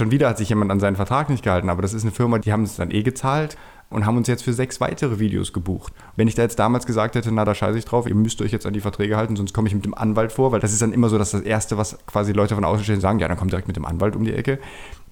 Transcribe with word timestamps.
Schon 0.00 0.10
wieder 0.10 0.30
hat 0.30 0.38
sich 0.38 0.48
jemand 0.48 0.70
an 0.70 0.80
seinen 0.80 0.96
Vertrag 0.96 1.28
nicht 1.28 1.44
gehalten, 1.44 1.68
aber 1.68 1.82
das 1.82 1.92
ist 1.92 2.04
eine 2.04 2.10
Firma, 2.10 2.38
die 2.38 2.54
haben 2.54 2.62
es 2.62 2.76
dann 2.76 2.90
eh 2.90 3.02
gezahlt 3.02 3.58
und 3.90 4.06
haben 4.06 4.16
uns 4.16 4.28
jetzt 4.28 4.42
für 4.42 4.54
sechs 4.54 4.80
weitere 4.80 5.18
Videos 5.18 5.52
gebucht. 5.52 5.92
Wenn 6.16 6.26
ich 6.26 6.34
da 6.34 6.40
jetzt 6.40 6.58
damals 6.58 6.86
gesagt 6.86 7.16
hätte, 7.16 7.30
na, 7.30 7.44
da 7.44 7.54
scheiße 7.54 7.76
ich 7.76 7.84
drauf, 7.84 8.06
ihr 8.06 8.14
müsst 8.14 8.40
euch 8.40 8.50
jetzt 8.50 8.64
an 8.64 8.72
die 8.72 8.80
Verträge 8.80 9.18
halten, 9.18 9.36
sonst 9.36 9.52
komme 9.52 9.68
ich 9.68 9.74
mit 9.74 9.84
dem 9.84 9.92
Anwalt 9.92 10.32
vor, 10.32 10.52
weil 10.52 10.60
das 10.60 10.72
ist 10.72 10.80
dann 10.80 10.94
immer 10.94 11.10
so, 11.10 11.18
dass 11.18 11.32
das 11.32 11.42
Erste, 11.42 11.76
was 11.76 11.98
quasi 12.06 12.32
Leute 12.32 12.54
von 12.54 12.64
außen 12.64 12.82
stehen, 12.82 13.02
sagen, 13.02 13.18
ja, 13.18 13.28
dann 13.28 13.36
kommt 13.36 13.52
direkt 13.52 13.68
mit 13.68 13.76
dem 13.76 13.84
Anwalt 13.84 14.16
um 14.16 14.24
die 14.24 14.32
Ecke. 14.32 14.58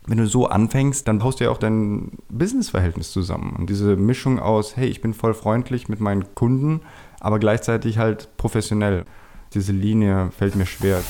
Wenn 0.06 0.16
du 0.16 0.27
so 0.27 0.46
anfängst, 0.46 1.07
dann 1.07 1.19
baust 1.19 1.41
du 1.41 1.45
ja 1.45 1.51
auch 1.51 1.59
dein 1.59 2.13
Businessverhältnis 2.31 3.13
zusammen. 3.13 3.57
Und 3.59 3.69
diese 3.69 3.95
Mischung 3.95 4.39
aus, 4.39 4.75
hey, 4.79 4.89
ich 4.89 5.03
bin 5.03 5.13
voll 5.13 5.35
freundlich 5.35 5.91
mit 5.91 6.01
meinen 6.01 6.35
Kunden, 6.35 6.81
aber 7.21 7.39
gleichzeitig 7.39 7.99
halt 7.99 8.31
professionell. 8.39 9.05
Diese 9.53 9.73
Linie 9.73 10.31
fällt 10.31 10.57
mir 10.57 10.65
schwer. 10.65 11.03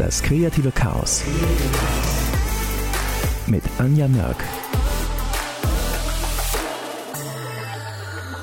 Das 0.00 0.22
kreative 0.22 0.72
Chaos 0.72 1.22
mit 3.46 3.62
Anja 3.76 4.08
Mörk. 4.08 4.42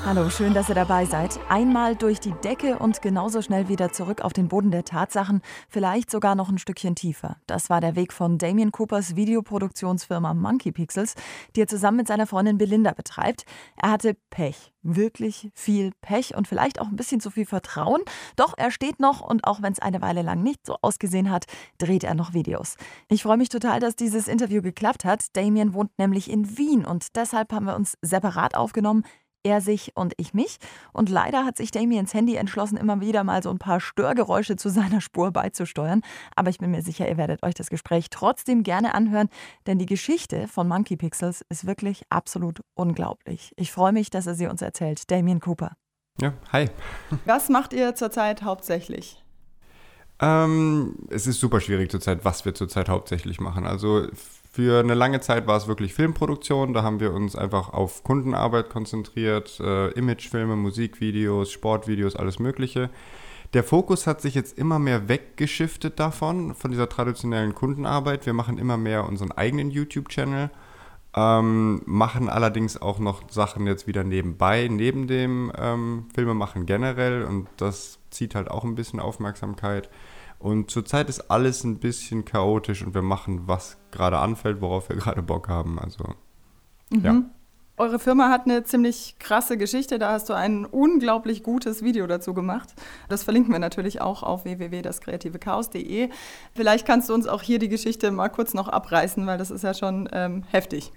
Hallo, 0.08 0.30
schön, 0.30 0.54
dass 0.54 0.70
ihr 0.70 0.74
dabei 0.74 1.04
seid. 1.04 1.38
Einmal 1.50 1.94
durch 1.94 2.18
die 2.18 2.32
Decke 2.32 2.78
und 2.78 3.02
genauso 3.02 3.42
schnell 3.42 3.68
wieder 3.68 3.92
zurück 3.92 4.22
auf 4.22 4.32
den 4.32 4.48
Boden 4.48 4.70
der 4.70 4.86
Tatsachen, 4.86 5.42
vielleicht 5.68 6.10
sogar 6.10 6.34
noch 6.34 6.48
ein 6.48 6.56
Stückchen 6.56 6.94
tiefer. 6.94 7.36
Das 7.46 7.68
war 7.68 7.82
der 7.82 7.94
Weg 7.94 8.14
von 8.14 8.38
Damien 8.38 8.72
Coopers 8.72 9.16
Videoproduktionsfirma 9.16 10.32
Monkey 10.32 10.72
Pixels, 10.72 11.14
die 11.54 11.60
er 11.60 11.66
zusammen 11.66 11.98
mit 11.98 12.08
seiner 12.08 12.26
Freundin 12.26 12.56
Belinda 12.56 12.92
betreibt. 12.92 13.44
Er 13.76 13.90
hatte 13.90 14.16
Pech, 14.30 14.72
wirklich 14.82 15.50
viel 15.52 15.92
Pech 16.00 16.34
und 16.34 16.48
vielleicht 16.48 16.80
auch 16.80 16.88
ein 16.88 16.96
bisschen 16.96 17.20
zu 17.20 17.30
viel 17.30 17.44
Vertrauen. 17.44 18.00
Doch 18.36 18.54
er 18.56 18.70
steht 18.70 19.00
noch 19.00 19.20
und 19.20 19.44
auch 19.44 19.60
wenn 19.60 19.74
es 19.74 19.78
eine 19.78 20.00
Weile 20.00 20.22
lang 20.22 20.42
nicht 20.42 20.64
so 20.64 20.76
ausgesehen 20.80 21.30
hat, 21.30 21.44
dreht 21.76 22.04
er 22.04 22.14
noch 22.14 22.32
Videos. 22.32 22.76
Ich 23.10 23.24
freue 23.24 23.36
mich 23.36 23.50
total, 23.50 23.78
dass 23.78 23.94
dieses 23.94 24.26
Interview 24.26 24.62
geklappt 24.62 25.04
hat. 25.04 25.36
Damien 25.36 25.74
wohnt 25.74 25.90
nämlich 25.98 26.30
in 26.30 26.56
Wien 26.56 26.86
und 26.86 27.14
deshalb 27.14 27.52
haben 27.52 27.66
wir 27.66 27.76
uns 27.76 27.98
separat 28.00 28.56
aufgenommen 28.56 29.04
er 29.42 29.60
sich 29.60 29.96
und 29.96 30.14
ich 30.16 30.34
mich. 30.34 30.58
Und 30.92 31.08
leider 31.08 31.44
hat 31.44 31.56
sich 31.56 31.70
Damiens 31.70 32.14
Handy 32.14 32.36
entschlossen, 32.36 32.76
immer 32.76 33.00
wieder 33.00 33.24
mal 33.24 33.42
so 33.42 33.50
ein 33.50 33.58
paar 33.58 33.80
Störgeräusche 33.80 34.56
zu 34.56 34.68
seiner 34.70 35.00
Spur 35.00 35.30
beizusteuern. 35.30 36.02
Aber 36.36 36.50
ich 36.50 36.58
bin 36.58 36.70
mir 36.70 36.82
sicher, 36.82 37.08
ihr 37.08 37.16
werdet 37.16 37.42
euch 37.42 37.54
das 37.54 37.70
Gespräch 37.70 38.10
trotzdem 38.10 38.62
gerne 38.62 38.94
anhören, 38.94 39.28
denn 39.66 39.78
die 39.78 39.86
Geschichte 39.86 40.48
von 40.48 40.68
Monkey 40.68 40.96
Pixels 40.96 41.44
ist 41.48 41.66
wirklich 41.66 42.02
absolut 42.10 42.60
unglaublich. 42.74 43.52
Ich 43.56 43.72
freue 43.72 43.92
mich, 43.92 44.10
dass 44.10 44.26
er 44.26 44.34
sie 44.34 44.46
uns 44.46 44.62
erzählt. 44.62 45.10
Damien 45.10 45.40
Cooper. 45.40 45.72
Ja, 46.20 46.34
hi. 46.52 46.68
Was 47.24 47.48
macht 47.48 47.72
ihr 47.72 47.94
zurzeit 47.94 48.42
hauptsächlich? 48.42 49.22
Ähm, 50.20 50.96
es 51.10 51.26
ist 51.26 51.38
super 51.38 51.60
schwierig 51.60 51.90
zurzeit, 51.92 52.24
was 52.24 52.44
wir 52.44 52.52
zurzeit 52.52 52.88
hauptsächlich 52.88 53.38
machen. 53.38 53.66
Also 53.66 54.08
für 54.58 54.80
eine 54.80 54.94
lange 54.94 55.20
Zeit 55.20 55.46
war 55.46 55.56
es 55.56 55.68
wirklich 55.68 55.94
Filmproduktion. 55.94 56.74
Da 56.74 56.82
haben 56.82 56.98
wir 56.98 57.14
uns 57.14 57.36
einfach 57.36 57.72
auf 57.72 58.02
Kundenarbeit 58.02 58.70
konzentriert. 58.70 59.60
Äh, 59.60 59.92
Imagefilme, 59.92 60.56
Musikvideos, 60.56 61.52
Sportvideos, 61.52 62.16
alles 62.16 62.40
Mögliche. 62.40 62.90
Der 63.54 63.62
Fokus 63.62 64.08
hat 64.08 64.20
sich 64.20 64.34
jetzt 64.34 64.58
immer 64.58 64.80
mehr 64.80 65.08
weggeschiftet 65.08 66.00
davon, 66.00 66.56
von 66.56 66.72
dieser 66.72 66.88
traditionellen 66.88 67.54
Kundenarbeit. 67.54 68.26
Wir 68.26 68.32
machen 68.32 68.58
immer 68.58 68.76
mehr 68.76 69.06
unseren 69.06 69.30
eigenen 69.30 69.70
YouTube-Channel, 69.70 70.50
ähm, 71.14 71.82
machen 71.86 72.28
allerdings 72.28 72.82
auch 72.82 72.98
noch 72.98 73.30
Sachen 73.30 73.64
jetzt 73.64 73.86
wieder 73.86 74.02
nebenbei, 74.02 74.66
neben 74.68 75.06
dem 75.06 75.52
ähm, 75.56 76.06
Filmemachen 76.16 76.66
generell. 76.66 77.22
Und 77.22 77.46
das 77.58 78.00
zieht 78.10 78.34
halt 78.34 78.50
auch 78.50 78.64
ein 78.64 78.74
bisschen 78.74 78.98
Aufmerksamkeit. 78.98 79.88
Und 80.38 80.70
zurzeit 80.70 81.08
ist 81.08 81.30
alles 81.30 81.64
ein 81.64 81.78
bisschen 81.78 82.24
chaotisch 82.24 82.84
und 82.84 82.94
wir 82.94 83.02
machen, 83.02 83.42
was 83.46 83.76
gerade 83.90 84.18
anfällt, 84.18 84.60
worauf 84.60 84.88
wir 84.88 84.96
gerade 84.96 85.22
Bock 85.22 85.48
haben. 85.48 85.78
Also, 85.78 86.04
mhm. 86.90 87.04
ja. 87.04 87.22
Eure 87.76 88.00
Firma 88.00 88.28
hat 88.28 88.46
eine 88.46 88.64
ziemlich 88.64 89.16
krasse 89.20 89.56
Geschichte. 89.56 90.00
Da 90.00 90.10
hast 90.10 90.28
du 90.28 90.34
ein 90.34 90.64
unglaublich 90.64 91.44
gutes 91.44 91.84
Video 91.84 92.08
dazu 92.08 92.34
gemacht. 92.34 92.74
Das 93.08 93.22
verlinken 93.22 93.52
wir 93.52 93.60
natürlich 93.60 94.00
auch 94.00 94.24
auf 94.24 94.44
www.daskreativechaos.de. 94.44 96.08
Vielleicht 96.54 96.86
kannst 96.86 97.08
du 97.08 97.14
uns 97.14 97.28
auch 97.28 97.40
hier 97.40 97.60
die 97.60 97.68
Geschichte 97.68 98.10
mal 98.10 98.30
kurz 98.30 98.52
noch 98.52 98.66
abreißen, 98.66 99.24
weil 99.28 99.38
das 99.38 99.52
ist 99.52 99.62
ja 99.62 99.74
schon 99.74 100.08
ähm, 100.12 100.42
heftig. 100.50 100.92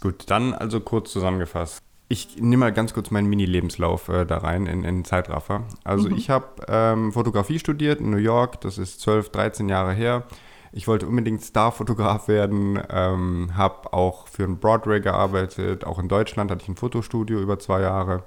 Gut, 0.00 0.24
dann 0.30 0.52
also 0.52 0.80
kurz 0.80 1.12
zusammengefasst. 1.12 1.82
Ich 2.12 2.36
nehme 2.38 2.58
mal 2.58 2.72
ganz 2.74 2.92
kurz 2.92 3.10
meinen 3.10 3.26
Mini-Lebenslauf 3.30 4.10
äh, 4.10 4.26
da 4.26 4.36
rein 4.36 4.66
in, 4.66 4.84
in 4.84 5.02
Zeitraffer. 5.02 5.64
Also 5.82 6.10
mhm. 6.10 6.16
ich 6.18 6.28
habe 6.28 6.46
ähm, 6.68 7.10
Fotografie 7.10 7.58
studiert 7.58 8.00
in 8.00 8.10
New 8.10 8.18
York, 8.18 8.60
das 8.60 8.76
ist 8.76 9.00
12, 9.00 9.30
13 9.30 9.70
Jahre 9.70 9.94
her. 9.94 10.24
Ich 10.72 10.86
wollte 10.86 11.06
unbedingt 11.06 11.42
Starfotograf 11.42 12.28
werden, 12.28 12.78
ähm, 12.90 13.56
habe 13.56 13.94
auch 13.94 14.28
für 14.28 14.44
einen 14.44 14.58
Broadway 14.58 15.00
gearbeitet, 15.00 15.86
auch 15.86 15.98
in 15.98 16.08
Deutschland 16.08 16.50
hatte 16.50 16.60
ich 16.60 16.68
ein 16.68 16.76
Fotostudio 16.76 17.40
über 17.40 17.58
zwei 17.58 17.80
Jahre. 17.80 18.24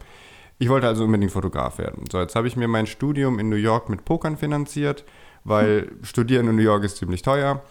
Ich 0.57 0.69
wollte 0.69 0.87
also 0.87 1.03
unbedingt 1.03 1.31
Fotograf 1.31 1.77
werden. 1.77 2.05
So, 2.11 2.19
jetzt 2.19 2.35
habe 2.35 2.47
ich 2.47 2.55
mir 2.55 2.67
mein 2.67 2.87
Studium 2.87 3.37
in 3.37 3.49
New 3.49 3.55
York 3.55 3.89
mit 3.89 4.03
Pokern 4.03 4.35
finanziert, 4.35 5.03
weil 5.43 5.91
Studieren 6.01 6.47
in 6.47 6.55
New 6.55 6.63
York 6.63 6.83
ist 6.83 6.97
ziemlich 6.97 7.21
teuer. 7.21 7.61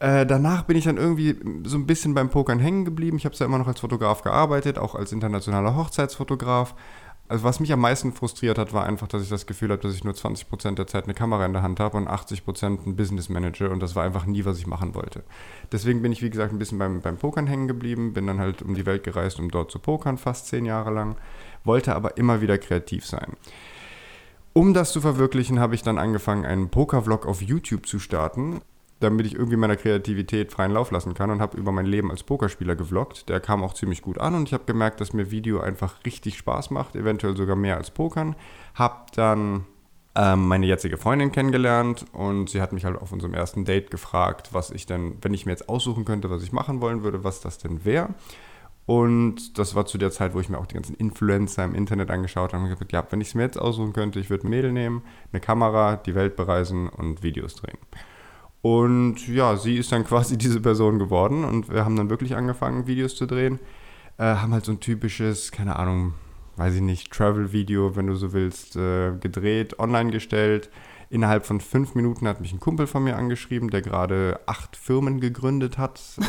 Äh, 0.00 0.24
danach 0.24 0.62
bin 0.62 0.78
ich 0.78 0.84
dann 0.84 0.96
irgendwie 0.96 1.36
so 1.64 1.76
ein 1.76 1.86
bisschen 1.86 2.14
beim 2.14 2.30
Pokern 2.30 2.58
hängen 2.58 2.86
geblieben. 2.86 3.18
Ich 3.18 3.26
habe 3.26 3.34
ja 3.36 3.44
immer 3.44 3.58
noch 3.58 3.68
als 3.68 3.80
Fotograf 3.80 4.22
gearbeitet, 4.22 4.78
auch 4.78 4.94
als 4.94 5.12
internationaler 5.12 5.76
Hochzeitsfotograf. 5.76 6.74
Also 7.28 7.44
was 7.44 7.60
mich 7.60 7.70
am 7.72 7.80
meisten 7.80 8.12
frustriert 8.12 8.58
hat, 8.58 8.72
war 8.72 8.86
einfach, 8.86 9.06
dass 9.06 9.22
ich 9.22 9.28
das 9.28 9.46
Gefühl 9.46 9.70
habe, 9.70 9.82
dass 9.82 9.94
ich 9.94 10.02
nur 10.02 10.14
20% 10.14 10.74
der 10.74 10.86
Zeit 10.86 11.04
eine 11.04 11.14
Kamera 11.14 11.44
in 11.44 11.52
der 11.52 11.62
Hand 11.62 11.78
habe 11.80 11.98
und 11.98 12.08
80% 12.08 12.86
ein 12.86 12.96
Business 12.96 13.28
Manager 13.28 13.70
und 13.70 13.80
das 13.80 13.94
war 13.94 14.02
einfach 14.02 14.24
nie, 14.24 14.44
was 14.46 14.58
ich 14.58 14.66
machen 14.66 14.94
wollte. 14.94 15.22
Deswegen 15.70 16.00
bin 16.00 16.12
ich, 16.12 16.22
wie 16.22 16.30
gesagt, 16.30 16.52
ein 16.52 16.58
bisschen 16.58 16.78
beim, 16.78 17.02
beim 17.02 17.18
Pokern 17.18 17.46
hängen 17.46 17.68
geblieben, 17.68 18.14
bin 18.14 18.26
dann 18.26 18.40
halt 18.40 18.62
um 18.62 18.74
die 18.74 18.86
Welt 18.86 19.04
gereist, 19.04 19.38
um 19.38 19.50
dort 19.50 19.70
zu 19.70 19.78
pokern, 19.78 20.16
fast 20.16 20.48
zehn 20.48 20.64
Jahre 20.64 20.92
lang, 20.92 21.14
wollte 21.62 21.94
aber 21.94 22.16
immer 22.16 22.40
wieder 22.40 22.58
kreativ 22.58 23.06
sein. 23.06 23.34
Um 24.54 24.74
das 24.74 24.92
zu 24.92 25.00
verwirklichen, 25.00 25.60
habe 25.60 25.76
ich 25.76 25.82
dann 25.82 25.98
angefangen, 25.98 26.46
einen 26.46 26.70
Pokervlog 26.70 27.26
auf 27.26 27.42
YouTube 27.42 27.86
zu 27.86 28.00
starten 28.00 28.60
damit 29.00 29.26
ich 29.26 29.34
irgendwie 29.34 29.56
meiner 29.56 29.76
Kreativität 29.76 30.52
freien 30.52 30.72
Lauf 30.72 30.90
lassen 30.90 31.14
kann 31.14 31.30
und 31.30 31.40
habe 31.40 31.56
über 31.56 31.72
mein 31.72 31.86
Leben 31.86 32.10
als 32.10 32.22
Pokerspieler 32.22 32.76
gevloggt. 32.76 33.28
Der 33.28 33.40
kam 33.40 33.64
auch 33.64 33.74
ziemlich 33.74 34.02
gut 34.02 34.18
an 34.18 34.34
und 34.34 34.46
ich 34.46 34.52
habe 34.52 34.64
gemerkt, 34.64 35.00
dass 35.00 35.12
mir 35.12 35.30
Video 35.30 35.60
einfach 35.60 36.04
richtig 36.04 36.36
Spaß 36.38 36.70
macht, 36.70 36.94
eventuell 36.94 37.36
sogar 37.36 37.56
mehr 37.56 37.76
als 37.76 37.90
Pokern. 37.90 38.36
Habe 38.74 39.06
dann 39.14 39.64
ähm, 40.14 40.48
meine 40.48 40.66
jetzige 40.66 40.98
Freundin 40.98 41.32
kennengelernt 41.32 42.04
und 42.12 42.50
sie 42.50 42.60
hat 42.60 42.72
mich 42.72 42.84
halt 42.84 43.00
auf 43.00 43.12
unserem 43.12 43.32
ersten 43.32 43.64
Date 43.64 43.90
gefragt, 43.90 44.50
was 44.52 44.70
ich 44.70 44.84
denn, 44.84 45.16
wenn 45.22 45.32
ich 45.32 45.46
mir 45.46 45.52
jetzt 45.52 45.68
aussuchen 45.68 46.04
könnte, 46.04 46.30
was 46.30 46.42
ich 46.42 46.52
machen 46.52 46.80
wollen 46.80 47.02
würde, 47.02 47.24
was 47.24 47.40
das 47.40 47.58
denn 47.58 47.84
wäre. 47.84 48.10
Und 48.86 49.58
das 49.58 49.76
war 49.76 49.86
zu 49.86 49.98
der 49.98 50.10
Zeit, 50.10 50.34
wo 50.34 50.40
ich 50.40 50.48
mir 50.48 50.58
auch 50.58 50.66
die 50.66 50.74
ganzen 50.74 50.96
Influencer 50.96 51.64
im 51.64 51.76
Internet 51.76 52.10
angeschaut 52.10 52.52
habe 52.52 52.64
und 52.64 52.70
gesagt, 52.70 52.92
ja, 52.92 53.06
wenn 53.10 53.20
ich 53.20 53.28
es 53.28 53.34
mir 53.34 53.42
jetzt 53.42 53.60
aussuchen 53.60 53.92
könnte, 53.92 54.18
ich 54.18 54.30
würde 54.30 54.46
ein 54.46 54.50
Mädel 54.50 54.72
nehmen, 54.72 55.02
eine 55.32 55.40
Kamera, 55.40 55.96
die 55.96 56.16
Welt 56.16 56.34
bereisen 56.34 56.88
und 56.88 57.22
Videos 57.22 57.54
drehen. 57.54 57.78
Und 58.62 59.26
ja, 59.28 59.56
sie 59.56 59.76
ist 59.76 59.92
dann 59.92 60.04
quasi 60.06 60.36
diese 60.36 60.60
Person 60.60 60.98
geworden 60.98 61.44
und 61.44 61.70
wir 61.70 61.84
haben 61.84 61.96
dann 61.96 62.10
wirklich 62.10 62.36
angefangen, 62.36 62.86
Videos 62.86 63.16
zu 63.16 63.26
drehen. 63.26 63.58
Äh, 64.18 64.24
haben 64.24 64.52
halt 64.52 64.64
so 64.64 64.72
ein 64.72 64.80
typisches, 64.80 65.50
keine 65.50 65.76
Ahnung, 65.76 66.14
weiß 66.56 66.74
ich 66.74 66.82
nicht, 66.82 67.10
Travel-Video, 67.10 67.96
wenn 67.96 68.06
du 68.06 68.16
so 68.16 68.32
willst, 68.32 68.76
äh, 68.76 69.12
gedreht, 69.18 69.78
online 69.78 70.10
gestellt. 70.10 70.68
Innerhalb 71.12 71.44
von 71.44 71.60
fünf 71.60 71.96
Minuten 71.96 72.28
hat 72.28 72.40
mich 72.40 72.52
ein 72.52 72.60
Kumpel 72.60 72.86
von 72.86 73.02
mir 73.02 73.16
angeschrieben, 73.16 73.70
der 73.70 73.82
gerade 73.82 74.38
acht 74.46 74.76
Firmen 74.76 75.20
gegründet 75.20 75.78
hat. 75.78 76.00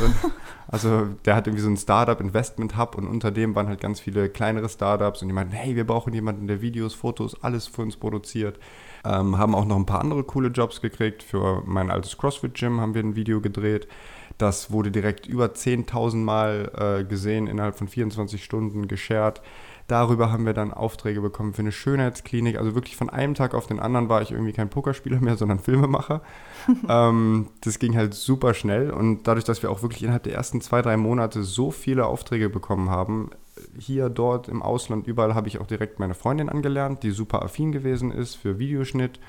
Also 0.67 1.09
der 1.25 1.35
hat 1.35 1.47
irgendwie 1.47 1.63
so 1.63 1.69
ein 1.69 1.75
Startup 1.75 2.21
Investment 2.21 2.77
Hub 2.77 2.97
und 2.97 3.05
unter 3.05 3.29
dem 3.29 3.55
waren 3.55 3.67
halt 3.67 3.81
ganz 3.81 3.99
viele 3.99 4.29
kleinere 4.29 4.69
Startups 4.69 5.21
und 5.21 5.27
die 5.27 5.33
meinten, 5.33 5.51
hey, 5.51 5.75
wir 5.75 5.85
brauchen 5.85 6.13
jemanden, 6.13 6.47
der 6.47 6.61
Videos, 6.61 6.93
Fotos, 6.93 7.43
alles 7.43 7.67
für 7.67 7.81
uns 7.81 7.97
produziert. 7.97 8.57
Ähm, 9.03 9.37
haben 9.37 9.55
auch 9.55 9.65
noch 9.65 9.77
ein 9.77 9.85
paar 9.85 10.01
andere 10.01 10.23
coole 10.23 10.49
Jobs 10.49 10.81
gekriegt. 10.81 11.23
Für 11.23 11.63
mein 11.65 11.89
altes 11.89 12.17
CrossFit-Gym 12.17 12.79
haben 12.79 12.93
wir 12.93 13.03
ein 13.03 13.15
Video 13.15 13.41
gedreht. 13.41 13.87
Das 14.37 14.71
wurde 14.71 14.91
direkt 14.91 15.27
über 15.27 15.47
10.000 15.47 16.15
Mal 16.17 16.71
äh, 17.01 17.03
gesehen, 17.03 17.47
innerhalb 17.47 17.75
von 17.77 17.87
24 17.87 18.43
Stunden 18.43 18.87
geshared. 18.87 19.41
Darüber 19.87 20.31
haben 20.31 20.45
wir 20.45 20.53
dann 20.53 20.73
Aufträge 20.73 21.21
bekommen 21.21 21.53
für 21.53 21.63
eine 21.63 21.71
Schönheitsklinik. 21.71 22.57
Also 22.57 22.75
wirklich 22.75 22.95
von 22.95 23.09
einem 23.09 23.33
Tag 23.33 23.53
auf 23.53 23.67
den 23.67 23.79
anderen 23.79 24.07
war 24.07 24.21
ich 24.21 24.31
irgendwie 24.31 24.53
kein 24.53 24.69
Pokerspieler 24.69 25.19
mehr, 25.19 25.35
sondern 25.37 25.59
Filmemacher. 25.59 26.21
ähm, 26.87 27.49
das 27.61 27.77
ging 27.77 27.95
halt 27.95 28.13
super 28.13 28.53
schnell 28.53 28.89
und 28.91 29.27
dadurch, 29.27 29.45
dass 29.45 29.61
wir 29.61 29.69
auch 29.69 29.81
wirklich 29.81 30.01
innerhalb 30.03 30.23
der 30.23 30.33
ersten 30.33 30.61
zwei, 30.61 30.81
drei 30.81 30.95
Monate 30.97 31.43
so 31.43 31.71
viele 31.71 32.05
Aufträge 32.05 32.49
bekommen 32.49 32.89
haben, 32.89 33.31
hier, 33.77 34.09
dort, 34.09 34.47
im 34.47 34.61
Ausland, 34.61 35.07
überall 35.07 35.35
habe 35.35 35.47
ich 35.47 35.59
auch 35.59 35.67
direkt 35.67 35.99
meine 35.99 36.13
Freundin 36.13 36.49
angelernt, 36.49 37.03
die 37.03 37.11
super 37.11 37.43
affin 37.43 37.71
gewesen 37.71 38.11
ist 38.11 38.35
für 38.35 38.59
Videoschnitt. 38.59 39.19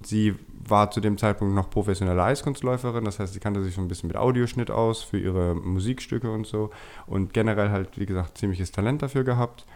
Sie 0.00 0.36
war 0.68 0.90
zu 0.90 1.00
dem 1.00 1.18
Zeitpunkt 1.18 1.54
noch 1.54 1.70
professionelle 1.70 2.22
Eiskunstläuferin, 2.22 3.04
das 3.04 3.18
heißt, 3.18 3.32
sie 3.32 3.40
kannte 3.40 3.62
sich 3.62 3.74
so 3.74 3.80
ein 3.80 3.88
bisschen 3.88 4.06
mit 4.06 4.16
Audioschnitt 4.16 4.70
aus 4.70 5.02
für 5.02 5.18
ihre 5.18 5.54
Musikstücke 5.54 6.30
und 6.30 6.46
so 6.46 6.70
und 7.06 7.34
generell 7.34 7.70
halt, 7.70 7.98
wie 7.98 8.06
gesagt, 8.06 8.38
ziemliches 8.38 8.70
Talent 8.70 9.02
dafür 9.02 9.24
gehabt. 9.24 9.66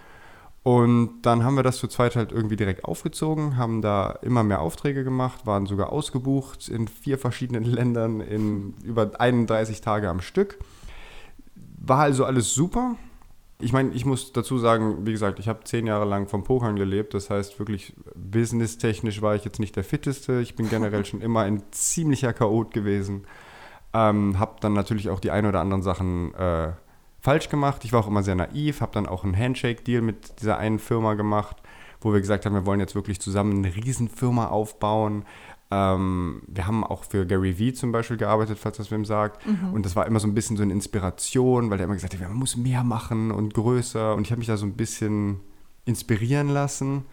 Und 0.62 1.22
dann 1.22 1.42
haben 1.42 1.56
wir 1.56 1.64
das 1.64 1.78
zu 1.78 1.88
zweit 1.88 2.14
halt 2.14 2.30
irgendwie 2.30 2.54
direkt 2.54 2.84
aufgezogen, 2.84 3.56
haben 3.56 3.82
da 3.82 4.12
immer 4.22 4.44
mehr 4.44 4.60
Aufträge 4.60 5.02
gemacht, 5.02 5.44
waren 5.44 5.66
sogar 5.66 5.90
ausgebucht 5.90 6.68
in 6.68 6.86
vier 6.86 7.18
verschiedenen 7.18 7.64
Ländern 7.72 8.20
in 8.20 8.74
über 8.84 9.10
31 9.18 9.80
Tage 9.80 10.08
am 10.08 10.20
Stück. 10.20 10.58
War 11.78 11.98
also 11.98 12.24
alles 12.24 12.54
super. 12.54 12.94
Ich 13.62 13.72
meine, 13.72 13.90
ich 13.92 14.04
muss 14.04 14.32
dazu 14.32 14.58
sagen, 14.58 15.06
wie 15.06 15.12
gesagt, 15.12 15.38
ich 15.38 15.48
habe 15.48 15.62
zehn 15.62 15.86
Jahre 15.86 16.04
lang 16.04 16.26
vom 16.26 16.42
Pokern 16.42 16.74
gelebt. 16.74 17.14
Das 17.14 17.30
heißt, 17.30 17.58
wirklich 17.60 17.94
businesstechnisch 18.16 19.22
war 19.22 19.36
ich 19.36 19.44
jetzt 19.44 19.60
nicht 19.60 19.76
der 19.76 19.84
fitteste. 19.84 20.40
Ich 20.40 20.56
bin 20.56 20.68
generell 20.68 21.04
schon 21.04 21.20
immer 21.20 21.42
ein 21.42 21.62
ziemlicher 21.70 22.32
Chaot 22.32 22.72
gewesen. 22.72 23.24
Ähm, 23.94 24.38
habe 24.38 24.56
dann 24.60 24.72
natürlich 24.72 25.10
auch 25.10 25.20
die 25.20 25.30
ein 25.30 25.46
oder 25.46 25.60
anderen 25.60 25.82
Sachen 25.82 26.34
äh, 26.34 26.72
falsch 27.20 27.48
gemacht. 27.48 27.84
Ich 27.84 27.92
war 27.92 28.00
auch 28.00 28.08
immer 28.08 28.24
sehr 28.24 28.34
naiv, 28.34 28.80
habe 28.80 28.92
dann 28.92 29.06
auch 29.06 29.22
einen 29.22 29.38
Handshake-Deal 29.38 30.02
mit 30.02 30.40
dieser 30.40 30.58
einen 30.58 30.80
Firma 30.80 31.14
gemacht, 31.14 31.56
wo 32.00 32.12
wir 32.12 32.20
gesagt 32.20 32.44
haben, 32.44 32.54
wir 32.54 32.66
wollen 32.66 32.80
jetzt 32.80 32.96
wirklich 32.96 33.20
zusammen 33.20 33.64
eine 33.64 33.74
Riesenfirma 33.74 34.48
aufbauen. 34.48 35.24
Ähm, 35.74 36.42
wir 36.48 36.66
haben 36.66 36.84
auch 36.84 37.04
für 37.04 37.24
Gary 37.24 37.58
Vee 37.58 37.72
zum 37.72 37.92
Beispiel 37.92 38.18
gearbeitet, 38.18 38.58
falls 38.58 38.76
das 38.76 38.90
wem 38.90 39.06
sagt. 39.06 39.46
Mhm. 39.46 39.72
Und 39.72 39.86
das 39.86 39.96
war 39.96 40.06
immer 40.06 40.20
so 40.20 40.28
ein 40.28 40.34
bisschen 40.34 40.58
so 40.58 40.62
eine 40.62 40.72
Inspiration, 40.72 41.70
weil 41.70 41.78
der 41.78 41.86
immer 41.86 41.94
gesagt 41.94 42.12
hat, 42.12 42.20
man 42.20 42.36
muss 42.36 42.58
mehr 42.58 42.84
machen 42.84 43.30
und 43.30 43.54
größer. 43.54 44.14
Und 44.14 44.26
ich 44.26 44.32
habe 44.32 44.38
mich 44.38 44.48
da 44.48 44.58
so 44.58 44.66
ein 44.66 44.74
bisschen 44.74 45.40
inspirieren 45.86 46.48
lassen. 46.48 47.06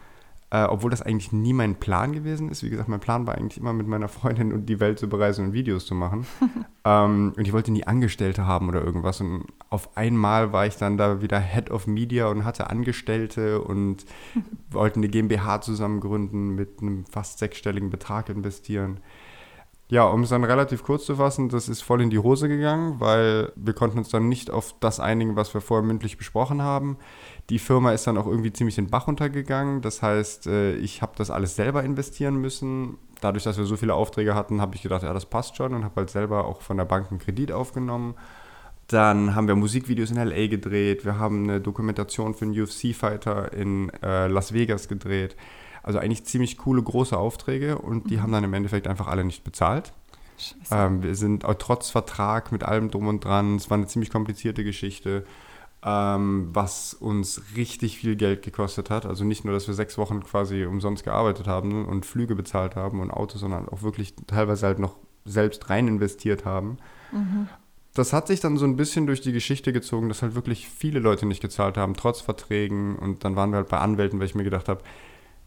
Äh, 0.52 0.64
obwohl 0.64 0.90
das 0.90 1.04
eigentlich 1.04 1.32
nie 1.32 1.54
mein 1.54 1.76
Plan 1.76 2.12
gewesen 2.12 2.50
ist. 2.50 2.64
Wie 2.64 2.72
gesagt, 2.72 2.90
mein 2.90 3.00
Plan 3.00 3.28
war 3.28 3.36
eigentlich 3.36 3.60
immer 3.60 3.72
mit 3.72 3.86
meiner 3.86 4.08
Freundin 4.08 4.52
und 4.52 4.66
die 4.66 4.80
Welt 4.80 4.98
zu 4.98 5.08
bereisen 5.08 5.46
und 5.46 5.54
Videos 5.54 5.86
zu 5.86 5.94
machen. 5.94 6.26
ähm, 6.86 7.34
und 7.38 7.46
ich 7.46 7.54
wollte 7.54 7.72
nie 7.72 7.84
Angestellte 7.84 8.48
haben 8.48 8.68
oder 8.68 8.84
irgendwas. 8.84 9.22
Und 9.22 9.46
auf 9.70 9.96
einmal 9.96 10.52
war 10.52 10.66
ich 10.66 10.76
dann 10.76 10.98
da 10.98 11.22
wieder 11.22 11.40
Head 11.40 11.70
of 11.70 11.86
Media 11.86 12.30
und 12.30 12.46
hatte 12.46 12.68
Angestellte 12.72 13.62
und 13.62 14.06
wollte 14.72 14.96
eine 14.96 15.10
GmbH 15.10 15.62
zusammen 15.62 16.00
gründen, 16.00 16.56
mit 16.56 16.82
einem 16.82 17.06
fast 17.06 17.38
sechsstelligen 17.38 17.92
Betrag 17.92 18.30
investieren. 18.30 19.02
Ja, 19.92 20.04
um 20.06 20.22
es 20.22 20.30
dann 20.30 20.44
relativ 20.44 20.84
kurz 20.84 21.06
zu 21.06 21.16
fassen, 21.16 21.50
das 21.50 21.68
ist 21.68 21.82
voll 21.82 22.02
in 22.02 22.12
die 22.12 22.20
Hose 22.20 22.48
gegangen, 22.48 23.00
weil 23.00 23.52
wir 23.56 23.74
konnten 23.74 23.98
uns 23.98 24.10
dann 24.10 24.30
nicht 24.30 24.52
auf 24.52 24.76
das 24.80 25.00
einigen, 25.00 25.36
was 25.36 25.54
wir 25.56 25.62
vorher 25.62 25.86
mündlich 25.86 26.18
besprochen 26.18 26.62
haben. 26.62 26.98
Die 27.50 27.60
Firma 27.60 27.94
ist 27.94 28.06
dann 28.06 28.18
auch 28.18 28.28
irgendwie 28.28 28.54
ziemlich 28.54 28.76
den 28.76 28.90
Bach 28.90 29.08
runtergegangen. 29.08 29.82
Das 29.82 30.02
heißt, 30.02 30.48
äh, 30.48 30.76
ich 30.76 31.02
habe 31.02 31.14
das 31.16 31.32
alles 31.32 31.56
selber 31.56 31.84
investieren 31.84 32.38
müssen. 32.38 32.98
Dadurch, 33.22 33.44
dass 33.44 33.58
wir 33.58 33.66
so 33.66 33.76
viele 33.76 33.96
Aufträge 33.96 34.36
hatten, 34.36 34.62
habe 34.62 34.76
ich 34.76 34.84
gedacht, 34.84 35.04
ja, 35.04 35.14
das 35.14 35.26
passt 35.26 35.58
schon 35.58 35.74
und 35.74 35.84
habe 35.84 35.96
halt 35.98 36.10
selber 36.10 36.46
auch 36.46 36.62
von 36.62 36.78
der 36.78 36.86
Bank 36.86 37.08
einen 37.10 37.20
Kredit 37.20 37.52
aufgenommen. 37.52 38.14
Dann 38.88 39.36
haben 39.36 39.48
wir 39.48 39.56
Musikvideos 39.56 40.12
in 40.12 40.18
LA 40.18 40.48
gedreht. 40.48 41.06
Wir 41.06 41.20
haben 41.20 41.44
eine 41.44 41.60
Dokumentation 41.60 42.34
für 42.34 42.46
einen 42.46 42.60
UFC-Fighter 42.60 43.54
in 43.54 43.92
äh, 44.02 44.28
Las 44.28 44.54
Vegas 44.54 44.88
gedreht. 44.88 45.36
Also 45.82 46.00
eigentlich 46.00 46.26
ziemlich 46.26 46.58
coole 46.58 46.82
große 46.82 47.18
Aufträge 47.18 47.78
und 47.78 48.10
die 48.10 48.18
mhm. 48.18 48.22
haben 48.24 48.32
dann 48.32 48.44
im 48.44 48.54
Endeffekt 48.54 48.88
einfach 48.88 49.08
alle 49.08 49.24
nicht 49.24 49.44
bezahlt. 49.44 49.94
Ähm, 50.72 51.04
wir 51.04 51.16
sind 51.16 51.46
trotz 51.60 51.90
Vertrag 51.90 52.52
mit 52.52 52.64
allem 52.64 52.92
drum 52.92 53.08
und 53.08 53.26
dran. 53.26 53.56
Es 53.56 53.70
war 53.70 53.78
eine 53.78 53.88
ziemlich 53.88 54.10
komplizierte 54.10 54.64
Geschichte 54.64 55.26
ähm, 55.84 56.50
was 56.52 56.94
uns 56.94 57.42
richtig 57.56 57.98
viel 57.98 58.16
Geld 58.16 58.42
gekostet 58.42 58.90
hat. 58.90 59.06
Also 59.06 59.24
nicht 59.24 59.46
nur, 59.46 59.54
dass 59.54 59.68
wir 59.68 59.74
sechs 59.74 59.98
Wochen 59.98 60.22
quasi 60.24 60.66
umsonst 60.66 61.04
gearbeitet 61.04 61.48
haben 61.48 61.86
und 61.86 62.06
Flüge 62.06 62.36
bezahlt 62.36 62.76
haben 62.76 63.00
und 63.00 63.12
Autos, 63.12 63.42
sondern 63.42 63.70
auch 63.70 63.82
wirklich 63.82 64.14
teilweise 64.28 64.68
halt 64.68 64.80
noch 64.80 64.98
selbst 65.26 65.70
rein 65.70 65.88
investiert 65.88 66.46
haben. 66.46 66.78
Mhm. 67.12 67.48
Das 67.94 68.14
hat 68.14 68.28
sich 68.28 68.40
dann 68.40 68.58
so 68.58 68.66
ein 68.66 68.76
bisschen 68.76 69.08
durch 69.08 69.22
die 69.22 69.32
Geschichte 69.32 69.74
gezogen, 69.74 70.10
dass 70.10 70.22
halt 70.22 70.36
wirklich 70.36 70.70
viele 70.70 71.00
Leute 71.00 71.26
nicht 71.26 71.42
gezahlt 71.42 71.78
haben, 71.78 71.96
trotz 71.96 72.22
Verträgen. 72.22 72.98
Und 72.98 73.24
dann 73.24 73.36
waren 73.36 73.52
wir 73.52 73.58
halt 73.58 73.70
bei 73.70 73.80
Anwälten, 73.80 74.20
weil 74.20 74.28
ich 74.28 74.36
mir 74.36 74.44
gedacht 74.44 74.70
habe, 74.70 74.84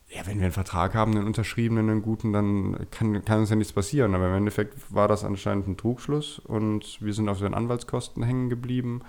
ja, 0.09 0.27
wenn 0.27 0.39
wir 0.39 0.45
einen 0.45 0.53
Vertrag 0.53 0.95
haben, 0.95 1.13
einen 1.13 1.27
unterschriebenen, 1.27 1.89
einen 1.89 2.03
guten, 2.03 2.33
dann 2.33 2.87
kann, 2.91 3.25
kann 3.25 3.41
uns 3.41 3.51
ja 3.51 3.57
nichts 3.57 3.73
passieren. 3.73 4.15
Aber 4.15 4.29
im 4.29 4.35
Endeffekt 4.35 4.77
war 4.95 5.09
das 5.09 5.25
anscheinend 5.25 5.69
ein 5.69 5.77
Trugschluss 5.77 6.39
und 6.39 7.01
wir 7.01 7.15
sind 7.15 7.29
auf 7.29 7.39
den 7.39 7.55
Anwaltskosten 7.55 8.23
hängen 8.23 8.49
geblieben 8.49 9.03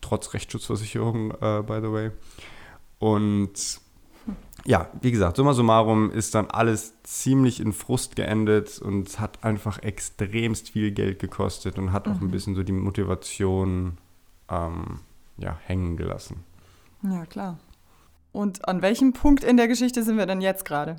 trotz 0.00 0.34
Rechtsschutzversicherung, 0.34 1.32
äh, 1.32 1.62
by 1.66 1.80
the 1.82 1.92
way. 1.92 2.10
Und 2.98 3.80
ja, 4.64 4.90
wie 5.00 5.10
gesagt, 5.10 5.36
summa 5.36 5.54
summarum 5.54 6.10
ist 6.10 6.34
dann 6.34 6.46
alles 6.50 6.94
ziemlich 7.02 7.60
in 7.60 7.72
Frust 7.72 8.16
geendet 8.16 8.78
und 8.78 9.18
hat 9.18 9.42
einfach 9.42 9.82
extremst 9.82 10.70
viel 10.70 10.90
Geld 10.90 11.18
gekostet 11.18 11.78
und 11.78 11.92
hat 11.92 12.06
mhm. 12.06 12.12
auch 12.12 12.20
ein 12.20 12.26
mhm. 12.26 12.30
bisschen 12.30 12.54
so 12.54 12.62
die 12.62 12.72
Motivation 12.72 13.98
ähm, 14.50 15.00
ja, 15.38 15.58
hängen 15.64 15.96
gelassen. 15.96 16.44
Ja, 17.02 17.24
klar. 17.24 17.58
Und 18.32 18.68
an 18.68 18.82
welchem 18.82 19.12
Punkt 19.12 19.42
in 19.42 19.56
der 19.56 19.66
Geschichte 19.66 20.02
sind 20.02 20.18
wir 20.18 20.26
denn 20.26 20.40
jetzt 20.40 20.64
gerade? 20.64 20.96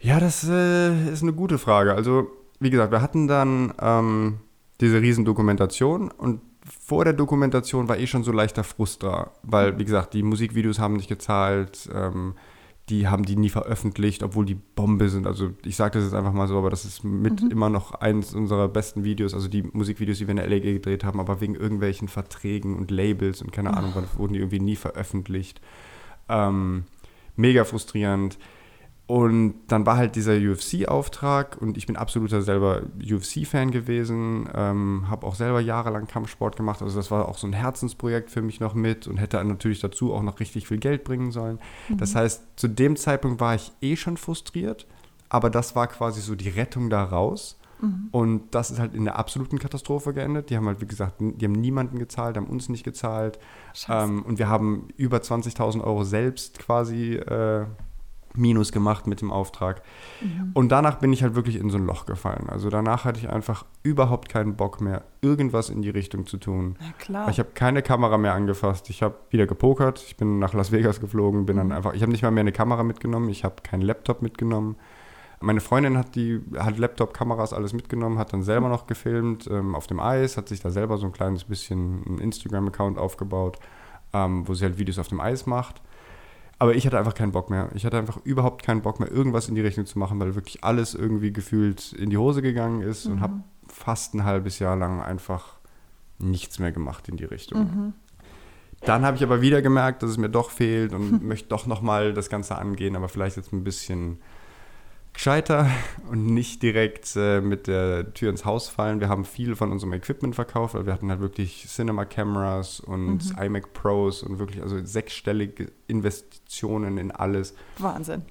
Ja, 0.00 0.20
das 0.20 0.44
äh, 0.48 1.10
ist 1.10 1.22
eine 1.22 1.32
gute 1.32 1.58
Frage. 1.58 1.94
Also, 1.94 2.28
wie 2.60 2.70
gesagt, 2.70 2.92
wir 2.92 3.00
hatten 3.00 3.28
dann 3.28 3.72
ähm, 3.80 4.40
diese 4.80 5.00
Riesendokumentation 5.00 6.10
und 6.10 6.40
vor 6.64 7.04
der 7.04 7.12
Dokumentation 7.12 7.88
war 7.88 7.98
eh 7.98 8.06
schon 8.06 8.24
so 8.24 8.32
leichter 8.32 8.64
Frust 8.64 9.02
da, 9.02 9.32
weil, 9.42 9.78
wie 9.78 9.84
gesagt, 9.84 10.14
die 10.14 10.22
Musikvideos 10.22 10.78
haben 10.78 10.94
nicht 10.94 11.08
gezahlt, 11.08 11.88
ähm, 11.94 12.34
die 12.90 13.08
haben 13.08 13.24
die 13.24 13.36
nie 13.36 13.48
veröffentlicht, 13.48 14.22
obwohl 14.22 14.44
die 14.44 14.54
Bombe 14.56 15.08
sind. 15.08 15.26
Also 15.26 15.50
ich 15.64 15.76
sage 15.76 15.98
das 15.98 16.04
jetzt 16.04 16.14
einfach 16.14 16.32
mal 16.32 16.48
so, 16.48 16.58
aber 16.58 16.68
das 16.68 16.84
ist 16.84 17.02
mit 17.02 17.42
mhm. 17.42 17.50
immer 17.50 17.70
noch 17.70 17.94
eins 17.94 18.34
unserer 18.34 18.68
besten 18.68 19.04
Videos, 19.04 19.32
also 19.32 19.48
die 19.48 19.62
Musikvideos, 19.62 20.18
die 20.18 20.26
wir 20.26 20.32
in 20.32 20.36
der 20.36 20.48
LA 20.48 20.58
gedreht 20.58 21.04
haben, 21.04 21.20
aber 21.20 21.40
wegen 21.40 21.54
irgendwelchen 21.54 22.08
Verträgen 22.08 22.76
und 22.76 22.90
Labels 22.90 23.40
und 23.40 23.52
keine 23.52 23.74
Ahnung, 23.74 23.94
wurden 24.16 24.34
die 24.34 24.38
irgendwie 24.38 24.60
nie 24.60 24.76
veröffentlicht. 24.76 25.60
Ähm, 26.28 26.84
mega 27.36 27.64
frustrierend. 27.64 28.38
Und 29.06 29.56
dann 29.68 29.84
war 29.84 29.98
halt 29.98 30.16
dieser 30.16 30.34
UFC-Auftrag 30.34 31.60
und 31.60 31.76
ich 31.76 31.86
bin 31.86 31.96
absoluter 31.96 32.40
selber 32.40 32.84
UFC-Fan 32.98 33.70
gewesen, 33.70 34.48
ähm, 34.54 35.04
habe 35.10 35.26
auch 35.26 35.34
selber 35.34 35.60
jahrelang 35.60 36.06
Kampfsport 36.06 36.56
gemacht, 36.56 36.80
also 36.80 36.96
das 36.96 37.10
war 37.10 37.28
auch 37.28 37.36
so 37.36 37.46
ein 37.46 37.52
Herzensprojekt 37.52 38.30
für 38.30 38.40
mich 38.40 38.60
noch 38.60 38.72
mit 38.72 39.06
und 39.06 39.18
hätte 39.18 39.44
natürlich 39.44 39.80
dazu 39.80 40.14
auch 40.14 40.22
noch 40.22 40.40
richtig 40.40 40.66
viel 40.68 40.78
Geld 40.78 41.04
bringen 41.04 41.32
sollen. 41.32 41.58
Mhm. 41.90 41.98
Das 41.98 42.14
heißt, 42.14 42.44
zu 42.56 42.66
dem 42.66 42.96
Zeitpunkt 42.96 43.40
war 43.40 43.54
ich 43.54 43.72
eh 43.82 43.96
schon 43.96 44.16
frustriert, 44.16 44.86
aber 45.28 45.50
das 45.50 45.76
war 45.76 45.86
quasi 45.86 46.22
so 46.22 46.34
die 46.34 46.48
Rettung 46.48 46.88
da 46.88 47.04
raus. 47.04 47.58
Mhm. 47.82 48.08
Und 48.10 48.54
das 48.54 48.70
ist 48.70 48.78
halt 48.78 48.94
in 48.94 49.04
der 49.04 49.18
absoluten 49.18 49.58
Katastrophe 49.58 50.14
geendet. 50.14 50.48
Die 50.48 50.56
haben 50.56 50.66
halt, 50.66 50.80
wie 50.80 50.86
gesagt, 50.86 51.16
die 51.18 51.44
haben 51.44 51.52
niemanden 51.52 51.98
gezahlt, 51.98 52.38
haben 52.38 52.46
uns 52.46 52.70
nicht 52.70 52.84
gezahlt. 52.84 53.38
Ähm, 53.88 54.22
und 54.22 54.38
wir 54.38 54.48
haben 54.48 54.88
über 54.96 55.18
20.000 55.18 55.82
Euro 55.82 56.04
selbst 56.04 56.58
quasi 56.58 57.16
äh, 57.16 57.66
Minus 58.36 58.72
gemacht 58.72 59.06
mit 59.06 59.20
dem 59.20 59.30
Auftrag. 59.30 59.82
Mhm. 60.20 60.50
Und 60.54 60.70
danach 60.70 60.98
bin 60.98 61.12
ich 61.12 61.22
halt 61.22 61.34
wirklich 61.34 61.56
in 61.56 61.70
so 61.70 61.78
ein 61.78 61.86
Loch 61.86 62.04
gefallen. 62.06 62.48
Also 62.48 62.68
danach 62.68 63.04
hatte 63.04 63.20
ich 63.20 63.28
einfach 63.28 63.64
überhaupt 63.82 64.28
keinen 64.28 64.56
Bock 64.56 64.80
mehr, 64.80 65.04
irgendwas 65.20 65.70
in 65.70 65.82
die 65.82 65.90
Richtung 65.90 66.26
zu 66.26 66.38
tun. 66.38 66.76
Ja, 66.80 66.86
klar. 66.98 67.28
Ich 67.30 67.38
habe 67.38 67.50
keine 67.54 67.82
Kamera 67.82 68.18
mehr 68.18 68.34
angefasst. 68.34 68.90
Ich 68.90 69.02
habe 69.02 69.14
wieder 69.30 69.46
gepokert. 69.46 70.02
Ich 70.06 70.16
bin 70.16 70.38
nach 70.38 70.52
Las 70.52 70.72
Vegas 70.72 71.00
geflogen, 71.00 71.46
bin 71.46 71.56
dann 71.56 71.66
mhm. 71.68 71.72
einfach, 71.72 71.94
ich 71.94 72.02
habe 72.02 72.10
nicht 72.10 72.22
mal 72.22 72.30
mehr 72.30 72.42
eine 72.42 72.52
Kamera 72.52 72.82
mitgenommen. 72.82 73.28
Ich 73.28 73.44
habe 73.44 73.56
keinen 73.62 73.82
Laptop 73.82 74.20
mitgenommen. 74.22 74.76
Meine 75.40 75.60
Freundin 75.60 75.98
hat 75.98 76.14
die 76.14 76.40
hat 76.56 76.78
Laptop, 76.78 77.12
Kameras, 77.12 77.52
alles 77.52 77.74
mitgenommen, 77.74 78.18
hat 78.18 78.32
dann 78.32 78.42
selber 78.42 78.68
noch 78.68 78.86
gefilmt 78.86 79.46
ähm, 79.50 79.74
auf 79.74 79.86
dem 79.86 80.00
Eis, 80.00 80.38
hat 80.38 80.48
sich 80.48 80.60
da 80.60 80.70
selber 80.70 80.96
so 80.96 81.04
ein 81.04 81.12
kleines 81.12 81.44
bisschen 81.44 82.02
einen 82.06 82.18
Instagram-Account 82.18 82.96
aufgebaut, 82.96 83.58
ähm, 84.14 84.48
wo 84.48 84.54
sie 84.54 84.64
halt 84.64 84.78
Videos 84.78 84.98
auf 84.98 85.08
dem 85.08 85.20
Eis 85.20 85.44
macht. 85.44 85.82
Aber 86.58 86.74
ich 86.74 86.86
hatte 86.86 86.98
einfach 86.98 87.14
keinen 87.14 87.32
Bock 87.32 87.50
mehr. 87.50 87.68
Ich 87.74 87.84
hatte 87.84 87.98
einfach 87.98 88.18
überhaupt 88.24 88.62
keinen 88.62 88.82
Bock 88.82 89.00
mehr, 89.00 89.10
irgendwas 89.10 89.48
in 89.48 89.54
die 89.54 89.60
Richtung 89.60 89.86
zu 89.86 89.98
machen, 89.98 90.20
weil 90.20 90.34
wirklich 90.34 90.62
alles 90.62 90.94
irgendwie 90.94 91.32
gefühlt 91.32 91.92
in 91.92 92.10
die 92.10 92.18
Hose 92.18 92.42
gegangen 92.42 92.80
ist 92.80 93.06
mhm. 93.06 93.12
und 93.12 93.20
habe 93.20 93.34
fast 93.68 94.14
ein 94.14 94.24
halbes 94.24 94.58
Jahr 94.58 94.76
lang 94.76 95.02
einfach 95.02 95.56
nichts 96.18 96.58
mehr 96.58 96.72
gemacht 96.72 97.08
in 97.08 97.16
die 97.16 97.24
Richtung. 97.24 97.60
Mhm. 97.60 97.92
Dann 98.82 99.04
habe 99.04 99.16
ich 99.16 99.22
aber 99.22 99.40
wieder 99.40 99.62
gemerkt, 99.62 100.02
dass 100.02 100.10
es 100.10 100.18
mir 100.18 100.28
doch 100.28 100.50
fehlt 100.50 100.92
und 100.92 101.22
möchte 101.26 101.48
doch 101.48 101.66
nochmal 101.66 102.12
das 102.12 102.28
Ganze 102.28 102.56
angehen, 102.56 102.96
aber 102.96 103.08
vielleicht 103.08 103.36
jetzt 103.36 103.52
ein 103.52 103.64
bisschen 103.64 104.18
gescheiter 105.14 105.70
und 106.10 106.26
nicht 106.26 106.62
direkt 106.62 107.16
äh, 107.16 107.40
mit 107.40 107.66
der 107.66 108.12
Tür 108.12 108.30
ins 108.30 108.44
Haus 108.44 108.68
fallen. 108.68 109.00
Wir 109.00 109.08
haben 109.08 109.24
viel 109.24 109.56
von 109.56 109.72
unserem 109.72 109.94
Equipment 109.94 110.34
verkauft, 110.34 110.74
weil 110.74 110.84
wir 110.84 110.92
hatten 110.92 111.08
halt 111.08 111.20
wirklich 111.20 111.66
Cinema-Cameras 111.66 112.80
und 112.80 113.36
mhm. 113.36 113.42
iMac 113.42 113.72
Pros 113.72 114.22
und 114.22 114.38
wirklich 114.38 114.62
also 114.62 114.84
sechsstellige 114.84 115.72
Investitionen 115.86 116.98
in 116.98 117.10
alles. 117.10 117.54
Wahnsinn. 117.78 118.22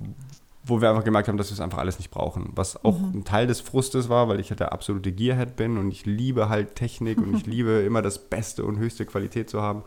Wo 0.66 0.80
wir 0.80 0.90
einfach 0.90 1.04
gemerkt 1.04 1.28
haben, 1.28 1.38
dass 1.38 1.50
wir 1.50 1.56
es 1.56 1.60
einfach 1.60 1.80
alles 1.80 1.98
nicht 1.98 2.12
brauchen. 2.12 2.52
Was 2.56 2.86
auch 2.86 3.00
mhm. 3.00 3.20
ein 3.20 3.25
Teil 3.25 3.48
des 3.48 3.60
Frustes 3.60 4.08
war, 4.08 4.30
weil 4.30 4.40
ich 4.40 4.50
halt 4.50 4.60
der 4.60 4.72
absolute 4.72 5.12
Gearhead 5.12 5.56
bin 5.56 5.78
und 5.78 5.90
ich 5.90 6.06
liebe 6.06 6.48
halt 6.50 6.75
Technik 6.75 7.18
und 7.18 7.36
ich 7.36 7.46
liebe 7.48 7.82
immer 7.82 8.02
das 8.02 8.20
Beste 8.20 8.63
und 8.63 8.78
höchste 8.78 9.06
Qualität 9.06 9.50
zu 9.50 9.62
haben. 9.62 9.84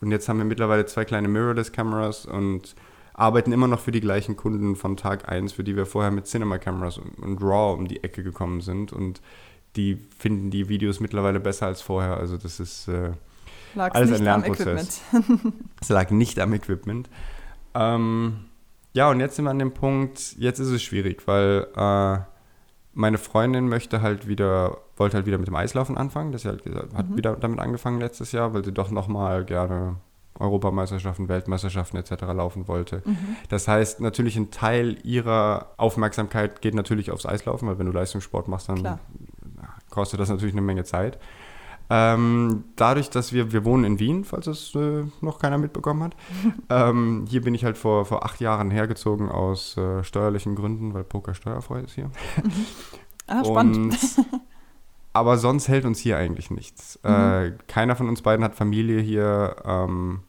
Und 0.00 0.12
jetzt 0.12 0.28
haben 0.28 0.38
wir 0.38 0.44
mittlerweile 0.44 0.86
zwei 0.86 1.04
kleine 1.04 1.28
Mirrorless-Kameras 1.28 2.26
und 2.26 2.76
arbeiten 3.18 3.50
immer 3.50 3.66
noch 3.66 3.80
für 3.80 3.90
die 3.90 4.00
gleichen 4.00 4.36
Kunden 4.36 4.76
von 4.76 4.96
Tag 4.96 5.28
1, 5.28 5.52
für 5.52 5.64
die 5.64 5.74
wir 5.74 5.86
vorher 5.86 6.12
mit 6.12 6.26
Cinema 6.26 6.58
Cameras 6.58 6.98
und, 6.98 7.42
RAW 7.42 7.74
um 7.76 7.88
die 7.88 8.04
Ecke 8.04 8.22
gekommen 8.22 8.60
sind. 8.60 8.92
Und 8.92 9.20
die 9.74 9.98
finden 10.18 10.50
die 10.50 10.68
Videos 10.68 11.00
mittlerweile 11.00 11.40
besser 11.40 11.66
als 11.66 11.82
vorher. 11.82 12.16
Also 12.16 12.36
das 12.36 12.60
ist, 12.60 12.86
äh, 12.86 13.10
alles 13.76 14.10
nicht 14.10 14.20
ein 14.20 14.28
am 14.28 14.42
Lernprozess. 14.42 15.02
Equipment. 15.12 15.54
Es 15.80 15.88
lag 15.88 16.10
nicht 16.10 16.38
am 16.38 16.52
Equipment. 16.52 17.10
Ähm, 17.74 18.44
ja, 18.92 19.10
und 19.10 19.18
jetzt 19.18 19.34
sind 19.34 19.44
wir 19.46 19.50
an 19.50 19.58
dem 19.58 19.74
Punkt, 19.74 20.36
jetzt 20.38 20.60
ist 20.60 20.68
es 20.68 20.82
schwierig, 20.82 21.26
weil 21.26 21.66
äh, 21.76 22.18
meine 22.94 23.18
Freundin 23.18 23.68
möchte 23.68 24.00
halt 24.00 24.28
wieder, 24.28 24.78
wollte 24.96 25.16
halt 25.16 25.26
wieder 25.26 25.38
mit 25.38 25.48
dem 25.48 25.56
Eislaufen 25.56 25.98
anfangen. 25.98 26.30
Das 26.30 26.44
halt, 26.44 26.62
hat 26.94 27.16
wieder 27.16 27.34
damit 27.34 27.58
angefangen 27.58 27.98
letztes 28.00 28.30
Jahr, 28.30 28.54
weil 28.54 28.64
sie 28.64 28.72
doch 28.72 28.92
nochmal 28.92 29.44
gerne 29.44 29.96
Europameisterschaften, 30.38 31.28
Weltmeisterschaften 31.28 31.96
etc. 31.96 32.22
laufen 32.34 32.68
wollte. 32.68 33.02
Das 33.48 33.68
heißt, 33.68 34.00
natürlich 34.00 34.36
ein 34.36 34.50
Teil 34.50 34.98
ihrer 35.04 35.72
Aufmerksamkeit 35.76 36.60
geht 36.60 36.74
natürlich 36.74 37.10
aufs 37.10 37.26
Eislaufen, 37.26 37.68
weil 37.68 37.78
wenn 37.78 37.86
du 37.86 37.92
Leistungssport 37.92 38.48
machst, 38.48 38.68
dann 38.68 38.78
Klar. 38.78 39.00
kostet 39.90 40.20
das 40.20 40.28
natürlich 40.28 40.54
eine 40.54 40.62
Menge 40.62 40.84
Zeit. 40.84 41.18
Ähm, 41.90 42.64
dadurch, 42.76 43.08
dass 43.08 43.32
wir, 43.32 43.52
wir 43.52 43.64
wohnen 43.64 43.84
in 43.84 43.98
Wien, 43.98 44.24
falls 44.24 44.46
es 44.46 44.74
äh, 44.74 45.04
noch 45.22 45.38
keiner 45.38 45.56
mitbekommen 45.56 46.02
hat. 46.02 46.16
ähm, 46.68 47.24
hier 47.28 47.42
bin 47.42 47.54
ich 47.54 47.64
halt 47.64 47.78
vor, 47.78 48.04
vor 48.04 48.24
acht 48.24 48.40
Jahren 48.40 48.70
hergezogen 48.70 49.30
aus 49.30 49.76
äh, 49.76 50.04
steuerlichen 50.04 50.54
Gründen, 50.54 50.92
weil 50.92 51.04
Poker 51.04 51.34
steuerfrei 51.34 51.80
ist 51.80 51.94
hier. 51.94 52.10
Ah, 53.26 53.44
spannend. 53.44 53.94
Und, 53.94 54.26
aber 55.12 55.36
sonst 55.38 55.68
hält 55.68 55.84
uns 55.84 55.98
hier 55.98 56.16
eigentlich 56.16 56.50
nichts. 56.50 56.98
Mhm. 57.02 57.10
Äh, 57.10 57.52
keiner 57.66 57.96
von 57.96 58.08
uns 58.08 58.22
beiden 58.22 58.44
hat 58.44 58.54
Familie 58.54 59.00
hier. 59.00 59.56
Ähm, 59.64 60.20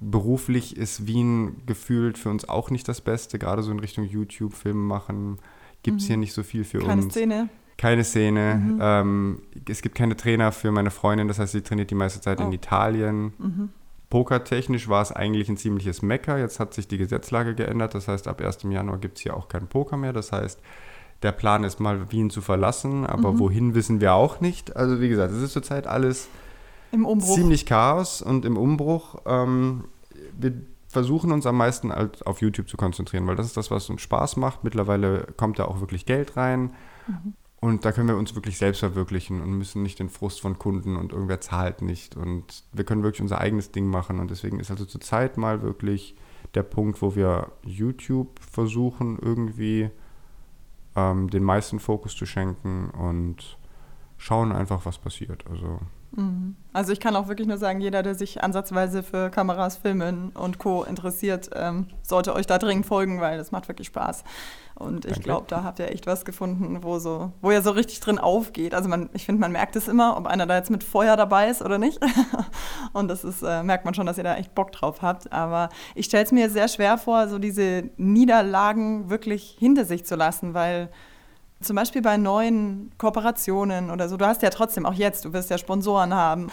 beruflich 0.00 0.76
ist 0.76 1.06
Wien 1.06 1.62
gefühlt 1.66 2.18
für 2.18 2.30
uns 2.30 2.48
auch 2.48 2.70
nicht 2.70 2.86
das 2.88 3.00
Beste, 3.00 3.38
gerade 3.38 3.62
so 3.62 3.70
in 3.72 3.78
Richtung 3.80 4.04
YouTube, 4.04 4.54
Filme 4.54 4.80
machen. 4.80 5.38
Gibt 5.82 6.00
es 6.00 6.06
hier 6.06 6.16
nicht 6.16 6.32
so 6.32 6.42
viel 6.42 6.64
für 6.64 6.78
Mhm. 6.78 6.86
Keine 6.86 7.02
uns. 7.02 7.12
Szene. 7.14 7.48
Keine 7.76 8.04
Szene. 8.04 8.54
Mhm. 8.56 8.78
Ähm, 8.80 9.42
es 9.68 9.82
gibt 9.82 9.94
keine 9.94 10.16
Trainer 10.16 10.50
für 10.52 10.72
meine 10.72 10.90
Freundin, 10.90 11.28
das 11.28 11.38
heißt, 11.38 11.52
sie 11.52 11.62
trainiert 11.62 11.90
die 11.90 11.94
meiste 11.94 12.20
Zeit 12.20 12.40
Oh. 12.40 12.44
in 12.44 12.52
Italien. 12.52 13.32
Mhm. 13.38 13.68
Pokertechnisch 14.10 14.88
war 14.88 15.02
es 15.02 15.12
eigentlich 15.12 15.48
ein 15.48 15.56
ziemliches 15.58 16.00
Mecker. 16.02 16.38
Jetzt 16.38 16.60
hat 16.60 16.72
sich 16.74 16.88
die 16.88 16.96
Gesetzlage 16.98 17.54
geändert. 17.54 17.94
Das 17.94 18.08
heißt, 18.08 18.26
ab 18.26 18.40
1. 18.40 18.70
Januar 18.72 18.98
gibt 18.98 19.18
es 19.18 19.22
hier 19.22 19.36
auch 19.36 19.48
kein 19.48 19.66
Poker 19.66 19.96
mehr. 19.98 20.14
Das 20.14 20.32
heißt, 20.32 20.60
der 21.22 21.32
Plan 21.32 21.62
ist 21.62 21.78
mal 21.78 22.10
Wien 22.10 22.30
zu 22.30 22.40
verlassen, 22.40 23.04
aber 23.06 23.32
Mhm. 23.32 23.38
wohin 23.38 23.74
wissen 23.74 24.00
wir 24.00 24.14
auch 24.14 24.40
nicht. 24.40 24.76
Also 24.76 25.00
wie 25.02 25.08
gesagt, 25.10 25.32
es 25.34 25.42
ist 25.42 25.52
zurzeit 25.52 25.86
alles 25.86 26.28
Im 26.92 27.04
Umbruch. 27.04 27.34
ziemlich 27.34 27.66
Chaos 27.66 28.22
und 28.22 28.44
im 28.44 28.56
Umbruch. 28.56 29.16
Ähm, 29.26 29.84
wir 30.38 30.52
versuchen 30.88 31.32
uns 31.32 31.46
am 31.46 31.56
meisten 31.56 31.92
halt 31.92 32.26
auf 32.26 32.40
YouTube 32.40 32.68
zu 32.68 32.76
konzentrieren, 32.76 33.26
weil 33.26 33.36
das 33.36 33.46
ist 33.46 33.56
das, 33.56 33.70
was 33.70 33.90
uns 33.90 34.00
Spaß 34.00 34.36
macht. 34.36 34.64
Mittlerweile 34.64 35.26
kommt 35.36 35.58
da 35.58 35.66
auch 35.66 35.80
wirklich 35.80 36.06
Geld 36.06 36.36
rein. 36.36 36.74
Und 37.60 37.84
da 37.84 37.92
können 37.92 38.08
wir 38.08 38.16
uns 38.16 38.34
wirklich 38.34 38.56
selbst 38.56 38.78
verwirklichen 38.78 39.40
und 39.42 39.50
müssen 39.52 39.82
nicht 39.82 39.98
den 39.98 40.08
Frust 40.08 40.40
von 40.40 40.58
Kunden 40.58 40.96
und 40.96 41.12
irgendwer 41.12 41.40
zahlt 41.40 41.82
nicht. 41.82 42.16
Und 42.16 42.64
wir 42.72 42.84
können 42.84 43.02
wirklich 43.02 43.20
unser 43.20 43.38
eigenes 43.38 43.72
Ding 43.72 43.86
machen. 43.88 44.20
Und 44.20 44.30
deswegen 44.30 44.60
ist 44.60 44.70
also 44.70 44.84
zurzeit 44.84 45.36
mal 45.36 45.62
wirklich 45.62 46.14
der 46.54 46.62
Punkt, 46.62 47.02
wo 47.02 47.16
wir 47.16 47.50
YouTube 47.64 48.38
versuchen, 48.38 49.18
irgendwie 49.20 49.90
ähm, 50.96 51.28
den 51.28 51.42
meisten 51.42 51.80
Fokus 51.80 52.16
zu 52.16 52.26
schenken 52.26 52.90
und 52.90 53.58
schauen 54.16 54.52
einfach, 54.52 54.86
was 54.86 54.98
passiert. 54.98 55.44
Also 55.50 55.66
Mhm. 55.66 55.97
Also 56.72 56.92
ich 56.92 57.00
kann 57.00 57.16
auch 57.16 57.28
wirklich 57.28 57.46
nur 57.46 57.58
sagen, 57.58 57.80
jeder, 57.80 58.02
der 58.02 58.14
sich 58.14 58.42
ansatzweise 58.42 59.02
für 59.02 59.30
Kameras, 59.30 59.76
Filmen 59.76 60.30
und 60.30 60.58
Co. 60.58 60.84
interessiert, 60.84 61.50
ähm, 61.54 61.86
sollte 62.02 62.34
euch 62.34 62.46
da 62.46 62.58
dringend 62.58 62.86
folgen, 62.86 63.20
weil 63.20 63.36
das 63.36 63.52
macht 63.52 63.68
wirklich 63.68 63.88
Spaß. 63.88 64.24
Und 64.74 65.04
ich 65.04 65.20
glaube, 65.20 65.46
da 65.48 65.64
habt 65.64 65.80
ihr 65.80 65.90
echt 65.90 66.06
was 66.06 66.24
gefunden, 66.24 66.82
wo, 66.82 66.98
so, 66.98 67.32
wo 67.42 67.50
ihr 67.50 67.62
so 67.62 67.72
richtig 67.72 68.00
drin 68.00 68.18
aufgeht. 68.18 68.74
Also 68.74 68.88
man, 68.88 69.10
ich 69.12 69.26
finde, 69.26 69.40
man 69.40 69.52
merkt 69.52 69.76
es 69.76 69.88
immer, 69.88 70.16
ob 70.16 70.26
einer 70.26 70.46
da 70.46 70.56
jetzt 70.56 70.70
mit 70.70 70.84
Feuer 70.84 71.16
dabei 71.16 71.48
ist 71.48 71.62
oder 71.62 71.78
nicht. 71.78 72.00
Und 72.92 73.08
das 73.08 73.24
ist, 73.24 73.42
äh, 73.42 73.62
merkt 73.62 73.84
man 73.84 73.94
schon, 73.94 74.06
dass 74.06 74.18
ihr 74.18 74.24
da 74.24 74.36
echt 74.36 74.54
Bock 74.54 74.72
drauf 74.72 75.02
habt. 75.02 75.32
Aber 75.32 75.68
ich 75.94 76.06
stelle 76.06 76.24
es 76.24 76.32
mir 76.32 76.48
sehr 76.48 76.68
schwer 76.68 76.96
vor, 76.96 77.28
so 77.28 77.38
diese 77.38 77.90
Niederlagen 77.96 79.10
wirklich 79.10 79.56
hinter 79.58 79.84
sich 79.84 80.06
zu 80.06 80.14
lassen, 80.14 80.54
weil 80.54 80.90
zum 81.60 81.76
Beispiel 81.76 82.02
bei 82.02 82.16
neuen 82.16 82.90
Kooperationen 82.98 83.90
oder 83.90 84.08
so, 84.08 84.16
du 84.16 84.26
hast 84.26 84.42
ja 84.42 84.50
trotzdem, 84.50 84.86
auch 84.86 84.94
jetzt, 84.94 85.24
du 85.24 85.32
wirst 85.32 85.50
ja 85.50 85.58
Sponsoren 85.58 86.14
haben. 86.14 86.48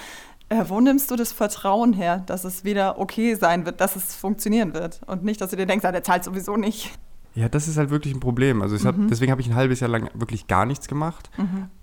Äh, 0.49 0.65
wo 0.67 0.79
nimmst 0.79 1.09
du 1.09 1.15
das 1.15 1.31
Vertrauen 1.31 1.93
her, 1.93 2.19
dass 2.25 2.43
es 2.43 2.63
wieder 2.63 2.99
okay 2.99 3.33
sein 3.35 3.65
wird, 3.65 3.81
dass 3.81 3.95
es 3.95 4.15
funktionieren 4.15 4.73
wird? 4.75 5.01
Und 5.07 5.23
nicht, 5.23 5.41
dass 5.41 5.49
du 5.49 5.55
dir 5.55 5.65
denkst, 5.65 5.83
ah, 5.85 5.91
der 5.91 6.03
zahlt 6.03 6.23
sowieso 6.23 6.55
nicht. 6.55 6.91
Ja, 7.33 7.49
das 7.49 7.67
ist 7.67 7.77
halt 7.77 7.89
wirklich 7.89 8.13
ein 8.13 8.19
Problem. 8.21 8.61
Also 8.61 8.77
hat, 8.87 8.95
Mhm. 8.97 9.09
deswegen 9.09 9.31
habe 9.31 9.41
ich 9.41 9.49
ein 9.49 9.55
halbes 9.55 9.79
Jahr 9.81 9.89
lang 9.89 10.09
wirklich 10.13 10.47
gar 10.47 10.65
nichts 10.65 10.87
gemacht. 10.87 11.29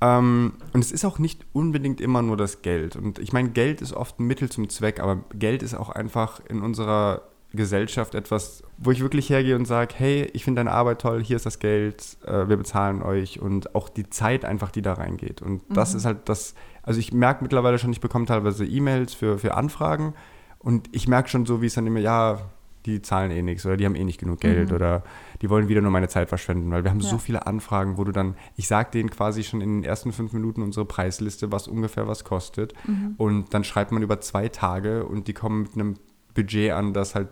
Ähm, 0.00 0.54
und 0.72 0.80
es 0.82 0.92
ist 0.92 1.04
auch 1.04 1.18
nicht 1.18 1.44
unbedingt 1.52 2.00
immer 2.00 2.22
nur 2.22 2.36
das 2.36 2.62
Geld. 2.62 2.96
Und 2.96 3.18
ich 3.18 3.32
meine, 3.32 3.50
Geld 3.50 3.82
ist 3.82 3.92
oft 3.92 4.18
ein 4.18 4.24
Mittel 4.26 4.48
zum 4.48 4.68
Zweck, 4.68 5.00
aber 5.00 5.18
Geld 5.34 5.62
ist 5.62 5.74
auch 5.74 5.90
einfach 5.90 6.40
in 6.48 6.62
unserer 6.62 7.22
Gesellschaft 7.54 8.14
etwas, 8.14 8.62
wo 8.78 8.90
ich 8.90 9.00
wirklich 9.00 9.28
hergehe 9.30 9.56
und 9.56 9.66
sage, 9.66 9.94
hey, 9.96 10.30
ich 10.32 10.44
finde 10.44 10.60
deine 10.60 10.72
Arbeit 10.72 11.00
toll, 11.00 11.22
hier 11.22 11.36
ist 11.36 11.46
das 11.46 11.58
Geld, 11.58 12.16
äh, 12.26 12.48
wir 12.48 12.56
bezahlen 12.56 13.02
euch 13.02 13.40
und 13.40 13.74
auch 13.74 13.88
die 13.88 14.08
Zeit 14.10 14.44
einfach, 14.44 14.70
die 14.70 14.82
da 14.82 14.94
reingeht. 14.94 15.42
Und 15.42 15.62
das 15.68 15.94
ist 15.94 16.04
halt 16.04 16.28
das, 16.28 16.54
also 16.82 16.98
ich 17.00 17.12
merke 17.12 17.42
mittlerweile 17.42 17.78
schon, 17.78 17.92
ich 17.92 18.00
bekomme 18.00 18.26
teilweise 18.26 18.64
E-Mails 18.64 19.14
für, 19.14 19.38
für 19.38 19.54
Anfragen 19.54 20.14
und 20.58 20.88
ich 20.92 21.08
merke 21.08 21.28
schon 21.28 21.44
so, 21.46 21.60
wie 21.62 21.66
es 21.66 21.74
dann 21.74 21.86
immer, 21.86 22.00
ja, 22.00 22.38
die 22.84 23.00
zahlen 23.00 23.30
eh 23.30 23.42
nichts 23.42 23.64
oder 23.64 23.76
die 23.76 23.84
haben 23.84 23.94
eh 23.94 24.02
nicht 24.02 24.18
genug 24.18 24.40
Geld 24.40 24.72
oder 24.72 25.04
die 25.40 25.48
wollen 25.48 25.68
wieder 25.68 25.80
nur 25.82 25.92
meine 25.92 26.08
Zeit 26.08 26.28
verschwenden, 26.28 26.68
weil 26.72 26.82
wir 26.82 26.90
haben 26.90 26.98
Ja. 26.98 27.10
so 27.10 27.18
viele 27.18 27.46
Anfragen, 27.46 27.96
wo 27.96 28.02
du 28.02 28.10
dann, 28.10 28.34
ich 28.56 28.66
sag 28.66 28.90
denen 28.90 29.08
quasi 29.08 29.44
schon 29.44 29.60
in 29.60 29.82
den 29.82 29.84
ersten 29.84 30.10
fünf 30.12 30.32
Minuten 30.32 30.62
unsere 30.62 30.84
Preisliste, 30.84 31.52
was 31.52 31.68
ungefähr 31.68 32.08
was 32.08 32.24
kostet 32.24 32.74
und 33.18 33.54
dann 33.54 33.62
schreibt 33.62 33.92
man 33.92 34.02
über 34.02 34.20
zwei 34.20 34.48
Tage 34.48 35.04
und 35.04 35.28
die 35.28 35.32
kommen 35.32 35.62
mit 35.62 35.74
einem 35.74 35.94
Budget 36.34 36.72
an, 36.72 36.92
das 36.92 37.14
halt 37.14 37.28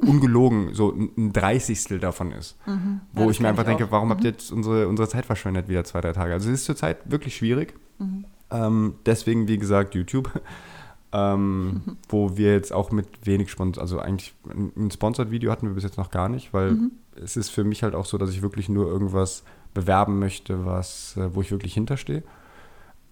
ungelogen 0.00 0.74
so 0.74 0.92
ein 0.92 1.32
Dreißigstel 1.32 1.98
davon 1.98 2.32
ist. 2.32 2.56
Wo 2.66 2.72
Mhm. 2.72 3.00
Ja, 3.14 3.22
das 3.26 3.30
ich 3.32 3.40
mir 3.40 3.48
einfach 3.48 3.62
ich 3.62 3.68
denke, 3.68 3.84
auch. 3.84 3.88
Mhm. 3.88 3.92
warum 3.92 4.10
habt 4.10 4.24
ihr 4.24 4.30
jetzt 4.30 4.50
unsere, 4.52 4.88
unsere 4.88 5.08
Zeit 5.08 5.26
verschwendet, 5.26 5.68
wieder 5.68 5.84
zwei, 5.84 6.00
drei 6.00 6.12
Tage? 6.12 6.32
Also 6.34 6.48
es 6.50 6.60
ist 6.60 6.64
zurzeit 6.64 6.98
wirklich 7.10 7.36
schwierig. 7.36 7.74
Mhm. 7.98 8.24
Ähm, 8.50 8.94
deswegen, 9.06 9.48
wie 9.48 9.58
gesagt, 9.58 9.94
YouTube. 9.94 10.30
Ähm, 11.16 11.82
wo 12.08 12.36
wir 12.36 12.54
jetzt 12.54 12.72
auch 12.72 12.90
mit 12.90 13.06
wenig 13.24 13.48
Sponsor, 13.48 13.80
also 13.80 14.00
eigentlich 14.00 14.34
ein 14.48 14.72
ein 14.76 14.90
Sponsored-Video 14.90 15.52
hatten 15.52 15.68
wir 15.68 15.74
bis 15.74 15.84
jetzt 15.84 15.96
noch 15.96 16.10
gar 16.10 16.28
nicht, 16.28 16.52
weil 16.52 16.72
Mhm. 16.72 16.90
es 17.22 17.36
ist 17.36 17.50
für 17.50 17.62
mich 17.62 17.84
halt 17.84 17.94
auch 17.94 18.04
so, 18.04 18.18
dass 18.18 18.30
ich 18.30 18.42
wirklich 18.42 18.68
nur 18.68 18.88
irgendwas 18.88 19.44
bewerben 19.74 20.18
möchte, 20.18 20.66
was, 20.66 21.16
äh, 21.16 21.32
wo 21.32 21.40
ich 21.40 21.52
wirklich 21.52 21.72
hinterstehe. 21.74 22.24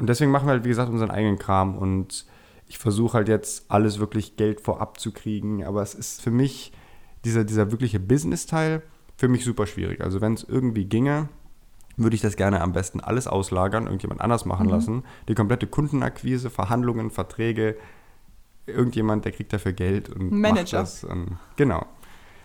Und 0.01 0.09
deswegen 0.09 0.33
machen 0.33 0.49
wir 0.49 0.51
halt, 0.55 0.65
wie 0.65 0.69
gesagt, 0.71 0.91
unseren 0.91 1.13
eigenen 1.13 1.39
Kram 1.39 1.79
und 1.79 2.27
ich 2.73 2.79
versuche 2.79 3.19
halt 3.19 3.29
jetzt 3.29 3.71
alles 3.71 3.99
wirklich 3.99 4.37
Geld 4.37 4.63
vorab 4.63 4.99
zu 4.99 5.13
kriegen, 5.13 5.63
aber 5.63 5.83
es 5.83 5.95
ist 5.95 6.23
für 6.23 6.31
mich, 6.31 6.73
dieser, 7.23 7.45
dieser 7.45 7.71
wirkliche 7.71 8.01
Business-Teil, 8.01 8.83
für 9.19 9.29
mich 9.29 9.45
super 9.45 9.67
schwierig. 9.67 10.01
Also 10.01 10.23
wenn 10.23 10.33
es 10.33 10.43
irgendwie 10.43 10.87
ginge, 10.87 11.29
würde 11.99 12.17
ich 12.17 12.23
das 12.23 12.35
gerne 12.35 12.63
am 12.63 12.73
besten 12.73 13.01
alles 13.01 13.27
auslagern, 13.27 13.85
irgendjemand 13.85 14.23
anders 14.23 14.47
machen 14.47 14.71
lassen. 14.71 15.05
Die 15.29 15.35
komplette 15.35 15.67
Kundenakquise, 15.67 16.49
Verhandlungen, 16.49 17.11
Verträge, 17.11 17.77
irgendjemand, 18.67 19.27
der 19.27 19.33
kriegt 19.33 19.53
dafür 19.53 19.75
Geld 19.75 20.09
und 20.09 20.33
Manager. 20.33 20.61
macht 20.61 20.73
das. 20.73 21.05
Und, 21.05 21.37
genau. 21.57 21.85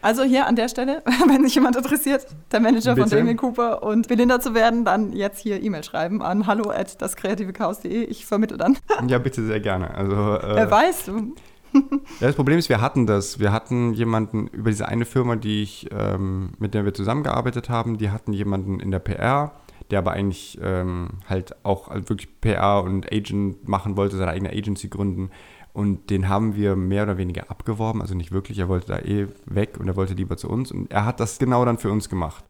Also 0.08 0.24
hier 0.24 0.48
an 0.48 0.56
der 0.56 0.70
Stelle, 0.70 1.04
wenn 1.28 1.44
sich 1.44 1.54
jemand 1.56 1.76
interessiert, 1.76 2.28
der 2.54 2.62
Manager 2.62 2.96
von 2.96 3.04
Bitte? 3.04 3.18
Damien 3.18 3.36
Cooper 3.36 3.84
und 3.84 4.08
Belinda 4.08 4.40
zu 4.40 4.54
werden, 4.54 4.86
dann 4.86 5.12
jetzt 5.12 5.38
hier 5.38 5.62
E-Mail 5.62 5.84
schreiben 5.84 6.22
an 6.22 6.48
hallo 6.48 6.70
at 6.70 7.02
daskreativechaos.de. 7.02 8.06
Ich 8.06 8.26
vermittle 8.26 8.58
dann. 8.58 8.78
Ja, 9.10 9.18
bitte 9.18 9.46
sehr 9.46 9.60
gerne. 9.60 9.94
Also, 9.94 10.16
äh, 10.16 10.56
Wer 10.56 10.72
weiß, 10.72 11.06
du. 11.08 11.36
Ja, 12.22 12.28
das 12.28 12.36
Problem 12.36 12.58
ist, 12.58 12.70
wir 12.70 12.80
hatten 12.80 13.06
das. 13.06 13.40
Wir 13.42 13.52
hatten 13.52 13.94
jemanden 13.96 14.48
über 14.48 14.70
diese 14.70 14.88
eine 14.88 15.04
Firma, 15.04 15.36
die 15.36 15.62
ich, 15.62 15.90
ähm, 15.92 16.52
mit 16.58 16.74
der 16.74 16.86
wir 16.86 16.94
zusammengearbeitet 16.94 17.68
haben, 17.68 17.98
die 17.98 18.10
hatten 18.10 18.32
jemanden 18.32 18.80
in 18.80 18.92
der 18.92 19.00
PR, 19.00 19.52
der 19.92 20.00
aber 20.00 20.14
eigentlich 20.14 20.58
ähm, 20.64 21.20
halt 21.28 21.54
auch 21.64 21.90
halt 21.90 22.08
wirklich 22.08 22.40
PR 22.40 22.82
und 22.82 23.12
Agent 23.12 23.68
machen 23.68 23.98
wollte, 23.98 24.16
seine 24.16 24.32
eigene 24.32 24.52
Agency 24.52 24.88
gründen. 24.88 25.32
Und 25.78 26.10
den 26.10 26.28
haben 26.28 26.56
wir 26.56 26.76
mehr 26.76 27.04
oder 27.04 27.18
weniger 27.20 27.52
abgeworben, 27.52 28.02
also 28.02 28.16
nicht 28.16 28.32
wirklich, 28.32 28.58
er 28.58 28.68
wollte 28.68 28.88
da 28.88 28.98
eh 28.98 29.28
weg 29.46 29.78
und 29.80 29.88
er 29.88 29.96
wollte 29.96 30.16
lieber 30.16 30.36
zu 30.36 30.50
uns. 30.50 30.72
Und 30.72 30.92
er 30.92 31.06
hat 31.06 31.20
das 31.20 31.38
genau 31.38 31.64
dann 31.66 31.78
für 31.78 31.92
uns 31.92 32.10
gemacht. 32.10 32.44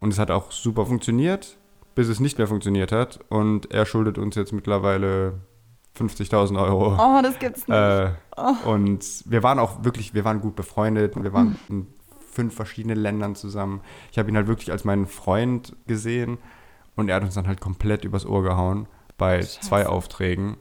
Und 0.00 0.12
es 0.12 0.18
hat 0.18 0.30
auch 0.30 0.52
super 0.52 0.84
funktioniert, 0.84 1.56
bis 1.94 2.08
es 2.08 2.20
nicht 2.20 2.36
mehr 2.36 2.46
funktioniert 2.46 2.92
hat. 2.92 3.20
Und 3.30 3.70
er 3.72 3.86
schuldet 3.86 4.18
uns 4.18 4.34
jetzt 4.34 4.52
mittlerweile 4.52 5.40
50.000 5.98 6.62
Euro. 6.62 6.96
Oh, 6.98 7.22
das 7.22 7.38
gibt's 7.38 7.66
nicht. 7.66 7.74
Äh, 7.78 8.10
Und 8.66 9.04
wir 9.24 9.42
waren 9.42 9.58
auch 9.58 9.82
wirklich, 9.82 10.12
wir 10.12 10.26
waren 10.26 10.42
gut 10.42 10.54
befreundet. 10.54 11.14
Wir 11.16 11.32
waren 11.32 11.56
in 11.70 11.86
fünf 12.30 12.54
verschiedenen 12.54 12.98
Ländern 12.98 13.36
zusammen. 13.36 13.80
Ich 14.12 14.18
habe 14.18 14.28
ihn 14.28 14.36
halt 14.36 14.48
wirklich 14.48 14.70
als 14.70 14.84
meinen 14.84 15.06
Freund 15.06 15.74
gesehen 15.86 16.36
und 16.94 17.08
er 17.08 17.16
hat 17.16 17.22
uns 17.22 17.34
dann 17.36 17.46
halt 17.46 17.62
komplett 17.62 18.04
übers 18.04 18.26
Ohr 18.26 18.42
gehauen 18.42 18.86
bei 19.16 19.38
Scheiße. 19.38 19.60
zwei 19.60 19.86
Aufträgen. 19.86 20.56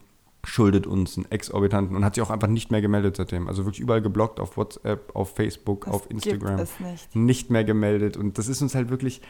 Schuldet 0.49 0.87
uns 0.87 1.15
einen 1.15 1.31
exorbitanten 1.31 1.95
und 1.95 2.03
hat 2.03 2.15
sich 2.15 2.23
auch 2.23 2.31
einfach 2.31 2.47
nicht 2.47 2.71
mehr 2.71 2.81
gemeldet 2.81 3.17
seitdem. 3.17 3.47
Also 3.47 3.65
wirklich 3.65 3.79
überall 3.79 4.01
geblockt 4.01 4.39
auf 4.39 4.57
WhatsApp, 4.57 5.15
auf 5.15 5.35
Facebook, 5.35 5.85
Das 5.85 5.93
auf 5.93 6.09
Instagram. 6.09 6.57
Gibt 6.57 6.69
es 6.69 6.79
nicht. 6.79 7.15
Nicht 7.15 7.49
mehr 7.51 7.63
gemeldet. 7.63 8.17
Und 8.17 8.37
das 8.37 8.47
ist 8.47 8.61
uns 8.61 8.73
halt 8.73 8.89
wirklich, 8.89 9.21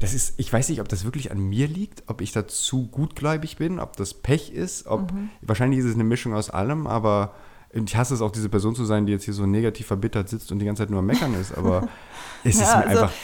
das 0.00 0.14
ist, 0.14 0.38
ich 0.38 0.52
weiß 0.52 0.68
nicht, 0.68 0.80
ob 0.80 0.88
das 0.88 1.04
wirklich 1.04 1.30
an 1.30 1.38
mir 1.38 1.68
liegt, 1.68 2.02
ob 2.08 2.20
ich 2.20 2.32
da 2.32 2.48
zu 2.48 2.88
gutgläubig 2.88 3.56
bin, 3.56 3.78
ob 3.78 3.96
das 3.96 4.14
Pech 4.14 4.52
ist, 4.52 4.86
ob, 4.86 5.12
wahrscheinlich 5.42 5.78
ist 5.78 5.86
es 5.86 5.94
eine 5.94 6.04
Mischung 6.04 6.34
aus 6.34 6.50
allem, 6.50 6.86
aber 6.86 7.34
ich 7.72 7.96
hasse 7.96 8.14
es 8.14 8.20
auch, 8.20 8.30
diese 8.30 8.48
Person 8.48 8.74
zu 8.74 8.84
sein, 8.84 9.06
die 9.06 9.12
jetzt 9.12 9.24
hier 9.24 9.34
so 9.34 9.46
negativ 9.46 9.86
verbittert 9.86 10.28
sitzt 10.28 10.50
und 10.52 10.58
die 10.58 10.66
ganze 10.66 10.82
Zeit 10.82 10.90
nur 10.90 11.00
am 11.00 11.06
Meckern 11.06 11.34
ist, 11.34 11.56
aber 11.56 11.88
es 12.44 12.56
ist 12.56 12.62
Ja, 12.62 12.78
mir 12.78 12.86
also 12.86 13.02
einfach, 13.02 13.14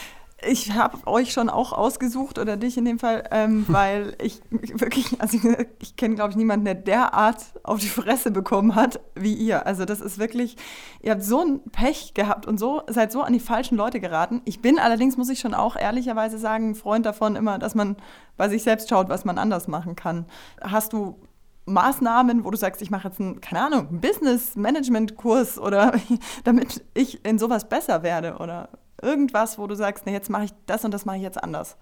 ich 0.43 0.73
habe 0.73 0.97
euch 1.05 1.33
schon 1.33 1.49
auch 1.49 1.71
ausgesucht 1.73 2.39
oder 2.39 2.57
dich 2.57 2.77
in 2.77 2.85
dem 2.85 2.99
Fall, 2.99 3.23
ähm, 3.31 3.65
weil 3.67 4.15
ich 4.21 4.41
wirklich, 4.49 5.19
also 5.21 5.37
ich, 5.37 5.43
ich 5.79 5.95
kenne, 5.95 6.15
glaube 6.15 6.31
ich, 6.31 6.35
niemanden, 6.35 6.65
der 6.65 6.75
derart 6.75 7.37
auf 7.63 7.79
die 7.79 7.89
Fresse 7.89 8.31
bekommen 8.31 8.75
hat 8.75 8.99
wie 9.15 9.33
ihr. 9.33 9.65
Also 9.65 9.85
das 9.85 10.01
ist 10.01 10.17
wirklich, 10.17 10.57
ihr 11.01 11.11
habt 11.11 11.23
so 11.23 11.41
ein 11.41 11.61
Pech 11.71 12.13
gehabt 12.13 12.45
und 12.45 12.59
so 12.59 12.81
seid 12.87 13.11
so 13.11 13.21
an 13.21 13.33
die 13.33 13.39
falschen 13.39 13.77
Leute 13.77 13.99
geraten. 13.99 14.41
Ich 14.45 14.61
bin 14.61 14.79
allerdings, 14.79 15.17
muss 15.17 15.29
ich 15.29 15.39
schon 15.39 15.53
auch 15.53 15.75
ehrlicherweise 15.75 16.37
sagen, 16.37 16.71
ein 16.71 16.75
Freund 16.75 17.05
davon 17.05 17.35
immer, 17.35 17.59
dass 17.59 17.75
man 17.75 17.97
bei 18.37 18.49
sich 18.49 18.63
selbst 18.63 18.89
schaut, 18.89 19.09
was 19.09 19.25
man 19.25 19.37
anders 19.37 19.67
machen 19.67 19.95
kann. 19.95 20.25
Hast 20.61 20.93
du 20.93 21.17
Maßnahmen, 21.65 22.43
wo 22.43 22.51
du 22.51 22.57
sagst, 22.57 22.81
ich 22.81 22.89
mache 22.89 23.07
jetzt 23.07 23.19
einen, 23.19 23.39
keine 23.39 23.61
Ahnung, 23.61 24.01
Business-Management-Kurs 24.01 25.59
oder 25.59 25.93
damit 26.43 26.83
ich 26.93 27.23
in 27.25 27.37
sowas 27.37 27.69
besser 27.69 28.03
werde 28.03 28.37
oder 28.37 28.69
irgendwas, 29.01 29.57
wo 29.57 29.67
du 29.67 29.75
sagst, 29.75 30.05
nee, 30.05 30.13
jetzt 30.13 30.29
mache 30.29 30.45
ich 30.45 30.53
das 30.65 30.85
und 30.85 30.93
das 30.93 31.05
mache 31.05 31.17
ich 31.17 31.23
jetzt 31.23 31.41
anders. 31.41 31.77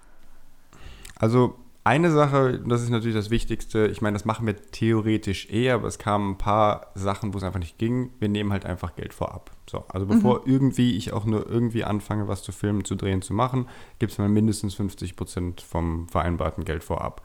Also 1.17 1.55
eine 1.83 2.11
Sache, 2.11 2.61
das 2.67 2.83
ist 2.83 2.89
natürlich 2.89 3.15
das 3.15 3.29
Wichtigste, 3.29 3.87
ich 3.87 4.01
meine, 4.01 4.13
das 4.13 4.25
machen 4.25 4.45
wir 4.45 4.55
theoretisch 4.55 5.49
eh, 5.49 5.71
aber 5.71 5.87
es 5.87 5.97
kamen 5.97 6.31
ein 6.31 6.37
paar 6.37 6.87
Sachen, 6.93 7.33
wo 7.33 7.37
es 7.37 7.43
einfach 7.43 7.59
nicht 7.59 7.77
ging. 7.77 8.11
Wir 8.19 8.29
nehmen 8.29 8.51
halt 8.51 8.65
einfach 8.65 8.95
Geld 8.95 9.13
vorab. 9.13 9.51
So, 9.69 9.85
also 9.87 10.05
bevor 10.05 10.43
irgendwie 10.45 10.97
ich 10.97 11.13
auch 11.13 11.25
nur 11.25 11.49
irgendwie 11.49 11.83
anfange, 11.83 12.27
was 12.27 12.43
zu 12.43 12.51
filmen, 12.51 12.85
zu 12.85 12.95
drehen, 12.95 13.21
zu 13.21 13.33
machen, 13.33 13.67
gibt 13.97 14.11
es 14.11 14.17
mal 14.17 14.29
mindestens 14.29 14.75
50 14.75 15.15
Prozent 15.15 15.61
vom 15.61 16.07
vereinbarten 16.09 16.63
Geld 16.63 16.83
vorab. 16.83 17.21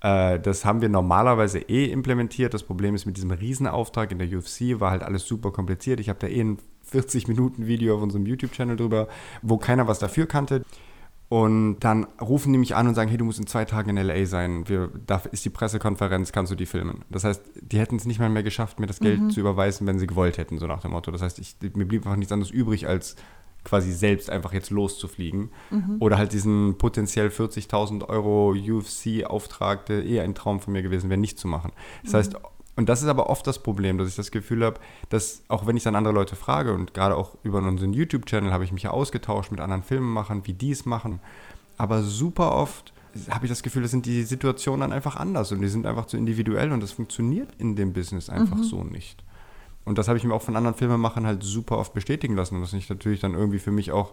Äh, 0.00 0.40
das 0.40 0.64
haben 0.64 0.80
wir 0.82 0.88
normalerweise 0.88 1.58
eh 1.58 1.86
implementiert. 1.86 2.54
Das 2.54 2.64
Problem 2.64 2.94
ist 2.94 3.06
mit 3.06 3.16
diesem 3.16 3.30
Riesenauftrag 3.30 4.12
in 4.12 4.18
der 4.18 4.28
UFC 4.28 4.78
war 4.80 4.90
halt 4.90 5.02
alles 5.02 5.26
super 5.26 5.52
kompliziert. 5.52 6.00
Ich 6.00 6.08
habe 6.08 6.18
da 6.18 6.26
eh 6.26 6.56
ein 6.94 7.00
40-Minuten-Video 7.00 7.96
auf 7.96 8.02
unserem 8.02 8.26
YouTube-Channel 8.26 8.76
drüber, 8.76 9.08
wo 9.42 9.56
keiner 9.56 9.86
was 9.86 9.98
dafür 9.98 10.26
kannte. 10.26 10.64
Und 11.28 11.80
dann 11.80 12.06
rufen 12.20 12.52
die 12.52 12.58
mich 12.58 12.76
an 12.76 12.86
und 12.86 12.94
sagen, 12.94 13.08
hey, 13.08 13.18
du 13.18 13.24
musst 13.24 13.40
in 13.40 13.48
zwei 13.48 13.64
Tagen 13.64 13.90
in 13.90 13.96
LA 13.96 14.26
sein. 14.26 14.68
Wir, 14.68 14.90
da 15.06 15.22
ist 15.32 15.44
die 15.44 15.50
Pressekonferenz, 15.50 16.30
kannst 16.30 16.52
du 16.52 16.56
die 16.56 16.66
filmen? 16.66 17.04
Das 17.10 17.24
heißt, 17.24 17.42
die 17.60 17.80
hätten 17.80 17.96
es 17.96 18.04
nicht 18.04 18.20
mal 18.20 18.28
mehr 18.28 18.44
geschafft, 18.44 18.78
mir 18.78 18.86
das 18.86 19.00
Geld 19.00 19.32
zu 19.32 19.40
überweisen, 19.40 19.88
wenn 19.88 19.98
sie 19.98 20.06
gewollt 20.06 20.38
hätten, 20.38 20.58
so 20.58 20.68
nach 20.68 20.82
dem 20.82 20.92
Motto. 20.92 21.10
Das 21.10 21.22
heißt, 21.22 21.40
ich, 21.40 21.56
mir 21.74 21.84
blieb 21.84 22.06
einfach 22.06 22.16
nichts 22.16 22.30
anderes 22.30 22.52
übrig, 22.52 22.86
als 22.86 23.16
quasi 23.64 23.90
selbst 23.90 24.30
einfach 24.30 24.52
jetzt 24.52 24.70
loszufliegen. 24.70 25.50
Oder 25.98 26.16
halt 26.16 26.32
diesen 26.32 26.78
potenziell 26.78 27.28
40.000 27.28 28.08
Euro 28.08 28.52
UFC-Auftrag, 28.52 29.86
der 29.86 30.04
eh 30.06 30.20
ein 30.20 30.36
Traum 30.36 30.60
von 30.60 30.72
mir 30.72 30.82
gewesen 30.82 31.10
wäre, 31.10 31.18
nicht 31.18 31.40
zu 31.40 31.48
machen. 31.48 31.72
Das 32.04 32.14
heißt, 32.14 32.36
und 32.76 32.88
das 32.88 33.02
ist 33.02 33.08
aber 33.08 33.28
oft 33.28 33.46
das 33.46 33.58
Problem, 33.58 33.98
dass 33.98 34.08
ich 34.08 34.16
das 34.16 34.30
Gefühl 34.30 34.64
habe, 34.64 34.78
dass 35.08 35.42
auch 35.48 35.66
wenn 35.66 35.76
ich 35.76 35.82
dann 35.82 35.96
andere 35.96 36.14
Leute 36.14 36.36
frage 36.36 36.72
und 36.72 36.94
gerade 36.94 37.16
auch 37.16 37.36
über 37.42 37.58
unseren 37.58 37.92
YouTube-Channel 37.92 38.52
habe 38.52 38.64
ich 38.64 38.72
mich 38.72 38.84
ja 38.84 38.90
ausgetauscht 38.90 39.50
mit 39.50 39.60
anderen 39.60 39.82
Filmemachern, 39.82 40.46
wie 40.46 40.52
die 40.52 40.70
es 40.70 40.86
machen, 40.86 41.20
aber 41.78 42.02
super 42.02 42.52
oft 42.52 42.92
habe 43.30 43.46
ich 43.46 43.50
das 43.50 43.62
Gefühl, 43.62 43.82
das 43.82 43.90
sind 43.90 44.06
die 44.06 44.22
Situationen 44.22 44.80
dann 44.82 44.92
einfach 44.92 45.16
anders 45.16 45.50
und 45.52 45.62
die 45.62 45.68
sind 45.68 45.86
einfach 45.86 46.06
zu 46.06 46.16
individuell 46.16 46.72
und 46.72 46.82
das 46.82 46.92
funktioniert 46.92 47.48
in 47.58 47.76
dem 47.76 47.92
Business 47.92 48.28
einfach 48.28 48.62
so 48.62 48.84
nicht. 48.84 49.24
Und 49.86 49.98
das 49.98 50.08
habe 50.08 50.18
ich 50.18 50.24
mir 50.24 50.34
auch 50.34 50.42
von 50.42 50.56
anderen 50.56 50.76
Filmemachern 50.76 51.26
halt 51.26 51.42
super 51.42 51.78
oft 51.78 51.94
bestätigen 51.94 52.34
lassen, 52.34 52.60
was 52.60 52.72
sich 52.72 52.88
natürlich 52.88 53.20
dann 53.20 53.34
irgendwie 53.34 53.60
für 53.60 53.70
mich 53.70 53.92
auch 53.92 54.12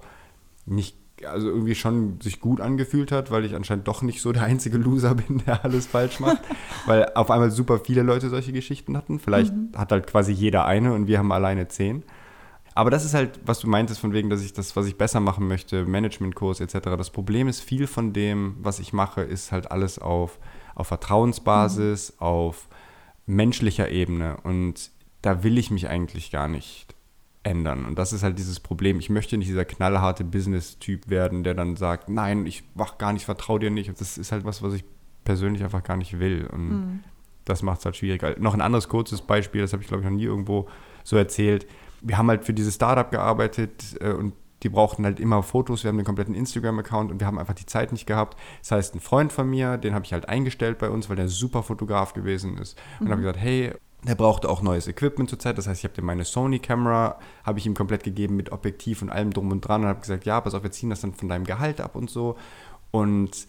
nicht, 0.66 0.96
also 1.28 1.48
irgendwie 1.50 1.76
schon 1.76 2.20
sich 2.22 2.40
gut 2.40 2.62
angefühlt 2.62 3.12
hat, 3.12 3.32
weil 3.32 3.46
ich 3.46 3.56
anscheinend 3.56 3.88
doch 3.88 4.02
nicht 4.02 4.22
so 4.22 4.32
der 4.32 4.44
einzige 4.44 4.78
Loser 4.78 5.16
bin, 5.28 5.44
der 5.46 5.64
alles 5.64 5.88
falsch 5.88 6.20
macht. 6.20 6.42
weil 6.86 7.12
auf 7.16 7.32
einmal 7.32 7.52
super 7.52 7.80
viele 7.80 8.04
Leute 8.04 8.30
solche 8.30 8.54
Geschichten 8.54 8.98
hatten. 8.98 9.20
Vielleicht 9.20 9.54
hat 9.76 9.92
halt 9.92 10.08
quasi 10.08 10.32
jeder 10.32 10.66
eine 10.66 10.94
und 10.94 11.08
wir 11.08 11.20
haben 11.20 11.32
alleine 11.32 11.68
zehn. 11.68 12.04
Aber 12.76 12.90
das 12.90 13.06
ist 13.06 13.14
halt, 13.14 13.40
was 13.46 13.60
du 13.60 13.68
meintest, 13.68 14.00
von 14.00 14.14
wegen, 14.14 14.30
dass 14.30 14.44
ich 14.44 14.54
das, 14.54 14.76
was 14.76 14.88
ich 14.88 14.98
besser 14.98 15.20
machen 15.20 15.48
möchte, 15.48 15.86
Managementkurs 15.86 16.60
etc. 16.60 16.80
Das 16.98 17.12
Problem 17.12 17.48
ist, 17.48 17.62
viel 17.62 17.86
von 17.86 18.14
dem, 18.14 18.56
was 18.60 18.80
ich 18.80 18.94
mache, 18.94 19.22
ist 19.22 19.52
halt 19.52 19.72
alles 19.72 20.00
auf, 20.00 20.40
auf 20.74 20.88
Vertrauensbasis, 20.88 22.16
auf 22.18 22.68
menschlicher 23.28 23.90
Ebene. 23.90 24.38
Und 24.44 24.90
da 25.22 25.44
will 25.44 25.58
ich 25.58 25.70
mich 25.70 25.88
eigentlich 25.88 26.32
gar 26.32 26.48
nicht 26.48 26.88
ändern. 27.44 27.86
Und 27.86 28.00
das 28.00 28.14
ist 28.14 28.24
halt 28.24 28.40
dieses 28.40 28.60
Problem. 28.60 29.00
Ich 29.00 29.10
möchte 29.10 29.38
nicht 29.38 29.50
dieser 29.50 29.66
knallharte 29.66 30.24
Business-Typ 30.24 31.10
werden, 31.10 31.44
der 31.44 31.54
dann 31.54 31.76
sagt, 31.76 32.10
nein, 32.10 32.46
ich 32.46 32.64
mach 32.76 32.98
gar 32.98 33.14
nicht, 33.14 33.26
vertraue 33.26 33.60
dir 33.60 33.70
nicht. 33.70 33.90
Und 33.90 34.00
das 34.00 34.18
ist 34.18 34.32
halt 34.32 34.46
was, 34.46 34.62
was 34.64 34.74
ich 34.74 34.86
persönlich 35.26 35.64
einfach 35.64 35.84
gar 35.84 35.98
nicht 35.98 36.20
will. 36.20 36.48
Und 36.52 37.04
das 37.46 37.62
macht 37.62 37.80
es 37.80 37.86
halt 37.86 37.98
schwierig. 37.98 38.40
Noch 38.40 38.54
ein 38.54 38.62
anderes 38.62 38.88
kurzes 38.88 39.22
Beispiel, 39.22 39.62
das 39.62 39.74
habe 39.74 39.84
ich, 39.84 39.90
glaube 39.90 40.04
ich, 40.04 40.10
noch 40.10 40.16
nie 40.16 40.24
irgendwo 40.24 40.68
so 41.04 41.18
erzählt. 41.18 41.68
Wir 42.02 42.18
haben 42.18 42.30
halt 42.30 42.46
für 42.46 42.54
dieses 42.54 42.76
Startup 42.76 43.10
gearbeitet 43.10 43.98
äh, 44.00 44.12
und 44.12 44.34
die 44.64 44.70
brauchten 44.70 45.04
halt 45.04 45.20
immer 45.20 45.44
Fotos. 45.44 45.84
Wir 45.84 45.90
haben 45.90 45.98
den 45.98 46.06
kompletten 46.06 46.36
Instagram-Account 46.36 47.12
und 47.12 47.20
wir 47.20 47.28
haben 47.28 47.38
einfach 47.38 47.54
die 47.54 47.66
Zeit 47.66 47.92
nicht 47.92 48.08
gehabt. 48.08 48.40
Das 48.62 48.72
heißt, 48.72 48.96
ein 48.96 49.02
Freund 49.02 49.34
von 49.34 49.50
mir, 49.50 49.78
den 49.78 49.94
habe 49.94 50.06
ich 50.06 50.14
halt 50.14 50.30
eingestellt 50.30 50.78
bei 50.78 50.90
uns, 50.90 51.10
weil 51.10 51.18
der 51.18 51.28
super 51.28 51.64
Fotograf 51.64 52.14
gewesen 52.14 52.58
ist. 52.58 52.82
Und 53.00 53.10
habe 53.10 53.22
gesagt, 53.22 53.40
hey, 53.40 53.74
der 54.04 54.16
brauchte 54.16 54.50
auch 54.50 54.62
neues 54.62 54.88
Equipment 54.88 55.30
zurzeit. 55.30 55.58
Das 55.58 55.68
heißt, 55.68 55.80
ich 55.80 55.84
habe 55.86 55.94
dir 55.94 56.02
meine 56.02 56.26
Sony-Kamera, 56.26 57.18
habe 57.44 57.60
ich 57.60 57.66
ihm 57.66 57.74
komplett 57.74 58.04
gegeben 58.04 58.36
mit 58.36 58.52
Objektiv 58.52 59.02
und 59.02 59.10
allem 59.10 59.32
drum 59.32 59.52
und 59.52 59.62
dran 59.62 59.82
und 59.82 59.88
habe 59.88 60.02
gesagt, 60.02 60.26
ja, 60.26 60.40
pass 60.42 60.54
auf, 60.54 60.64
wir 60.64 60.72
ziehen 60.72 60.90
das 60.90 61.02
dann 61.02 61.14
von 61.14 61.30
deinem 61.30 61.46
Gehalt 61.46 61.80
ab 61.80 61.96
und 61.96 62.10
so. 62.10 62.36
Und 62.92 63.48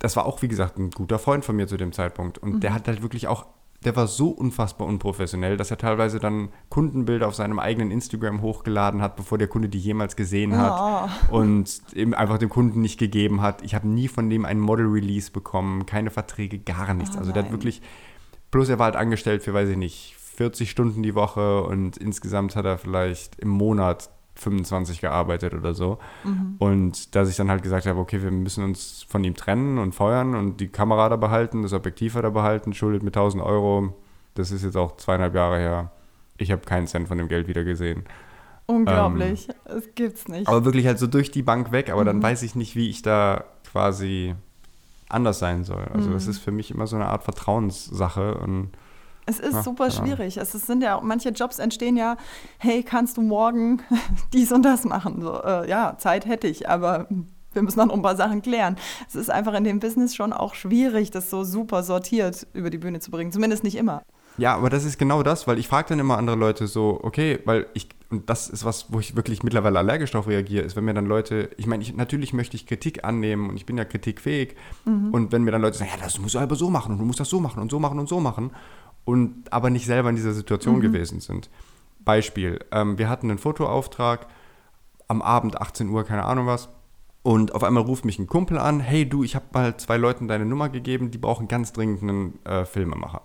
das 0.00 0.16
war 0.16 0.26
auch, 0.26 0.42
wie 0.42 0.48
gesagt, 0.48 0.78
ein 0.78 0.90
guter 0.90 1.18
Freund 1.18 1.44
von 1.44 1.54
mir 1.54 1.68
zu 1.68 1.76
dem 1.76 1.92
Zeitpunkt. 1.92 2.38
Und 2.38 2.64
der 2.64 2.74
hat 2.74 2.88
halt 2.88 3.02
wirklich 3.02 3.28
auch, 3.28 3.46
der 3.84 3.94
war 3.96 4.06
so 4.06 4.28
unfassbar 4.28 4.86
unprofessionell, 4.86 5.56
dass 5.56 5.70
er 5.70 5.78
teilweise 5.78 6.18
dann 6.18 6.48
Kundenbilder 6.68 7.28
auf 7.28 7.34
seinem 7.34 7.58
eigenen 7.58 7.90
Instagram 7.90 8.42
hochgeladen 8.42 9.00
hat, 9.02 9.16
bevor 9.16 9.38
der 9.38 9.48
Kunde 9.48 9.68
die 9.68 9.78
jemals 9.78 10.16
gesehen 10.16 10.56
hat. 10.56 11.10
Und 11.30 11.82
eben 11.94 12.14
einfach 12.14 12.38
dem 12.38 12.48
Kunden 12.48 12.80
nicht 12.80 12.98
gegeben 12.98 13.40
hat. 13.40 13.62
Ich 13.62 13.74
habe 13.74 13.88
nie 13.88 14.08
von 14.08 14.28
dem 14.28 14.44
einen 14.44 14.60
Model-Release 14.60 15.30
bekommen, 15.30 15.86
keine 15.86 16.10
Verträge, 16.10 16.58
gar 16.58 16.94
nichts. 16.94 17.16
Oh 17.16 17.20
also 17.20 17.32
der 17.32 17.44
hat 17.44 17.52
wirklich, 17.52 17.80
bloß 18.52 18.68
er 18.68 18.78
war 18.78 18.86
halt 18.86 18.96
angestellt 18.96 19.42
für, 19.42 19.52
weiß 19.52 19.68
ich 19.70 19.76
nicht, 19.76 20.14
40 20.36 20.70
Stunden 20.70 21.02
die 21.02 21.16
Woche 21.16 21.64
und 21.64 21.96
insgesamt 21.96 22.54
hat 22.54 22.64
er 22.64 22.78
vielleicht 22.78 23.40
im 23.40 23.48
Monat 23.48 24.08
25 24.36 25.00
gearbeitet 25.00 25.52
oder 25.52 25.74
so. 25.74 25.98
Und 26.58 27.14
dass 27.14 27.28
ich 27.28 27.36
dann 27.36 27.50
halt 27.50 27.62
gesagt 27.62 27.86
habe, 27.86 27.98
okay, 27.98 28.22
wir 28.22 28.30
müssen 28.30 28.64
uns 28.64 29.04
von 29.08 29.22
ihm 29.24 29.34
trennen 29.34 29.78
und 29.78 29.94
feuern 29.94 30.34
und 30.34 30.60
die 30.60 30.68
Kamera 30.68 31.08
da 31.08 31.16
behalten, 31.16 31.62
das 31.62 31.72
Objektiv 31.72 32.14
da 32.14 32.30
behalten, 32.30 32.72
schuldet 32.72 33.02
mir 33.02 33.08
1000 33.08 33.42
Euro. 33.42 33.94
Das 34.34 34.50
ist 34.50 34.64
jetzt 34.64 34.76
auch 34.76 34.96
zweieinhalb 34.96 35.34
Jahre 35.34 35.58
her. 35.58 35.92
Ich 36.38 36.50
habe 36.50 36.62
keinen 36.62 36.86
Cent 36.86 37.08
von 37.08 37.18
dem 37.18 37.28
Geld 37.28 37.46
wieder 37.46 37.64
gesehen. 37.64 38.04
Unglaublich. 38.66 39.48
das 39.64 39.84
gibt's 39.94 40.28
nicht. 40.28 40.48
Aber 40.48 40.64
wirklich 40.64 40.86
halt 40.86 40.98
so 40.98 41.06
durch 41.06 41.30
die 41.30 41.42
Bank 41.42 41.72
weg, 41.72 41.90
aber 41.90 42.04
dann 42.04 42.22
weiß 42.22 42.42
ich 42.42 42.54
nicht, 42.54 42.74
wie 42.74 42.88
ich 42.88 43.02
da 43.02 43.44
quasi 43.70 44.34
anders 45.12 45.38
sein 45.38 45.64
soll. 45.64 45.86
Also 45.92 46.10
das 46.10 46.26
ist 46.26 46.38
für 46.38 46.50
mich 46.52 46.70
immer 46.70 46.86
so 46.86 46.96
eine 46.96 47.06
Art 47.06 47.24
Vertrauenssache 47.24 48.34
und 48.38 48.70
Es 49.26 49.38
ist 49.38 49.54
Ja, 49.54 49.62
super 49.62 49.90
schwierig. 49.90 50.36
Es 50.36 50.52
sind 50.52 50.82
ja 50.82 51.00
manche 51.02 51.30
Jobs 51.30 51.58
entstehen 51.58 51.96
ja, 51.96 52.16
hey, 52.58 52.82
kannst 52.82 53.16
du 53.16 53.22
morgen 53.22 53.80
dies 54.32 54.50
und 54.52 54.62
das 54.62 54.84
machen? 54.84 55.22
So, 55.22 55.42
äh, 55.42 55.68
ja, 55.68 55.96
Zeit 55.98 56.26
hätte 56.26 56.48
ich, 56.48 56.68
aber 56.68 57.06
wir 57.52 57.62
müssen 57.62 57.78
noch 57.86 57.92
ein 57.94 58.02
paar 58.02 58.16
Sachen 58.16 58.42
klären. 58.42 58.76
Es 59.06 59.14
ist 59.14 59.30
einfach 59.30 59.54
in 59.54 59.64
dem 59.64 59.78
Business 59.78 60.14
schon 60.14 60.32
auch 60.32 60.54
schwierig, 60.54 61.10
das 61.10 61.30
so 61.30 61.44
super 61.44 61.82
sortiert 61.82 62.46
über 62.54 62.70
die 62.70 62.78
Bühne 62.78 63.00
zu 63.00 63.10
bringen. 63.10 63.30
Zumindest 63.30 63.62
nicht 63.62 63.76
immer. 63.76 64.02
Ja, 64.38 64.54
aber 64.56 64.70
das 64.70 64.84
ist 64.84 64.98
genau 64.98 65.22
das, 65.22 65.46
weil 65.46 65.58
ich 65.58 65.68
frage 65.68 65.90
dann 65.90 65.98
immer 65.98 66.16
andere 66.16 66.36
Leute 66.36 66.66
so, 66.66 66.98
okay, 67.02 67.40
weil 67.44 67.66
ich, 67.74 67.88
und 68.12 68.28
das 68.28 68.50
ist 68.50 68.64
was, 68.66 68.92
wo 68.92 69.00
ich 69.00 69.16
wirklich 69.16 69.42
mittlerweile 69.42 69.78
allergisch 69.78 70.10
darauf 70.10 70.28
reagiere, 70.28 70.64
ist, 70.64 70.76
wenn 70.76 70.84
mir 70.84 70.92
dann 70.92 71.06
Leute, 71.06 71.48
ich 71.56 71.66
meine, 71.66 71.82
ich, 71.82 71.96
natürlich 71.96 72.34
möchte 72.34 72.56
ich 72.56 72.66
Kritik 72.66 73.04
annehmen 73.04 73.48
und 73.48 73.56
ich 73.56 73.64
bin 73.64 73.78
ja 73.78 73.86
kritikfähig. 73.86 74.54
Und 75.12 75.32
wenn 75.32 75.42
mir 75.44 75.50
dann 75.50 75.62
Leute 75.62 75.78
sagen, 75.78 75.90
ja, 75.94 76.02
das 76.02 76.18
musst 76.18 76.34
du 76.34 76.38
aber 76.38 76.54
so 76.54 76.68
machen 76.68 76.92
und 76.92 76.98
du 76.98 77.06
musst 77.06 77.20
das 77.20 77.30
so 77.30 77.40
machen 77.40 77.62
und 77.62 77.70
so 77.70 77.78
machen 77.78 77.98
und 77.98 78.10
so 78.10 78.20
machen 78.20 78.50
und 79.06 79.50
aber 79.50 79.70
nicht 79.70 79.86
selber 79.86 80.10
in 80.10 80.16
dieser 80.16 80.34
Situation 80.34 80.80
gewesen 80.82 81.20
sind. 81.20 81.48
Beispiel, 82.00 82.60
ähm, 82.70 82.98
wir 82.98 83.08
hatten 83.08 83.30
einen 83.30 83.38
Fotoauftrag 83.38 84.26
am 85.08 85.22
Abend, 85.22 85.58
18 85.58 85.88
Uhr, 85.88 86.04
keine 86.04 86.24
Ahnung 86.24 86.46
was. 86.46 86.68
Und 87.22 87.54
auf 87.54 87.64
einmal 87.64 87.84
ruft 87.84 88.04
mich 88.04 88.18
ein 88.18 88.26
Kumpel 88.26 88.58
an, 88.58 88.80
hey 88.80 89.08
du, 89.08 89.24
ich 89.24 89.36
habe 89.36 89.46
mal 89.54 89.76
zwei 89.78 89.96
Leuten 89.96 90.28
deine 90.28 90.44
Nummer 90.44 90.68
gegeben, 90.68 91.10
die 91.10 91.18
brauchen 91.18 91.48
ganz 91.48 91.72
dringend 91.72 92.02
einen 92.02 92.44
äh, 92.44 92.66
Filmemacher. 92.66 93.22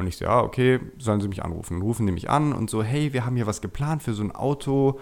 Und 0.00 0.06
ich 0.06 0.16
so, 0.16 0.24
ja, 0.24 0.40
okay, 0.40 0.80
sollen 0.98 1.20
sie 1.20 1.28
mich 1.28 1.44
anrufen. 1.44 1.74
Dann 1.74 1.82
rufen 1.82 2.06
die 2.06 2.12
mich 2.12 2.28
an 2.28 2.52
und 2.52 2.70
so, 2.70 2.82
hey, 2.82 3.12
wir 3.12 3.24
haben 3.24 3.36
hier 3.36 3.46
was 3.46 3.60
geplant 3.60 4.02
für 4.02 4.14
so 4.14 4.22
ein 4.22 4.32
Auto, 4.32 4.98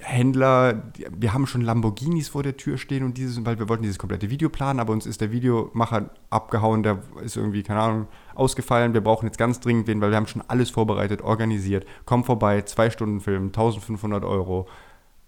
Händler, 0.00 0.82
wir 1.16 1.32
haben 1.32 1.46
schon 1.46 1.60
Lamborghinis 1.60 2.28
vor 2.28 2.42
der 2.42 2.56
Tür 2.56 2.76
stehen 2.76 3.04
und 3.04 3.16
dieses, 3.16 3.44
weil 3.44 3.58
wir 3.58 3.68
wollten 3.68 3.82
dieses 3.82 3.98
komplette 3.98 4.30
Video 4.30 4.48
planen, 4.48 4.80
aber 4.80 4.92
uns 4.92 5.06
ist 5.06 5.20
der 5.20 5.30
Videomacher 5.30 6.10
abgehauen, 6.28 6.82
der 6.82 6.98
ist 7.22 7.36
irgendwie, 7.36 7.62
keine 7.62 7.80
Ahnung, 7.80 8.08
ausgefallen. 8.34 8.94
Wir 8.94 9.00
brauchen 9.00 9.26
jetzt 9.26 9.38
ganz 9.38 9.60
dringend 9.60 9.86
wen, 9.86 10.00
weil 10.00 10.10
wir 10.10 10.16
haben 10.16 10.26
schon 10.26 10.42
alles 10.48 10.70
vorbereitet, 10.70 11.22
organisiert. 11.22 11.86
Komm 12.04 12.24
vorbei, 12.24 12.62
zwei 12.62 12.90
Stunden 12.90 13.20
Film, 13.20 13.46
1500 13.46 14.24
Euro. 14.24 14.66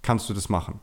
Kannst 0.03 0.29
du 0.29 0.35
das 0.35 0.49
machen? 0.49 0.81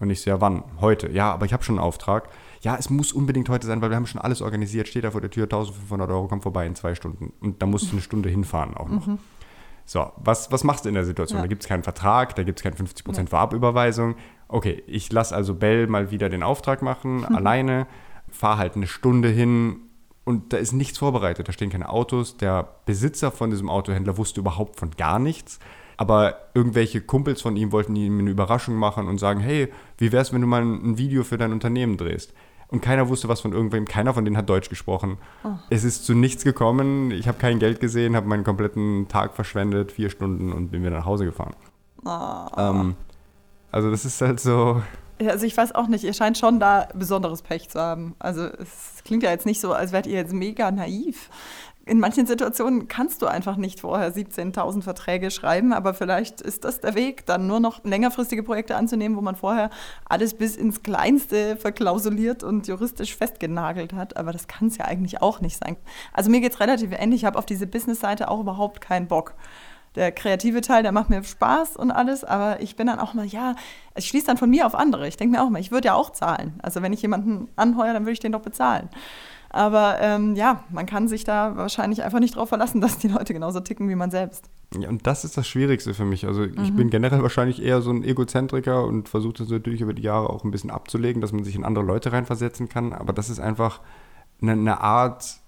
Und 0.00 0.10
ich 0.10 0.22
so, 0.22 0.30
ja, 0.30 0.40
wann? 0.40 0.64
Heute. 0.80 1.10
Ja, 1.10 1.32
aber 1.32 1.44
ich 1.46 1.52
habe 1.52 1.64
schon 1.64 1.78
einen 1.78 1.84
Auftrag. 1.84 2.28
Ja, 2.62 2.76
es 2.76 2.90
muss 2.90 3.12
unbedingt 3.12 3.48
heute 3.48 3.66
sein, 3.66 3.80
weil 3.80 3.90
wir 3.90 3.96
haben 3.96 4.06
schon 4.06 4.20
alles 4.20 4.42
organisiert. 4.42 4.88
Steht 4.88 5.04
da 5.04 5.10
vor 5.10 5.20
der 5.20 5.30
Tür, 5.30 5.44
1500 5.44 6.10
Euro, 6.10 6.28
komm 6.28 6.42
vorbei 6.42 6.66
in 6.66 6.74
zwei 6.74 6.94
Stunden. 6.94 7.32
Und 7.40 7.62
da 7.62 7.66
musst 7.66 7.88
du 7.88 7.92
eine 7.92 8.00
Stunde 8.00 8.28
hinfahren 8.28 8.76
auch 8.76 8.88
noch. 8.88 9.06
Mhm. 9.06 9.18
So, 9.84 10.12
was, 10.16 10.52
was 10.52 10.64
machst 10.64 10.84
du 10.84 10.90
in 10.90 10.94
der 10.94 11.04
Situation? 11.04 11.38
Ja. 11.38 11.42
Da 11.44 11.48
gibt 11.48 11.62
es 11.62 11.68
keinen 11.68 11.82
Vertrag, 11.82 12.36
da 12.36 12.42
gibt 12.42 12.58
es 12.58 12.62
keine 12.62 12.76
50% 12.76 13.16
ja. 13.16 13.26
Vorabüberweisung. 13.26 14.16
Okay, 14.48 14.82
ich 14.86 15.10
lasse 15.12 15.34
also 15.34 15.54
Bell 15.54 15.86
mal 15.86 16.10
wieder 16.10 16.28
den 16.28 16.42
Auftrag 16.42 16.82
machen, 16.82 17.18
mhm. 17.18 17.24
alleine, 17.36 17.86
fahre 18.28 18.58
halt 18.58 18.76
eine 18.76 18.86
Stunde 18.86 19.28
hin 19.28 19.80
und 20.24 20.52
da 20.52 20.58
ist 20.58 20.72
nichts 20.72 20.98
vorbereitet. 20.98 21.48
Da 21.48 21.52
stehen 21.52 21.70
keine 21.70 21.88
Autos. 21.88 22.36
Der 22.36 22.68
Besitzer 22.84 23.30
von 23.30 23.48
diesem 23.48 23.70
Autohändler 23.70 24.18
wusste 24.18 24.40
überhaupt 24.40 24.78
von 24.78 24.90
gar 24.90 25.18
nichts. 25.18 25.58
Aber 25.96 26.36
irgendwelche 26.52 27.00
Kumpels 27.00 27.40
von 27.40 27.56
ihm 27.56 27.72
wollten 27.72 27.96
ihm 27.96 28.18
eine 28.18 28.28
Überraschung 28.28 28.74
machen 28.76 29.08
und 29.08 29.16
sagen, 29.16 29.40
hey, 29.40 29.72
wie 29.98 30.12
wär's, 30.12 30.32
wenn 30.32 30.40
du 30.40 30.46
mal 30.46 30.62
ein 30.62 30.98
Video 30.98 31.22
für 31.24 31.38
dein 31.38 31.52
Unternehmen 31.52 31.96
drehst? 31.96 32.32
und 32.68 32.82
keiner 32.82 33.08
wusste 33.08 33.28
was 33.28 33.40
von 33.40 33.52
irgendwem, 33.52 33.86
keiner 33.86 34.14
von 34.14 34.24
denen 34.24 34.36
hat 34.36 34.48
Deutsch 34.48 34.68
gesprochen. 34.68 35.18
Oh. 35.42 35.52
Es 35.70 35.84
ist 35.84 36.04
zu 36.04 36.14
nichts 36.14 36.44
gekommen, 36.44 37.10
ich 37.10 37.26
habe 37.26 37.38
kein 37.38 37.58
Geld 37.58 37.80
gesehen, 37.80 38.14
habe 38.14 38.28
meinen 38.28 38.44
kompletten 38.44 39.08
Tag 39.08 39.34
verschwendet, 39.34 39.92
vier 39.92 40.10
Stunden 40.10 40.52
und 40.52 40.70
bin 40.70 40.82
wieder 40.82 40.96
nach 40.96 41.06
Hause 41.06 41.24
gefahren. 41.24 41.54
Oh. 42.04 42.46
Ähm, 42.56 42.94
also 43.72 43.90
das 43.90 44.04
ist 44.04 44.20
halt 44.20 44.40
so... 44.40 44.82
Also 45.20 45.46
ich 45.46 45.56
weiß 45.56 45.74
auch 45.74 45.88
nicht, 45.88 46.04
ihr 46.04 46.12
scheint 46.12 46.38
schon 46.38 46.60
da 46.60 46.86
besonderes 46.94 47.42
Pech 47.42 47.68
zu 47.68 47.80
haben. 47.80 48.14
Also 48.20 48.44
es 48.44 49.02
klingt 49.04 49.24
ja 49.24 49.30
jetzt 49.30 49.46
nicht 49.46 49.60
so, 49.60 49.72
als 49.72 49.90
wärt 49.90 50.06
ihr 50.06 50.14
jetzt 50.14 50.32
mega 50.32 50.70
naiv 50.70 51.28
in 51.88 52.00
manchen 52.00 52.26
Situationen 52.26 52.86
kannst 52.86 53.22
du 53.22 53.26
einfach 53.26 53.56
nicht 53.56 53.80
vorher 53.80 54.12
17.000 54.14 54.82
Verträge 54.82 55.30
schreiben, 55.30 55.72
aber 55.72 55.94
vielleicht 55.94 56.40
ist 56.40 56.64
das 56.64 56.80
der 56.80 56.94
Weg, 56.94 57.24
dann 57.26 57.46
nur 57.46 57.60
noch 57.60 57.82
längerfristige 57.84 58.42
Projekte 58.42 58.76
anzunehmen, 58.76 59.16
wo 59.16 59.22
man 59.22 59.36
vorher 59.36 59.70
alles 60.08 60.34
bis 60.34 60.56
ins 60.56 60.82
Kleinste 60.82 61.56
verklausuliert 61.56 62.42
und 62.44 62.68
juristisch 62.68 63.16
festgenagelt 63.16 63.94
hat. 63.94 64.16
Aber 64.16 64.32
das 64.32 64.46
kann 64.46 64.68
es 64.68 64.76
ja 64.76 64.84
eigentlich 64.84 65.22
auch 65.22 65.40
nicht 65.40 65.56
sein. 65.56 65.76
Also 66.12 66.30
mir 66.30 66.40
geht 66.40 66.52
es 66.52 66.60
relativ 66.60 66.92
ähnlich. 66.92 67.22
Ich 67.22 67.24
habe 67.24 67.38
auf 67.38 67.46
diese 67.46 67.66
Business-Seite 67.66 68.30
auch 68.30 68.40
überhaupt 68.40 68.80
keinen 68.80 69.08
Bock 69.08 69.34
der 69.94 70.12
kreative 70.12 70.60
Teil, 70.60 70.82
der 70.82 70.92
macht 70.92 71.10
mir 71.10 71.24
Spaß 71.24 71.76
und 71.76 71.90
alles, 71.90 72.22
aber 72.22 72.60
ich 72.60 72.76
bin 72.76 72.86
dann 72.86 73.00
auch 73.00 73.14
mal, 73.14 73.26
ja, 73.26 73.56
ich 73.96 74.06
schließe 74.06 74.26
dann 74.26 74.36
von 74.36 74.50
mir 74.50 74.66
auf 74.66 74.74
andere. 74.74 75.08
Ich 75.08 75.16
denke 75.16 75.36
mir 75.36 75.42
auch 75.42 75.50
mal, 75.50 75.60
ich 75.60 75.72
würde 75.72 75.86
ja 75.86 75.94
auch 75.94 76.10
zahlen. 76.10 76.58
Also 76.62 76.82
wenn 76.82 76.92
ich 76.92 77.02
jemanden 77.02 77.48
anheuere, 77.56 77.94
dann 77.94 78.02
würde 78.02 78.12
ich 78.12 78.20
den 78.20 78.32
doch 78.32 78.42
bezahlen. 78.42 78.88
Aber 79.50 79.98
ähm, 80.00 80.34
ja, 80.36 80.64
man 80.70 80.86
kann 80.86 81.08
sich 81.08 81.24
da 81.24 81.56
wahrscheinlich 81.56 82.02
einfach 82.02 82.20
nicht 82.20 82.36
darauf 82.36 82.48
verlassen, 82.48 82.80
dass 82.82 82.98
die 82.98 83.08
Leute 83.08 83.32
genauso 83.32 83.60
ticken 83.60 83.88
wie 83.88 83.94
man 83.94 84.10
selbst. 84.10 84.50
Ja, 84.78 84.88
und 84.88 85.06
das 85.06 85.24
ist 85.24 85.36
das 85.36 85.48
Schwierigste 85.48 85.94
für 85.94 86.04
mich. 86.04 86.26
Also 86.26 86.44
ich 86.44 86.72
mhm. 86.72 86.76
bin 86.76 86.90
generell 86.90 87.22
wahrscheinlich 87.22 87.62
eher 87.62 87.80
so 87.80 87.90
ein 87.90 88.04
Egozentriker 88.04 88.84
und 88.84 89.08
versuche 89.08 89.34
das 89.38 89.48
natürlich 89.48 89.80
über 89.80 89.94
die 89.94 90.02
Jahre 90.02 90.28
auch 90.28 90.44
ein 90.44 90.50
bisschen 90.50 90.70
abzulegen, 90.70 91.22
dass 91.22 91.32
man 91.32 91.44
sich 91.44 91.54
in 91.54 91.64
andere 91.64 91.84
Leute 91.84 92.12
reinversetzen 92.12 92.68
kann. 92.68 92.92
Aber 92.92 93.14
das 93.14 93.30
ist 93.30 93.40
einfach 93.40 93.80
eine, 94.42 94.52
eine 94.52 94.80
Art 94.82 95.40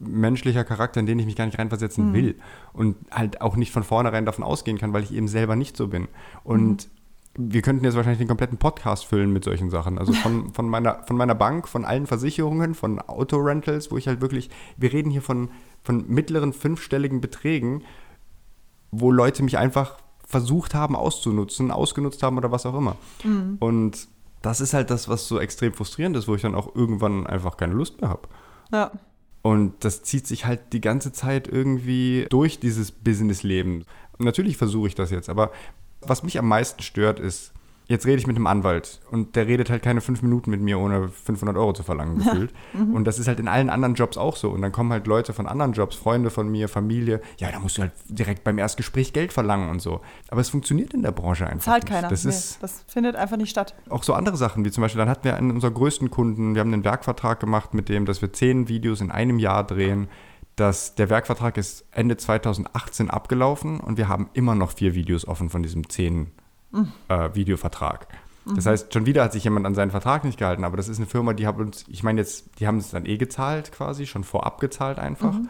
menschlicher 0.00 0.64
Charakter, 0.64 0.98
in 1.00 1.06
den 1.06 1.18
ich 1.18 1.26
mich 1.26 1.36
gar 1.36 1.46
nicht 1.46 1.58
reinversetzen 1.58 2.08
mhm. 2.08 2.14
will. 2.14 2.38
Und 2.72 2.96
halt 3.12 3.40
auch 3.40 3.54
nicht 3.54 3.70
von 3.70 3.84
vornherein 3.84 4.26
davon 4.26 4.44
ausgehen 4.44 4.78
kann, 4.78 4.92
weil 4.92 5.04
ich 5.04 5.12
eben 5.12 5.28
selber 5.28 5.54
nicht 5.54 5.76
so 5.76 5.86
bin. 5.86 6.08
Und 6.42 6.86
mhm 6.86 6.97
wir 7.40 7.62
könnten 7.62 7.84
jetzt 7.84 7.94
wahrscheinlich 7.94 8.18
den 8.18 8.26
kompletten 8.26 8.58
Podcast 8.58 9.06
füllen 9.06 9.32
mit 9.32 9.44
solchen 9.44 9.70
Sachen. 9.70 9.96
Also 9.98 10.12
von, 10.12 10.52
von, 10.52 10.68
meiner, 10.68 11.04
von 11.04 11.16
meiner 11.16 11.36
Bank, 11.36 11.68
von 11.68 11.84
allen 11.84 12.06
Versicherungen, 12.06 12.74
von 12.74 12.98
Autorentals, 12.98 13.92
wo 13.92 13.96
ich 13.96 14.08
halt 14.08 14.20
wirklich, 14.20 14.50
wir 14.76 14.92
reden 14.92 15.10
hier 15.10 15.22
von, 15.22 15.50
von 15.82 16.04
mittleren 16.08 16.52
fünfstelligen 16.52 17.20
Beträgen, 17.20 17.84
wo 18.90 19.12
Leute 19.12 19.44
mich 19.44 19.56
einfach 19.56 19.98
versucht 20.26 20.74
haben 20.74 20.96
auszunutzen, 20.96 21.70
ausgenutzt 21.70 22.22
haben 22.22 22.36
oder 22.36 22.50
was 22.50 22.66
auch 22.66 22.76
immer. 22.76 22.96
Mhm. 23.22 23.56
Und 23.60 24.08
das 24.42 24.60
ist 24.60 24.74
halt 24.74 24.90
das, 24.90 25.08
was 25.08 25.28
so 25.28 25.38
extrem 25.38 25.72
frustrierend 25.72 26.16
ist, 26.16 26.26
wo 26.26 26.34
ich 26.34 26.42
dann 26.42 26.56
auch 26.56 26.74
irgendwann 26.74 27.26
einfach 27.26 27.56
keine 27.56 27.74
Lust 27.74 28.00
mehr 28.00 28.10
habe. 28.10 28.28
Ja. 28.72 28.90
Und 29.42 29.84
das 29.84 30.02
zieht 30.02 30.26
sich 30.26 30.44
halt 30.44 30.72
die 30.72 30.80
ganze 30.80 31.12
Zeit 31.12 31.46
irgendwie 31.46 32.26
durch 32.30 32.58
dieses 32.58 32.90
Businessleben. 32.90 33.84
Natürlich 34.18 34.56
versuche 34.56 34.88
ich 34.88 34.96
das 34.96 35.10
jetzt, 35.10 35.28
aber 35.28 35.52
was 36.08 36.22
mich 36.22 36.38
am 36.38 36.48
meisten 36.48 36.82
stört, 36.82 37.20
ist, 37.20 37.52
jetzt 37.88 38.04
rede 38.06 38.18
ich 38.18 38.26
mit 38.26 38.36
einem 38.36 38.46
Anwalt 38.46 39.00
und 39.10 39.34
der 39.34 39.46
redet 39.46 39.70
halt 39.70 39.82
keine 39.82 40.02
fünf 40.02 40.22
Minuten 40.22 40.50
mit 40.50 40.60
mir, 40.60 40.78
ohne 40.78 41.08
500 41.08 41.56
Euro 41.56 41.72
zu 41.72 41.82
verlangen, 41.82 42.18
gefühlt. 42.24 42.52
mhm. 42.74 42.94
Und 42.94 43.04
das 43.04 43.18
ist 43.18 43.28
halt 43.28 43.40
in 43.40 43.48
allen 43.48 43.70
anderen 43.70 43.94
Jobs 43.94 44.18
auch 44.18 44.36
so. 44.36 44.50
Und 44.50 44.60
dann 44.60 44.72
kommen 44.72 44.92
halt 44.92 45.06
Leute 45.06 45.32
von 45.32 45.46
anderen 45.46 45.72
Jobs, 45.72 45.96
Freunde 45.96 46.30
von 46.30 46.48
mir, 46.48 46.68
Familie. 46.68 47.20
Ja, 47.38 47.50
da 47.50 47.58
musst 47.58 47.78
du 47.78 47.82
halt 47.82 47.92
direkt 48.08 48.44
beim 48.44 48.58
Erstgespräch 48.58 49.12
Geld 49.12 49.32
verlangen 49.32 49.70
und 49.70 49.80
so. 49.80 50.02
Aber 50.30 50.40
es 50.40 50.50
funktioniert 50.50 50.92
in 50.92 51.02
der 51.02 51.12
Branche 51.12 51.46
einfach 51.46 51.64
Zahlt 51.64 51.84
nicht. 51.84 51.92
keiner. 51.92 52.08
Das, 52.08 52.24
nee, 52.24 52.30
ist 52.30 52.62
das 52.62 52.84
findet 52.86 53.16
einfach 53.16 53.38
nicht 53.38 53.50
statt. 53.50 53.74
Auch 53.88 54.02
so 54.02 54.12
andere 54.12 54.36
Sachen, 54.36 54.64
wie 54.64 54.70
zum 54.70 54.82
Beispiel, 54.82 54.98
dann 54.98 55.08
hatten 55.08 55.24
wir 55.24 55.36
einen 55.36 55.50
unserer 55.50 55.70
größten 55.70 56.10
Kunden, 56.10 56.54
wir 56.54 56.60
haben 56.60 56.72
einen 56.72 56.84
Werkvertrag 56.84 57.40
gemacht 57.40 57.72
mit 57.72 57.88
dem, 57.88 58.04
dass 58.04 58.20
wir 58.20 58.32
zehn 58.32 58.68
Videos 58.68 59.00
in 59.00 59.10
einem 59.10 59.38
Jahr 59.38 59.66
drehen 59.66 60.08
dass 60.58 60.94
der 60.94 61.08
Werkvertrag 61.08 61.56
ist 61.56 61.84
Ende 61.92 62.16
2018 62.16 63.10
abgelaufen 63.10 63.80
und 63.80 63.96
wir 63.96 64.08
haben 64.08 64.28
immer 64.32 64.54
noch 64.54 64.72
vier 64.72 64.94
Videos 64.94 65.26
offen 65.26 65.50
von 65.50 65.62
diesem 65.62 65.88
zehn 65.88 66.32
mhm. 66.72 66.92
äh, 67.08 67.34
Videovertrag. 67.34 68.08
Das 68.44 68.64
mhm. 68.64 68.70
heißt, 68.70 68.94
schon 68.94 69.06
wieder 69.06 69.24
hat 69.24 69.32
sich 69.32 69.44
jemand 69.44 69.66
an 69.66 69.74
seinen 69.74 69.90
Vertrag 69.90 70.24
nicht 70.24 70.38
gehalten, 70.38 70.64
aber 70.64 70.76
das 70.76 70.88
ist 70.88 70.98
eine 70.98 71.06
Firma, 71.06 71.32
die 71.32 71.46
hat 71.46 71.58
uns, 71.58 71.84
ich 71.88 72.02
meine 72.02 72.20
jetzt, 72.20 72.58
die 72.58 72.66
haben 72.66 72.78
es 72.78 72.90
dann 72.90 73.06
eh 73.06 73.18
gezahlt 73.18 73.72
quasi, 73.72 74.06
schon 74.06 74.24
vorab 74.24 74.60
gezahlt 74.60 74.98
einfach 74.98 75.34
mhm. 75.34 75.48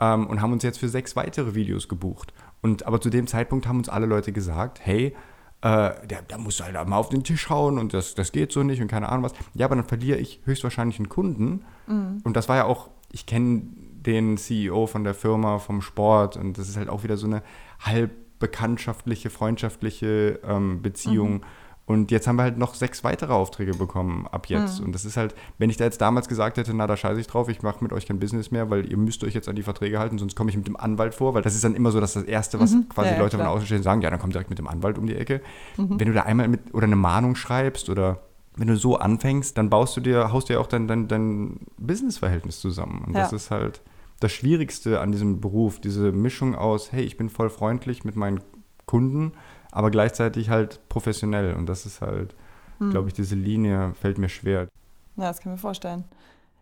ähm, 0.00 0.26
und 0.26 0.42
haben 0.42 0.52
uns 0.52 0.62
jetzt 0.62 0.78
für 0.78 0.88
sechs 0.88 1.14
weitere 1.14 1.54
Videos 1.54 1.88
gebucht. 1.88 2.32
Und 2.60 2.86
aber 2.86 3.00
zu 3.00 3.10
dem 3.10 3.26
Zeitpunkt 3.26 3.68
haben 3.68 3.78
uns 3.78 3.88
alle 3.88 4.06
Leute 4.06 4.32
gesagt, 4.32 4.80
hey, 4.82 5.14
äh, 5.60 6.06
der, 6.06 6.22
der 6.28 6.38
muss 6.38 6.60
halt 6.60 6.74
mal 6.88 6.96
auf 6.96 7.10
den 7.10 7.22
Tisch 7.22 7.48
hauen 7.50 7.78
und 7.78 7.94
das, 7.94 8.14
das 8.14 8.32
geht 8.32 8.50
so 8.50 8.62
nicht 8.62 8.80
und 8.80 8.88
keine 8.88 9.08
Ahnung 9.08 9.24
was. 9.24 9.34
Ja, 9.54 9.66
aber 9.66 9.76
dann 9.76 9.84
verliere 9.84 10.18
ich 10.18 10.40
höchstwahrscheinlich 10.44 10.98
einen 10.98 11.08
Kunden. 11.08 11.64
Mhm. 11.86 12.22
Und 12.24 12.36
das 12.36 12.48
war 12.48 12.56
ja 12.56 12.64
auch, 12.64 12.90
ich 13.12 13.26
kenne 13.26 13.62
den 14.08 14.38
CEO 14.38 14.86
von 14.86 15.04
der 15.04 15.12
Firma, 15.12 15.58
vom 15.58 15.82
Sport 15.82 16.36
und 16.38 16.56
das 16.56 16.68
ist 16.68 16.78
halt 16.78 16.88
auch 16.88 17.04
wieder 17.04 17.18
so 17.18 17.26
eine 17.26 17.42
halb 17.78 18.10
bekanntschaftliche, 18.38 19.28
freundschaftliche 19.28 20.40
ähm, 20.44 20.80
Beziehung. 20.80 21.34
Mhm. 21.34 21.40
Und 21.84 22.10
jetzt 22.10 22.26
haben 22.26 22.36
wir 22.36 22.42
halt 22.42 22.58
noch 22.58 22.74
sechs 22.74 23.02
weitere 23.02 23.32
Aufträge 23.32 23.72
bekommen 23.72 24.26
ab 24.26 24.46
jetzt. 24.48 24.80
Mhm. 24.80 24.86
Und 24.86 24.94
das 24.94 25.04
ist 25.04 25.16
halt, 25.16 25.34
wenn 25.58 25.68
ich 25.68 25.76
da 25.76 25.84
jetzt 25.84 26.00
damals 26.00 26.28
gesagt 26.28 26.56
hätte, 26.56 26.74
na, 26.74 26.86
da 26.86 26.96
scheiße 26.96 27.20
ich 27.20 27.26
drauf, 27.26 27.48
ich 27.48 27.62
mache 27.62 27.82
mit 27.82 27.92
euch 27.92 28.06
kein 28.06 28.18
Business 28.18 28.50
mehr, 28.50 28.70
weil 28.70 28.90
ihr 28.90 28.96
müsst 28.96 29.24
euch 29.24 29.34
jetzt 29.34 29.48
an 29.48 29.56
die 29.56 29.62
Verträge 29.62 29.98
halten, 29.98 30.18
sonst 30.18 30.36
komme 30.36 30.50
ich 30.50 30.56
mit 30.56 30.66
dem 30.66 30.76
Anwalt 30.76 31.14
vor, 31.14 31.34
weil 31.34 31.42
das 31.42 31.54
ist 31.54 31.64
dann 31.64 31.74
immer 31.74 31.90
so, 31.90 32.00
dass 32.00 32.14
das 32.14 32.24
Erste, 32.24 32.60
was 32.60 32.72
mhm. 32.72 32.88
quasi 32.88 33.10
ja, 33.10 33.18
Leute 33.18 33.36
klar. 33.36 33.48
von 33.48 33.56
außen 33.56 33.66
stehen, 33.66 33.82
sagen, 33.82 34.02
ja, 34.02 34.10
dann 34.10 34.18
kommt 34.18 34.34
direkt 34.34 34.50
mit 34.50 34.58
dem 34.58 34.68
Anwalt 34.68 34.98
um 34.98 35.06
die 35.06 35.16
Ecke. 35.16 35.40
Mhm. 35.76 35.98
Wenn 36.00 36.08
du 36.08 36.14
da 36.14 36.22
einmal 36.22 36.48
mit, 36.48 36.74
oder 36.74 36.84
eine 36.84 36.96
Mahnung 36.96 37.36
schreibst 37.36 37.88
oder 37.90 38.20
wenn 38.56 38.68
du 38.68 38.76
so 38.76 38.96
anfängst, 38.96 39.56
dann 39.56 39.70
baust 39.70 39.96
du 39.96 40.00
dir, 40.00 40.32
haust 40.32 40.48
ja 40.48 40.58
auch 40.58 40.66
dein, 40.66 40.88
dein, 40.88 41.08
dein 41.08 41.60
Businessverhältnis 41.78 42.60
zusammen. 42.60 43.04
Und 43.06 43.14
ja. 43.14 43.20
das 43.20 43.32
ist 43.32 43.50
halt, 43.50 43.80
das 44.20 44.32
Schwierigste 44.32 45.00
an 45.00 45.12
diesem 45.12 45.40
Beruf, 45.40 45.80
diese 45.80 46.12
Mischung 46.12 46.54
aus, 46.54 46.92
hey, 46.92 47.04
ich 47.04 47.16
bin 47.16 47.28
voll 47.28 47.50
freundlich 47.50 48.04
mit 48.04 48.16
meinen 48.16 48.40
Kunden, 48.86 49.32
aber 49.70 49.90
gleichzeitig 49.90 50.50
halt 50.50 50.80
professionell. 50.88 51.54
Und 51.54 51.66
das 51.66 51.86
ist 51.86 52.00
halt, 52.00 52.34
hm. 52.78 52.90
glaube 52.90 53.08
ich, 53.08 53.14
diese 53.14 53.34
Linie 53.34 53.94
fällt 53.94 54.18
mir 54.18 54.28
schwer. 54.28 54.68
Ja, 55.16 55.28
das 55.28 55.40
kann 55.40 55.52
ich 55.52 55.56
mir 55.56 55.60
vorstellen. 55.60 56.04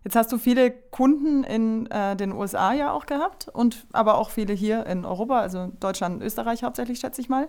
Jetzt 0.05 0.15
hast 0.15 0.31
du 0.31 0.39
viele 0.39 0.71
Kunden 0.71 1.43
in 1.43 1.91
äh, 1.91 2.15
den 2.15 2.31
USA 2.33 2.73
ja 2.73 2.93
auch 2.93 3.07
gehabt 3.07 3.49
und 3.49 3.87
aber 3.93 4.19
auch 4.19 4.31
viele 4.31 4.53
hier 4.53 4.87
in 4.87 5.05
Europa, 5.05 5.41
also 5.41 5.73
Deutschland 5.81 6.17
und 6.17 6.23
Österreich 6.23 6.63
hauptsächlich, 6.63 7.01
schätze 7.01 7.21
ich 7.21 7.29
mal. 7.29 7.49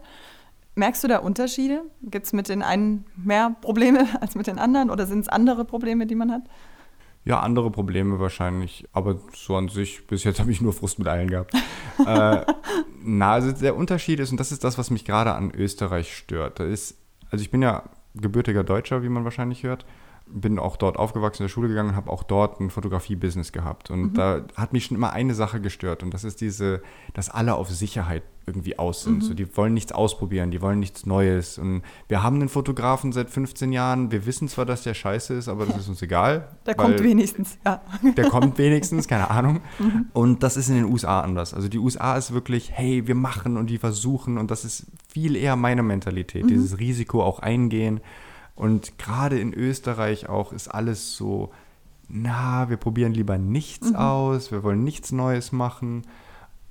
Merkst 0.73 1.03
du 1.03 1.07
da 1.07 1.19
Unterschiede? 1.19 1.83
Gibt 2.01 2.25
es 2.25 2.33
mit 2.33 2.49
den 2.49 2.63
einen 2.63 3.05
mehr 3.15 3.55
Probleme 3.61 4.07
als 4.21 4.33
mit 4.33 4.47
den 4.47 4.57
anderen 4.57 4.89
oder 4.89 5.05
sind 5.05 5.19
es 5.19 5.29
andere 5.29 5.65
Probleme, 5.65 6.07
die 6.07 6.15
man 6.15 6.31
hat? 6.31 6.43
Ja, 7.27 7.41
andere 7.41 7.69
Probleme 7.71 8.19
wahrscheinlich, 8.19 8.87
aber 8.93 9.19
so 9.33 9.57
an 9.57 9.67
sich, 9.67 10.07
bis 10.07 10.23
jetzt 10.23 10.39
habe 10.39 10.49
ich 10.49 10.61
nur 10.61 10.71
Frust 10.71 10.97
mit 10.97 11.09
allen 11.09 11.29
gehabt. 11.29 11.53
äh, 12.05 12.45
na, 13.03 13.31
also 13.33 13.51
der 13.51 13.75
Unterschied 13.75 14.21
ist, 14.21 14.31
und 14.31 14.39
das 14.39 14.53
ist 14.53 14.63
das, 14.63 14.77
was 14.77 14.91
mich 14.91 15.03
gerade 15.03 15.33
an 15.33 15.51
Österreich 15.51 16.15
stört. 16.15 16.61
Da 16.61 16.63
ist, 16.63 16.97
also 17.29 17.41
ich 17.41 17.51
bin 17.51 17.61
ja 17.61 17.83
gebürtiger 18.15 18.63
Deutscher, 18.63 19.03
wie 19.03 19.09
man 19.09 19.25
wahrscheinlich 19.25 19.63
hört 19.63 19.85
bin 20.29 20.59
auch 20.59 20.77
dort 20.77 20.97
aufgewachsen, 20.97 21.43
in 21.43 21.45
der 21.45 21.49
Schule 21.49 21.67
gegangen 21.67 21.89
und 21.89 21.95
habe 21.95 22.11
auch 22.11 22.23
dort 22.23 22.59
ein 22.59 22.69
Fotografie-Business 22.69 23.51
gehabt. 23.51 23.91
Und 23.91 24.01
mhm. 24.01 24.13
da 24.13 24.41
hat 24.55 24.73
mich 24.73 24.85
schon 24.85 24.97
immer 24.97 25.13
eine 25.13 25.33
Sache 25.33 25.61
gestört 25.61 26.03
und 26.03 26.13
das 26.13 26.23
ist 26.23 26.41
diese, 26.41 26.81
dass 27.13 27.29
alle 27.29 27.55
auf 27.55 27.69
Sicherheit 27.69 28.23
irgendwie 28.47 28.79
aus 28.79 29.03
sind. 29.03 29.17
Mhm. 29.17 29.21
So, 29.21 29.33
die 29.33 29.57
wollen 29.57 29.73
nichts 29.73 29.91
ausprobieren, 29.91 30.51
die 30.51 30.61
wollen 30.61 30.79
nichts 30.79 31.05
Neues. 31.05 31.57
Und 31.57 31.81
wir 32.07 32.23
haben 32.23 32.37
einen 32.37 32.47
Fotografen 32.47 33.11
seit 33.11 33.29
15 33.29 33.73
Jahren. 33.73 34.09
Wir 34.09 34.25
wissen 34.25 34.47
zwar, 34.47 34.65
dass 34.65 34.83
der 34.83 34.93
scheiße 34.93 35.33
ist, 35.33 35.49
aber 35.49 35.65
das 35.65 35.77
ist 35.77 35.89
uns 35.89 36.01
egal. 36.01 36.47
Der 36.65 36.75
kommt 36.75 37.03
wenigstens, 37.03 37.57
ja. 37.65 37.81
Der 38.15 38.29
kommt 38.29 38.57
wenigstens, 38.57 39.07
keine 39.07 39.29
Ahnung. 39.29 39.61
Mhm. 39.79 40.07
Und 40.13 40.43
das 40.43 40.57
ist 40.57 40.69
in 40.69 40.75
den 40.75 40.85
USA 40.85 41.21
anders. 41.21 41.53
Also 41.53 41.67
die 41.67 41.77
USA 41.77 42.17
ist 42.17 42.33
wirklich, 42.33 42.71
hey, 42.71 43.05
wir 43.05 43.15
machen 43.15 43.57
und 43.57 43.69
die 43.69 43.77
versuchen 43.77 44.37
und 44.37 44.49
das 44.49 44.65
ist 44.65 44.87
viel 45.07 45.35
eher 45.35 45.55
meine 45.55 45.83
Mentalität, 45.83 46.45
mhm. 46.45 46.47
dieses 46.47 46.79
Risiko 46.79 47.21
auch 47.21 47.39
eingehen. 47.39 47.99
Und 48.57 48.97
gerade 48.97 49.39
in 49.39 49.53
Österreich 49.53 50.27
auch 50.27 50.51
ist 50.51 50.67
alles 50.67 51.15
so, 51.15 51.51
na, 52.09 52.69
wir 52.69 52.77
probieren 52.77 53.13
lieber 53.13 53.37
nichts 53.37 53.91
mhm. 53.91 53.95
aus, 53.95 54.51
wir 54.51 54.63
wollen 54.63 54.83
nichts 54.83 55.11
Neues 55.11 55.51
machen. 55.51 56.03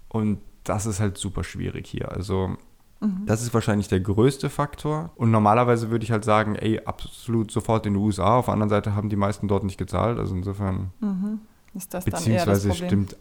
Und 0.08 0.40
das 0.64 0.84
ist 0.84 0.98
halt 0.98 1.16
super 1.16 1.44
schwierig 1.44 1.86
hier. 1.86 2.10
Also 2.10 2.56
mhm. 3.00 3.22
das 3.26 3.42
ist 3.42 3.54
wahrscheinlich 3.54 3.86
der 3.86 4.00
größte 4.00 4.50
Faktor. 4.50 5.10
Und 5.14 5.30
normalerweise 5.30 5.90
würde 5.90 6.04
ich 6.04 6.10
halt 6.10 6.24
sagen, 6.24 6.56
ey, 6.56 6.80
absolut 6.84 7.52
sofort 7.52 7.86
in 7.86 7.94
die 7.94 8.00
USA. 8.00 8.38
Auf 8.38 8.46
der 8.46 8.54
anderen 8.54 8.70
Seite 8.70 8.96
haben 8.96 9.08
die 9.08 9.16
meisten 9.16 9.46
dort 9.46 9.62
nicht 9.62 9.78
gezahlt. 9.78 10.18
Also 10.18 10.34
insofern. 10.34 10.90
Mhm. 11.00 11.40
Ist 11.72 11.94
das 11.94 12.04
beziehungsweise 12.04 12.74
stimmt 12.74 13.16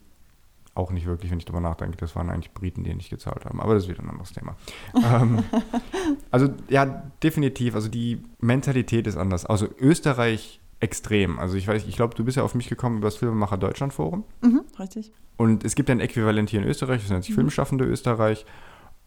auch 0.76 0.92
nicht 0.92 1.06
wirklich, 1.06 1.32
wenn 1.32 1.40
ich 1.40 1.46
darüber 1.46 1.62
nachdenke. 1.62 1.98
Das 1.98 2.16
waren 2.16 2.30
eigentlich 2.30 2.54
Briten, 2.54 2.84
die 2.84 2.94
nicht 2.94 3.10
gezahlt 3.10 3.46
haben. 3.46 3.62
Aber 3.62 3.74
das 3.74 3.84
ist 3.84 3.90
wieder 3.90 4.04
ein 4.04 4.10
anderes 4.10 4.34
Thema. 4.34 4.56
ähm, 4.94 5.44
also 6.32 6.50
ja, 6.70 7.04
definitiv. 7.24 7.76
Also 7.76 7.88
die 7.88 8.22
Mentalität 8.40 9.08
ist 9.08 9.18
anders. 9.18 9.46
Also 9.46 9.68
Österreich 9.80 10.60
extrem. 10.82 11.40
Also 11.40 11.56
ich 11.56 11.68
weiß, 11.68 11.86
ich 11.88 11.96
glaube, 11.96 12.16
du 12.16 12.26
bist 12.26 12.38
ja 12.38 12.44
auf 12.44 12.56
mich 12.56 12.68
gekommen 12.68 12.98
über 12.98 13.08
das 13.08 13.16
Filmemacher 13.16 13.58
Deutschland 13.58 13.94
Forum. 13.94 14.26
Mhm, 14.42 14.62
richtig. 14.78 15.12
Und 15.38 15.64
es 15.64 15.76
gibt 15.76 15.90
ein 15.90 16.02
Äquivalent 16.02 16.50
hier 16.50 16.62
in 16.62 16.68
Österreich, 16.68 17.02
das 17.02 17.10
nennt 17.10 17.24
sich 17.24 17.32
mhm. 17.32 17.42
Filmschaffende 17.42 17.86
Österreich. 17.86 18.46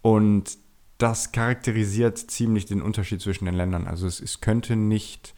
Und 0.00 0.58
das 0.96 1.32
charakterisiert 1.32 2.18
ziemlich 2.18 2.66
den 2.66 2.82
Unterschied 2.82 3.20
zwischen 3.20 3.44
den 3.44 3.54
Ländern. 3.54 3.86
Also 3.86 4.06
es, 4.06 4.20
es 4.20 4.40
könnte 4.40 4.74
nicht 4.74 5.34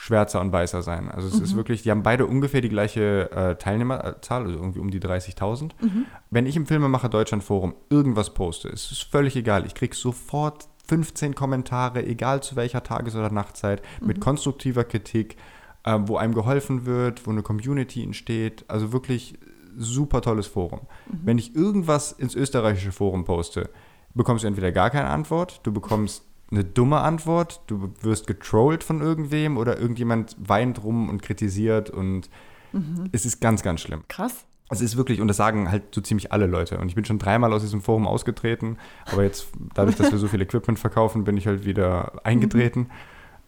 schwärzer 0.00 0.40
und 0.40 0.50
weißer 0.50 0.80
sein. 0.80 1.10
Also 1.10 1.28
es 1.28 1.36
mhm. 1.36 1.44
ist 1.44 1.56
wirklich, 1.56 1.82
die 1.82 1.90
haben 1.90 2.02
beide 2.02 2.24
ungefähr 2.24 2.62
die 2.62 2.70
gleiche 2.70 3.30
äh, 3.32 3.56
Teilnehmerzahl, 3.56 4.44
also 4.44 4.56
irgendwie 4.56 4.78
um 4.78 4.90
die 4.90 4.98
30.000. 4.98 5.72
Mhm. 5.78 6.06
Wenn 6.30 6.46
ich 6.46 6.56
im 6.56 6.64
Filmemacher 6.64 7.10
Deutschland 7.10 7.44
Forum 7.44 7.74
irgendwas 7.90 8.32
poste, 8.32 8.70
ist 8.70 8.90
es 8.90 9.00
völlig 9.00 9.36
egal. 9.36 9.66
Ich 9.66 9.74
kriege 9.74 9.94
sofort 9.94 10.68
15 10.88 11.34
Kommentare, 11.34 12.06
egal 12.06 12.42
zu 12.42 12.56
welcher 12.56 12.82
Tages- 12.82 13.14
oder 13.14 13.30
Nachtzeit, 13.30 13.82
mhm. 14.00 14.06
mit 14.06 14.20
konstruktiver 14.20 14.84
Kritik, 14.84 15.36
äh, 15.84 15.98
wo 16.06 16.16
einem 16.16 16.34
geholfen 16.34 16.86
wird, 16.86 17.26
wo 17.26 17.30
eine 17.30 17.42
Community 17.42 18.02
entsteht. 18.02 18.64
Also 18.68 18.94
wirklich 18.94 19.38
super 19.76 20.22
tolles 20.22 20.46
Forum. 20.46 20.80
Mhm. 21.08 21.20
Wenn 21.24 21.38
ich 21.38 21.54
irgendwas 21.54 22.12
ins 22.12 22.34
österreichische 22.34 22.92
Forum 22.92 23.26
poste, 23.26 23.68
bekommst 24.14 24.44
du 24.44 24.48
entweder 24.48 24.72
gar 24.72 24.88
keine 24.88 25.08
Antwort, 25.08 25.60
du 25.62 25.72
bekommst 25.72 26.24
eine 26.50 26.64
dumme 26.64 27.00
Antwort, 27.00 27.62
du 27.66 27.92
wirst 28.00 28.26
getrollt 28.26 28.82
von 28.82 29.00
irgendwem 29.00 29.56
oder 29.56 29.78
irgendjemand 29.78 30.36
weint 30.38 30.82
rum 30.82 31.08
und 31.08 31.22
kritisiert 31.22 31.90
und 31.90 32.28
mhm. 32.72 33.08
es 33.12 33.24
ist 33.24 33.40
ganz, 33.40 33.62
ganz 33.62 33.80
schlimm. 33.80 34.02
Krass. 34.08 34.46
Es 34.72 34.80
ist 34.80 34.96
wirklich, 34.96 35.20
und 35.20 35.28
das 35.28 35.36
sagen 35.36 35.70
halt 35.70 35.94
so 35.94 36.00
ziemlich 36.00 36.32
alle 36.32 36.46
Leute. 36.46 36.78
Und 36.78 36.88
ich 36.88 36.94
bin 36.94 37.04
schon 37.04 37.18
dreimal 37.18 37.52
aus 37.52 37.62
diesem 37.62 37.80
Forum 37.80 38.06
ausgetreten, 38.06 38.78
aber 39.10 39.24
jetzt, 39.24 39.48
dadurch, 39.74 39.96
dass 39.96 40.12
wir 40.12 40.18
so 40.18 40.28
viel 40.28 40.40
Equipment 40.40 40.78
verkaufen, 40.78 41.24
bin 41.24 41.36
ich 41.36 41.46
halt 41.46 41.64
wieder 41.64 42.24
eingetreten. 42.24 42.80
Mhm. 42.80 42.90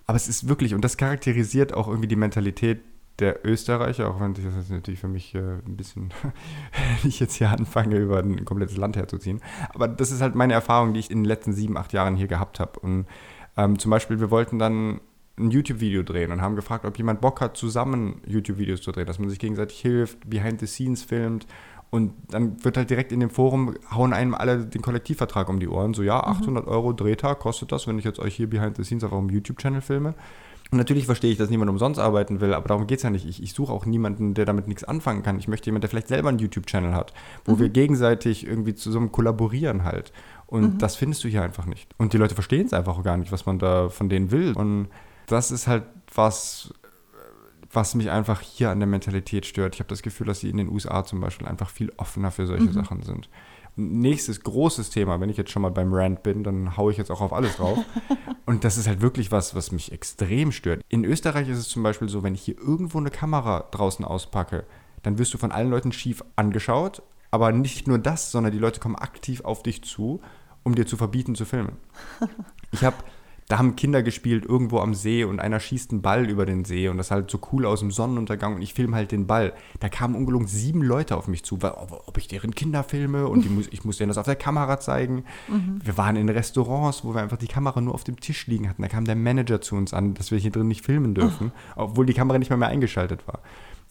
Aber 0.07 0.17
es 0.17 0.29
ist 0.29 0.49
wirklich, 0.49 0.75
und 0.75 0.83
das 0.83 0.97
charakterisiert 0.97 1.75
auch 1.75 1.87
irgendwie 1.87 2.09
die 2.09 2.17
Mentalität 2.17 2.81
der 3.19 3.47
Österreicher, 3.47 4.09
auch 4.09 4.21
wenn 4.21 4.35
das 4.35 4.45
jetzt 4.45 4.71
natürlich 4.71 5.01
für 5.01 5.09
mich 5.09 5.35
äh, 5.35 5.39
ein 5.39 5.77
bisschen, 5.77 6.13
wenn 7.03 7.09
ich 7.09 7.21
jetzt 7.21 7.35
hier 7.35 7.51
anfange, 7.51 7.97
über 7.97 8.19
ein 8.19 8.45
komplettes 8.45 8.77
Land 8.77 8.97
herzuziehen. 8.97 9.41
Aber 9.75 9.89
das 9.89 10.11
ist 10.11 10.21
halt 10.21 10.35
meine 10.35 10.55
Erfahrung, 10.55 10.95
die 10.95 11.01
ich 11.01 11.11
in 11.11 11.19
den 11.19 11.25
letzten 11.25 11.53
sieben, 11.53 11.77
acht 11.77 11.93
Jahren 11.93 12.17
hier 12.17 12.29
gehabt 12.29 12.61
habe. 12.61 12.81
Und 12.81 13.07
ähm, 13.57 13.79
zum 13.79 13.91
Beispiel, 13.91 14.21
wir 14.21 14.31
wollten 14.31 14.59
dann 14.59 15.01
ein 15.39 15.51
YouTube-Video 15.51 16.03
drehen 16.03 16.31
und 16.31 16.43
haben 16.43 16.57
gefragt, 16.57 16.85
ob 16.85 16.97
jemand 16.99 17.21
Bock 17.21 17.41
hat, 17.41 17.57
zusammen 17.57 18.21
YouTube-Videos 18.27 18.83
zu 18.83 18.93
drehen, 18.93 19.07
dass 19.07 19.19
man 19.19 19.31
sich 19.31 19.39
gegenseitig 19.39 19.81
hilft, 19.81 20.29
behind 20.29 20.61
the 20.61 20.67
scenes 20.67 21.03
filmt. 21.03 21.47
Und 21.91 22.15
dann 22.31 22.65
wird 22.65 22.79
halt 22.79 22.89
direkt 22.89 23.13
in 23.13 23.21
dem 23.21 23.29
Forum, 23.29 23.75
hauen 23.95 24.15
einem 24.15 24.35
alle 24.35 24.65
den 24.65 24.81
Kollektivvertrag 24.81 25.51
um 25.51 25.61
die 25.61 25.69
Ohren. 25.69 25.93
So, 25.93 26.03
ja, 26.03 26.21
800 26.21 26.65
mhm. 26.65 26.73
Euro 26.73 26.93
Drehtag 26.95 27.39
kostet 27.39 27.71
das, 27.71 27.87
wenn 27.87 27.99
ich 27.99 28.05
jetzt 28.05 28.19
euch 28.19 28.35
hier 28.35 28.49
behind 28.49 28.77
the 28.77 28.85
scenes 28.85 29.05
auf 29.05 29.13
eurem 29.13 29.29
YouTube-Channel 29.29 29.83
filme. 29.83 30.15
Und 30.73 30.79
natürlich 30.79 31.05
verstehe 31.05 31.31
ich, 31.31 31.37
dass 31.37 31.51
niemand 31.51 31.71
umsonst 31.71 32.01
arbeiten 32.01 32.41
will, 32.41 32.55
aber 32.55 32.67
darum 32.67 32.87
geht 32.87 32.97
es 32.97 33.03
ja 33.03 33.11
nicht. 33.11 33.29
Ich, 33.29 33.43
ich 33.43 33.53
suche 33.53 33.71
auch 33.71 33.85
niemanden, 33.85 34.33
der 34.33 34.47
damit 34.47 34.69
nichts 34.69 34.85
anfangen 34.85 35.23
kann. 35.23 35.39
Ich 35.39 35.47
möchte 35.47 35.67
jemanden, 35.67 35.83
der 35.83 35.91
vielleicht 35.91 36.09
selber 36.09 36.31
einen 36.31 36.39
YouTube-Channel 36.39 36.95
hat, 36.95 37.13
wo 37.45 37.53
mhm. 37.53 37.59
wir 37.59 37.69
gegenseitig 37.69 38.47
irgendwie 38.47 38.75
zusammen 38.75 39.13
kollaborieren 39.13 39.85
halt. 39.85 40.15
Und 40.47 40.63
mhm. 40.63 40.79
das 40.79 40.97
findest 40.97 41.25
du 41.25 41.29
hier 41.29 41.43
einfach 41.43 41.67
nicht. 41.67 41.95
Und 41.99 42.15
die 42.15 42.17
Leute 42.17 42.35
verstehen 42.35 42.65
es 42.65 42.73
einfach 42.73 42.97
auch 42.97 43.03
gar 43.03 43.19
nicht, 43.19 43.33
was 43.33 43.45
man 43.45 43.59
da 43.59 43.91
von 43.91 44.09
denen 44.09 44.31
will. 44.31 44.55
Und 44.55 44.89
das 45.27 45.51
ist 45.51 45.67
halt 45.67 45.85
was, 46.15 46.73
was 47.71 47.95
mich 47.95 48.11
einfach 48.11 48.41
hier 48.41 48.71
an 48.71 48.81
der 48.81 48.87
Mentalität 48.87 49.45
stört. 49.45 49.75
Ich 49.75 49.81
habe 49.81 49.91
das 49.91 50.01
Gefühl, 50.01 50.27
dass 50.27 50.41
sie 50.41 50.49
in 50.49 50.57
den 50.57 50.71
USA 50.71 51.05
zum 51.05 51.21
Beispiel 51.21 51.47
einfach 51.47 51.69
viel 51.69 51.93
offener 51.99 52.31
für 52.31 52.47
solche 52.47 52.65
mhm. 52.65 52.73
Sachen 52.73 53.03
sind. 53.03 53.29
Nächstes 53.77 54.43
großes 54.43 54.91
Thema, 54.91 55.21
wenn 55.21 55.31
ich 55.31 55.37
jetzt 55.37 55.51
schon 55.51 55.63
mal 55.63 55.71
beim 55.71 55.93
Rant 55.95 56.23
bin, 56.23 56.45
dann 56.45 56.77
haue 56.77 56.93
ich 56.93 56.99
jetzt 56.99 57.11
auch 57.11 57.21
auf 57.21 57.33
alles 57.33 57.57
drauf. 57.57 57.79
Und 58.47 58.65
das 58.65 58.77
ist 58.77 58.87
halt 58.87 59.01
wirklich 59.01 59.33
was, 59.33 59.55
was 59.55 59.73
mich 59.73 59.93
extrem 59.93 60.53
stört. 60.53 60.83
In 60.89 61.05
Österreich 61.05 61.49
ist 61.49 61.59
es 61.59 61.69
zum 61.69 61.83
Beispiel 61.83 62.09
so, 62.09 62.23
wenn 62.23 62.35
ich 62.35 62.43
hier 62.43 62.59
irgendwo 62.59 62.99
eine 62.99 63.11
Kamera 63.11 63.69
draußen 63.71 64.05
auspacke, 64.05 64.65
dann 65.03 65.19
wirst 65.19 65.33
du 65.33 65.39
von 65.39 65.53
allen 65.53 65.71
Leuten 65.71 65.93
schief 65.93 66.23
angeschaut. 66.37 67.03
Aber 67.31 67.51
nicht 67.51 67.89
nur 67.89 67.99
das, 67.99 68.31
sondern 68.31 68.53
die 68.53 68.59
Leute 68.59 68.79
kommen 68.79 68.97
aktiv 68.97 69.41
auf 69.43 69.63
dich 69.63 69.83
zu, 69.83 70.21
um 70.65 70.75
dir 70.75 70.87
zu 70.87 70.99
verbieten 70.99 71.35
zu 71.35 71.47
filmen. 71.47 71.77
Ich 72.73 72.85
habe 72.85 72.97
da 73.53 73.59
haben 73.59 73.77
Kinder 73.77 74.03
gespielt 74.03 74.47
irgendwo 74.47 74.79
am 74.79 74.95
See 74.95 75.25
und 75.25 75.39
einer 75.39 75.61
schießt 75.61 75.91
einen 75.91 76.01
Ball 76.01 76.31
über 76.31 76.47
den 76.47 76.65
See 76.65 76.89
und 76.89 76.97
das 76.97 77.11
halt 77.11 77.31
so 77.31 77.39
cool 77.53 77.67
aus 77.67 77.81
dem 77.81 77.91
Sonnenuntergang 77.91 78.55
und 78.55 78.63
ich 78.63 78.73
filme 78.73 78.97
halt 78.97 79.13
den 79.13 79.27
Ball. 79.27 79.53
Da 79.79 79.91
kamen 79.91 80.15
ungelogen 80.15 80.47
sieben 80.47 80.81
Leute 80.81 81.19
auf 81.19 81.29
mich 81.29 81.45
zu, 81.45 81.61
weil, 81.61 81.73
ob 81.73 82.17
ich 82.17 82.29
deren 82.29 82.55
Kinder 82.55 82.83
filme 82.83 83.29
und 83.29 83.51
muss, 83.51 83.69
ich 83.71 83.85
muss 83.85 83.99
denen 83.99 84.09
das 84.09 84.17
auf 84.17 84.25
der 84.25 84.37
Kamera 84.37 84.81
zeigen. 84.81 85.25
Mhm. 85.49 85.81
Wir 85.85 85.99
waren 85.99 86.17
in 86.17 86.31
Restaurants, 86.31 87.05
wo 87.05 87.15
wir 87.15 87.21
einfach 87.21 87.37
die 87.37 87.47
Kamera 87.47 87.83
nur 87.83 87.93
auf 87.93 88.05
dem 88.05 88.19
Tisch 88.21 88.47
liegen 88.47 88.71
hatten. 88.71 88.81
Da 88.81 88.89
kam 88.89 89.05
der 89.05 89.17
Manager 89.17 89.61
zu 89.61 89.77
uns 89.77 89.93
an, 89.93 90.15
dass 90.15 90.31
wir 90.31 90.39
hier 90.39 90.51
drin 90.51 90.69
nicht 90.69 90.83
filmen 90.83 91.15
dürfen, 91.15 91.49
mhm. 91.49 91.53
obwohl 91.77 92.07
die 92.07 92.15
Kamera 92.15 92.39
nicht 92.39 92.49
mehr, 92.49 92.57
mehr 92.57 92.69
eingeschaltet 92.69 93.29
war 93.29 93.41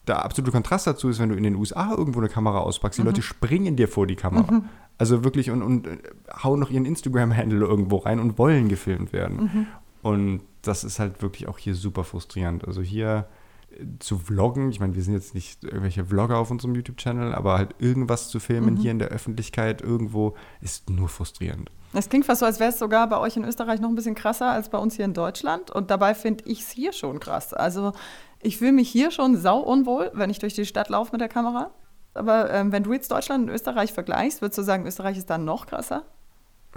der 0.06 0.24
absolute 0.24 0.50
Kontrast 0.50 0.86
dazu 0.86 1.08
ist, 1.08 1.20
wenn 1.20 1.28
du 1.28 1.36
in 1.36 1.44
den 1.44 1.54
USA 1.54 1.94
irgendwo 1.96 2.18
eine 2.18 2.28
Kamera 2.28 2.58
auspackst, 2.58 2.98
die 2.98 3.02
mhm. 3.02 3.08
Leute 3.08 3.22
springen 3.22 3.76
dir 3.76 3.86
vor 3.86 4.06
die 4.06 4.16
Kamera. 4.16 4.52
Mhm. 4.52 4.64
Also 5.02 5.24
wirklich 5.24 5.50
und, 5.50 5.62
und 5.62 5.88
äh, 5.88 5.98
hauen 6.44 6.60
noch 6.60 6.70
ihren 6.70 6.84
Instagram-Handle 6.84 7.66
irgendwo 7.66 7.96
rein 7.96 8.20
und 8.20 8.38
wollen 8.38 8.68
gefilmt 8.68 9.12
werden. 9.12 9.36
Mhm. 9.36 9.66
Und 10.00 10.42
das 10.62 10.84
ist 10.84 11.00
halt 11.00 11.22
wirklich 11.22 11.48
auch 11.48 11.58
hier 11.58 11.74
super 11.74 12.04
frustrierend. 12.04 12.68
Also 12.68 12.82
hier 12.82 13.26
äh, 13.72 13.84
zu 13.98 14.16
vloggen, 14.16 14.70
ich 14.70 14.78
meine, 14.78 14.94
wir 14.94 15.02
sind 15.02 15.14
jetzt 15.14 15.34
nicht 15.34 15.64
irgendwelche 15.64 16.04
Vlogger 16.04 16.38
auf 16.38 16.52
unserem 16.52 16.76
YouTube-Channel, 16.76 17.34
aber 17.34 17.58
halt 17.58 17.74
irgendwas 17.80 18.28
zu 18.28 18.38
filmen 18.38 18.74
mhm. 18.74 18.78
hier 18.78 18.92
in 18.92 19.00
der 19.00 19.08
Öffentlichkeit 19.08 19.82
irgendwo 19.82 20.36
ist 20.60 20.88
nur 20.88 21.08
frustrierend. 21.08 21.72
Es 21.94 22.08
klingt 22.08 22.24
fast 22.24 22.38
so, 22.38 22.46
als 22.46 22.60
wäre 22.60 22.70
es 22.70 22.78
sogar 22.78 23.08
bei 23.08 23.18
euch 23.18 23.36
in 23.36 23.42
Österreich 23.42 23.80
noch 23.80 23.88
ein 23.88 23.96
bisschen 23.96 24.14
krasser 24.14 24.52
als 24.52 24.68
bei 24.68 24.78
uns 24.78 24.94
hier 24.94 25.04
in 25.04 25.14
Deutschland. 25.14 25.72
Und 25.72 25.90
dabei 25.90 26.14
finde 26.14 26.44
ich 26.46 26.60
es 26.60 26.70
hier 26.70 26.92
schon 26.92 27.18
krass. 27.18 27.52
Also 27.52 27.92
ich 28.40 28.58
fühle 28.58 28.70
mich 28.70 28.88
hier 28.88 29.10
schon 29.10 29.36
sau 29.36 29.58
unwohl, 29.58 30.12
wenn 30.14 30.30
ich 30.30 30.38
durch 30.38 30.54
die 30.54 30.64
Stadt 30.64 30.90
laufe 30.90 31.10
mit 31.10 31.20
der 31.20 31.28
Kamera. 31.28 31.72
Aber 32.14 32.52
ähm, 32.52 32.72
wenn 32.72 32.82
du 32.82 32.92
jetzt 32.92 33.10
Deutschland 33.10 33.48
und 33.48 33.54
Österreich 33.54 33.92
vergleichst, 33.92 34.42
würdest 34.42 34.58
du 34.58 34.62
sagen, 34.62 34.86
Österreich 34.86 35.16
ist 35.16 35.30
dann 35.30 35.44
noch 35.44 35.66
krasser? 35.66 36.04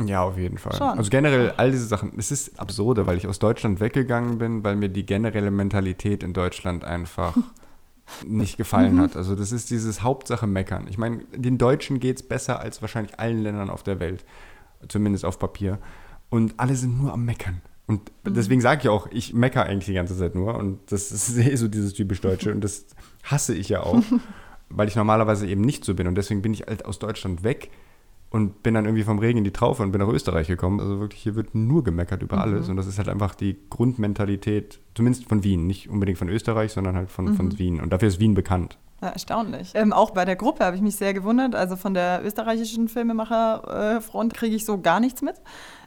Ja, 0.03 0.23
auf 0.23 0.37
jeden 0.37 0.57
Fall. 0.57 0.75
Schon. 0.75 0.97
Also 0.97 1.09
generell 1.09 1.53
all 1.57 1.71
diese 1.71 1.85
Sachen, 1.85 2.13
es 2.17 2.31
ist 2.31 2.59
absurde, 2.59 3.07
weil 3.07 3.17
ich 3.17 3.27
aus 3.27 3.39
Deutschland 3.39 3.79
weggegangen 3.79 4.37
bin, 4.37 4.63
weil 4.63 4.75
mir 4.75 4.89
die 4.89 5.05
generelle 5.05 5.51
Mentalität 5.51 6.21
in 6.21 6.33
Deutschland 6.33 6.83
einfach 6.83 7.35
nicht 8.25 8.57
gefallen 8.57 8.95
mhm. 8.95 9.01
hat. 9.01 9.15
Also 9.15 9.35
das 9.35 9.51
ist 9.51 9.69
dieses 9.69 10.03
Hauptsache 10.03 10.47
meckern. 10.47 10.87
Ich 10.89 10.97
meine, 10.97 11.23
den 11.33 11.57
Deutschen 11.57 11.99
geht 11.99 12.17
es 12.17 12.27
besser 12.27 12.59
als 12.59 12.81
wahrscheinlich 12.81 13.19
allen 13.19 13.41
Ländern 13.41 13.69
auf 13.69 13.83
der 13.83 13.99
Welt, 13.99 14.25
zumindest 14.87 15.23
auf 15.23 15.39
Papier. 15.39 15.79
Und 16.29 16.55
alle 16.57 16.75
sind 16.75 17.01
nur 17.01 17.13
am 17.13 17.23
Meckern. 17.23 17.61
Und 17.87 18.11
mhm. 18.23 18.33
deswegen 18.33 18.61
sage 18.61 18.81
ich 18.83 18.89
auch, 18.89 19.07
ich 19.11 19.33
meckere 19.33 19.63
eigentlich 19.63 19.85
die 19.85 19.93
ganze 19.93 20.17
Zeit 20.17 20.35
nur. 20.35 20.55
Und 20.55 20.91
das 20.91 21.11
ist 21.11 21.37
eh 21.37 21.55
so 21.55 21.67
dieses 21.67 21.93
typisch 21.93 22.19
Deutsche. 22.19 22.51
Und 22.51 22.61
das 22.61 22.85
hasse 23.23 23.55
ich 23.55 23.69
ja 23.69 23.81
auch, 23.81 24.01
weil 24.69 24.87
ich 24.87 24.95
normalerweise 24.95 25.47
eben 25.47 25.61
nicht 25.61 25.85
so 25.85 25.95
bin. 25.95 26.07
Und 26.07 26.15
deswegen 26.15 26.41
bin 26.41 26.53
ich 26.53 26.61
halt 26.61 26.85
aus 26.85 26.99
Deutschland 26.99 27.43
weg 27.43 27.71
und 28.29 28.63
bin 28.63 28.73
dann 28.73 28.85
irgendwie 28.85 29.03
vom 29.03 29.19
Regen 29.19 29.37
in 29.37 29.43
die 29.43 29.51
Traufe 29.51 29.83
und 29.83 29.91
bin 29.91 30.01
nach 30.01 30.09
Österreich 30.09 30.47
gekommen. 30.47 30.79
Also 30.79 30.99
wirklich, 30.99 31.21
hier 31.21 31.35
wird 31.35 31.55
nur 31.55 31.83
gemeckert 31.83 32.21
über 32.21 32.37
mhm. 32.37 32.41
alles. 32.41 32.69
Und 32.69 32.75
das 32.75 32.87
ist 32.87 32.97
halt 32.97 33.07
einfach 33.09 33.35
die 33.35 33.57
Grundmentalität, 33.69 34.79
zumindest 34.93 35.29
von 35.29 35.43
Wien. 35.43 35.67
Nicht 35.67 35.89
unbedingt 35.89 36.17
von 36.17 36.29
Österreich, 36.29 36.73
sondern 36.73 36.95
halt 36.95 37.11
von, 37.11 37.25
mhm. 37.25 37.35
von 37.35 37.57
Wien. 37.59 37.79
Und 37.79 37.93
dafür 37.93 38.07
ist 38.07 38.19
Wien 38.19 38.33
bekannt. 38.33 38.77
Ja, 39.01 39.09
erstaunlich. 39.09 39.71
Ähm, 39.75 39.93
auch 39.93 40.11
bei 40.11 40.25
der 40.25 40.35
Gruppe 40.35 40.65
habe 40.65 40.75
ich 40.75 40.81
mich 40.81 40.95
sehr 40.95 41.13
gewundert. 41.13 41.53
Also 41.53 41.75
von 41.75 41.93
der 41.93 42.25
österreichischen 42.25 42.87
Filmemacherfront 42.87 44.33
kriege 44.33 44.55
ich 44.55 44.65
so 44.65 44.81
gar 44.81 44.99
nichts 44.99 45.21
mit. 45.21 45.35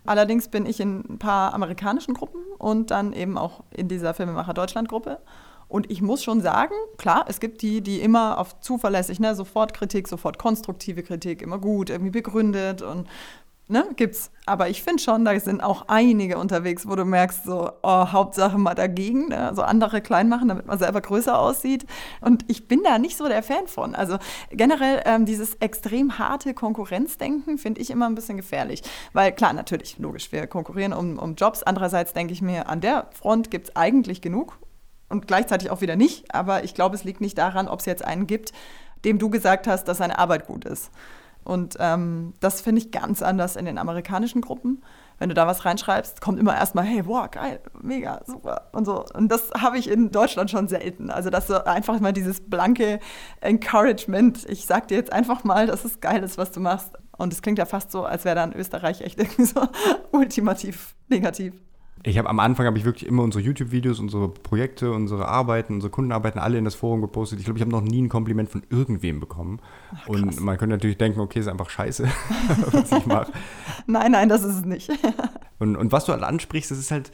Allerdings 0.07 0.49
bin 0.49 0.67
ich 0.67 0.81
in 0.81 1.05
ein 1.09 1.19
paar 1.19 1.53
amerikanischen 1.53 2.15
Gruppen 2.15 2.41
und 2.59 2.91
dann 2.91 3.13
eben 3.13 3.37
auch 3.37 3.65
in 3.71 3.89
dieser 3.89 4.15
Filmemacher 4.15 4.55
Deutschland-Gruppe. 4.55 5.19
Und 5.69 5.91
ich 5.91 6.01
muss 6.01 6.25
schon 6.25 6.41
sagen, 6.41 6.75
klar, 6.97 7.27
es 7.29 7.41
gibt 7.41 7.63
die, 7.63 7.83
die 7.83 8.01
immer 8.01 8.39
auf 8.39 8.59
zuverlässig, 8.61 9.21
ne, 9.21 9.35
sofort 9.35 9.75
Kritik, 9.75 10.09
sofort 10.09 10.39
konstruktive 10.39 11.03
Kritik, 11.03 11.43
immer 11.43 11.59
gut, 11.59 11.91
irgendwie 11.91 12.11
begründet 12.11 12.81
und 12.83 13.07
ne, 13.69 13.87
gibt's. 13.97 14.31
Aber 14.47 14.69
ich 14.69 14.83
finde 14.83 15.03
schon, 15.03 15.25
da 15.25 15.39
sind 15.39 15.63
auch 15.63 15.85
einige 15.89 16.39
unterwegs, 16.39 16.89
wo 16.89 16.97
du 16.97 17.05
merkst, 17.05 17.45
so, 17.45 17.71
oh, 17.83 18.13
Hauptsache 18.13 18.57
mal 18.57 18.75
dagegen, 18.75 19.29
ne? 19.29 19.47
also 19.47 19.63
andere 19.63 20.01
klein 20.01 20.29
machen, 20.29 20.49
damit 20.49 20.67
man 20.67 20.79
selber 20.79 21.03
größer 21.03 21.39
aussieht. 21.39 21.85
Und 22.23 22.45
ich 22.49 22.67
bin 22.67 22.83
da 22.83 22.99
nicht 22.99 23.17
so 23.19 23.29
der 23.29 23.43
Fan 23.43 23.67
von. 23.67 23.95
Also 23.95 24.17
generell 24.51 25.03
ähm, 25.05 25.27
dieses 25.27 25.55
extrem 25.57 26.19
harte 26.19 26.55
Konkurrenzdenken 26.55 27.59
finde 27.59 27.81
ich 27.83 27.91
immer 27.91 28.07
ein 28.07 28.15
bisschen 28.15 28.39
gefährlich. 28.39 28.83
Weil 29.13 29.33
klar, 29.33 29.53
natürlich, 29.53 29.99
logisch, 29.99 30.33
wir 30.33 30.47
konkurrieren 30.47 30.95
um, 30.95 31.19
um 31.19 31.35
Jobs. 31.35 31.63
Andererseits 31.63 32.15
denke 32.15 32.33
ich 32.33 32.41
mir, 32.41 32.69
an 32.69 32.81
der 32.81 33.11
Front 33.13 33.51
gibt 33.51 33.69
es 33.69 33.77
eigentlich 33.77 34.23
genug 34.23 34.59
und 35.09 35.27
gleichzeitig 35.27 35.71
auch 35.71 35.81
wieder 35.81 35.97
nicht. 35.97 36.35
Aber 36.35 36.65
ich 36.65 36.75
glaube, 36.75 36.95
es 36.95 37.05
liegt 37.05 37.21
nicht 37.21 37.39
daran, 37.39 37.69
ob 37.69 37.81
es 37.81 37.87
jetzt 37.87 38.05
einen 38.05 38.27
gibt, 38.27 38.53
dem 39.05 39.19
du 39.19 39.31
gesagt 39.31 39.67
hast, 39.67 39.85
dass 39.85 39.99
seine 39.99 40.19
Arbeit 40.19 40.47
gut 40.47 40.65
ist. 40.65 40.91
Und 41.45 41.77
ähm, 41.81 42.35
das 42.41 42.61
finde 42.61 42.83
ich 42.83 42.91
ganz 42.91 43.23
anders 43.23 43.57
in 43.57 43.65
den 43.65 43.79
amerikanischen 43.79 44.43
Gruppen. 44.43 44.83
Wenn 45.19 45.31
du 45.31 45.35
da 45.35 45.47
was 45.47 45.65
reinschreibst, 45.65 46.21
kommt 46.21 46.39
immer 46.39 46.55
erstmal, 46.55 46.85
hey, 46.85 47.03
boah, 47.03 47.29
geil, 47.29 47.61
mega, 47.81 48.21
super 48.27 48.69
und 48.73 48.85
so. 48.85 49.05
Und 49.15 49.33
das 49.33 49.51
habe 49.59 49.79
ich 49.79 49.91
in 49.91 50.11
Deutschland 50.11 50.51
schon 50.51 50.69
selten. 50.69 51.11
Also, 51.11 51.31
dass 51.31 51.47
so 51.47 51.65
einfach 51.65 51.99
mal 52.01 52.13
dieses 52.13 52.41
blanke 52.41 53.01
Encouragement, 53.41 54.45
ich 54.49 54.67
sag 54.67 54.89
dir 54.89 54.97
jetzt 54.97 55.13
einfach 55.13 55.43
mal, 55.43 55.67
dass 55.67 55.85
es 55.85 56.01
geil 56.01 56.23
ist, 56.23 56.39
was 56.39 56.53
du 56.53 56.61
machst. 56.61 56.93
Und 57.17 57.33
es 57.33 57.41
klingt 57.41 57.59
ja 57.59 57.65
fast 57.65 57.91
so, 57.91 58.05
als 58.05 58.25
wäre 58.25 58.37
da 58.37 58.45
in 58.45 58.53
Österreich 58.53 59.01
echt 59.01 59.19
irgendwie 59.19 59.45
so 59.45 59.67
ultimativ 60.13 60.95
negativ. 61.09 61.55
Ich 62.05 62.17
habe 62.19 62.29
am 62.29 62.39
Anfang 62.39 62.67
habe 62.67 62.79
ich 62.79 62.85
wirklich 62.85 63.09
immer 63.09 63.23
unsere 63.23 63.43
YouTube-Videos, 63.43 63.99
unsere 63.99 64.29
Projekte, 64.29 64.93
unsere 64.93 65.27
Arbeiten, 65.27 65.75
unsere 65.75 65.91
Kundenarbeiten 65.91 66.39
alle 66.39 66.59
in 66.59 66.65
das 66.65 66.75
Forum 66.75 67.01
gepostet. 67.01 67.39
Ich 67.39 67.45
glaube, 67.45 67.59
ich 67.59 67.63
habe 67.63 67.73
noch 67.73 67.81
nie 67.81 68.03
ein 68.03 68.09
Kompliment 68.09 68.49
von 68.49 68.63
irgendwem 68.71 69.21
bekommen. 69.21 69.61
Ach, 69.93 70.09
und 70.09 70.41
man 70.41 70.57
könnte 70.59 70.77
natürlich 70.77 70.99
denken, 70.99 71.21
okay, 71.21 71.41
ist 71.41 71.49
einfach 71.49 71.71
scheiße, 71.71 72.09
was 72.73 72.93
ich 72.93 73.07
mache. 73.07 73.33
nein, 73.87 74.13
nein, 74.13 74.29
das 74.29 74.45
ist 74.45 74.57
es 74.57 74.65
nicht. 74.65 74.91
und, 75.59 75.77
und 75.77 75.93
was 75.93 76.05
du 76.05 76.13
halt 76.13 76.23
ansprichst, 76.23 76.71
das 76.71 76.79
ist 76.79 76.91
halt, 76.91 77.11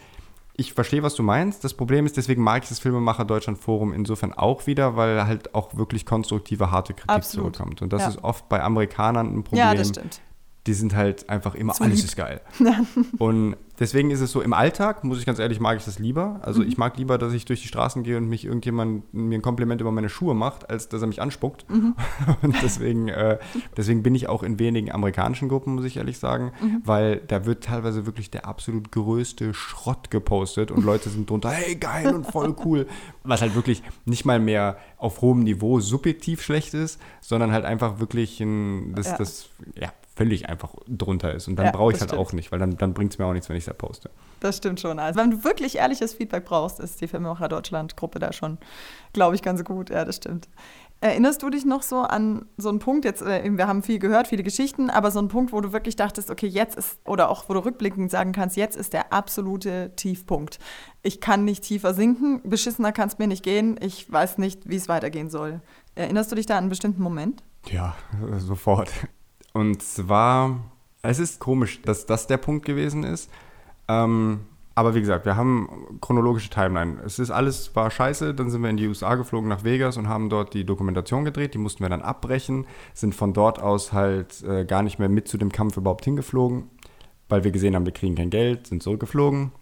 ich 0.57 0.75
verstehe, 0.75 1.03
was 1.03 1.15
du 1.15 1.23
meinst. 1.23 1.65
Das 1.65 1.75
Problem 1.75 2.05
ist, 2.07 2.17
deswegen 2.17 2.43
mag 2.43 2.63
ich 2.63 2.69
das 2.69 2.79
Filmemacher 2.79 3.25
Deutschland 3.25 3.59
Forum 3.59 3.93
insofern 3.93 4.33
auch 4.33 4.67
wieder, 4.67 4.97
weil 4.97 5.27
halt 5.27 5.55
auch 5.55 5.77
wirklich 5.77 6.05
konstruktive, 6.05 6.71
harte 6.71 6.95
Kritik 6.95 7.11
Absolut. 7.11 7.57
zurückkommt. 7.57 7.83
Und 7.83 7.93
das 7.93 8.03
ja. 8.03 8.09
ist 8.09 8.23
oft 8.23 8.49
bei 8.49 8.63
Amerikanern 8.63 9.35
ein 9.35 9.45
Problem. 9.45 9.67
Ja, 9.67 9.75
das 9.75 9.89
stimmt 9.89 10.21
die 10.67 10.75
sind 10.75 10.95
halt 10.95 11.29
einfach 11.29 11.55
immer, 11.55 11.75
Zu 11.75 11.85
alles 11.85 11.99
lieb. 11.99 12.07
ist 12.07 12.17
geil. 12.17 12.41
und 13.19 13.57
deswegen 13.79 14.11
ist 14.11 14.21
es 14.21 14.31
so, 14.31 14.41
im 14.41 14.53
Alltag, 14.53 15.05
muss 15.05 15.19
ich 15.19 15.27
ganz 15.27 15.39
ehrlich, 15.39 15.61
mag 15.61 15.77
ich 15.79 15.85
das 15.85 15.99
lieber. 15.99 16.41
Also 16.43 16.63
mhm. 16.63 16.69
ich 16.69 16.79
mag 16.79 16.97
lieber, 16.97 17.19
dass 17.19 17.33
ich 17.33 17.45
durch 17.45 17.63
die 17.63 17.69
Straßen 17.69 18.03
gehe 18.03 18.17
und 18.17 18.29
mich 18.29 18.45
irgendjemand 18.45 19.13
mir 19.13 19.39
ein 19.39 19.43
Kompliment 19.43 19.81
über 19.81 19.91
meine 19.91 20.09
Schuhe 20.09 20.35
macht, 20.35 20.71
als 20.71 20.89
dass 20.89 21.01
er 21.01 21.09
mich 21.09 21.21
anspuckt. 21.21 21.69
Mhm. 21.69 21.95
Und 22.43 22.57
deswegen, 22.63 23.09
äh, 23.09 23.39
deswegen 23.77 24.03
bin 24.03 24.15
ich 24.15 24.29
auch 24.29 24.43
in 24.43 24.59
wenigen 24.59 24.93
amerikanischen 24.93 25.49
Gruppen, 25.49 25.75
muss 25.75 25.85
ich 25.85 25.97
ehrlich 25.97 26.19
sagen, 26.19 26.53
mhm. 26.61 26.83
weil 26.85 27.17
da 27.29 27.47
wird 27.47 27.65
teilweise 27.65 28.07
wirklich 28.07 28.31
der 28.31 28.47
absolut 28.47 28.93
größte 28.93 29.55
Schrott 29.55 30.11
gepostet 30.11 30.71
und 30.71 30.85
Leute 30.85 31.09
sind 31.09 31.29
drunter, 31.29 31.51
hey, 31.51 31.77
geil 31.77 32.15
und 32.15 32.27
voll 32.27 32.55
cool. 32.65 32.87
Was 33.23 33.41
halt 33.41 33.55
wirklich 33.55 33.83
nicht 34.05 34.25
mal 34.25 34.39
mehr 34.39 34.77
auf 34.99 35.21
hohem 35.21 35.41
Niveau 35.41 35.81
subjektiv 35.81 36.43
schlecht 36.43 36.75
ist, 36.75 37.01
sondern 37.21 37.53
halt 37.53 37.65
einfach 37.65 38.01
wirklich 38.01 38.41
ein, 38.41 38.95
das, 38.95 39.09
ja. 39.09 39.17
das, 39.17 39.49
ja, 39.81 39.93
völlig 40.17 40.49
einfach 40.49 40.75
drunter 40.87 41.35
ist. 41.35 41.49
Und 41.49 41.57
dann 41.57 41.67
ja, 41.67 41.73
brauche 41.73 41.93
ich 41.93 42.01
halt 42.01 42.11
stimmt. 42.11 42.23
auch 42.23 42.33
nicht, 42.33 42.53
weil 42.53 42.59
dann, 42.59 42.77
dann 42.77 42.95
bringt 42.95 43.13
es 43.13 43.19
mir 43.19 43.27
auch 43.27 43.33
nichts, 43.33 43.49
wenn 43.49 43.57
ich 43.57 43.63
es 43.63 43.67
da 43.67 43.73
poste. 43.73 44.11
Das 44.41 44.57
stimmt 44.57 44.81
schon. 44.81 44.99
Also 44.99 45.19
wenn 45.19 45.31
du 45.31 45.45
wirklich 45.45 45.77
ehrliches 45.77 46.15
Feedback 46.15 46.45
brauchst, 46.45 46.79
ist 46.79 47.01
die 47.01 47.09
Filmemacher 47.09 47.49
Deutschland-Gruppe 47.49 48.19
da 48.21 48.33
schon, 48.33 48.59
glaube 49.13 49.35
ich, 49.35 49.43
ganz 49.43 49.65
gut. 49.65 49.91
Ja, 49.91 50.05
das 50.05 50.17
stimmt. 50.17 50.49
Erinnerst 51.01 51.43
du 51.43 51.51
dich 51.51 51.67
noch 51.67 51.83
so 51.83 51.99
an 51.99 52.47
so 52.57 52.69
einen 52.69 52.79
Punkt, 52.79 53.05
jetzt, 53.05 53.21
äh, 53.21 53.43
wir 53.45 53.67
haben 53.67 53.83
viel 53.83 53.99
gehört, 53.99 54.29
viele 54.29 54.43
Geschichten, 54.43 54.89
aber 54.89 55.11
so 55.11 55.19
einen 55.19 55.29
Punkt, 55.29 55.53
wo 55.53 55.61
du 55.61 55.73
wirklich 55.73 55.97
dachtest, 55.97 56.31
okay, 56.31 56.47
jetzt 56.47 56.77
ist, 56.77 56.99
oder 57.05 57.29
auch 57.29 57.49
wo 57.49 57.53
du 57.53 57.65
rückblickend 57.65 58.11
sagen 58.11 58.33
kannst, 58.33 58.57
jetzt 58.57 58.77
ist 58.77 58.93
der 58.93 59.13
absolute 59.13 59.93
Tiefpunkt. 59.97 60.59
Ich 61.03 61.21
kann 61.21 61.45
nicht 61.45 61.65
tiefer 61.65 61.93
sinken, 61.93 62.41
beschissener 62.49 62.93
kann 62.93 63.09
es 63.09 63.19
mir 63.19 63.27
nicht 63.27 63.43
gehen, 63.43 63.79
ich 63.83 64.11
weiß 64.11 64.39
nicht, 64.39 64.67
wie 64.69 64.77
es 64.77 64.89
weitergehen 64.89 65.29
soll. 65.29 65.61
Erinnerst 65.95 66.33
du 66.33 66.37
dich 66.37 66.47
da 66.47 66.55
an 66.55 66.65
einen 66.65 66.69
bestimmten 66.71 67.03
Moment? 67.03 67.43
Ja, 67.71 67.97
sofort. 68.39 68.91
Und 69.55 69.83
zwar, 69.83 70.61
es 71.03 71.19
ist 71.19 71.41
komisch, 71.41 71.81
dass 71.83 72.07
das 72.07 72.27
der 72.27 72.37
Punkt 72.39 72.67
gewesen 72.67 73.05
ist. 73.05 73.31
Ähm, 73.89 74.41
aber 74.75 74.97
wie 74.97 75.01
gesagt, 75.01 75.25
wir 75.25 75.37
haben 75.37 75.99
chronologische 76.01 76.51
Timeline. 76.51 77.01
Es 77.05 77.21
ist 77.21 77.31
alles 77.31 77.75
war 77.77 77.91
scheiße, 77.93 78.35
dann 78.35 78.51
sind 78.51 78.63
wir 78.63 78.71
in 78.71 78.77
die 78.77 78.89
USA 78.89 79.15
geflogen 79.15 79.49
nach 79.49 79.63
Vegas 79.63 79.97
und 79.97 80.09
haben 80.09 80.29
dort 80.29 80.53
die 80.53 80.65
Dokumentation 80.65 81.25
gedreht. 81.25 81.55
Die 81.55 81.59
mussten 81.59 81.85
wir 81.85 81.89
dann 81.89 82.03
abbrechen, 82.03 82.67
sind 82.93 83.15
von 83.15 83.33
dort 83.33 83.63
aus 83.63 83.93
halt 83.93 84.43
äh, 84.43 84.65
gar 84.65 84.83
nicht 84.83 84.99
mehr 84.99 85.09
mit 85.09 85.29
zu 85.29 85.39
dem 85.39 85.53
Kampf 85.53 85.77
überhaupt 85.77 86.05
hingeflogen, 86.05 86.65
weil 87.29 87.45
wir 87.45 87.53
gesehen 87.53 87.77
haben, 87.77 87.87
wir 87.87 87.93
kriegen 87.93 88.17
kein 88.17 88.31
Geld, 88.31 88.67
sind 88.67 88.83
zurückgeflogen. 88.83 89.53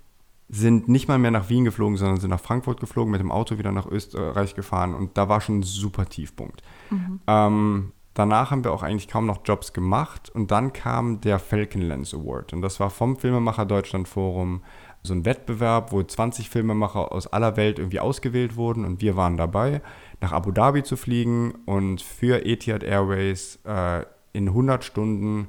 Sind 0.49 0.89
nicht 0.89 1.09
mal 1.09 1.19
mehr 1.19 1.31
nach 1.31 1.51
Wien 1.51 1.65
geflogen, 1.65 1.97
sondern 1.99 2.21
sind 2.21 2.31
nach 2.31 2.41
Frankfurt 2.41 2.81
geflogen, 2.81 3.11
mit 3.11 3.21
dem 3.21 3.31
Auto 3.31 3.59
wieder 3.59 3.73
nach 3.73 3.87
Österreich 3.87 4.55
gefahren 4.55 4.95
und 4.95 5.17
da 5.19 5.29
war 5.29 5.41
schon 5.41 5.61
ein 5.61 5.63
super 5.63 6.07
Tiefpunkt. 6.07 6.63
Mhm. 6.91 7.21
Ähm, 7.27 7.93
Danach 8.15 8.51
haben 8.51 8.63
wir 8.63 8.73
auch 8.73 8.83
eigentlich 8.83 9.09
kaum 9.09 9.27
noch 9.27 9.41
Jobs 9.45 9.73
gemacht 9.73 10.29
und 10.29 10.51
dann 10.51 10.73
kam 10.73 11.21
der 11.23 11.39
Falcon 11.39 11.83
Lens 11.83 12.13
Award 12.13 12.53
und 12.53 12.61
das 12.61 12.79
war 12.79 12.91
vom 12.91 13.17
Filmemacher 13.17 13.65
Deutschland 13.65 14.07
Forum 14.07 14.63
so 15.03 15.15
ein 15.15 15.25
Wettbewerb, 15.25 15.93
wo 15.93 16.03
20 16.03 16.51
Filmemacher 16.51 17.11
aus 17.11 17.27
aller 17.27 17.57
Welt 17.57 17.79
irgendwie 17.79 18.01
ausgewählt 18.01 18.57
wurden 18.57 18.85
und 18.85 19.01
wir 19.01 19.17
waren 19.17 19.37
dabei, 19.37 19.81
nach 20.21 20.33
Abu 20.33 20.53
Dhabi 20.53 20.83
zu 20.83 20.97
fliegen 20.97 21.53
und 21.65 22.03
für 22.03 22.45
Etihad 22.45 22.83
Airways 22.85 23.59
äh, 23.65 24.05
in 24.33 24.49
100 24.49 24.85
Stunden 24.85 25.49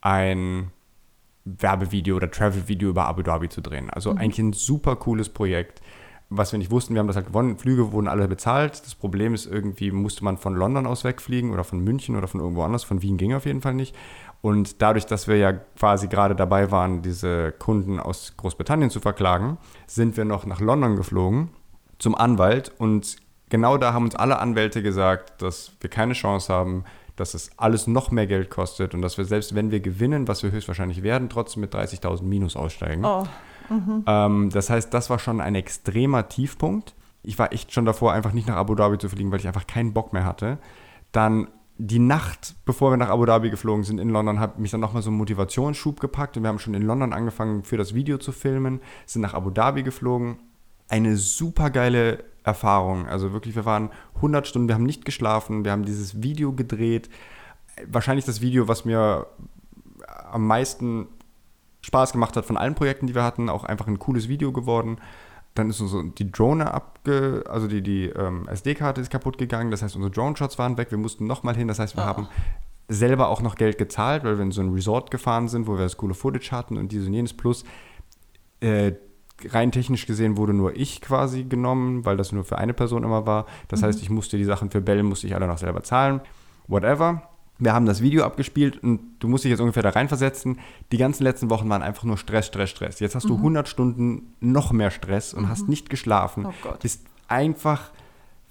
ein 0.00 0.70
Werbevideo 1.44 2.16
oder 2.16 2.30
Travel-Video 2.30 2.90
über 2.90 3.06
Abu 3.06 3.22
Dhabi 3.22 3.48
zu 3.48 3.60
drehen. 3.60 3.90
Also 3.90 4.12
mhm. 4.12 4.18
eigentlich 4.18 4.38
ein 4.38 4.52
super 4.52 4.96
cooles 4.96 5.28
Projekt 5.28 5.80
was 6.30 6.52
wir 6.52 6.58
nicht 6.58 6.70
wussten, 6.70 6.94
wir 6.94 7.00
haben 7.00 7.06
das 7.06 7.16
halt 7.16 7.26
gewonnen. 7.26 7.56
Flüge 7.56 7.92
wurden 7.92 8.08
alle 8.08 8.28
bezahlt. 8.28 8.84
Das 8.84 8.94
Problem 8.94 9.34
ist, 9.34 9.46
irgendwie 9.46 9.90
musste 9.90 10.24
man 10.24 10.36
von 10.36 10.54
London 10.54 10.86
aus 10.86 11.04
wegfliegen 11.04 11.52
oder 11.52 11.64
von 11.64 11.80
München 11.80 12.16
oder 12.16 12.28
von 12.28 12.40
irgendwo 12.40 12.62
anders. 12.62 12.84
Von 12.84 13.00
Wien 13.00 13.16
ging 13.16 13.32
auf 13.32 13.46
jeden 13.46 13.62
Fall 13.62 13.74
nicht. 13.74 13.94
Und 14.40 14.82
dadurch, 14.82 15.06
dass 15.06 15.26
wir 15.26 15.36
ja 15.36 15.52
quasi 15.52 16.08
gerade 16.08 16.36
dabei 16.36 16.70
waren, 16.70 17.02
diese 17.02 17.52
Kunden 17.52 17.98
aus 17.98 18.34
Großbritannien 18.36 18.90
zu 18.90 19.00
verklagen, 19.00 19.58
sind 19.86 20.16
wir 20.16 20.24
noch 20.24 20.44
nach 20.46 20.60
London 20.60 20.96
geflogen 20.96 21.48
zum 21.98 22.14
Anwalt. 22.14 22.72
Und 22.78 23.16
genau 23.48 23.78
da 23.78 23.94
haben 23.94 24.04
uns 24.04 24.14
alle 24.14 24.38
Anwälte 24.38 24.82
gesagt, 24.82 25.40
dass 25.42 25.72
wir 25.80 25.88
keine 25.88 26.12
Chance 26.12 26.52
haben, 26.52 26.84
dass 27.16 27.34
es 27.34 27.50
alles 27.56 27.86
noch 27.86 28.10
mehr 28.10 28.26
Geld 28.26 28.48
kostet 28.50 28.94
und 28.94 29.02
dass 29.02 29.18
wir 29.18 29.24
selbst 29.24 29.54
wenn 29.54 29.70
wir 29.70 29.80
gewinnen, 29.80 30.28
was 30.28 30.42
wir 30.44 30.52
höchstwahrscheinlich 30.52 31.02
werden, 31.02 31.28
trotzdem 31.28 31.62
mit 31.62 31.74
30.000 31.74 32.22
Minus 32.22 32.54
aussteigen. 32.54 33.04
Oh. 33.04 33.24
Mhm. 33.68 34.04
Ähm, 34.06 34.50
das 34.50 34.70
heißt, 34.70 34.92
das 34.92 35.10
war 35.10 35.18
schon 35.18 35.40
ein 35.40 35.54
extremer 35.54 36.28
Tiefpunkt. 36.28 36.94
Ich 37.22 37.38
war 37.38 37.52
echt 37.52 37.72
schon 37.72 37.84
davor, 37.84 38.12
einfach 38.12 38.32
nicht 38.32 38.48
nach 38.48 38.56
Abu 38.56 38.74
Dhabi 38.74 38.98
zu 38.98 39.08
fliegen, 39.08 39.30
weil 39.30 39.40
ich 39.40 39.46
einfach 39.46 39.66
keinen 39.66 39.92
Bock 39.92 40.12
mehr 40.12 40.24
hatte. 40.24 40.58
Dann 41.12 41.48
die 41.78 42.00
Nacht, 42.00 42.56
bevor 42.64 42.90
wir 42.90 42.96
nach 42.96 43.08
Abu 43.08 43.24
Dhabi 43.24 43.50
geflogen 43.50 43.84
sind 43.84 43.98
in 43.98 44.10
London, 44.10 44.40
hat 44.40 44.58
mich 44.58 44.72
dann 44.72 44.80
nochmal 44.80 45.02
so 45.02 45.10
einen 45.10 45.18
Motivationsschub 45.18 46.00
gepackt 46.00 46.36
und 46.36 46.42
wir 46.42 46.48
haben 46.48 46.58
schon 46.58 46.74
in 46.74 46.82
London 46.82 47.12
angefangen, 47.12 47.62
für 47.62 47.76
das 47.76 47.94
Video 47.94 48.18
zu 48.18 48.32
filmen, 48.32 48.80
sind 49.06 49.22
nach 49.22 49.34
Abu 49.34 49.50
Dhabi 49.50 49.84
geflogen. 49.84 50.38
Eine 50.88 51.16
super 51.16 51.70
geile 51.70 52.24
Erfahrung. 52.42 53.06
Also 53.06 53.32
wirklich, 53.32 53.54
wir 53.54 53.64
waren 53.64 53.90
100 54.16 54.48
Stunden, 54.48 54.68
wir 54.68 54.74
haben 54.74 54.84
nicht 54.84 55.04
geschlafen, 55.04 55.64
wir 55.64 55.70
haben 55.70 55.84
dieses 55.84 56.22
Video 56.22 56.52
gedreht. 56.52 57.08
Wahrscheinlich 57.86 58.24
das 58.24 58.40
Video, 58.40 58.66
was 58.66 58.84
mir 58.84 59.26
am 60.32 60.46
meisten 60.46 61.06
Spaß 61.80 62.12
gemacht 62.12 62.36
hat 62.36 62.44
von 62.44 62.56
allen 62.56 62.74
Projekten, 62.74 63.06
die 63.06 63.14
wir 63.14 63.24
hatten, 63.24 63.48
auch 63.48 63.64
einfach 63.64 63.86
ein 63.86 63.98
cooles 63.98 64.28
Video 64.28 64.52
geworden. 64.52 64.98
Dann 65.54 65.70
ist 65.70 65.78
so 65.78 66.02
die 66.02 66.30
Drone 66.30 66.72
abge, 66.72 67.44
also 67.48 67.66
die, 67.66 67.82
die 67.82 68.06
ähm, 68.06 68.46
SD-Karte 68.48 69.00
ist 69.00 69.10
kaputt 69.10 69.38
gegangen, 69.38 69.70
das 69.70 69.82
heißt, 69.82 69.96
unsere 69.96 70.12
Drone-Shots 70.12 70.58
waren 70.58 70.76
weg, 70.76 70.90
wir 70.90 70.98
mussten 70.98 71.26
nochmal 71.26 71.56
hin, 71.56 71.68
das 71.68 71.78
heißt, 71.78 71.96
wir 71.96 72.04
oh. 72.04 72.06
haben 72.06 72.28
selber 72.88 73.28
auch 73.28 73.42
noch 73.42 73.56
Geld 73.56 73.78
gezahlt, 73.78 74.24
weil 74.24 74.38
wir 74.38 74.44
in 74.44 74.52
so 74.52 74.60
ein 74.60 74.72
Resort 74.72 75.10
gefahren 75.10 75.48
sind, 75.48 75.66
wo 75.66 75.74
wir 75.74 75.82
das 75.82 75.96
coole 75.96 76.14
Footage 76.14 76.52
hatten 76.52 76.76
und 76.76 76.92
dieses 76.92 77.08
und 77.08 77.14
jenes 77.14 77.34
plus. 77.34 77.64
Äh, 78.60 78.92
rein 79.50 79.70
technisch 79.70 80.06
gesehen 80.06 80.36
wurde 80.36 80.52
nur 80.52 80.74
ich 80.74 81.00
quasi 81.00 81.44
genommen, 81.44 82.04
weil 82.04 82.16
das 82.16 82.32
nur 82.32 82.44
für 82.44 82.58
eine 82.58 82.74
Person 82.74 83.04
immer 83.04 83.26
war. 83.26 83.46
Das 83.68 83.82
mhm. 83.82 83.86
heißt, 83.86 84.02
ich 84.02 84.10
musste 84.10 84.36
die 84.36 84.44
Sachen 84.44 84.70
für 84.70 84.80
Bell, 84.80 85.02
musste 85.02 85.26
ich 85.26 85.34
alle 85.34 85.46
noch 85.46 85.58
selber 85.58 85.82
zahlen. 85.82 86.20
Whatever 86.66 87.22
wir 87.58 87.72
haben 87.72 87.86
das 87.86 88.00
Video 88.00 88.24
abgespielt 88.24 88.82
und 88.82 89.00
du 89.18 89.28
musst 89.28 89.44
dich 89.44 89.50
jetzt 89.50 89.60
ungefähr 89.60 89.82
da 89.82 89.90
reinversetzen. 89.90 90.60
Die 90.92 90.96
ganzen 90.96 91.24
letzten 91.24 91.50
Wochen 91.50 91.68
waren 91.68 91.82
einfach 91.82 92.04
nur 92.04 92.16
Stress, 92.16 92.46
Stress, 92.46 92.70
Stress. 92.70 93.00
Jetzt 93.00 93.14
hast 93.14 93.24
mhm. 93.24 93.30
du 93.30 93.36
100 93.36 93.68
Stunden 93.68 94.34
noch 94.40 94.72
mehr 94.72 94.90
Stress 94.90 95.34
und 95.34 95.44
mhm. 95.44 95.48
hast 95.48 95.68
nicht 95.68 95.90
geschlafen. 95.90 96.46
Oh 96.46 96.54
Gott. 96.62 96.80
Bist 96.80 97.02
einfach 97.26 97.90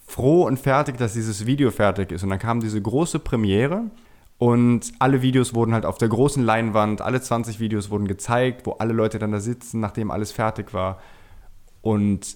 froh 0.06 0.46
und 0.46 0.60
fertig, 0.60 0.98
dass 0.98 1.14
dieses 1.14 1.46
Video 1.46 1.72
fertig 1.72 2.12
ist. 2.12 2.24
Und 2.24 2.30
dann 2.30 2.40
kam 2.40 2.60
diese 2.60 2.82
große 2.82 3.20
Premiere 3.20 3.86
und 4.38 4.92
alle 5.00 5.22
Videos 5.22 5.54
wurden 5.54 5.74
halt 5.74 5.86
auf 5.86 5.98
der 5.98 6.10
großen 6.10 6.44
Leinwand, 6.44 7.02
alle 7.02 7.22
20 7.22 7.60
Videos 7.60 7.90
wurden 7.90 8.08
gezeigt, 8.08 8.66
wo 8.66 8.74
alle 8.74 8.94
Leute 8.94 9.20
dann 9.20 9.32
da 9.32 9.40
sitzen, 9.40 9.80
nachdem 9.80 10.12
alles 10.12 10.32
fertig 10.32 10.74
war. 10.74 11.00
Und 11.82 12.36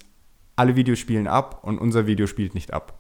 alle 0.56 0.76
Videos 0.76 1.00
spielen 1.00 1.28
ab 1.28 1.60
und 1.64 1.80
unser 1.80 2.08
Video 2.08 2.28
spielt 2.28 2.56
nicht 2.56 2.74
ab. 2.74 2.98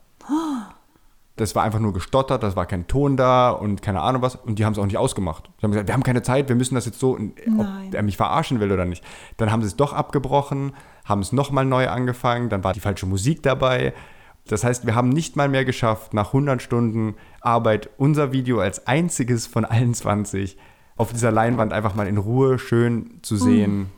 Das 1.37 1.55
war 1.55 1.63
einfach 1.63 1.79
nur 1.79 1.93
gestottert, 1.93 2.43
das 2.43 2.55
war 2.55 2.65
kein 2.65 2.87
Ton 2.87 3.17
da 3.17 3.49
und 3.51 3.81
keine 3.81 4.01
Ahnung 4.01 4.21
was. 4.21 4.35
Und 4.35 4.59
die 4.59 4.65
haben 4.65 4.73
es 4.73 4.79
auch 4.79 4.85
nicht 4.85 4.97
ausgemacht. 4.97 5.49
Die 5.59 5.63
haben 5.63 5.71
gesagt, 5.71 5.87
wir 5.87 5.93
haben 5.93 6.03
keine 6.03 6.21
Zeit, 6.21 6.49
wir 6.49 6.55
müssen 6.55 6.75
das 6.75 6.85
jetzt 6.85 6.99
so, 6.99 7.13
ob 7.13 7.19
Nein. 7.47 7.93
er 7.93 8.03
mich 8.03 8.17
verarschen 8.17 8.59
will 8.59 8.71
oder 8.71 8.85
nicht. 8.85 9.03
Dann 9.37 9.51
haben 9.51 9.61
sie 9.61 9.67
es 9.67 9.75
doch 9.75 9.93
abgebrochen, 9.93 10.73
haben 11.05 11.21
es 11.21 11.31
nochmal 11.31 11.65
neu 11.65 11.87
angefangen, 11.87 12.49
dann 12.49 12.63
war 12.63 12.73
die 12.73 12.79
falsche 12.79 13.05
Musik 13.05 13.41
dabei. 13.43 13.93
Das 14.47 14.63
heißt, 14.63 14.85
wir 14.85 14.95
haben 14.95 15.09
nicht 15.09 15.35
mal 15.35 15.47
mehr 15.47 15.65
geschafft, 15.65 16.13
nach 16.13 16.27
100 16.27 16.61
Stunden 16.61 17.15
Arbeit 17.41 17.89
unser 17.97 18.31
Video 18.31 18.59
als 18.59 18.87
einziges 18.87 19.47
von 19.47 19.65
allen 19.65 19.93
20 19.93 20.57
auf 20.97 21.11
dieser 21.13 21.31
Leinwand 21.31 21.73
einfach 21.73 21.95
mal 21.95 22.07
in 22.07 22.17
Ruhe 22.17 22.59
schön 22.59 23.19
zu 23.21 23.37
sehen. 23.37 23.89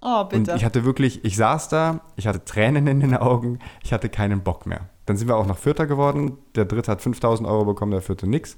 Oh, 0.00 0.20
Und 0.20 0.28
bitte. 0.28 0.54
ich 0.54 0.64
hatte 0.64 0.84
wirklich, 0.84 1.24
ich 1.24 1.36
saß 1.36 1.68
da, 1.70 2.00
ich 2.16 2.26
hatte 2.26 2.44
Tränen 2.44 2.86
in 2.86 3.00
den 3.00 3.16
Augen, 3.16 3.58
ich 3.82 3.92
hatte 3.92 4.10
keinen 4.10 4.42
Bock 4.42 4.66
mehr. 4.66 4.90
Dann 5.06 5.16
sind 5.16 5.28
wir 5.28 5.36
auch 5.36 5.46
noch 5.46 5.58
Vierter 5.58 5.86
geworden. 5.86 6.38
Der 6.54 6.64
Dritte 6.64 6.90
hat 6.90 7.02
5000 7.02 7.48
Euro 7.48 7.64
bekommen, 7.64 7.92
der 7.92 8.00
Vierte 8.00 8.26
nix. 8.26 8.56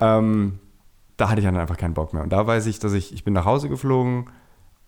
Ähm, 0.00 0.58
da 1.16 1.28
hatte 1.28 1.40
ich 1.40 1.46
dann 1.46 1.56
einfach 1.56 1.76
keinen 1.76 1.94
Bock 1.94 2.12
mehr. 2.12 2.22
Und 2.22 2.32
da 2.32 2.46
weiß 2.46 2.66
ich, 2.66 2.78
dass 2.78 2.92
ich, 2.92 3.12
ich 3.12 3.24
bin 3.24 3.34
nach 3.34 3.44
Hause 3.44 3.68
geflogen 3.68 4.30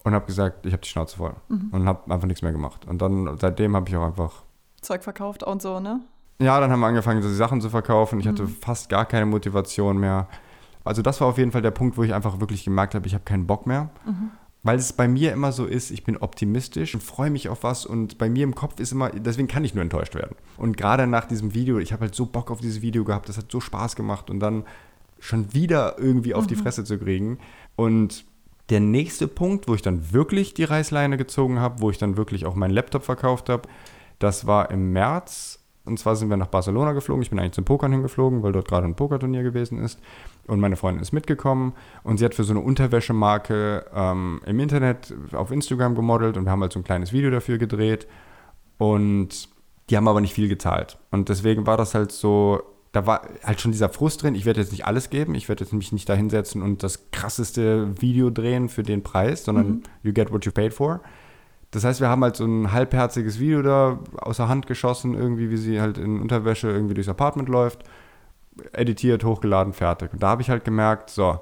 und 0.05 0.14
habe 0.14 0.26
gesagt, 0.26 0.66
ich 0.66 0.72
habe 0.72 0.82
die 0.82 0.88
Schnauze 0.88 1.16
voll. 1.16 1.34
Und 1.72 1.86
habe 1.86 2.12
einfach 2.12 2.26
nichts 2.26 2.42
mehr 2.42 2.53
gemacht. 2.53 2.86
Und 2.86 3.03
dann, 3.03 3.36
seitdem 3.38 3.74
habe 3.74 3.88
ich 3.88 3.97
auch 3.97 4.05
einfach 4.05 4.45
Zeug 4.80 5.03
verkauft 5.03 5.42
und 5.42 5.62
so, 5.62 5.80
ne? 5.80 6.01
ja, 6.40 6.61
dann 6.61 6.70
haben 6.70 6.80
wir 6.80 6.86
angefangen, 6.86 7.22
so 7.22 7.28
die 7.28 7.34
Sachen 7.34 7.61
zu 7.61 7.70
verkaufen. 7.70 8.20
Ich 8.20 8.28
hatte 8.28 8.47
fast 8.47 8.88
gar 8.88 9.07
keine 9.07 9.26
Motivation 9.26 9.99
mehr. 9.99 10.28
Also 10.84 11.01
das 11.01 11.20
war 11.20 11.28
auf 11.28 11.38
jeden 11.38 11.53
Fall 11.53 11.62
der 11.62 11.70
Punkt, 11.70 11.97
wo 11.97 12.03
ich 12.03 12.12
einfach 12.12 12.40
wirklich 12.40 12.64
gemerkt 12.64 12.95
habe, 12.95 13.07
ich 13.07 13.14
habe 13.14 13.24
keinen 13.24 13.47
Bock 13.47 13.66
mehr. 13.66 13.90
Weil 14.64 14.78
es 14.78 14.94
bei 14.94 15.06
mir 15.06 15.32
immer 15.32 15.52
so 15.52 15.66
ist, 15.66 15.90
ich 15.90 16.04
bin 16.04 16.16
optimistisch 16.16 16.94
und 16.94 17.02
freue 17.02 17.30
mich 17.30 17.50
auf 17.50 17.62
was 17.62 17.84
und 17.84 18.16
bei 18.16 18.30
mir 18.30 18.44
im 18.44 18.54
Kopf 18.54 18.80
ist 18.80 18.92
immer, 18.92 19.10
deswegen 19.10 19.46
kann 19.46 19.62
ich 19.62 19.74
nur 19.74 19.82
enttäuscht 19.82 20.14
werden. 20.14 20.36
Und 20.56 20.78
gerade 20.78 21.06
nach 21.06 21.26
diesem 21.26 21.54
Video, 21.54 21.78
ich 21.78 21.92
habe 21.92 22.02
halt 22.02 22.14
so 22.14 22.24
Bock 22.24 22.50
auf 22.50 22.60
dieses 22.60 22.80
Video 22.80 23.04
gehabt, 23.04 23.28
das 23.28 23.36
hat 23.36 23.52
so 23.52 23.60
Spaß 23.60 23.94
gemacht 23.94 24.30
und 24.30 24.40
dann 24.40 24.64
schon 25.20 25.52
wieder 25.52 25.98
irgendwie 25.98 26.34
auf 26.34 26.46
die 26.46 26.56
Fresse 26.56 26.82
zu 26.84 26.98
kriegen. 26.98 27.38
Und 27.76 28.24
der 28.70 28.80
nächste 28.80 29.28
Punkt, 29.28 29.68
wo 29.68 29.74
ich 29.74 29.82
dann 29.82 30.12
wirklich 30.12 30.54
die 30.54 30.64
Reißleine 30.64 31.18
gezogen 31.18 31.60
habe, 31.60 31.82
wo 31.82 31.90
ich 31.90 31.98
dann 31.98 32.16
wirklich 32.16 32.46
auch 32.46 32.54
meinen 32.54 32.72
Laptop 32.72 33.04
verkauft 33.04 33.50
habe, 33.50 33.68
das 34.18 34.46
war 34.46 34.70
im 34.70 34.92
März. 34.92 35.60
Und 35.84 35.98
zwar 35.98 36.16
sind 36.16 36.30
wir 36.30 36.38
nach 36.38 36.46
Barcelona 36.46 36.92
geflogen. 36.92 37.22
Ich 37.22 37.28
bin 37.28 37.38
eigentlich 37.38 37.52
zum 37.52 37.66
Pokern 37.66 37.92
hingeflogen, 37.92 38.42
weil 38.42 38.52
dort 38.52 38.68
gerade 38.68 38.86
ein 38.86 38.96
Pokerturnier 38.96 39.42
gewesen 39.42 39.78
ist. 39.78 39.98
Und 40.47 40.61
meine 40.61 40.76
Freundin 40.76 41.03
ist 41.03 41.12
mitgekommen. 41.12 41.72
Und 42.03 42.18
sie 42.18 42.24
hat 42.24 42.34
für 42.34 42.45
so 42.45 42.53
eine 42.53 42.61
Unterwäschemarke 42.61 43.86
ähm, 43.95 44.40
im 44.47 44.61
Internet 44.61 45.14
auf 45.32 45.51
Instagram 45.51 45.95
gemodelt. 45.95 46.36
Und 46.36 46.45
wir 46.45 46.51
haben 46.51 46.61
halt 46.61 46.72
so 46.72 46.80
ein 46.80 46.84
kleines 46.84 47.12
Video 47.12 47.30
dafür 47.30 47.59
gedreht. 47.59 48.07
Und 48.78 49.49
die 49.90 49.97
haben 49.97 50.09
aber 50.09 50.20
nicht 50.20 50.34
viel 50.34 50.49
gezahlt. 50.49 50.99
Und 51.11 51.28
deswegen 51.28 51.66
war 51.66 51.76
das 51.76 51.95
halt 51.95 52.12
so, 52.12 52.62
da 52.92 53.07
war 53.07 53.22
halt 53.42 53.61
schon 53.61 53.72
dieser 53.72 53.88
Frust 53.88 54.22
drin. 54.22 54.34
Ich 54.34 54.45
werde 54.47 54.61
jetzt 54.61 54.72
nicht 54.72 54.86
alles 54.86 55.11
geben. 55.11 55.34
Ich 55.34 55.49
werde 55.49 55.64
jetzt 55.64 55.72
mich 55.72 55.92
nicht 55.92 56.09
da 56.09 56.14
hinsetzen 56.14 56.62
und 56.62 56.82
das 56.82 57.11
krasseste 57.11 58.01
Video 58.01 58.30
drehen 58.30 58.68
für 58.68 58.82
den 58.82 59.03
Preis, 59.03 59.45
sondern 59.45 59.82
you 60.03 60.12
get 60.12 60.32
what 60.32 60.45
you 60.45 60.53
paid 60.53 60.72
for. 60.72 61.01
Das 61.74 61.82
heißt, 61.82 62.01
wir 62.01 62.09
haben 62.09 62.22
halt 62.22 62.36
so 62.36 62.45
ein 62.45 62.70
halbherziges 62.70 63.40
Video 63.40 63.61
da 63.61 63.99
außer 64.18 64.49
Hand 64.49 64.68
geschossen, 64.68 65.14
irgendwie, 65.14 65.51
wie 65.51 65.57
sie 65.57 65.80
halt 65.80 65.99
in 65.99 66.20
Unterwäsche 66.20 66.68
irgendwie 66.70 66.95
durchs 66.95 67.09
Apartment 67.09 67.49
läuft, 67.49 67.82
editiert, 68.72 69.24
hochgeladen, 69.24 69.72
fertig. 69.72 70.12
Und 70.12 70.22
da 70.22 70.28
habe 70.28 70.42
ich 70.42 70.50
halt 70.50 70.64
gemerkt, 70.64 71.11
so, 71.11 71.40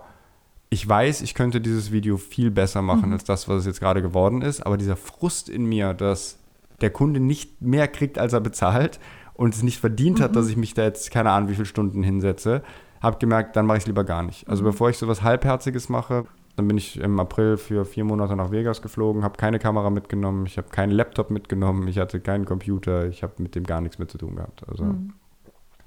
ich 0.71 0.89
weiß, 0.89 1.21
ich 1.23 1.35
könnte 1.35 1.61
dieses 1.61 1.93
Video 1.93 2.17
viel 2.17 2.51
besser 2.51 2.81
machen 2.81 3.13
als 3.13 3.25
das, 3.25 3.49
was 3.49 3.61
es 3.61 3.67
jetzt 3.67 3.81
gerade 3.81 4.01
geworden 4.01 4.41
ist, 4.41 4.65
aber 4.65 4.79
dieser 4.79 4.97
Frust 4.97 5.49
in 5.51 5.67
mir, 5.67 5.93
dass 5.93 6.39
der 6.81 6.91
Kunde 6.91 7.21
nicht 7.21 7.61
mehr 7.61 7.89
kriegt, 7.89 8.19
als 8.19 8.33
er 8.33 8.41
bezahlt 8.41 8.99
und 9.35 9.55
es 9.55 9.63
nicht 9.63 9.79
verdient 9.79 10.21
hat, 10.21 10.35
dass 10.35 10.49
ich 10.49 10.57
mich 10.57 10.75
da 10.75 10.83
jetzt 10.83 11.11
keine 11.11 11.31
Ahnung, 11.31 11.51
wie 11.51 11.55
viele 11.55 11.67
Stunden 11.67 12.03
hinsetze, 12.03 12.63
habe 13.03 13.19
gemerkt, 13.19 13.57
dann 13.57 13.67
mache 13.67 13.79
ich 13.79 13.83
es 13.83 13.87
lieber 13.87 14.05
gar 14.05 14.23
nicht. 14.23 14.49
Also 14.49 14.65
bevor 14.65 14.89
ich 14.89 14.97
sowas 14.97 15.23
halbherziges 15.23 15.89
mache, 15.89 16.25
dann 16.57 16.69
bin 16.69 16.77
ich 16.77 16.99
im 16.99 17.19
April 17.19 17.57
für 17.57 17.85
vier 17.85 18.05
Monate 18.05 18.37
nach 18.37 18.51
Vegas 18.51 18.83
geflogen, 18.83 19.25
habe 19.25 19.37
keine 19.37 19.59
Kamera 19.59 19.91
mitgenommen, 19.91 20.47
ich 20.47 20.59
habe 20.59 20.69
keinen 20.69 20.93
Laptop 20.93 21.31
mitgenommen, 21.31 21.89
ich 21.89 21.99
hatte 21.99 22.21
keinen 22.21 22.45
Computer, 22.45 23.07
ich 23.09 23.23
habe 23.23 23.35
mit 23.39 23.55
dem 23.55 23.65
gar 23.65 23.81
nichts 23.81 23.99
mehr 23.99 24.09
zu 24.09 24.19
tun 24.19 24.37
gehabt. 24.37 24.63
Also 24.69 24.95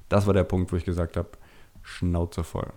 das 0.09 0.27
war 0.27 0.33
der 0.33 0.43
Punkt, 0.43 0.71
wo 0.71 0.75
ich 0.75 0.85
gesagt 0.85 1.17
habe, 1.17 1.29
Schnauze 1.81 2.43
voll. 2.43 2.71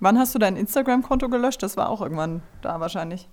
Wann 0.00 0.18
hast 0.18 0.34
du 0.34 0.38
dein 0.38 0.56
Instagram-Konto 0.56 1.28
gelöscht? 1.28 1.62
Das 1.62 1.76
war 1.76 1.88
auch 1.88 2.00
irgendwann 2.00 2.42
da 2.62 2.80
wahrscheinlich. 2.80 3.28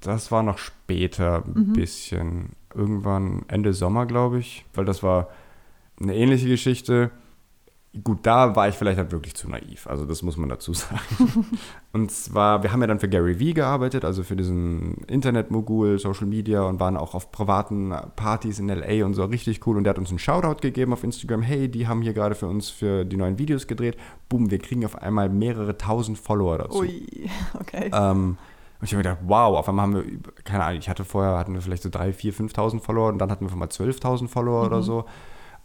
Das 0.00 0.30
war 0.30 0.42
noch 0.42 0.58
später 0.58 1.44
ein 1.44 1.72
bisschen. 1.72 2.50
Irgendwann 2.74 3.44
Ende 3.48 3.74
Sommer, 3.74 4.06
glaube 4.06 4.38
ich, 4.38 4.64
weil 4.74 4.84
das 4.84 5.02
war 5.02 5.28
eine 6.00 6.14
ähnliche 6.14 6.48
Geschichte. 6.48 7.10
Gut, 8.04 8.20
da 8.22 8.54
war 8.54 8.68
ich 8.68 8.76
vielleicht 8.76 8.98
halt 8.98 9.10
wirklich 9.10 9.34
zu 9.34 9.50
naiv. 9.50 9.88
Also 9.88 10.06
das 10.06 10.22
muss 10.22 10.36
man 10.36 10.48
dazu 10.48 10.72
sagen. 10.74 11.44
und 11.92 12.12
zwar, 12.12 12.62
wir 12.62 12.72
haben 12.72 12.80
ja 12.80 12.86
dann 12.86 13.00
für 13.00 13.08
Gary 13.08 13.40
Vee 13.40 13.52
gearbeitet, 13.52 14.04
also 14.04 14.22
für 14.22 14.36
diesen 14.36 14.98
Internetmogul, 15.08 15.98
Social 15.98 16.28
Media 16.28 16.62
und 16.62 16.78
waren 16.78 16.96
auch 16.96 17.14
auf 17.14 17.32
privaten 17.32 17.92
Partys 18.14 18.60
in 18.60 18.68
LA 18.68 19.04
und 19.04 19.14
so 19.14 19.24
richtig 19.24 19.66
cool. 19.66 19.76
Und 19.76 19.84
der 19.84 19.90
hat 19.90 19.98
uns 19.98 20.10
einen 20.10 20.20
Shoutout 20.20 20.60
gegeben 20.60 20.92
auf 20.92 21.02
Instagram. 21.02 21.42
Hey, 21.42 21.68
die 21.68 21.88
haben 21.88 22.02
hier 22.02 22.12
gerade 22.12 22.36
für 22.36 22.46
uns 22.46 22.70
für 22.70 23.04
die 23.04 23.16
neuen 23.16 23.38
Videos 23.38 23.66
gedreht. 23.66 23.96
Boom, 24.28 24.52
wir 24.52 24.58
kriegen 24.58 24.84
auf 24.84 24.94
einmal 24.94 25.28
mehrere 25.28 25.76
tausend 25.76 26.16
Follower 26.16 26.58
dazu. 26.58 26.80
Ui, 26.82 27.28
okay. 27.60 27.90
Ähm, 27.92 28.38
und 28.80 28.86
ich 28.86 28.92
habe 28.92 28.98
mir 28.98 29.02
gedacht, 29.02 29.18
wow, 29.26 29.58
auf 29.58 29.68
einmal 29.68 29.82
haben 29.86 29.94
wir, 29.94 30.04
keine 30.44 30.62
Ahnung, 30.62 30.78
ich 30.78 30.88
hatte 30.88 31.04
vorher, 31.04 31.36
hatten 31.36 31.54
wir 31.54 31.60
vielleicht 31.60 31.82
so 31.82 31.88
3.000, 31.88 32.14
4.000, 32.14 32.54
5.000 32.54 32.80
Follower 32.80 33.08
und 33.08 33.18
dann 33.18 33.32
hatten 33.32 33.44
wir 33.44 33.48
auf 33.48 33.52
einmal 33.52 33.68
12.000 33.68 34.28
Follower 34.28 34.64
oder 34.64 34.80
so. 34.80 35.06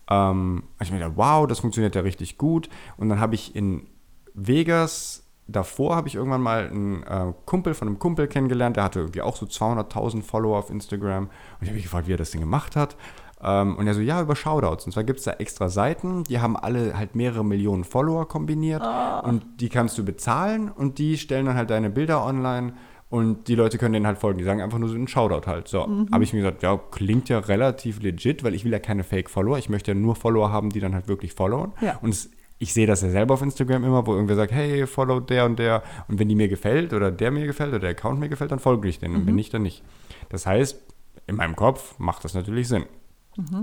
Ähm, 0.10 0.64
und 0.78 0.84
ich 0.86 0.92
mir 0.92 1.00
gedacht, 1.00 1.14
wow, 1.16 1.48
das 1.48 1.60
funktioniert 1.60 1.96
ja 1.96 2.02
richtig 2.02 2.38
gut. 2.38 2.70
Und 2.98 3.10
dann 3.10 3.20
habe 3.20 3.36
ich 3.36 3.56
in 3.56 3.88
Vegas, 4.34 5.24
davor 5.48 5.96
habe 5.96 6.08
ich 6.08 6.16
irgendwann 6.16 6.42
mal 6.42 6.68
einen 6.68 7.04
äh, 7.04 7.34
Kumpel 7.46 7.74
von 7.74 7.88
einem 7.88 8.00
Kumpel 8.00 8.28
kennengelernt, 8.28 8.76
der 8.76 8.84
hatte 8.84 9.00
irgendwie 9.00 9.22
auch 9.22 9.36
so 9.36 9.46
200.000 9.46 10.22
Follower 10.22 10.58
auf 10.58 10.70
Instagram. 10.70 11.26
Und 11.26 11.32
ich 11.62 11.68
habe 11.68 11.76
mich 11.76 11.84
gefragt, 11.84 12.08
wie 12.08 12.14
er 12.14 12.18
das 12.18 12.32
Ding 12.32 12.42
gemacht 12.42 12.76
hat. 12.76 12.96
Ähm, 13.42 13.76
und 13.76 13.88
er 13.88 13.94
so, 13.94 14.02
ja, 14.02 14.22
über 14.22 14.36
Shoutouts. 14.36 14.86
Und 14.86 14.92
zwar 14.92 15.04
gibt 15.04 15.20
es 15.20 15.26
da 15.26 15.34
extra 15.34 15.70
Seiten, 15.70 16.24
die 16.24 16.40
haben 16.40 16.56
alle 16.56 16.98
halt 16.98 17.16
mehrere 17.16 17.44
Millionen 17.44 17.84
Follower 17.84 18.28
kombiniert. 18.28 18.82
Und 19.24 19.44
die 19.62 19.70
kannst 19.70 19.98
du 19.98 20.06
bezahlen 20.06 20.70
und 20.70 20.98
die 20.98 21.18
stellen 21.18 21.46
dann 21.46 21.56
halt 21.56 21.70
deine 21.70 21.90
Bilder 21.90 22.26
online 22.26 22.74
und 23.16 23.48
die 23.48 23.56
Leute 23.56 23.78
können 23.78 23.94
denen 23.94 24.06
halt 24.06 24.18
folgen. 24.18 24.40
Die 24.40 24.44
sagen 24.44 24.62
einfach 24.62 24.78
nur 24.78 24.90
so 24.90 24.96
einen 24.96 25.08
Shoutout 25.08 25.48
halt. 25.48 25.70
So, 25.70 25.88
habe 26.12 26.24
ich 26.26 26.34
mir 26.34 26.40
gesagt, 26.40 26.64
ja, 26.64 26.78
klingt 26.92 27.30
ja 27.30 27.40
relativ 27.40 28.02
legit, 28.02 28.44
weil 28.44 28.54
ich 28.54 28.66
will 28.66 28.74
ja 28.74 28.80
keine 28.80 29.06
Fake-Follower. 29.06 29.58
Ich 29.58 29.70
möchte 29.70 29.92
ja 29.92 29.96
nur 29.96 30.18
Follower 30.18 30.52
haben, 30.52 30.70
die 30.70 30.82
dann 30.82 30.94
halt 30.94 31.08
wirklich 31.08 31.32
followen. 31.32 31.72
Ja. 31.80 31.98
Und 32.02 32.10
es, 32.10 32.30
ich 32.58 32.74
sehe 32.74 32.86
das 32.86 33.04
ja 33.04 33.10
selber 33.10 33.36
auf 33.36 33.42
Instagram 33.42 33.86
immer, 33.86 34.06
wo 34.06 34.14
irgendwer 34.14 34.36
sagt, 34.36 34.52
hey, 34.52 34.86
follow 34.86 35.22
der 35.22 35.46
und 35.46 35.60
der. 35.60 35.82
Und 36.10 36.20
wenn 36.20 36.28
die 36.28 36.36
mir 36.36 36.50
gefällt 36.50 36.92
oder 36.92 37.10
der 37.10 37.32
mir 37.32 37.46
gefällt 37.46 37.70
oder 37.70 37.80
der 37.80 37.92
Account 37.92 38.20
mir 38.20 38.28
gefällt, 38.28 38.52
dann 38.52 38.60
folge 38.60 38.90
ich 38.90 39.00
denen. 39.00 39.16
Und 39.16 39.28
wenn 39.28 39.36
nicht, 39.36 39.54
dann 39.54 39.62
nicht. 39.62 39.82
Das 40.28 40.46
heißt, 40.46 40.78
in 41.26 41.38
meinem 41.38 41.56
Kopf 41.56 41.98
macht 41.98 42.26
das 42.26 42.34
natürlich 42.34 42.68
Sinn. 42.68 42.84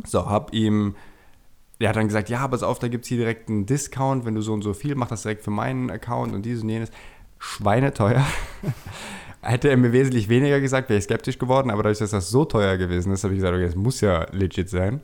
So, 0.07 0.31
hab 0.31 0.55
ihm, 0.55 0.97
der 1.79 1.91
hat 1.91 1.97
dann 1.97 2.07
gesagt, 2.07 2.31
ja, 2.31 2.49
pass 2.49 2.63
auf, 2.63 2.79
da 2.79 2.89
gibt 2.89 3.05
es 3.05 3.09
hier 3.11 3.19
direkt 3.19 3.51
einen 3.51 3.67
Discount, 3.67 4.25
wenn 4.25 4.35
du 4.35 4.41
so 4.41 4.55
und 4.55 4.63
so 4.63 4.73
viel, 4.73 4.95
mach 4.95 5.09
das 5.09 5.25
direkt 5.25 5.45
für 5.45 5.51
meinen 5.51 5.91
Account 5.91 6.33
und 6.33 6.47
dieses 6.47 6.63
und 6.63 6.71
jenes. 6.71 6.91
Schweineteuer. 7.39 8.25
Hätte 9.43 9.69
er 9.69 9.77
mir 9.77 9.93
wesentlich 9.93 10.29
weniger 10.29 10.61
gesagt, 10.61 10.89
wäre 10.89 10.99
ich 10.99 11.05
skeptisch 11.05 11.39
geworden, 11.39 11.71
aber 11.71 11.83
dadurch, 11.83 11.99
dass 11.99 12.11
das 12.11 12.31
so 12.31 12.45
teuer 12.45 12.77
gewesen 12.77 13.13
ist, 13.13 13.25
habe 13.25 13.35
ich 13.35 13.39
gesagt, 13.39 13.55
okay, 13.55 13.67
das 13.67 13.75
muss 13.75 14.01
ja 14.01 14.27
legit 14.31 14.69
sein. 14.69 15.01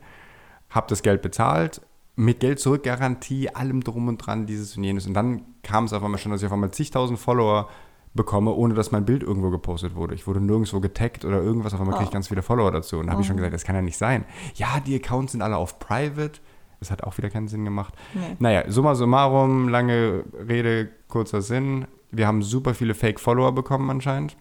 Hab 0.70 0.86
das 0.89 1.03
Geld 1.03 1.22
bezahlt, 1.22 1.80
mit 2.14 2.41
Geld 2.41 2.61
zurück 2.61 2.84
Garantie, 2.84 3.49
allem 3.51 3.82
drum 3.82 4.09
und 4.09 4.18
dran, 4.18 4.47
dieses 4.47 4.76
und 4.76 4.84
jenes. 4.84 5.07
Und 5.07 5.14
dann 5.14 5.43
kam 5.62 5.84
es 5.84 5.93
auf 5.93 6.03
einmal 6.03 6.18
schon, 6.18 6.30
dass 6.32 6.41
ich 6.41 6.47
auf 6.47 6.53
einmal 6.53 6.70
zigtausend 6.70 7.18
Follower 7.18 7.68
bekomme, 8.14 8.53
ohne 8.53 8.74
dass 8.74 8.91
mein 8.91 9.05
Bild 9.05 9.22
irgendwo 9.22 9.51
gepostet 9.51 9.95
wurde. 9.95 10.14
Ich 10.14 10.26
wurde 10.26 10.41
nirgendwo 10.41 10.80
getaggt 10.80 11.24
oder 11.24 11.43
irgendwas, 11.43 11.74
auf 11.74 11.80
einmal 11.80 11.95
kriege 11.95 12.07
ich 12.07 12.12
ganz 12.12 12.28
viele 12.28 12.43
Follower 12.43 12.70
dazu. 12.70 12.99
Und 12.99 13.07
da 13.07 13.12
habe 13.12 13.22
ich 13.22 13.28
schon 13.28 13.36
gesagt, 13.36 13.55
das 13.55 13.64
kann 13.64 13.74
ja 13.76 13.82
nicht 13.82 13.99
sein. 13.99 14.24
Ja, 14.55 14.80
die 14.84 14.95
Accounts 14.97 15.32
sind 15.32 15.43
alle 15.43 15.57
auf 15.57 15.78
Private. 15.78 16.41
Das 16.80 16.91
hat 16.91 17.03
auch 17.03 17.18
wieder 17.18 17.30
keinen 17.30 17.49
Sinn 17.49 17.64
gemacht. 17.64 17.95
Nee. 18.14 18.36
Naja, 18.39 18.70
summa 18.70 18.95
summarum, 18.95 19.68
lange 19.68 20.24
Rede, 20.49 20.91
kurzer 21.09 21.43
Sinn. 21.43 21.86
Wir 22.11 22.27
haben 22.27 22.43
super 22.43 22.75
viele 22.75 22.95
Fake-Follower 22.95 23.53
bekommen 23.53 23.91
anscheinend. 23.91 24.37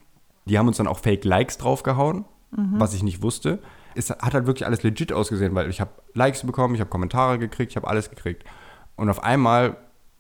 Die 0.46 0.58
haben 0.58 0.68
uns 0.68 0.78
dann 0.78 0.88
auch 0.88 1.00
Fake-Likes 1.00 1.58
draufgehauen, 1.58 2.26
was 2.52 2.94
ich 2.94 3.04
nicht 3.04 3.22
wusste. 3.22 3.60
Es 3.96 4.10
hat 4.10 4.34
halt 4.34 4.46
wirklich 4.48 4.66
alles 4.66 4.84
legit 4.84 5.12
ausgesehen, 5.12 5.54
weil 5.56 5.70
ich 5.70 5.82
habe 5.82 5.92
Likes 6.14 6.46
bekommen, 6.46 6.76
ich 6.76 6.80
habe 6.82 6.90
Kommentare 6.90 7.40
gekriegt, 7.40 7.72
ich 7.72 7.76
habe 7.76 7.88
alles 7.88 8.10
gekriegt. 8.10 8.44
Und 8.96 9.10
auf 9.10 9.24
einmal 9.24 9.76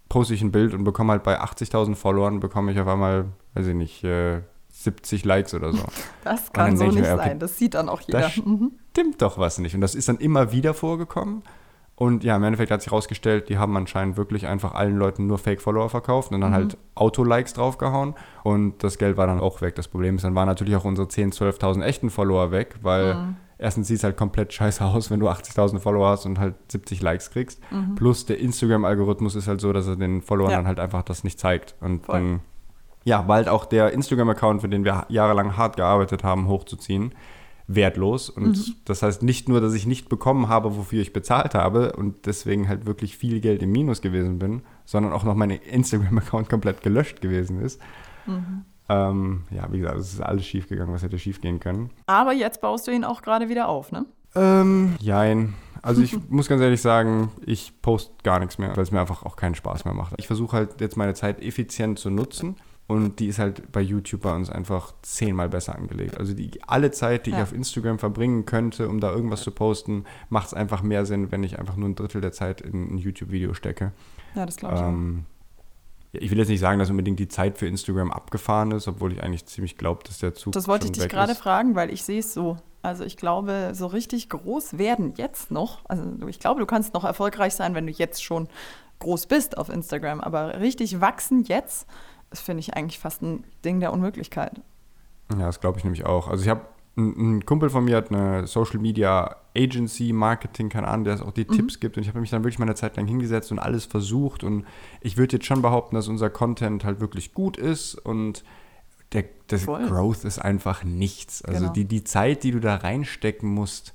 poste 0.09 0.33
ich 0.33 0.41
ein 0.41 0.51
Bild 0.51 0.73
und 0.73 0.83
bekomme 0.83 1.11
halt 1.13 1.23
bei 1.23 1.39
80.000 1.41 1.95
Followern, 1.95 2.39
bekomme 2.39 2.71
ich 2.71 2.79
auf 2.79 2.87
einmal, 2.87 3.25
weiß 3.53 3.67
ich 3.67 3.75
nicht, 3.75 4.03
äh, 4.03 4.41
70 4.69 5.25
Likes 5.25 5.53
oder 5.53 5.71
so. 5.73 5.83
Das 6.23 6.51
kann 6.51 6.75
so 6.75 6.85
nicht 6.85 6.95
mir, 6.95 7.13
okay, 7.13 7.15
sein. 7.17 7.39
Das 7.39 7.57
sieht 7.57 7.73
dann 7.75 7.87
auch 7.87 8.01
jeder. 8.01 8.19
Das 8.21 8.37
Mhm. 8.37 8.71
stimmt 8.91 9.21
doch 9.21 9.37
was 9.37 9.57
nicht. 9.59 9.73
Und 9.75 9.81
das 9.81 9.95
ist 9.95 10.09
dann 10.09 10.17
immer 10.17 10.51
wieder 10.51 10.73
vorgekommen. 10.73 11.43
Und 11.99 12.23
ja, 12.23 12.35
im 12.35 12.43
Endeffekt 12.43 12.69
hat 12.69 12.83
sich 12.83 12.91
herausgestellt, 12.91 13.49
die 13.49 13.57
haben 13.57 13.75
anscheinend 13.75 14.17
wirklich 14.17 14.45
einfach 14.45 14.75
allen 14.75 14.97
Leuten 14.97 15.25
nur 15.25 15.39
Fake-Follower 15.39 15.89
verkauft 15.89 16.31
und 16.31 16.39
dann 16.41 16.53
halt 16.53 16.77
Auto-Likes 16.93 17.53
draufgehauen. 17.53 18.13
Und 18.43 18.83
das 18.83 18.99
Geld 18.99 19.17
war 19.17 19.25
dann 19.25 19.39
auch 19.39 19.61
weg. 19.61 19.73
Das 19.73 19.87
Problem 19.87 20.15
ist, 20.17 20.23
dann 20.23 20.35
waren 20.35 20.47
natürlich 20.47 20.75
auch 20.75 20.85
unsere 20.85 21.07
10.000, 21.07 21.57
12.000 21.59 21.81
echten 21.83 22.09
Follower 22.11 22.51
weg, 22.51 22.75
weil 22.83 23.35
erstens 23.57 23.87
sieht 23.87 23.97
es 23.97 24.03
halt 24.03 24.15
komplett 24.15 24.53
scheiße 24.53 24.85
aus, 24.85 25.09
wenn 25.09 25.19
du 25.19 25.27
80.000 25.27 25.79
Follower 25.79 26.09
hast 26.09 26.27
und 26.27 26.37
halt 26.39 26.53
70 26.71 27.01
Likes 27.01 27.31
kriegst. 27.31 27.59
Mhm. 27.71 27.95
Plus 27.95 28.27
der 28.27 28.37
Instagram-Algorithmus 28.41 29.33
ist 29.33 29.47
halt 29.47 29.59
so, 29.59 29.73
dass 29.73 29.87
er 29.87 29.95
den 29.95 30.21
Followern 30.21 30.51
Ja. 30.51 30.57
dann 30.57 30.67
halt 30.67 30.79
einfach 30.79 31.01
das 31.01 31.23
nicht 31.23 31.39
zeigt. 31.39 31.73
Und 31.81 32.05
Voll. 32.05 32.15
dann, 32.19 32.39
ja, 33.05 33.27
war 33.27 33.37
halt 33.37 33.49
auch 33.49 33.65
der 33.65 33.91
Instagram-Account, 33.93 34.61
für 34.61 34.69
den 34.69 34.85
wir 34.85 35.07
jahrelang 35.09 35.57
hart 35.57 35.77
gearbeitet 35.77 36.23
haben, 36.23 36.47
hochzuziehen, 36.47 37.15
wertlos. 37.67 38.29
Und 38.29 38.57
Mhm. 38.57 38.75
das 38.85 39.03
heißt 39.03 39.23
nicht 39.23 39.49
nur, 39.49 39.59
dass 39.61 39.73
ich 39.73 39.85
nicht 39.85 40.09
bekommen 40.09 40.47
habe, 40.47 40.75
wofür 40.77 41.01
ich 41.01 41.13
bezahlt 41.13 41.53
habe 41.53 41.93
und 41.93 42.25
deswegen 42.25 42.67
halt 42.69 42.85
wirklich 42.85 43.17
viel 43.17 43.39
Geld 43.41 43.61
im 43.61 43.71
Minus 43.71 44.01
gewesen 44.01 44.39
bin, 44.39 44.61
sondern 44.85 45.11
auch 45.11 45.23
noch 45.23 45.35
mein 45.35 45.49
Instagram-Account 45.51 46.49
komplett 46.49 46.81
gelöscht 46.81 47.21
gewesen 47.21 47.59
ist. 47.61 47.81
Mhm. 48.25 48.63
Ähm, 48.89 49.43
ja, 49.51 49.67
wie 49.71 49.79
gesagt, 49.79 49.97
es 49.99 50.13
ist 50.13 50.21
alles 50.21 50.45
schief 50.45 50.69
gegangen, 50.69 50.93
was 50.93 51.03
hätte 51.03 51.19
schief 51.19 51.41
gehen 51.41 51.59
können. 51.59 51.89
Aber 52.05 52.31
jetzt 52.31 52.61
baust 52.61 52.87
du 52.87 52.91
ihn 52.91 53.03
auch 53.03 53.21
gerade 53.21 53.49
wieder 53.49 53.67
auf, 53.67 53.91
ne? 53.91 54.05
Ähm, 54.33 54.95
jein. 54.99 55.55
Also 55.81 56.01
ich 56.01 56.17
muss 56.29 56.47
ganz 56.47 56.61
ehrlich 56.61 56.81
sagen, 56.81 57.31
ich 57.45 57.73
poste 57.81 58.13
gar 58.23 58.39
nichts 58.39 58.57
mehr, 58.57 58.75
weil 58.77 58.83
es 58.83 58.91
mir 58.91 59.01
einfach 59.01 59.23
auch 59.23 59.35
keinen 59.35 59.55
Spaß 59.55 59.83
mehr 59.83 59.93
macht. 59.93 60.13
Ich 60.17 60.27
versuche 60.27 60.55
halt 60.55 60.79
jetzt 60.79 60.95
meine 60.95 61.13
Zeit 61.15 61.41
effizient 61.41 61.99
zu 61.99 62.09
nutzen 62.09 62.55
und 62.87 63.19
die 63.19 63.27
ist 63.27 63.37
halt 63.39 63.71
bei 63.71 63.81
YouTube 63.81 64.21
bei 64.21 64.33
uns 64.33 64.49
einfach 64.49 64.93
zehnmal 65.01 65.49
besser 65.49 65.75
angelegt. 65.75 66.17
Also 66.17 66.33
die, 66.33 66.51
alle 66.65 66.91
Zeit, 66.91 67.25
die 67.25 67.31
Ja. 67.31 67.37
ich 67.37 67.43
auf 67.43 67.53
Instagram 67.53 67.99
verbringen 67.99 68.45
könnte, 68.45 68.87
um 68.87 68.99
da 68.99 69.11
irgendwas 69.11 69.41
zu 69.43 69.51
posten, 69.51 70.05
macht 70.29 70.47
es 70.47 70.53
einfach 70.53 70.81
mehr 70.81 71.05
Sinn, 71.05 71.31
wenn 71.31 71.43
ich 71.43 71.59
einfach 71.59 71.75
nur 71.75 71.89
ein 71.89 71.95
Drittel 71.95 72.21
der 72.21 72.31
Zeit 72.31 72.61
in 72.61 72.95
ein 72.95 72.97
YouTube-Video 72.97 73.53
stecke. 73.53 73.91
Ja, 74.35 74.45
das 74.45 74.55
glaube 74.57 74.75
ich. 74.75 74.81
auch. 74.81 74.87
Ähm, 74.87 75.25
ja, 76.13 76.21
ich 76.21 76.31
will 76.31 76.37
jetzt 76.37 76.47
nicht 76.47 76.61
sagen, 76.61 76.79
dass 76.79 76.89
unbedingt 76.89 77.19
die 77.19 77.27
Zeit 77.27 77.57
für 77.57 77.67
Instagram 77.67 78.11
abgefahren 78.11 78.71
ist, 78.71 78.87
obwohl 78.87 79.11
ich 79.11 79.21
eigentlich 79.21 79.45
ziemlich 79.45 79.77
glaube, 79.77 80.03
dass 80.05 80.19
der 80.19 80.33
Zug 80.33 80.53
Das 80.53 80.69
wollte 80.69 80.85
ich 80.85 80.93
dich 80.93 81.09
gerade 81.09 81.35
fragen, 81.35 81.75
weil 81.75 81.91
ich 81.91 82.03
sehe 82.03 82.19
es 82.19 82.33
so. 82.33 82.55
Also 82.83 83.03
ich 83.03 83.17
glaube, 83.17 83.71
so 83.73 83.87
richtig 83.87 84.29
groß 84.29 84.77
werden 84.77 85.13
jetzt 85.17 85.51
noch. 85.51 85.79
Also 85.89 86.05
ich 86.27 86.39
glaube, 86.39 86.61
du 86.61 86.65
kannst 86.65 86.93
noch 86.93 87.03
erfolgreich 87.03 87.53
sein, 87.53 87.75
wenn 87.75 87.85
du 87.85 87.91
jetzt 87.91 88.23
schon 88.23 88.47
groß 88.99 89.25
bist 89.25 89.57
auf 89.57 89.67
Instagram. 89.67 90.21
Aber 90.21 90.61
richtig 90.61 91.01
wachsen 91.01 91.43
jetzt, 91.43 91.85
das 92.29 92.41
finde 92.41 92.59
ich 92.61 92.75
eigentlich 92.75 92.99
fast 92.99 93.21
ein 93.21 93.43
Ding 93.63 93.79
der 93.79 93.93
Unmöglichkeit. 93.93 94.61
Ja, 95.31 95.45
das 95.45 95.59
glaube 95.59 95.77
ich 95.77 95.83
nämlich 95.83 96.05
auch. 96.05 96.27
Also 96.27 96.43
ich 96.43 96.49
habe 96.49 96.61
ein, 96.97 97.45
Kumpel 97.45 97.69
von 97.69 97.85
mir 97.85 97.97
hat 97.97 98.11
eine 98.11 98.47
Social 98.47 98.79
Media 98.79 99.35
Agency, 99.55 100.13
Marketing, 100.13 100.69
keine 100.69 100.87
Ahnung, 100.87 101.05
der 101.05 101.13
es 101.13 101.21
auch 101.21 101.31
die 101.31 101.45
Tipps 101.45 101.79
gibt. 101.79 101.97
Und 101.97 102.03
ich 102.03 102.09
habe 102.09 102.19
mich 102.19 102.29
dann 102.29 102.43
wirklich 102.43 102.59
mal 102.59 102.65
eine 102.65 102.75
Zeit 102.75 102.97
lang 102.97 103.07
hingesetzt 103.07 103.51
und 103.51 103.59
alles 103.59 103.85
versucht. 103.85 104.43
Und 104.43 104.65
ich 105.01 105.17
würde 105.17 105.37
jetzt 105.37 105.45
schon 105.45 105.61
behaupten, 105.61 105.95
dass 105.95 106.07
unser 106.07 106.29
Content 106.29 106.83
halt 106.83 106.99
wirklich 106.99 107.33
gut 107.33 107.57
ist 107.57 107.95
und 107.95 108.43
der, 109.13 109.25
das. 109.47 109.65
Growth 109.65 110.25
ist 110.25 110.39
einfach 110.39 110.83
nichts. 110.83 111.43
Also 111.45 111.61
Genau. 111.61 111.73
die, 111.73 111.85
die 111.85 112.03
Zeit, 112.03 112.43
die 112.43 112.51
du 112.51 112.59
da 112.59 112.75
reinstecken 112.75 113.49
musst, 113.49 113.93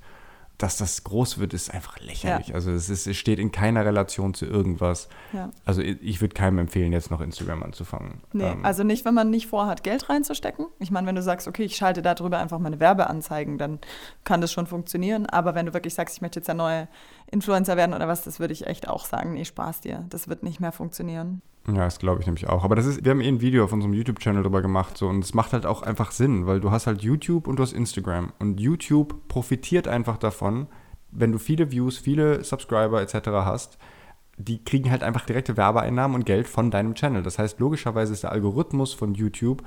dass 0.57 0.77
das 0.77 1.03
groß 1.03 1.39
wird, 1.39 1.53
ist 1.53 1.73
einfach 1.73 1.99
lächerlich. 1.99 2.49
Ja. 2.49 2.55
Also 2.55 2.71
es, 2.71 2.89
ist, 2.89 3.07
es 3.07 3.17
steht 3.17 3.39
in 3.39 3.51
keiner 3.51 3.85
Relation 3.85 4.33
zu 4.33 4.45
irgendwas. 4.45 5.09
Ja. 5.33 5.51
Also 5.65 5.81
ich, 5.81 6.21
würde 6.21 6.33
keinem 6.33 6.59
empfehlen, 6.59 6.93
jetzt 6.93 7.11
noch 7.11 7.21
Instagram 7.21 7.63
anzufangen. 7.63 8.21
Nee, 8.31 8.43
Ähm, 8.43 8.63
also 8.63 8.83
nicht, 8.83 9.03
wenn 9.03 9.13
man 9.13 9.29
nicht 9.29 9.47
vorhat, 9.47 9.83
Geld 9.83 10.09
reinzustecken. 10.09 10.67
Ich 10.79 10.91
meine, 10.91 11.07
wenn 11.07 11.15
du 11.15 11.23
sagst, 11.23 11.47
okay, 11.47 11.63
ich 11.63 11.75
schalte 11.75 12.01
darüber 12.01 12.37
einfach 12.37 12.59
meine 12.59 12.79
Werbeanzeigen, 12.79 13.57
dann 13.57 13.79
kann 14.23 14.41
das 14.41 14.51
schon 14.51 14.67
funktionieren. 14.67 15.25
Aber 15.25 15.55
wenn 15.55 15.65
du 15.65 15.73
wirklich 15.73 15.95
sagst, 15.95 16.15
ich 16.15 16.21
möchte 16.21 16.39
jetzt 16.39 16.47
der 16.47 16.55
neue 16.55 16.87
Influencer 17.31 17.75
werden 17.75 17.93
oder 17.93 18.07
was, 18.07 18.21
das 18.23 18.39
würde 18.39 18.53
ich 18.53 18.67
echt 18.67 18.87
auch 18.87 19.05
sagen, 19.05 19.33
nee, 19.33 19.45
Spaß 19.45 19.81
dir. 19.81 20.05
Das 20.09 20.27
wird 20.27 20.43
nicht 20.43 20.59
mehr 20.59 20.71
funktionieren. 20.71 21.41
Ja, 21.67 21.85
das 21.85 21.99
glaube 21.99 22.19
ich 22.19 22.25
nämlich 22.25 22.47
auch. 22.49 22.63
Aber 22.63 22.75
das 22.75 22.85
ist, 22.85 23.05
wir 23.05 23.11
haben 23.11 23.21
eh 23.21 23.27
ein 23.27 23.39
Video 23.39 23.63
auf 23.63 23.71
unserem 23.71 23.93
YouTube-Channel 23.93 24.43
darüber 24.43 24.61
gemacht 24.61 24.97
so, 24.97 25.07
und 25.07 25.23
es 25.23 25.33
macht 25.33 25.53
halt 25.53 25.65
auch 25.65 25.81
einfach 25.81 26.11
Sinn, 26.11 26.45
weil 26.45 26.59
du 26.59 26.71
hast 26.71 26.87
halt 26.87 27.01
YouTube 27.01 27.47
und 27.47 27.57
du 27.57 27.63
hast 27.63 27.71
Instagram. 27.71 28.33
Und 28.39 28.59
YouTube 28.59 29.27
profitiert 29.29 29.87
einfach 29.87 30.17
davon, 30.17 30.67
wenn 31.11 31.31
du 31.31 31.37
viele 31.37 31.71
Views, 31.71 31.97
viele 31.97 32.43
Subscriber 32.43 33.01
etc. 33.01 33.29
hast, 33.29 33.77
die 34.37 34.63
kriegen 34.63 34.91
halt 34.91 35.03
einfach 35.03 35.25
direkte 35.25 35.55
Werbeeinnahmen 35.55 36.15
und 36.15 36.25
Geld 36.25 36.47
von 36.47 36.71
deinem 36.71 36.95
Channel. 36.95 37.23
Das 37.23 37.39
heißt, 37.39 37.59
logischerweise 37.59 38.13
ist 38.13 38.23
der 38.23 38.31
Algorithmus 38.31 38.93
von 38.93 39.13
YouTube 39.13 39.63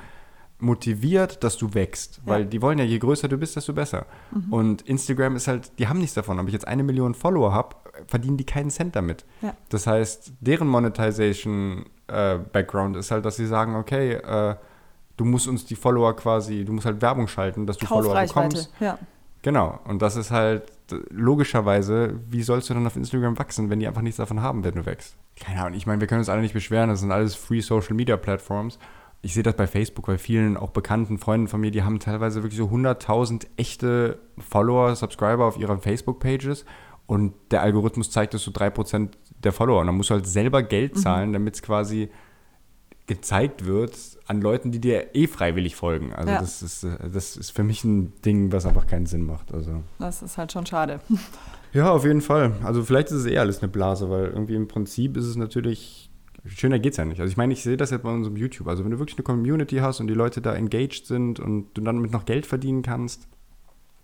motiviert, 0.59 1.45
dass 1.45 1.59
du 1.59 1.75
wächst. 1.75 2.21
Ja. 2.25 2.33
Weil 2.33 2.47
die 2.47 2.63
wollen 2.63 2.79
ja, 2.79 2.85
je 2.85 2.99
größer 2.99 3.29
du 3.29 3.37
bist, 3.37 3.57
desto 3.57 3.73
besser. 3.73 4.07
Und 4.51 4.83
Instagram 4.83 5.37
ist 5.37 5.49
halt, 5.49 5.79
die 5.79 5.89
haben 5.89 5.99
nichts 5.99 6.15
davon. 6.15 6.39
Ob 6.41 6.47
ich 6.47 6.53
jetzt 6.53 6.67
eine 6.67 6.83
Million 6.83 7.15
Follower 7.15 7.53
habe, 7.53 7.77
verdienen 8.07 8.37
die 8.37 8.45
keinen 8.45 8.71
Cent 8.71 8.95
damit. 8.97 9.25
Ja. 9.43 9.55
Das 9.69 9.87
heißt, 9.87 10.33
deren 10.41 10.69
Monetization-Background 10.69 12.97
ist 12.97 13.11
halt, 13.11 13.25
dass 13.25 13.37
sie 13.37 13.47
sagen, 13.47 13.77
okay, 13.77 14.15
äh, 14.15 14.57
du 15.17 15.25
musst 15.25 15.49
uns 15.49 15.65
die 15.65 15.77
Follower 15.77 16.15
quasi, 16.17 16.65
du 16.65 16.73
musst 16.73 16.87
halt 16.87 17.01
Werbung 17.03 17.29
schalten, 17.29 17.67
dass 17.67 17.79
du 17.79 17.87
Follower 17.87 18.21
bekommst. 18.21 18.73
ja. 18.81 18.99
Genau. 19.43 19.79
Und 19.85 20.03
das 20.03 20.17
ist 20.17 20.33
halt 20.33 20.73
logischerweise, 21.11 22.19
wie 22.29 22.43
sollst 22.43 22.69
du 22.69 22.75
dann 22.75 22.85
auf 22.85 22.97
Instagram 22.97 23.39
wachsen, 23.39 23.71
wenn 23.71 23.79
die 23.79 23.87
einfach 23.87 24.03
nichts 24.03 24.17
davon 24.17 24.43
haben, 24.43 24.65
wenn 24.65 24.75
du 24.75 24.85
wächst? 24.87 25.15
Keine 25.39 25.63
Ahnung. 25.63 25.75
Ich 25.75 25.87
meine, 25.87 26.01
wir 26.01 26.09
können 26.09 26.19
uns 26.19 26.29
alle 26.29 26.41
nicht 26.41 26.55
beschweren. 26.55 26.89
Das 26.89 26.99
sind 27.01 27.13
alles 27.13 27.37
Free 27.37 27.61
Social 27.61 27.95
Media 27.95 28.17
Plattforms. 28.17 28.81
Ich 29.27 29.35
sehe 29.35 29.43
das 29.43 29.57
bei 29.57 29.67
Facebook, 29.67 30.07
bei 30.07 30.19
vielen 30.19 30.57
auch 30.57 30.71
bekannten 30.71 31.19
Freunden 31.19 31.49
von 31.49 31.61
mir, 31.61 31.73
die 31.73 31.83
haben 31.83 31.99
teilweise 31.99 32.45
wirklich 32.45 32.59
so 32.59 32.67
100.000 32.67 33.49
echte 33.57 34.21
Follower, 34.39 34.95
Subscriber 34.95 35.47
auf 35.47 35.59
ihren 35.59 35.81
Facebook-Pages 35.81 36.65
und 37.09 37.35
der 37.51 37.63
Algorithmus 37.63 38.13
zeigt 38.13 38.35
es 38.35 38.45
so 38.45 38.53
3% 38.53 39.09
der 39.43 39.53
Follower. 39.53 39.81
Und 39.81 39.89
dann 39.89 39.97
musst 39.97 40.11
du 40.11 40.15
halt 40.15 40.29
selber 40.29 40.63
Geld 40.63 40.97
zahlen, 40.97 41.33
damit 41.33 41.57
es 41.57 41.63
quasi 41.63 42.09
gezeigt 43.09 43.67
wird 43.67 43.97
an 44.29 44.41
Leuten, 44.41 44.71
die 44.71 44.81
dir 44.81 45.17
eh 45.17 45.27
freiwillig 45.27 45.75
folgen. 45.75 46.13
Also 46.13 46.31
Ja. 46.31 46.39
das, 46.41 46.63
ist, 46.63 46.85
äh, 46.85 47.11
das 47.13 47.37
ist 47.37 47.51
für 47.51 47.65
mich 47.65 47.83
ein 47.83 48.13
Ding, 48.23 48.53
was 48.53 48.65
einfach 48.65 48.87
keinen 48.87 49.07
Sinn 49.07 49.23
macht. 49.25 49.53
Also. 49.53 49.83
Das 49.99 50.23
ist 50.23 50.39
halt 50.39 50.53
schon 50.53 50.67
schade. 50.67 51.01
Ja, 51.73 51.91
auf 51.91 52.05
jeden 52.05 52.21
Fall. 52.21 52.53
Also 52.63 52.85
vielleicht 52.85 53.09
ist 53.09 53.19
es 53.19 53.27
eh 53.27 53.39
alles 53.39 53.61
eine 53.61 53.69
Blase, 53.73 54.09
weil 54.09 54.27
irgendwie 54.27 54.55
im 54.55 54.69
Prinzip 54.69 55.17
ist 55.17 55.27
es 55.27 55.35
natürlich, 55.37 56.06
schöner 56.47 56.79
geht's 56.79 56.97
ja 56.97 57.05
nicht. 57.05 57.21
Also 57.21 57.31
ich 57.31 57.37
meine, 57.37 57.53
ich 57.53 57.63
sehe 57.63 57.77
das 57.77 57.91
jetzt 57.91 58.03
bei 58.03 58.13
unserem 58.13 58.37
YouTube. 58.37 58.69
Also 58.69 58.85
wenn 58.85 58.91
du 58.91 58.99
wirklich 58.99 59.17
eine 59.17 59.25
Community 59.25 59.77
hast 59.77 60.01
und 60.01 60.07
die 60.07 60.15
Leute 60.15 60.41
da 60.41 60.55
engaged 60.55 61.07
sind 61.07 61.41
und 61.41 61.69
du 61.75 61.83
damit 61.83 62.13
noch 62.13 62.25
Geld 62.25 62.47
verdienen 62.47 62.83
kannst, 62.83 63.29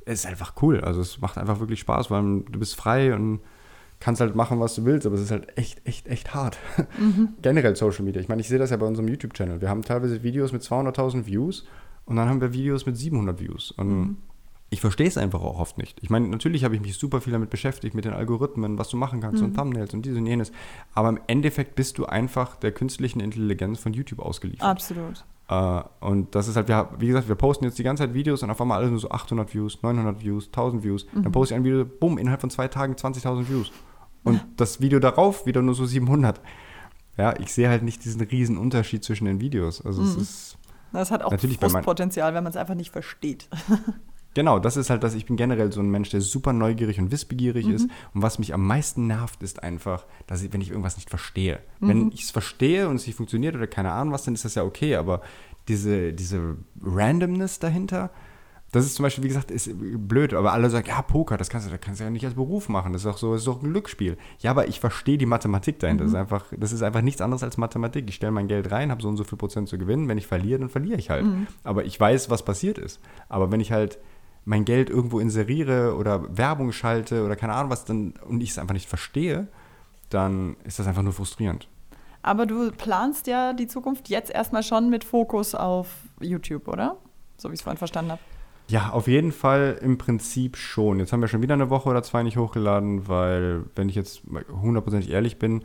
ist 0.04 0.26
einfach 0.26 0.54
cool. 0.62 0.80
Also 0.80 1.00
es 1.00 1.20
macht 1.20 1.38
einfach 1.38 1.60
wirklich 1.60 1.80
Spaß, 1.80 2.10
weil 2.10 2.22
du 2.22 2.58
bist 2.58 2.76
frei 2.76 3.14
und 3.14 3.40
kannst 4.00 4.20
halt 4.20 4.34
machen, 4.34 4.58
was 4.58 4.74
du 4.74 4.84
willst, 4.84 5.06
aber 5.06 5.14
es 5.14 5.22
ist 5.22 5.30
halt 5.30 5.56
echt, 5.56 5.86
echt, 5.86 6.08
echt 6.08 6.34
hart. 6.34 6.58
Generell 7.42 7.76
Social 7.76 8.04
Media. 8.04 8.20
Ich 8.20 8.28
meine, 8.28 8.40
ich 8.40 8.48
sehe 8.48 8.58
das 8.58 8.70
ja 8.70 8.76
bei 8.76 8.86
unserem 8.86 9.08
YouTube-Channel. 9.08 9.60
Wir 9.60 9.68
haben 9.68 9.82
teilweise 9.82 10.24
Videos 10.24 10.52
mit 10.52 10.62
200.000 10.62 11.26
Views 11.26 11.66
und 12.04 12.16
dann 12.16 12.28
haben 12.28 12.40
wir 12.40 12.52
Videos 12.52 12.84
mit 12.84 12.96
700 12.96 13.38
Views. 13.38 13.70
Und 13.70 14.16
ich 14.72 14.80
verstehe 14.80 15.06
es 15.06 15.18
einfach 15.18 15.42
auch 15.42 15.58
oft 15.60 15.76
nicht. 15.76 15.98
Ich 16.02 16.08
meine, 16.08 16.26
natürlich 16.28 16.64
habe 16.64 16.74
ich 16.74 16.80
mich 16.80 16.96
super 16.96 17.20
viel 17.20 17.34
damit 17.34 17.50
beschäftigt, 17.50 17.94
mit 17.94 18.06
den 18.06 18.14
Algorithmen, 18.14 18.78
was 18.78 18.88
du 18.88 18.96
machen 18.96 19.20
kannst 19.20 19.42
und 19.42 19.54
Thumbnails 19.54 19.92
und 19.92 20.06
dies 20.06 20.16
und 20.16 20.24
jenes. 20.24 20.50
Aber 20.94 21.10
im 21.10 21.20
Endeffekt 21.26 21.74
bist 21.74 21.98
du 21.98 22.06
einfach 22.06 22.56
der 22.56 22.72
künstlichen 22.72 23.20
Intelligenz 23.20 23.80
von 23.80 23.92
YouTube 23.92 24.20
ausgeliefert. 24.20 24.66
Absolut. 24.66 25.26
Äh, 25.50 25.82
und 26.00 26.34
das 26.34 26.48
ist 26.48 26.56
halt, 26.56 26.68
wir, 26.68 26.88
wie 26.98 27.06
gesagt, 27.06 27.28
wir 27.28 27.34
posten 27.34 27.66
jetzt 27.66 27.78
die 27.78 27.82
ganze 27.82 28.04
Zeit 28.04 28.14
Videos 28.14 28.42
und 28.42 28.48
auf 28.50 28.58
einmal 28.62 28.78
alles 28.78 28.90
nur 28.90 28.98
so 28.98 29.10
800 29.10 29.52
Views, 29.52 29.82
900 29.82 30.22
Views, 30.22 30.46
1000 30.46 30.82
Views. 30.82 31.06
Dann 31.12 31.30
poste 31.32 31.54
ich 31.54 31.60
ein 31.60 31.64
Video, 31.64 31.84
bumm, 31.84 32.16
innerhalb 32.16 32.40
von 32.40 32.48
zwei 32.48 32.68
Tagen 32.68 32.94
20.000 32.94 33.50
Views. 33.50 33.70
Und 34.24 34.40
das 34.56 34.80
Video 34.80 35.00
darauf 35.00 35.44
wieder 35.44 35.60
nur 35.60 35.74
so 35.74 35.84
700. 35.84 36.40
Ja, 37.18 37.38
ich 37.38 37.52
sehe 37.52 37.68
halt 37.68 37.82
nicht 37.82 38.06
diesen 38.06 38.22
riesen 38.22 38.56
Unterschied 38.56 39.04
zwischen 39.04 39.26
den 39.26 39.38
Videos. 39.38 39.84
Also 39.84 40.02
es 40.02 40.16
ist, 40.16 40.58
Das 40.94 41.10
hat 41.10 41.22
auch 41.22 41.30
Natürlich 41.30 41.58
Frustpotenzial, 41.58 42.32
wenn 42.32 42.42
man 42.42 42.52
es 42.52 42.56
einfach 42.56 42.74
nicht 42.74 42.90
versteht. 42.90 43.50
genau, 44.34 44.58
das 44.58 44.76
ist 44.76 44.90
halt 44.90 45.02
das, 45.02 45.14
ich 45.14 45.26
bin 45.26 45.36
generell 45.36 45.72
so 45.72 45.80
ein 45.80 45.90
Mensch, 45.90 46.10
der 46.10 46.20
super 46.20 46.52
neugierig 46.52 46.98
und 46.98 47.10
wissbegierig 47.10 47.66
Mhm. 47.66 47.74
ist. 47.74 47.88
Und 48.14 48.22
was 48.22 48.38
mich 48.38 48.54
am 48.54 48.66
meisten 48.66 49.06
nervt, 49.06 49.42
ist 49.42 49.62
einfach, 49.62 50.04
dass 50.26 50.42
ich, 50.42 50.52
wenn 50.52 50.60
ich 50.60 50.70
irgendwas 50.70 50.96
nicht 50.96 51.10
verstehe. 51.10 51.60
Mhm. 51.80 51.88
Wenn 51.88 52.12
ich 52.12 52.22
es 52.22 52.30
verstehe 52.30 52.88
und 52.88 52.96
es 52.96 53.06
nicht 53.06 53.16
funktioniert 53.16 53.54
oder 53.54 53.66
keine 53.66 53.92
Ahnung 53.92 54.12
was, 54.12 54.24
dann 54.24 54.34
ist 54.34 54.44
das 54.44 54.54
ja 54.54 54.64
okay. 54.64 54.96
Aber 54.96 55.20
diese, 55.68 56.12
diese 56.12 56.56
Randomness 56.82 57.58
dahinter, 57.58 58.10
das 58.72 58.86
ist 58.86 58.94
zum 58.94 59.02
Beispiel, 59.02 59.22
wie 59.24 59.28
gesagt, 59.28 59.50
ist 59.50 59.68
blöd, 59.74 60.32
aber 60.32 60.54
alle 60.54 60.70
sagen, 60.70 60.88
ja, 60.88 61.02
Poker, 61.02 61.36
das 61.36 61.50
kannst 61.50 61.66
du, 61.66 61.70
das 61.70 61.78
kannst 61.78 62.00
du 62.00 62.04
ja 62.04 62.10
nicht 62.10 62.24
als 62.24 62.34
Beruf 62.36 62.70
machen. 62.70 62.94
Das 62.94 63.02
ist 63.02 63.06
auch 63.06 63.18
so, 63.18 63.32
das 63.32 63.42
ist 63.42 63.46
doch 63.46 63.62
ein 63.62 63.68
Glücksspiel. 63.70 64.16
Ja, 64.38 64.50
aber 64.50 64.66
ich 64.66 64.80
verstehe 64.80 65.18
die 65.18 65.26
Mathematik 65.26 65.78
dahinter. 65.78 66.04
Das, 66.04 66.12
ist 66.14 66.18
einfach, 66.18 66.46
das 66.56 66.72
ist 66.72 66.80
einfach 66.82 67.02
nichts 67.02 67.20
anderes 67.20 67.42
als 67.42 67.58
Mathematik. 67.58 68.08
Ich 68.08 68.14
stelle 68.14 68.32
mein 68.32 68.48
Geld 68.48 68.70
rein, 68.70 68.90
habe 68.90 69.02
so 69.02 69.08
und 69.10 69.18
so 69.18 69.24
viel 69.24 69.36
Prozent 69.36 69.68
zu 69.68 69.76
gewinnen. 69.76 70.08
Wenn 70.08 70.16
ich 70.16 70.26
verliere, 70.26 70.60
dann 70.60 70.70
verliere 70.70 70.98
ich 70.98 71.10
halt. 71.10 71.26
Aber 71.64 71.84
ich 71.84 72.00
weiß, 72.00 72.30
was 72.30 72.46
passiert 72.46 72.78
ist. 72.78 72.98
Aber 73.28 73.52
wenn 73.52 73.60
ich 73.60 73.72
halt 73.72 73.98
mein 74.44 74.64
Geld 74.64 74.90
irgendwo 74.90 75.20
inseriere 75.20 75.96
oder 75.96 76.36
Werbung 76.36 76.72
schalte 76.72 77.24
oder 77.24 77.36
keine 77.36 77.54
Ahnung 77.54 77.70
was, 77.70 77.84
dann 77.84 78.14
und 78.26 78.42
ich 78.42 78.50
es 78.50 78.58
einfach 78.58 78.74
nicht 78.74 78.88
verstehe, 78.88 79.48
dann 80.10 80.56
ist 80.64 80.78
das 80.78 80.86
einfach 80.86 81.02
nur 81.02 81.12
frustrierend. 81.12 81.68
Aber 82.22 82.46
du 82.46 82.70
planst 82.70 83.26
ja 83.26 83.52
die 83.52 83.66
Zukunft 83.66 84.08
jetzt 84.08 84.30
erstmal 84.30 84.62
schon 84.62 84.90
mit 84.90 85.04
Fokus 85.04 85.54
auf 85.54 85.88
YouTube, 86.20 86.68
oder? 86.68 86.96
So 87.36 87.48
wie 87.48 87.54
ich 87.54 87.60
es 87.60 87.62
vorhin 87.62 87.78
verstanden 87.78 88.12
habe. 88.12 88.20
Ja, 88.68 88.90
auf 88.90 89.08
jeden 89.08 89.32
Fall 89.32 89.78
im 89.82 89.98
Prinzip 89.98 90.56
schon. 90.56 91.00
Jetzt 91.00 91.12
haben 91.12 91.20
wir 91.20 91.28
schon 91.28 91.42
wieder 91.42 91.54
eine 91.54 91.68
Woche 91.68 91.88
oder 91.88 92.02
zwei 92.02 92.22
nicht 92.22 92.36
hochgeladen, 92.36 93.08
weil, 93.08 93.64
wenn 93.74 93.88
ich 93.88 93.96
jetzt 93.96 94.22
hundertprozentig 94.50 95.10
ehrlich 95.10 95.38
bin, 95.38 95.64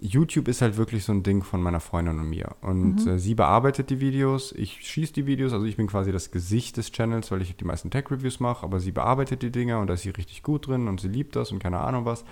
YouTube 0.00 0.46
ist 0.46 0.62
halt 0.62 0.76
wirklich 0.76 1.04
so 1.04 1.12
ein 1.12 1.24
Ding 1.24 1.42
von 1.42 1.60
meiner 1.60 1.80
Freundin 1.80 2.18
und 2.20 2.30
mir. 2.30 2.54
Und 2.60 3.04
mhm. 3.04 3.12
äh, 3.12 3.18
sie 3.18 3.34
bearbeitet 3.34 3.90
die 3.90 4.00
Videos, 4.00 4.52
ich 4.52 4.86
schieße 4.86 5.12
die 5.12 5.26
Videos, 5.26 5.52
also 5.52 5.66
ich 5.66 5.76
bin 5.76 5.88
quasi 5.88 6.12
das 6.12 6.30
Gesicht 6.30 6.76
des 6.76 6.92
Channels, 6.92 7.30
weil 7.32 7.42
ich 7.42 7.56
die 7.56 7.64
meisten 7.64 7.90
Tech-Reviews 7.90 8.38
mache, 8.38 8.64
aber 8.64 8.78
sie 8.78 8.92
bearbeitet 8.92 9.42
die 9.42 9.50
Dinge 9.50 9.78
und 9.78 9.88
da 9.88 9.94
ist 9.94 10.02
sie 10.02 10.10
richtig 10.10 10.42
gut 10.42 10.68
drin 10.68 10.86
und 10.86 11.00
sie 11.00 11.08
liebt 11.08 11.34
das 11.34 11.50
und 11.50 11.58
keine 11.58 11.80
Ahnung 11.80 12.04
was. 12.04 12.24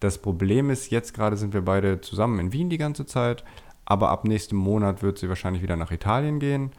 Das 0.00 0.20
Problem 0.20 0.68
ist, 0.68 0.90
jetzt 0.90 1.14
gerade 1.14 1.36
sind 1.36 1.54
wir 1.54 1.62
beide 1.62 2.00
zusammen 2.02 2.38
in 2.38 2.52
Wien 2.52 2.68
die 2.68 2.78
ganze 2.78 3.06
Zeit, 3.06 3.42
aber 3.86 4.10
ab 4.10 4.24
nächstem 4.24 4.58
Monat 4.58 5.02
wird 5.02 5.18
sie 5.18 5.28
wahrscheinlich 5.28 5.62
wieder 5.62 5.76
nach 5.76 5.92
Italien 5.92 6.40
gehen. 6.40 6.72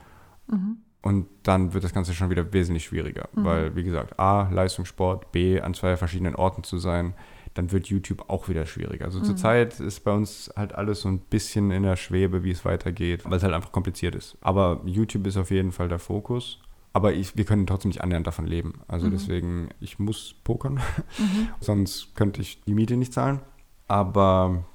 Mhm. 0.47 0.77
Und 1.01 1.27
dann 1.43 1.73
wird 1.73 1.83
das 1.83 1.93
Ganze 1.93 2.15
schon 2.15 2.31
wieder 2.31 2.51
wesentlich 2.51 2.85
schwieriger, 2.85 3.29
mhm. 3.33 3.45
weil, 3.45 3.75
wie 3.75 3.83
gesagt, 3.83 4.19
A, 4.19 4.49
Leistungssport, 4.49 5.31
B, 5.31 5.61
an 5.61 5.73
zwei 5.73 5.97
verschiedenen 5.97 6.35
Orten 6.35 6.63
zu 6.63 6.77
sein 6.77 7.13
dann 7.55 7.71
wird 7.71 7.87
YouTube 7.87 8.29
auch 8.29 8.47
wieder 8.49 8.65
schwieriger. 8.65 9.05
Also 9.05 9.19
mhm. 9.19 9.23
zurzeit 9.23 9.79
ist 9.79 10.01
bei 10.01 10.11
uns 10.11 10.51
halt 10.55 10.75
alles 10.75 11.01
so 11.01 11.09
ein 11.09 11.19
bisschen 11.19 11.71
in 11.71 11.83
der 11.83 11.95
Schwebe, 11.95 12.43
wie 12.43 12.51
es 12.51 12.65
weitergeht, 12.65 13.23
weil 13.25 13.37
es 13.37 13.43
halt 13.43 13.53
einfach 13.53 13.71
kompliziert 13.71 14.13
ist. 14.13 14.37
Aber 14.41 14.81
YouTube 14.85 15.25
ist 15.25 15.37
auf 15.37 15.49
jeden 15.49 15.71
Fall 15.71 15.87
der 15.87 15.99
Fokus. 15.99 16.59
Aber 16.93 17.13
ich, 17.13 17.35
wir 17.35 17.43
können 17.43 17.65
trotzdem 17.65 17.89
nicht 17.89 18.01
annähernd 18.01 18.27
davon 18.27 18.45
leben. 18.45 18.81
Also 18.87 19.07
mhm. 19.07 19.11
deswegen, 19.11 19.69
ich 19.79 19.99
muss 19.99 20.35
pokern, 20.43 20.75
mhm. 21.17 21.47
sonst 21.59 22.15
könnte 22.15 22.41
ich 22.41 22.61
die 22.63 22.73
Miete 22.73 22.97
nicht 22.97 23.13
zahlen. 23.13 23.39
Aber 23.87 24.65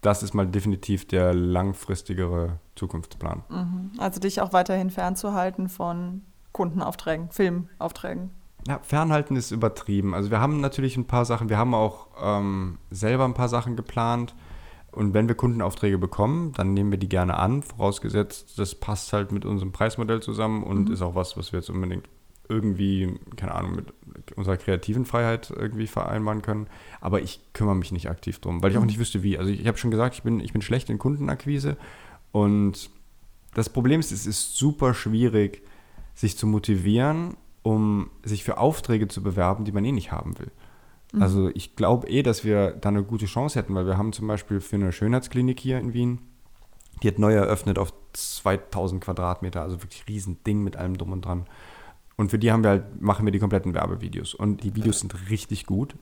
das 0.00 0.22
ist 0.22 0.34
mal 0.34 0.46
definitiv 0.46 1.06
der 1.06 1.34
langfristigere 1.34 2.58
Zukunftsplan. 2.76 3.42
Mhm. 3.48 3.92
Also 3.98 4.20
dich 4.20 4.40
auch 4.40 4.52
weiterhin 4.52 4.90
fernzuhalten 4.90 5.68
von 5.68 6.22
Kundenaufträgen, 6.52 7.30
Filmaufträgen. 7.30 8.30
Ja, 8.66 8.80
fernhalten 8.82 9.36
ist 9.36 9.50
übertrieben. 9.50 10.14
Also 10.14 10.30
wir 10.30 10.40
haben 10.40 10.60
natürlich 10.60 10.96
ein 10.96 11.06
paar 11.06 11.24
Sachen, 11.24 11.48
wir 11.48 11.58
haben 11.58 11.74
auch 11.74 12.08
ähm, 12.20 12.78
selber 12.90 13.24
ein 13.24 13.34
paar 13.34 13.48
Sachen 13.48 13.76
geplant. 13.76 14.34
Und 14.90 15.14
wenn 15.14 15.28
wir 15.28 15.34
Kundenaufträge 15.34 15.98
bekommen, 15.98 16.52
dann 16.54 16.74
nehmen 16.74 16.90
wir 16.90 16.98
die 16.98 17.08
gerne 17.08 17.36
an, 17.36 17.62
vorausgesetzt, 17.62 18.58
das 18.58 18.74
passt 18.74 19.12
halt 19.12 19.32
mit 19.32 19.44
unserem 19.44 19.70
Preismodell 19.70 20.20
zusammen 20.20 20.62
und 20.64 20.88
mhm. 20.88 20.92
ist 20.92 21.02
auch 21.02 21.14
was, 21.14 21.36
was 21.36 21.52
wir 21.52 21.60
jetzt 21.60 21.70
unbedingt 21.70 22.08
irgendwie, 22.48 23.18
keine 23.36 23.54
Ahnung, 23.54 23.76
mit 23.76 23.92
unserer 24.34 24.56
kreativen 24.56 25.04
Freiheit 25.04 25.52
irgendwie 25.54 25.86
vereinbaren 25.86 26.42
können. 26.42 26.66
Aber 27.00 27.20
ich 27.20 27.40
kümmere 27.52 27.76
mich 27.76 27.92
nicht 27.92 28.08
aktiv 28.08 28.38
drum, 28.40 28.62
weil 28.62 28.70
ich 28.70 28.78
auch 28.78 28.82
mhm. 28.82 28.86
nicht 28.86 28.98
wüsste, 28.98 29.22
wie. 29.22 29.38
Also 29.38 29.50
ich, 29.50 29.60
ich 29.60 29.66
habe 29.66 29.78
schon 29.78 29.90
gesagt, 29.90 30.14
ich 30.14 30.22
bin, 30.22 30.40
ich 30.40 30.52
bin 30.52 30.62
schlecht 30.62 30.88
in 30.88 30.98
Kundenakquise 30.98 31.76
und 32.32 32.90
das 33.54 33.68
Problem 33.68 34.00
ist, 34.00 34.12
es 34.12 34.26
ist 34.26 34.56
super 34.56 34.94
schwierig, 34.94 35.62
sich 36.14 36.36
zu 36.36 36.46
motivieren 36.46 37.36
um 37.68 38.08
sich 38.24 38.44
für 38.44 38.56
Aufträge 38.56 39.08
zu 39.08 39.22
bewerben, 39.22 39.66
die 39.66 39.72
man 39.72 39.84
eh 39.84 39.92
nicht 39.92 40.10
haben 40.10 40.38
will. 40.38 40.50
Mhm. 41.12 41.22
Also 41.22 41.50
ich 41.52 41.76
glaube 41.76 42.08
eh, 42.08 42.22
dass 42.22 42.42
wir 42.42 42.70
da 42.70 42.88
eine 42.88 43.04
gute 43.04 43.26
Chance 43.26 43.58
hätten, 43.58 43.74
weil 43.74 43.84
wir 43.84 43.98
haben 43.98 44.14
zum 44.14 44.26
Beispiel 44.26 44.60
für 44.60 44.76
eine 44.76 44.90
Schönheitsklinik 44.90 45.60
hier 45.60 45.78
in 45.78 45.92
Wien, 45.92 46.18
die 47.02 47.08
hat 47.08 47.18
neu 47.18 47.34
eröffnet 47.34 47.78
auf 47.78 47.92
2000 48.14 49.04
Quadratmeter, 49.04 49.60
also 49.60 49.82
wirklich 49.82 50.00
ein 50.00 50.08
Riesending 50.08 50.64
mit 50.64 50.76
allem 50.76 50.96
drum 50.96 51.12
und 51.12 51.26
dran. 51.26 51.44
Und 52.16 52.30
für 52.30 52.38
die 52.38 52.50
haben 52.50 52.64
wir 52.64 52.70
halt, 52.70 53.02
machen 53.02 53.26
wir 53.26 53.32
die 53.32 53.38
kompletten 53.38 53.74
Werbevideos. 53.74 54.32
Und 54.32 54.64
die 54.64 54.74
Videos 54.74 55.00
sind 55.00 55.30
richtig 55.30 55.66
gut. 55.66 55.94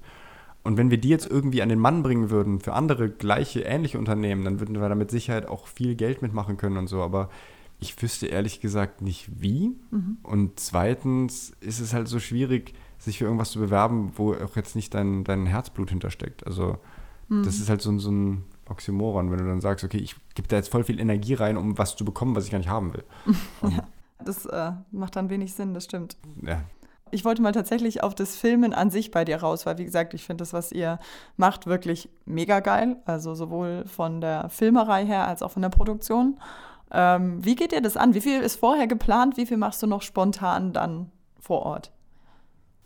Und 0.63 0.77
wenn 0.77 0.91
wir 0.91 0.99
die 0.99 1.09
jetzt 1.09 1.29
irgendwie 1.29 1.63
an 1.63 1.69
den 1.69 1.81
Mann 1.81 2.05
bringen 2.05 2.31
würden 2.31 2.61
für 2.61 2.75
andere 2.75 3.11
gleiche, 3.11 3.63
ähnliche 3.63 3.99
Unternehmen, 3.99 4.45
dann 4.45 4.61
würden 4.61 4.81
wir 4.81 4.89
da 4.89 4.95
mit 4.95 5.11
Sicherheit 5.11 5.49
auch 5.49 5.67
viel 5.67 5.97
Geld 5.97 6.23
mitmachen 6.23 6.57
können 6.57 6.77
und 6.77 6.87
so. 6.87 7.03
Aber 7.03 7.29
ich 7.79 8.01
wüsste 8.01 8.27
ehrlich 8.27 8.61
gesagt 8.61 9.03
nicht 9.03 9.41
wie. 9.41 9.77
Mhm. 9.91 10.19
Und 10.23 10.61
zweitens 10.61 11.53
ist 11.61 11.81
es 11.81 11.93
halt 11.93 12.09
so 12.09 12.19
schwierig, 12.19 12.75
sich 12.99 13.19
für 13.19 13.25
irgendwas 13.25 13.51
zu 13.51 13.59
bewerben, 13.59 14.13
wo 14.17 14.35
auch 14.35 14.57
jetzt 14.57 14.77
nicht 14.77 14.95
dein, 14.95 15.25
dein 15.25 15.47
Herzblut 15.47 15.91
hintersteckt. 15.91 16.47
Also 16.47 16.79
mhm. 17.29 17.43
das 17.43 17.57
ist 17.57 17.69
halt 17.69 17.83
so, 17.83 17.97
so 17.99 18.11
ein 18.11 18.45
Oxymoron, 18.69 19.31
wenn 19.31 19.39
du 19.39 19.47
dann 19.47 19.61
sagst, 19.61 19.85
okay, 19.85 19.99
ich 19.99 20.17
gebe 20.35 20.49
da 20.49 20.57
jetzt 20.57 20.71
voll 20.71 20.85
viel 20.85 20.99
Energie 20.99 21.35
rein, 21.35 21.57
um 21.57 21.77
was 21.79 21.97
zu 21.97 22.05
bekommen, 22.05 22.35
was 22.35 22.45
ich 22.47 22.51
gar 22.51 22.59
nicht 22.59 22.71
haben 22.71 22.95
will. 22.95 23.05
ja, 23.63 23.87
das 24.25 24.47
äh, 24.47 24.73
macht 24.91 25.17
dann 25.17 25.31
wenig 25.31 25.53
Sinn, 25.53 25.75
das 25.75 25.85
stimmt. 25.85 26.17
Ja. 26.43 26.63
Ich 27.13 27.25
wollte 27.25 27.41
mal 27.41 27.53
tatsächlich 27.53 28.03
auf 28.03 28.17
das 28.17 28.35
Filmen 28.35 28.73
an 28.73 28.91
sich 28.91 29.13
bei 29.13 29.25
dir 29.25 29.37
raus, 29.37 29.65
weil 29.65 29.79
wie 29.79 29.85
gesagt, 29.85 30.13
ich 30.13 30.25
finde 30.25 30.43
das, 30.43 30.53
was 30.53 30.73
ihr 30.73 30.99
macht, 31.37 31.67
wirklich 31.67 32.09
mega 32.25 32.59
geil. 32.59 32.97
Also 33.05 33.37
sowohl 33.37 33.85
von 33.87 34.21
der 34.21 34.49
Filmerei 34.49 35.07
her 35.07 35.29
als 35.29 35.43
auch 35.43 35.53
von 35.53 35.63
der 35.63 35.69
Produktion. 35.69 36.41
Ähm, 36.91 37.45
wie 37.45 37.57
geht 37.57 37.73
dir 37.73 37.81
das 37.81 37.97
an? 37.97 38.15
Wie 38.15 38.21
viel 38.21 38.41
ist 38.41 38.57
vorher 38.57 38.87
geplant? 38.87 39.37
Wie 39.37 39.47
viel 39.47 39.57
machst 39.57 39.83
du 39.83 39.87
noch 39.87 40.03
spontan 40.03 40.73
dann 40.73 41.11
vor 41.41 41.63
Ort? 41.63 41.93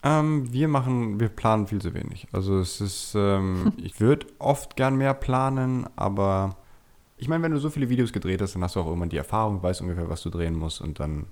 Ähm, 0.02 0.50
wir 0.52 0.68
machen, 0.68 1.20
wir 1.20 1.28
planen 1.28 1.66
viel 1.66 1.80
zu 1.80 1.92
wenig. 1.92 2.26
Also 2.32 2.58
es 2.58 2.80
ist, 2.80 3.14
ähm, 3.14 3.72
ich 3.76 4.00
würde 4.00 4.26
oft 4.38 4.76
gern 4.76 4.96
mehr 4.96 5.14
planen, 5.14 5.86
aber 5.96 6.56
ich 7.18 7.28
meine, 7.28 7.42
wenn 7.42 7.52
du 7.52 7.58
so 7.58 7.68
viele 7.68 7.90
Videos 7.90 8.12
gedreht 8.12 8.40
hast, 8.40 8.54
dann 8.54 8.64
hast 8.64 8.76
du 8.76 8.80
auch 8.80 8.86
irgendwann 8.86 9.10
die 9.10 9.18
Erfahrung, 9.18 9.62
weißt 9.62 9.82
ungefähr, 9.82 10.08
was 10.08 10.22
du 10.22 10.30
drehen 10.30 10.54
musst 10.54 10.80
und 10.80 10.98
dann 11.00 11.26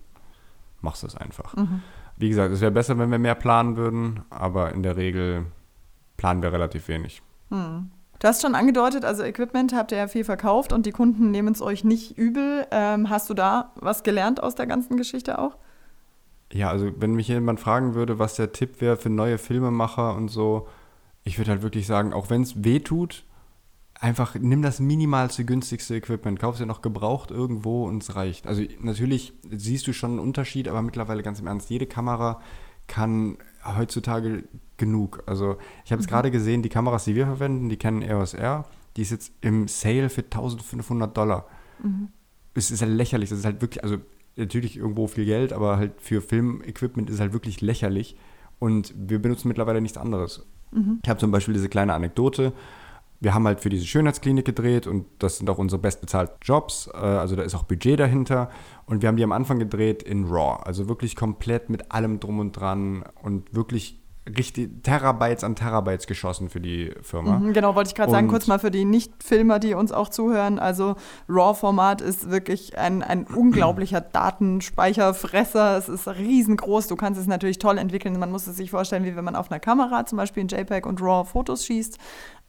machst 0.83 1.03
du 1.03 1.07
es 1.07 1.17
einfach. 1.17 1.57
Mhm. 1.57 1.83
Wie 2.19 2.29
gesagt, 2.29 2.53
es 2.53 2.61
wäre 2.61 2.71
besser, 2.71 2.99
wenn 2.99 3.11
wir 3.11 3.19
mehr 3.19 3.35
planen 3.35 3.77
würden, 3.77 4.21
aber 4.29 4.73
in 4.73 4.83
der 4.83 4.97
Regel 4.97 5.47
planen 6.19 6.43
wir 6.43 6.53
relativ 6.53 6.89
wenig. 6.89 7.23
Mhm. 7.49 7.91
Du 8.21 8.27
hast 8.27 8.43
schon 8.43 8.55
angedeutet, 8.57 9.05
also 9.05 9.23
Equipment 9.23 9.73
habt 9.73 9.93
ihr 9.93 9.99
ja 9.99 10.09
viel 10.09 10.25
verkauft 10.25 10.73
und 10.73 10.87
die 10.87 10.91
Kunden 10.91 11.31
nehmen 11.31 11.53
es 11.53 11.63
euch 11.63 11.85
nicht 11.85 12.19
übel. 12.19 12.67
Ähm, 12.73 13.11
hast 13.11 13.31
du 13.31 13.35
da 13.35 13.73
was 13.77 14.03
gelernt 14.03 14.43
aus 14.43 14.57
der 14.57 14.67
ganzen 14.67 14.97
Geschichte 14.97 15.39
auch? 15.39 15.57
Ja, 16.53 16.71
also 16.71 16.91
wenn 16.97 17.13
mich 17.13 17.29
jemand 17.29 17.61
fragen 17.61 17.95
würde, 17.95 18.19
was 18.19 18.35
der 18.35 18.53
Tipp 18.53 18.81
wäre 18.81 18.97
für 18.97 19.11
neue 19.11 19.39
Filmemacher 19.39 20.17
und 20.17 20.29
so, 20.29 20.67
ich 21.23 21.39
würde 21.39 21.53
halt 21.53 21.63
wirklich 21.63 21.87
sagen, 21.87 22.13
auch 22.13 22.31
wenn 22.31 22.43
es 22.43 22.65
weh 22.65 22.81
tut, 22.81 23.25
einfach 24.01 24.35
nimm 24.35 24.63
das 24.63 24.81
minimalste, 24.81 25.45
günstigste 25.45 25.95
Equipment, 25.95 26.41
kauf 26.41 26.55
es 26.55 26.61
ja 26.61 26.67
noch 26.67 26.83
gebraucht 26.83 27.31
irgendwo 27.31 27.87
und 27.87 28.03
es 28.03 28.17
reicht. 28.17 28.47
Also 28.47 28.63
natürlich 28.81 29.33
siehst 29.51 29.87
du 29.87 29.93
schon 29.93 30.13
einen 30.13 30.21
Unterschied, 30.21 30.69
aber 30.69 30.83
mittlerweile 30.83 31.23
ganz 31.23 31.39
im 31.39 31.47
Ernst, 31.47 31.71
jede 31.71 31.87
Kamera 31.87 32.41
kann 32.87 33.37
heutzutage 33.77 34.45
genug. 34.79 35.23
Also 35.27 35.59
ich 35.85 35.93
habe 35.93 36.01
es 36.01 36.07
mhm. 36.07 36.11
gerade 36.11 36.31
gesehen, 36.31 36.63
die 36.63 36.69
Kameras, 36.69 37.05
die 37.05 37.15
wir 37.15 37.27
verwenden, 37.27 37.69
die 37.69 37.77
kennen 37.77 38.03
EOS 38.03 38.35
R, 38.35 38.65
die 38.97 39.03
ist 39.03 39.11
jetzt 39.11 39.33
im 39.41 39.69
Sale 39.69 40.09
für 40.09 40.23
1500 40.23 41.17
Dollar. 41.17 41.47
Mhm. 41.83 42.09
Es 42.55 42.71
ist 42.71 42.83
halt 42.83 42.93
lächerlich, 42.93 43.31
das 43.31 43.41
ist 43.41 43.45
halt 43.45 43.61
wirklich, 43.61 43.85
also 43.85 43.99
natürlich 44.37 44.77
irgendwo 44.77 45.07
viel 45.07 45.25
Geld, 45.25 45.53
aber 45.53 45.77
halt 45.77 46.01
für 46.01 46.23
Filmequipment 46.23 47.11
ist 47.11 47.17
es 47.17 47.21
halt 47.21 47.33
wirklich 47.33 47.61
lächerlich 47.61 48.17
und 48.59 48.95
wir 48.97 49.21
benutzen 49.21 49.49
mittlerweile 49.49 49.81
nichts 49.81 49.99
anderes. 49.99 50.47
Mhm. 50.71 51.01
Ich 51.03 51.09
habe 51.09 51.21
zum 51.21 51.31
Beispiel 51.31 51.55
diese 51.55 51.69
kleine 51.69 51.95
Anekdote, 51.95 52.53
wir 53.21 53.35
haben 53.35 53.47
halt 53.47 53.61
für 53.61 53.69
diese 53.69 53.87
Schönheitsklinik 53.87 54.45
gedreht 54.45 54.87
und 54.87 55.07
das 55.19 55.39
sind 55.39 55.51
auch 55.51 55.59
unsere 55.59 55.81
bestbezahlten 55.81 56.37
Jobs. 56.43 56.89
Äh, 56.95 56.99
also 56.99 57.35
da 57.35 57.43
ist 57.43 57.55
auch 57.55 57.65
Budget 57.65 57.99
dahinter. 57.99 58.51
Und 58.87 59.03
wir 59.03 59.09
haben 59.09 59.17
die 59.17 59.25
am 59.25 59.33
Anfang 59.33 59.59
gedreht 59.59 60.03
in 60.03 60.27
RAW. 60.27 60.63
Also 60.63 60.89
wirklich 60.89 61.17
komplett 61.17 61.69
mit 61.69 61.91
allem 61.91 62.21
drum 62.21 62.39
und 62.39 62.53
dran 62.53 63.05
und 63.21 63.55
wirklich 63.55 64.01
richtig 64.37 64.83
Terabytes 64.83 65.45
an 65.45 65.57
Terabytes 65.57 66.07
geschossen 66.07 66.49
für 66.51 66.61
die 66.61 66.93
Firma. 67.03 67.39
Mhm, 67.39 67.53
genau, 67.53 67.75
wollte 67.75 67.89
ich 67.89 67.95
gerade 67.95 68.11
sagen, 68.11 68.29
kurz 68.29 68.47
mal 68.47 68.59
für 68.59 68.71
die 68.71 68.85
Nicht-Filmer, 68.85 69.59
die 69.59 69.75
uns 69.75 69.93
auch 69.93 70.09
zuhören. 70.09 70.59
Also 70.59 70.97
RAW-Format 71.29 72.01
ist 72.01 72.31
wirklich 72.31 72.77
ein, 72.79 73.03
ein 73.03 73.27
unglaublicher 73.35 74.01
Datenspeicherfresser. 74.01 75.77
Es 75.79 75.89
ist 75.89 76.09
riesengroß. 76.09 76.89
Du 76.89 76.97
kannst 76.97 77.21
es 77.21 77.27
natürlich 77.27 77.59
toll 77.59 77.79
entwickeln. 77.79 78.19
Man 78.19 78.31
muss 78.31 78.47
es 78.47 78.57
sich 78.57 78.71
vorstellen, 78.71 79.05
wie 79.05 79.17
wenn 79.17 79.25
man 79.25 79.37
auf 79.37 79.51
einer 79.51 79.61
Kamera 79.61 80.07
zum 80.07 80.19
Beispiel 80.19 80.43
in 80.43 80.49
JPEG 80.49 80.87
und 80.87 81.01
RAW 81.01 81.29
Fotos 81.29 81.65
schießt. 81.65 81.99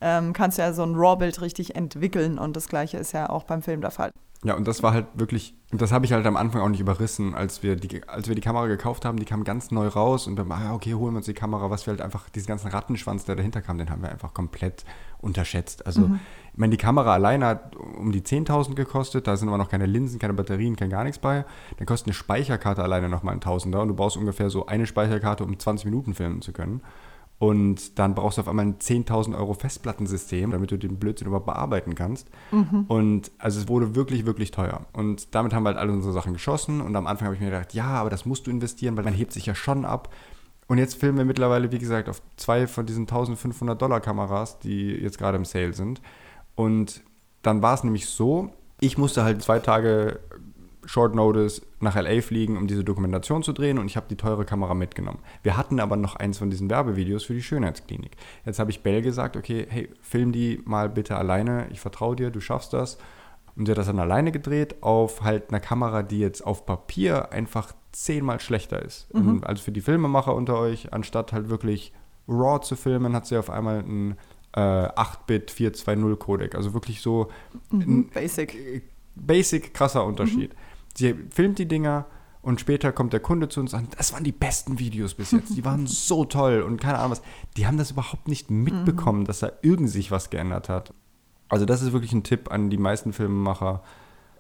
Ähm, 0.02 0.34
kannst 0.34 0.58
du 0.58 0.62
ja 0.62 0.74
so 0.74 0.84
ein 0.84 0.96
RAW-Bild 0.96 1.42
richtig 1.42 1.76
entwickeln. 1.76 2.38
Und 2.38 2.56
das 2.56 2.68
Gleiche 2.68 2.98
ist 2.98 3.12
ja 3.12 3.30
auch 3.30 3.44
beim 3.44 3.62
Film 3.62 3.82
der 3.82 3.92
Fall. 3.92 4.12
Ja, 4.46 4.56
und 4.56 4.66
das 4.70 4.82
war 4.84 4.94
halt 4.94 5.08
wirklich, 5.16 5.54
und 5.70 5.82
das 5.82 5.92
habe 5.92 6.06
ich 6.06 6.14
halt 6.14 6.26
am 6.26 6.38
Anfang 6.38 6.62
auch 6.62 6.70
nicht 6.70 6.80
überrissen, 6.80 7.36
als 7.36 7.62
wir, 7.62 7.76
die, 7.76 8.08
als 8.08 8.30
wir 8.30 8.36
die 8.36 8.42
Kamera 8.42 8.68
gekauft 8.68 9.04
haben, 9.04 9.20
die 9.20 9.26
kam 9.26 9.44
ganz 9.44 9.70
neu 9.70 9.88
raus 9.88 10.28
und 10.28 10.38
dann, 10.38 10.50
ah, 10.54 10.74
okay, 10.74 10.94
holen 10.94 11.14
wir 11.14 11.18
uns 11.18 11.26
die 11.26 11.34
Kamera, 11.34 11.70
was 11.70 11.86
wir 11.86 11.92
halt 11.92 12.02
einfach, 12.02 12.30
diesen 12.30 12.48
ganzen 12.48 12.70
Rattenschwanz, 12.70 13.26
der 13.26 13.36
dahinter 13.36 13.62
kam, 13.62 13.78
den 13.78 13.90
haben 13.90 14.02
wir 14.02 14.10
einfach 14.10 14.34
komplett 14.34 14.86
unterschätzt. 15.20 15.86
Also, 15.86 16.02
mhm. 16.02 16.22
ich 16.54 16.58
meine, 16.58 16.72
die 16.72 16.78
Kamera 16.78 17.14
alleine 17.14 17.48
hat 17.48 17.76
um 17.76 18.14
die 18.14 18.22
10.000 18.22 18.76
gekostet, 18.76 19.28
da 19.28 19.36
sind 19.36 19.50
aber 19.50 19.58
noch 19.58 19.70
keine 19.70 19.88
Linsen, 19.88 20.20
keine 20.20 20.34
Batterien, 20.34 20.78
kein 20.78 20.90
gar 20.90 21.04
nichts 21.04 21.20
bei. 21.20 21.44
Dann 21.76 21.86
kostet 21.86 22.08
eine 22.08 22.14
Speicherkarte 22.14 22.82
alleine 22.82 23.10
nochmal 23.10 23.34
ein 23.34 23.42
Tausender 23.42 23.82
und 23.82 23.90
du 23.90 23.94
brauchst 23.94 24.16
ungefähr 24.16 24.50
so 24.50 24.68
eine 24.68 24.86
Speicherkarte, 24.86 25.44
um 25.44 25.60
20 25.60 25.84
Minuten 25.84 26.14
filmen 26.14 26.42
zu 26.42 26.54
können. 26.54 26.82
Und 27.40 27.98
dann 27.98 28.16
brauchst 28.16 28.38
du 28.38 28.42
auf 28.42 28.50
einmal 28.50 28.66
ein 28.66 28.80
10.000 28.80 29.36
Euro 29.38 29.54
Festplattensystem, 29.54 30.52
damit 30.52 30.72
du 30.72 30.78
den 30.78 31.00
Blödsinn 31.00 31.28
überhaupt 31.28 31.46
bearbeiten 31.46 31.96
kannst. 31.96 32.28
Mhm. 32.52 32.84
Und 32.90 33.32
also 33.38 33.62
es 33.62 33.70
wurde 33.70 33.96
wirklich, 33.96 34.26
wirklich 34.26 34.52
teuer. 34.52 34.86
Und 34.92 35.34
damit 35.34 35.54
haben 35.54 35.64
wir 35.64 35.70
halt 35.70 35.78
alle 35.78 35.94
unsere 35.94 36.14
Sachen 36.14 36.34
geschossen. 36.34 36.82
Und 36.82 36.98
am 36.98 37.08
Anfang 37.08 37.28
habe 37.28 37.36
ich 37.36 37.42
mir 37.42 37.50
gedacht, 37.50 37.74
ja, 37.74 37.86
aber 37.86 38.10
das 38.10 38.26
musst 38.26 38.46
du 38.46 38.52
investieren, 38.52 38.98
weil 38.98 39.06
man 39.06 39.14
hebt 39.14 39.32
sich 39.32 39.46
ja 39.46 39.56
schon 39.56 39.86
ab. 39.86 40.14
Und 40.68 40.80
jetzt 40.80 41.00
filmen 41.00 41.18
wir 41.18 41.26
mittlerweile, 41.26 41.72
wie 41.72 41.80
gesagt, 41.80 42.10
auf 42.10 42.22
zwei 42.36 42.68
von 42.68 42.86
diesen 42.86 43.04
1500 43.04 43.82
Dollar 43.82 44.02
Kameras, 44.02 44.60
die 44.60 44.92
jetzt 44.92 45.18
gerade 45.18 45.38
im 45.38 45.46
Sale 45.46 45.74
sind. 45.74 46.02
Und 46.56 47.02
dann 47.42 47.62
war 47.62 47.74
es 47.74 47.86
nämlich 47.86 48.08
so, 48.08 48.52
ich 48.82 48.98
musste 48.98 49.24
halt 49.24 49.42
zwei 49.42 49.60
Tage 49.60 50.20
Short 50.90 51.14
Notice 51.14 51.62
nach 51.82 51.96
LA 51.96 52.20
fliegen, 52.24 52.58
um 52.58 52.66
diese 52.66 52.84
Dokumentation 52.84 53.44
zu 53.44 53.54
drehen 53.54 53.78
und 53.78 53.86
ich 53.86 53.96
habe 53.96 54.08
die 54.10 54.16
teure 54.16 54.44
Kamera 54.44 54.74
mitgenommen. 54.74 55.20
Wir 55.44 55.56
hatten 55.56 55.80
aber 55.80 55.96
noch 55.96 56.16
eins 56.16 56.40
von 56.40 56.50
diesen 56.50 56.68
Werbevideos 56.68 57.24
für 57.24 57.36
die 57.36 57.44
Schönheitsklinik. 57.44 58.14
Jetzt 58.44 58.58
habe 58.58 58.72
ich 58.72 58.82
Bell 58.82 59.04
gesagt, 59.04 59.38
okay, 59.38 59.68
hey, 59.70 59.90
film 60.02 60.32
die 60.32 60.60
mal 60.66 60.90
bitte 60.90 61.16
alleine, 61.16 61.68
ich 61.70 61.80
vertraue 61.80 62.16
dir, 62.16 62.32
du 62.32 62.40
schaffst 62.40 62.74
das. 62.74 62.98
Und 63.56 63.68
sie 63.68 63.72
hat 63.72 63.78
das 63.78 63.86
dann 63.86 64.00
alleine 64.00 64.32
gedreht 64.32 64.82
auf 64.82 65.22
halt 65.22 65.50
einer 65.50 65.60
Kamera, 65.60 66.02
die 66.02 66.18
jetzt 66.18 66.42
auf 66.42 66.66
Papier 66.66 67.32
einfach 67.32 67.72
zehnmal 67.92 68.40
schlechter 68.40 68.82
ist. 68.82 69.14
Mhm. 69.14 69.44
Also 69.44 69.62
für 69.62 69.72
die 69.72 69.82
Filmemacher 69.82 70.34
unter 70.34 70.58
euch, 70.58 70.92
anstatt 70.92 71.34
halt 71.34 71.50
wirklich 71.50 71.94
RAW 72.28 72.62
zu 72.62 72.76
filmen, 72.76 73.14
hat 73.14 73.28
sie 73.28 73.38
auf 73.38 73.52
einmal 73.52 73.80
einen 73.84 74.18
äh, 74.56 74.60
8-Bit 74.60 75.52
420 75.52 76.18
Codec. 76.18 76.56
Also 76.56 76.74
wirklich 76.74 77.02
so 77.02 77.30
mhm. 77.70 78.10
Basic. 78.12 78.82
Basic, 79.16 79.74
krasser 79.74 80.04
Unterschied. 80.04 80.54
Mhm. 80.54 80.69
Sie 81.00 81.16
filmt 81.30 81.60
die 81.60 81.68
Dinger 81.68 82.06
und 82.42 82.60
später 82.60 82.92
kommt 82.92 83.14
der 83.14 83.20
Kunde 83.22 83.48
zu 83.48 83.60
uns 83.62 83.74
an, 83.74 83.88
das 83.98 84.14
waren 84.14 84.24
die 84.24 84.32
besten 84.32 84.80
Videos 84.80 85.14
bis 85.14 85.32
jetzt. 85.32 85.56
Die 85.56 85.64
waren 85.64 85.88
so 85.88 86.26
toll 86.26 86.62
und 86.62 86.80
keine 86.80 87.00
Ahnung 87.00 87.12
was. 87.12 87.22
Die 87.58 87.68
haben 87.68 87.78
das 87.78 87.92
überhaupt 87.92 88.28
nicht 88.28 88.52
mitbekommen, 88.52 89.22
mhm. 89.22 89.26
dass 89.26 89.40
da 89.40 89.52
irgend 89.62 89.90
sich 89.90 90.12
was 90.12 90.30
geändert 90.30 90.68
hat. 90.68 90.94
Also 91.48 91.66
das 91.66 91.82
ist 91.82 91.94
wirklich 91.94 92.12
ein 92.12 92.24
Tipp 92.24 92.52
an 92.52 92.70
die 92.70 92.78
meisten 92.78 93.14
Filmemacher 93.14 93.82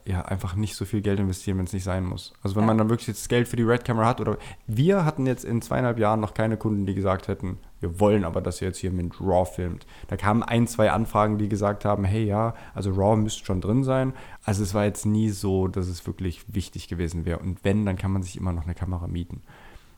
ja, 0.06 0.24
einfach 0.24 0.56
nicht 0.56 0.76
so 0.76 0.86
viel 0.86 1.02
Geld 1.02 1.20
investieren, 1.20 1.58
wenn 1.58 1.66
es 1.66 1.74
nicht 1.74 1.84
sein 1.84 2.04
muss. 2.04 2.34
Also 2.42 2.56
wenn 2.56 2.64
ja. 2.64 2.68
man 2.68 2.78
dann 2.78 2.90
wirklich 2.90 3.08
jetzt 3.08 3.30
Geld 3.30 3.48
für 3.48 3.56
die 3.56 3.64
Red 3.64 3.86
Camera 3.86 4.08
hat 4.08 4.20
oder 4.20 4.38
wir 4.68 5.06
hatten 5.06 5.26
jetzt 5.26 5.46
in 5.46 5.62
zweieinhalb 5.62 5.98
Jahren 6.00 6.20
noch 6.20 6.34
keine 6.34 6.58
Kunden, 6.58 6.86
die 6.86 6.96
gesagt 6.96 7.28
hätten, 7.28 7.58
wir 7.80 8.00
wollen 8.00 8.24
aber, 8.24 8.42
dass 8.42 8.62
ihr 8.62 8.68
jetzt 8.68 8.80
hier 8.80 8.92
mit 8.92 9.20
RAW 9.22 9.46
filmt. 9.46 9.86
Da 10.08 10.18
kamen 10.18 10.44
ein, 10.44 10.68
zwei 10.68 10.92
Anfragen, 10.92 11.38
die 11.38 11.50
gesagt 11.50 11.86
haben, 11.86 12.04
hey 12.04 12.26
ja, 12.26 12.54
also 12.74 12.92
RAW 12.92 13.18
müsste 13.18 13.46
schon 13.46 13.62
drin 13.62 13.84
sein. 13.84 14.14
Also 14.44 14.64
es 14.64 14.74
war 14.74 14.86
jetzt 14.86 15.06
nie 15.06 15.30
so, 15.30 15.68
dass 15.68 15.88
es 15.88 16.06
wirklich 16.06 16.44
wichtig 16.48 16.88
gewesen 16.88 17.26
wäre. 17.26 17.40
Und 17.40 17.64
wenn, 17.64 17.86
dann 17.86 17.98
kann 17.98 18.12
man 18.12 18.24
sich 18.24 18.38
immer 18.38 18.54
noch 18.54 18.64
eine 18.64 18.76
Kamera 18.76 19.08
mieten. 19.08 19.42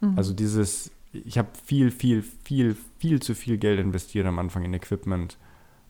Mhm. 0.01 0.17
Also 0.17 0.34
dieses, 0.34 0.91
ich 1.11 1.38
habe 1.38 1.49
viel, 1.63 1.91
viel, 1.91 2.23
viel, 2.43 2.75
viel 2.99 3.21
zu 3.21 3.34
viel 3.36 3.57
Geld 3.57 3.79
investiert 3.79 4.25
am 4.27 4.39
Anfang 4.39 4.63
in 4.63 4.73
Equipment, 4.73 5.38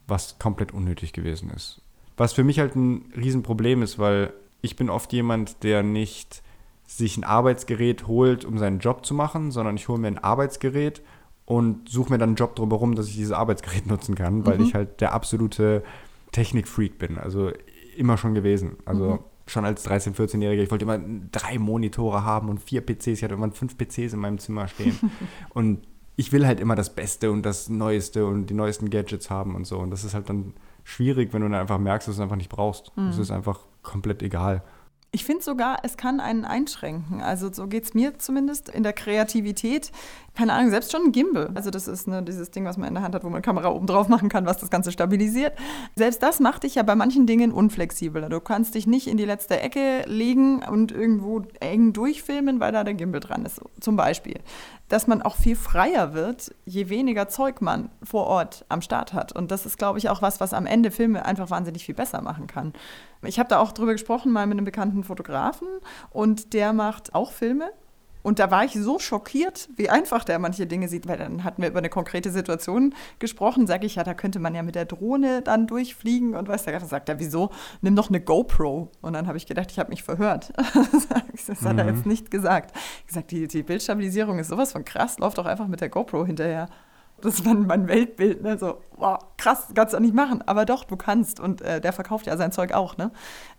was 0.07 0.39
komplett 0.39 0.73
unnötig 0.73 1.13
gewesen 1.13 1.49
ist. 1.51 1.81
Was 2.17 2.33
für 2.33 2.43
mich 2.43 2.59
halt 2.59 2.75
ein 2.75 3.11
Riesenproblem 3.15 3.81
ist, 3.81 3.99
weil 3.99 4.33
ich 4.61 4.75
bin 4.75 4.89
oft 4.89 5.11
jemand, 5.13 5.63
der 5.63 5.83
nicht 5.83 6.43
sich 6.85 7.17
ein 7.17 7.23
Arbeitsgerät 7.23 8.07
holt, 8.07 8.45
um 8.45 8.57
seinen 8.57 8.79
Job 8.79 9.05
zu 9.05 9.13
machen, 9.13 9.51
sondern 9.51 9.75
ich 9.75 9.87
hole 9.87 9.99
mir 9.99 10.07
ein 10.07 10.17
Arbeitsgerät 10.17 11.01
und 11.45 11.89
suche 11.89 12.11
mir 12.11 12.17
dann 12.17 12.29
einen 12.29 12.35
Job 12.35 12.55
drumherum, 12.55 12.95
dass 12.95 13.07
ich 13.07 13.15
dieses 13.15 13.31
Arbeitsgerät 13.31 13.85
nutzen 13.87 14.15
kann, 14.15 14.45
weil 14.45 14.57
mhm. 14.57 14.65
ich 14.65 14.73
halt 14.73 15.01
der 15.01 15.13
absolute 15.13 15.83
Technikfreak 16.31 16.97
bin. 16.97 17.17
Also 17.17 17.51
immer 17.97 18.17
schon 18.17 18.33
gewesen. 18.33 18.77
Also 18.85 19.05
mhm. 19.05 19.19
schon 19.47 19.65
als 19.65 19.87
13-, 19.87 20.15
14-Jähriger, 20.15 20.61
ich 20.61 20.71
wollte 20.71 20.85
immer 20.85 20.99
drei 21.31 21.59
Monitore 21.59 22.23
haben 22.23 22.49
und 22.49 22.59
vier 22.61 22.81
PCs. 22.81 23.07
Ich 23.07 23.23
hatte 23.23 23.33
immer 23.33 23.51
fünf 23.51 23.77
PCs 23.77 24.13
in 24.13 24.19
meinem 24.19 24.37
Zimmer 24.37 24.67
stehen. 24.67 24.97
und 25.49 25.79
ich 26.15 26.31
will 26.31 26.45
halt 26.45 26.59
immer 26.59 26.75
das 26.75 26.93
Beste 26.93 27.31
und 27.31 27.43
das 27.43 27.69
Neueste 27.69 28.25
und 28.25 28.47
die 28.47 28.53
neuesten 28.53 28.89
Gadgets 28.89 29.29
haben 29.29 29.55
und 29.55 29.65
so. 29.65 29.79
Und 29.79 29.91
das 29.91 30.03
ist 30.03 30.13
halt 30.13 30.29
dann 30.29 30.53
schwierig, 30.83 31.33
wenn 31.33 31.41
du 31.41 31.49
dann 31.49 31.59
einfach 31.59 31.79
merkst, 31.79 32.07
dass 32.07 32.15
du 32.15 32.21
es 32.21 32.23
einfach 32.23 32.35
nicht 32.35 32.49
brauchst. 32.49 32.91
Es 33.09 33.15
mhm. 33.15 33.21
ist 33.21 33.31
einfach 33.31 33.59
komplett 33.81 34.21
egal. 34.21 34.63
Ich 35.13 35.25
finde 35.25 35.43
sogar, 35.43 35.79
es 35.83 35.97
kann 35.97 36.21
einen 36.21 36.45
einschränken. 36.45 37.21
Also 37.21 37.51
so 37.51 37.67
geht 37.67 37.83
es 37.83 37.93
mir 37.93 38.17
zumindest 38.17 38.69
in 38.69 38.81
der 38.81 38.93
Kreativität. 38.93 39.91
Keine 40.35 40.53
Ahnung, 40.53 40.69
selbst 40.69 40.89
schon 40.93 41.07
ein 41.07 41.11
Gimbal. 41.11 41.51
Also 41.53 41.69
das 41.69 41.89
ist 41.89 42.07
ne, 42.07 42.23
dieses 42.23 42.51
Ding, 42.51 42.63
was 42.63 42.77
man 42.77 42.87
in 42.87 42.93
der 42.93 43.03
Hand 43.03 43.13
hat, 43.13 43.25
wo 43.25 43.29
man 43.29 43.41
Kamera 43.41 43.71
oben 43.71 43.87
drauf 43.87 44.07
machen 44.07 44.29
kann, 44.29 44.45
was 44.45 44.59
das 44.59 44.69
Ganze 44.69 44.89
stabilisiert. 44.93 45.57
Selbst 45.97 46.23
das 46.23 46.39
macht 46.39 46.63
dich 46.63 46.75
ja 46.75 46.83
bei 46.83 46.95
manchen 46.95 47.27
Dingen 47.27 47.51
unflexibler. 47.51 48.29
Du 48.29 48.39
kannst 48.39 48.73
dich 48.73 48.87
nicht 48.87 49.07
in 49.07 49.17
die 49.17 49.25
letzte 49.25 49.59
Ecke 49.59 50.03
legen 50.05 50.63
und 50.63 50.93
irgendwo 50.93 51.41
eng 51.59 51.91
durchfilmen, 51.91 52.61
weil 52.61 52.71
da 52.71 52.85
der 52.85 52.93
Gimbal 52.93 53.19
dran 53.19 53.43
ist, 53.43 53.59
zum 53.81 53.97
Beispiel. 53.97 54.39
Dass 54.91 55.07
man 55.07 55.21
auch 55.21 55.37
viel 55.37 55.55
freier 55.55 56.13
wird, 56.13 56.53
je 56.65 56.89
weniger 56.89 57.29
Zeug 57.29 57.61
man 57.61 57.89
vor 58.03 58.27
Ort 58.27 58.65
am 58.67 58.81
Start 58.81 59.13
hat. 59.13 59.31
Und 59.31 59.49
das 59.49 59.65
ist, 59.65 59.77
glaube 59.77 59.97
ich, 59.99 60.09
auch 60.09 60.21
was, 60.21 60.41
was 60.41 60.53
am 60.53 60.65
Ende 60.65 60.91
Filme 60.91 61.23
einfach 61.23 61.49
wahnsinnig 61.49 61.85
viel 61.85 61.95
besser 61.95 62.21
machen 62.21 62.45
kann. 62.45 62.73
Ich 63.23 63.39
habe 63.39 63.47
da 63.47 63.59
auch 63.59 63.71
drüber 63.71 63.93
gesprochen, 63.93 64.33
mal 64.33 64.45
mit 64.47 64.57
einem 64.57 64.65
bekannten 64.65 65.05
Fotografen 65.05 65.69
und 66.09 66.51
der 66.51 66.73
macht 66.73 67.15
auch 67.15 67.31
Filme. 67.31 67.71
Und 68.23 68.39
da 68.39 68.51
war 68.51 68.63
ich 68.63 68.73
so 68.73 68.99
schockiert, 68.99 69.69
wie 69.75 69.89
einfach 69.89 70.23
der 70.23 70.39
manche 70.39 70.67
Dinge 70.67 70.87
sieht, 70.87 71.07
weil 71.07 71.17
dann 71.17 71.43
hatten 71.43 71.61
wir 71.61 71.69
über 71.69 71.79
eine 71.79 71.89
konkrete 71.89 72.31
Situation 72.31 72.93
gesprochen. 73.19 73.67
Sage 73.67 73.85
ich, 73.85 73.95
ja, 73.95 74.03
da 74.03 74.13
könnte 74.13 74.39
man 74.39 74.55
ja 74.55 74.63
mit 74.63 74.75
der 74.75 74.85
Drohne 74.85 75.41
dann 75.41 75.67
durchfliegen 75.67 76.35
und 76.35 76.47
weiß 76.47 76.63
der 76.63 76.79
dann 76.79 76.87
sagt 76.87 77.09
er, 77.09 77.19
wieso? 77.19 77.51
Nimm 77.81 77.95
doch 77.95 78.09
eine 78.09 78.21
GoPro. 78.21 78.91
Und 79.01 79.13
dann 79.13 79.27
habe 79.27 79.37
ich 79.37 79.45
gedacht, 79.45 79.71
ich 79.71 79.79
habe 79.79 79.89
mich 79.89 80.03
verhört. 80.03 80.53
das 81.47 81.61
hat 81.61 81.73
mhm. 81.73 81.79
er 81.79 81.87
jetzt 81.87 82.05
nicht 82.05 82.31
gesagt. 82.31 82.75
Ich 83.01 83.07
gesagt, 83.07 83.31
die, 83.31 83.47
die 83.47 83.63
Bildstabilisierung 83.63 84.39
ist 84.39 84.47
sowas 84.47 84.71
von 84.71 84.85
krass, 84.85 85.19
läuft 85.19 85.37
doch 85.37 85.45
einfach 85.45 85.67
mit 85.67 85.81
der 85.81 85.89
GoPro 85.89 86.25
hinterher. 86.25 86.69
Das 87.21 87.45
war 87.45 87.53
mein 87.53 87.87
Weltbild, 87.87 88.41
ne? 88.41 88.57
So, 88.57 88.77
wow, 88.97 89.17
krass, 89.37 89.67
kannst 89.73 89.93
du 89.93 89.97
auch 89.97 90.01
nicht 90.01 90.13
machen. 90.13 90.41
Aber 90.45 90.65
doch, 90.65 90.83
du 90.83 90.95
kannst. 90.97 91.39
Und 91.39 91.61
äh, 91.61 91.79
der 91.79 91.93
verkauft 91.93 92.27
ja 92.27 92.37
sein 92.37 92.51
Zeug 92.51 92.73
auch, 92.73 92.97
ne? 92.97 93.11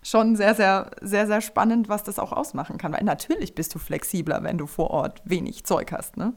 Schon 0.03 0.37
sehr, 0.37 0.55
sehr, 0.55 0.91
sehr, 1.01 1.27
sehr 1.27 1.41
spannend, 1.41 1.89
was 1.89 2.03
das 2.03 2.19
auch 2.19 2.33
ausmachen 2.33 2.79
kann. 2.79 2.93
Weil 2.93 3.05
natürlich 3.05 3.55
bist 3.55 3.75
du 3.75 3.79
flexibler, 3.79 4.43
wenn 4.43 4.59
du 4.59 4.67
vor 4.67 4.91
Ort 4.91 5.23
wenig 5.25 5.65
Zeug 5.65 5.93
hast, 5.93 6.17
ne? 6.17 6.35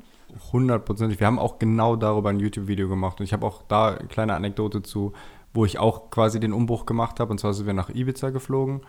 Hundertprozentig. 0.51 1.19
Wir 1.19 1.28
haben 1.28 1.39
auch 1.39 1.59
genau 1.59 1.95
darüber 1.95 2.30
ein 2.30 2.39
YouTube-Video 2.39 2.88
gemacht. 2.88 3.19
Und 3.19 3.26
ich 3.26 3.34
habe 3.34 3.45
auch 3.45 3.63
da 3.63 3.95
eine 3.95 4.07
kleine 4.07 4.34
Anekdote 4.36 4.82
zu, 4.82 5.13
wo 5.53 5.65
ich 5.65 5.80
auch 5.80 6.09
quasi 6.09 6.39
den 6.39 6.53
Umbruch 6.53 6.86
gemacht 6.86 7.19
habe. 7.19 7.32
Und 7.32 7.39
zwar 7.39 7.53
sind 7.53 7.65
wir 7.65 7.73
nach 7.73 7.89
Ibiza 7.89 8.30
geflogen 8.30 8.82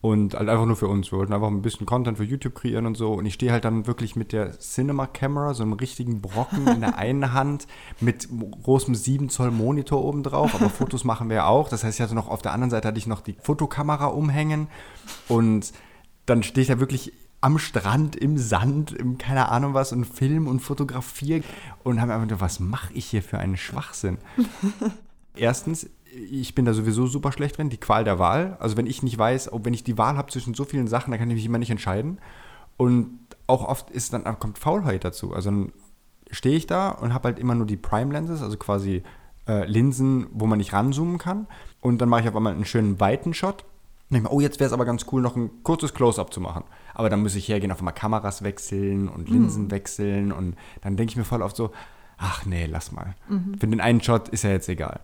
und 0.00 0.34
halt 0.34 0.48
einfach 0.48 0.66
nur 0.66 0.76
für 0.76 0.88
uns. 0.88 1.10
Wir 1.10 1.18
wollten 1.18 1.32
einfach 1.32 1.48
ein 1.48 1.62
bisschen 1.62 1.86
Content 1.86 2.18
für 2.18 2.24
YouTube 2.24 2.54
kreieren 2.54 2.86
und 2.86 2.96
so. 2.96 3.14
Und 3.14 3.26
ich 3.26 3.34
stehe 3.34 3.50
halt 3.50 3.64
dann 3.64 3.86
wirklich 3.86 4.14
mit 4.14 4.32
der 4.32 4.58
Cinema 4.58 5.06
Camera, 5.06 5.54
so 5.54 5.62
einem 5.62 5.72
richtigen 5.72 6.20
Brocken 6.20 6.66
in 6.68 6.80
der 6.80 6.98
einen 6.98 7.32
Hand, 7.32 7.66
mit 8.00 8.28
großem 8.62 8.94
7 8.94 9.30
Zoll 9.30 9.50
Monitor 9.50 10.04
oben 10.04 10.22
drauf. 10.22 10.54
Aber 10.54 10.70
Fotos 10.70 11.04
machen 11.04 11.30
wir 11.30 11.46
auch. 11.46 11.68
Das 11.68 11.82
heißt, 11.82 11.98
ich 11.98 12.02
hatte 12.02 12.14
noch 12.14 12.28
auf 12.28 12.42
der 12.42 12.52
anderen 12.52 12.70
Seite 12.70 12.88
hatte 12.88 12.98
ich 12.98 13.06
noch 13.06 13.20
die 13.20 13.36
Fotokamera 13.40 14.06
umhängen. 14.06 14.68
Und 15.28 15.72
dann 16.26 16.42
stehe 16.42 16.62
ich 16.62 16.68
da 16.68 16.78
wirklich 16.78 17.12
am 17.40 17.58
Strand, 17.58 18.16
im 18.16 18.38
Sand, 18.38 18.92
im 18.92 19.18
keine 19.18 19.48
Ahnung 19.50 19.74
was 19.74 19.92
und 19.92 20.04
film 20.04 20.46
und 20.46 20.60
fotografiere 20.60 21.42
und 21.84 22.00
habe 22.00 22.12
einfach 22.12 22.26
gedacht, 22.26 22.40
was 22.40 22.60
mache 22.60 22.92
ich 22.94 23.06
hier 23.06 23.22
für 23.22 23.38
einen 23.38 23.56
Schwachsinn? 23.56 24.18
Erstens, 25.36 25.88
ich 26.16 26.54
bin 26.54 26.64
da 26.64 26.72
sowieso 26.72 27.06
super 27.06 27.32
schlecht 27.32 27.58
drin, 27.58 27.68
die 27.68 27.76
Qual 27.76 28.04
der 28.04 28.18
Wahl. 28.18 28.56
Also 28.60 28.76
wenn 28.76 28.86
ich 28.86 29.02
nicht 29.02 29.18
weiß, 29.18 29.52
ob 29.52 29.64
wenn 29.64 29.74
ich 29.74 29.84
die 29.84 29.98
Wahl 29.98 30.16
habe 30.16 30.32
zwischen 30.32 30.54
so 30.54 30.64
vielen 30.64 30.88
Sachen, 30.88 31.10
dann 31.10 31.20
kann 31.20 31.30
ich 31.30 31.36
mich 31.36 31.46
immer 31.46 31.58
nicht 31.58 31.70
entscheiden. 31.70 32.18
Und 32.76 33.18
auch 33.46 33.64
oft 33.66 33.90
ist 33.90 34.12
dann 34.12 34.24
kommt 34.38 34.58
Faulheit 34.58 35.04
dazu. 35.04 35.32
Also 35.32 35.50
dann 35.50 35.72
stehe 36.30 36.56
ich 36.56 36.66
da 36.66 36.90
und 36.90 37.14
habe 37.14 37.28
halt 37.28 37.38
immer 37.38 37.54
nur 37.54 37.66
die 37.66 37.76
Prime 37.76 38.12
Lenses, 38.12 38.42
also 38.42 38.56
quasi 38.56 39.02
äh, 39.46 39.64
Linsen, 39.66 40.26
wo 40.32 40.46
man 40.46 40.58
nicht 40.58 40.72
ranzoomen 40.72 41.18
kann. 41.18 41.46
Und 41.80 41.98
dann 41.98 42.08
mache 42.08 42.22
ich 42.22 42.28
auf 42.28 42.36
einmal 42.36 42.54
einen 42.54 42.64
schönen 42.64 42.98
weiten 43.00 43.34
Shot. 43.34 43.62
Und 44.08 44.14
denke 44.14 44.28
mir, 44.28 44.34
oh, 44.34 44.40
jetzt 44.40 44.60
wäre 44.60 44.68
es 44.68 44.72
aber 44.72 44.84
ganz 44.84 45.06
cool, 45.12 45.20
noch 45.20 45.36
ein 45.36 45.50
kurzes 45.62 45.94
Close-up 45.94 46.32
zu 46.32 46.40
machen. 46.40 46.64
Aber 46.94 47.10
dann 47.10 47.22
muss 47.22 47.34
ich 47.34 47.48
hergehen, 47.48 47.72
auf 47.72 47.78
einmal 47.78 47.94
Kameras 47.94 48.42
wechseln 48.42 49.08
und 49.08 49.28
Linsen 49.28 49.64
mhm. 49.64 49.70
wechseln. 49.70 50.32
Und 50.32 50.56
dann 50.80 50.96
denke 50.96 51.10
ich 51.10 51.16
mir 51.16 51.24
voll 51.24 51.42
oft 51.42 51.56
so, 51.56 51.70
ach 52.16 52.46
nee, 52.46 52.66
lass 52.66 52.92
mal. 52.92 53.14
Mhm. 53.28 53.58
Für 53.58 53.66
den 53.66 53.80
einen 53.80 54.00
Shot 54.00 54.28
ist 54.28 54.44
ja 54.44 54.50
jetzt 54.50 54.68
egal. 54.68 55.00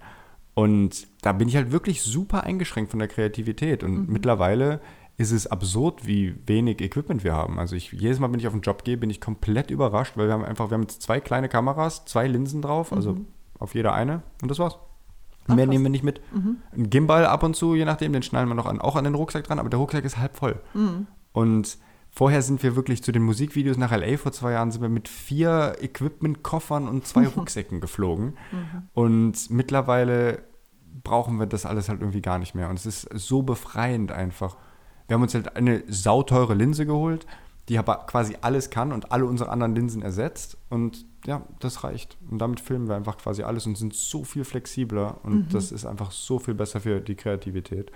Und 0.54 1.06
da 1.22 1.32
bin 1.32 1.48
ich 1.48 1.56
halt 1.56 1.72
wirklich 1.72 2.02
super 2.02 2.44
eingeschränkt 2.44 2.90
von 2.90 2.98
der 2.98 3.08
Kreativität. 3.08 3.82
Und 3.82 4.06
mhm. 4.06 4.12
mittlerweile 4.12 4.80
ist 5.16 5.30
es 5.30 5.46
absurd, 5.46 6.06
wie 6.06 6.34
wenig 6.46 6.80
Equipment 6.80 7.24
wir 7.24 7.34
haben. 7.34 7.58
Also 7.58 7.76
ich, 7.76 7.92
jedes 7.92 8.18
Mal, 8.18 8.32
wenn 8.32 8.40
ich 8.40 8.46
auf 8.46 8.52
den 8.52 8.62
Job 8.62 8.84
gehe, 8.84 8.96
bin 8.96 9.10
ich 9.10 9.20
komplett 9.20 9.70
überrascht, 9.70 10.16
weil 10.16 10.26
wir 10.26 10.34
haben 10.34 10.44
einfach, 10.44 10.70
wir 10.70 10.74
haben 10.74 10.82
jetzt 10.82 11.02
zwei 11.02 11.20
kleine 11.20 11.48
Kameras, 11.48 12.04
zwei 12.04 12.26
Linsen 12.26 12.62
drauf, 12.62 12.92
also 12.92 13.14
mhm. 13.14 13.26
auf 13.58 13.74
jeder 13.74 13.92
eine 13.94 14.22
und 14.42 14.50
das 14.50 14.58
war's. 14.58 14.78
Ach, 15.48 15.54
Mehr 15.54 15.66
nehmen 15.66 15.84
wir 15.84 15.90
nicht 15.90 16.04
mit. 16.04 16.20
Mhm. 16.32 16.56
Ein 16.72 16.90
Gimbal 16.90 17.26
ab 17.26 17.42
und 17.42 17.56
zu, 17.56 17.74
je 17.74 17.84
nachdem, 17.84 18.12
den 18.12 18.22
schnallen 18.22 18.48
wir 18.48 18.54
noch 18.54 18.66
an, 18.66 18.80
auch 18.80 18.96
an 18.96 19.04
den 19.04 19.14
Rucksack 19.14 19.44
dran, 19.44 19.58
aber 19.58 19.70
der 19.70 19.78
Rucksack 19.78 20.04
ist 20.04 20.18
halb 20.18 20.36
voll. 20.36 20.60
Mhm. 20.72 21.06
Und 21.32 21.78
vorher 22.12 22.42
sind 22.42 22.62
wir 22.62 22.76
wirklich 22.76 23.02
zu 23.02 23.10
den 23.10 23.22
Musikvideos 23.22 23.78
nach 23.78 23.90
LA 23.90 24.18
vor 24.18 24.32
zwei 24.32 24.52
Jahren 24.52 24.70
sind 24.70 24.82
wir 24.82 24.90
mit 24.90 25.08
vier 25.08 25.76
Equipment-Koffern 25.80 26.86
und 26.86 27.06
zwei 27.06 27.26
Rucksäcken 27.36 27.80
geflogen. 27.80 28.36
Mhm. 28.52 28.82
Und 28.92 29.50
mittlerweile 29.50 30.44
brauchen 31.02 31.38
wir 31.38 31.46
das 31.46 31.66
alles 31.66 31.88
halt 31.88 32.00
irgendwie 32.00 32.20
gar 32.20 32.38
nicht 32.38 32.54
mehr. 32.54 32.68
Und 32.68 32.78
es 32.78 32.86
ist 32.86 33.08
so 33.14 33.42
befreiend 33.42 34.12
einfach. 34.12 34.56
Wir 35.08 35.14
haben 35.14 35.22
uns 35.22 35.34
halt 35.34 35.56
eine 35.56 35.82
sauteure 35.88 36.54
Linse 36.54 36.84
geholt, 36.86 37.26
die 37.68 37.78
aber 37.78 38.04
quasi 38.06 38.36
alles 38.42 38.68
kann 38.68 38.92
und 38.92 39.10
alle 39.10 39.24
unsere 39.24 39.50
anderen 39.50 39.74
Linsen 39.74 40.02
ersetzt. 40.02 40.58
Und 40.68 41.06
ja, 41.24 41.42
das 41.60 41.82
reicht. 41.82 42.18
Und 42.30 42.38
damit 42.38 42.60
filmen 42.60 42.88
wir 42.88 42.96
einfach 42.96 43.16
quasi 43.16 43.42
alles 43.42 43.66
und 43.66 43.78
sind 43.78 43.94
so 43.94 44.22
viel 44.22 44.44
flexibler. 44.44 45.18
Und 45.22 45.34
mhm. 45.34 45.48
das 45.50 45.72
ist 45.72 45.86
einfach 45.86 46.10
so 46.10 46.38
viel 46.38 46.54
besser 46.54 46.80
für 46.80 47.00
die 47.00 47.14
Kreativität. 47.14 47.90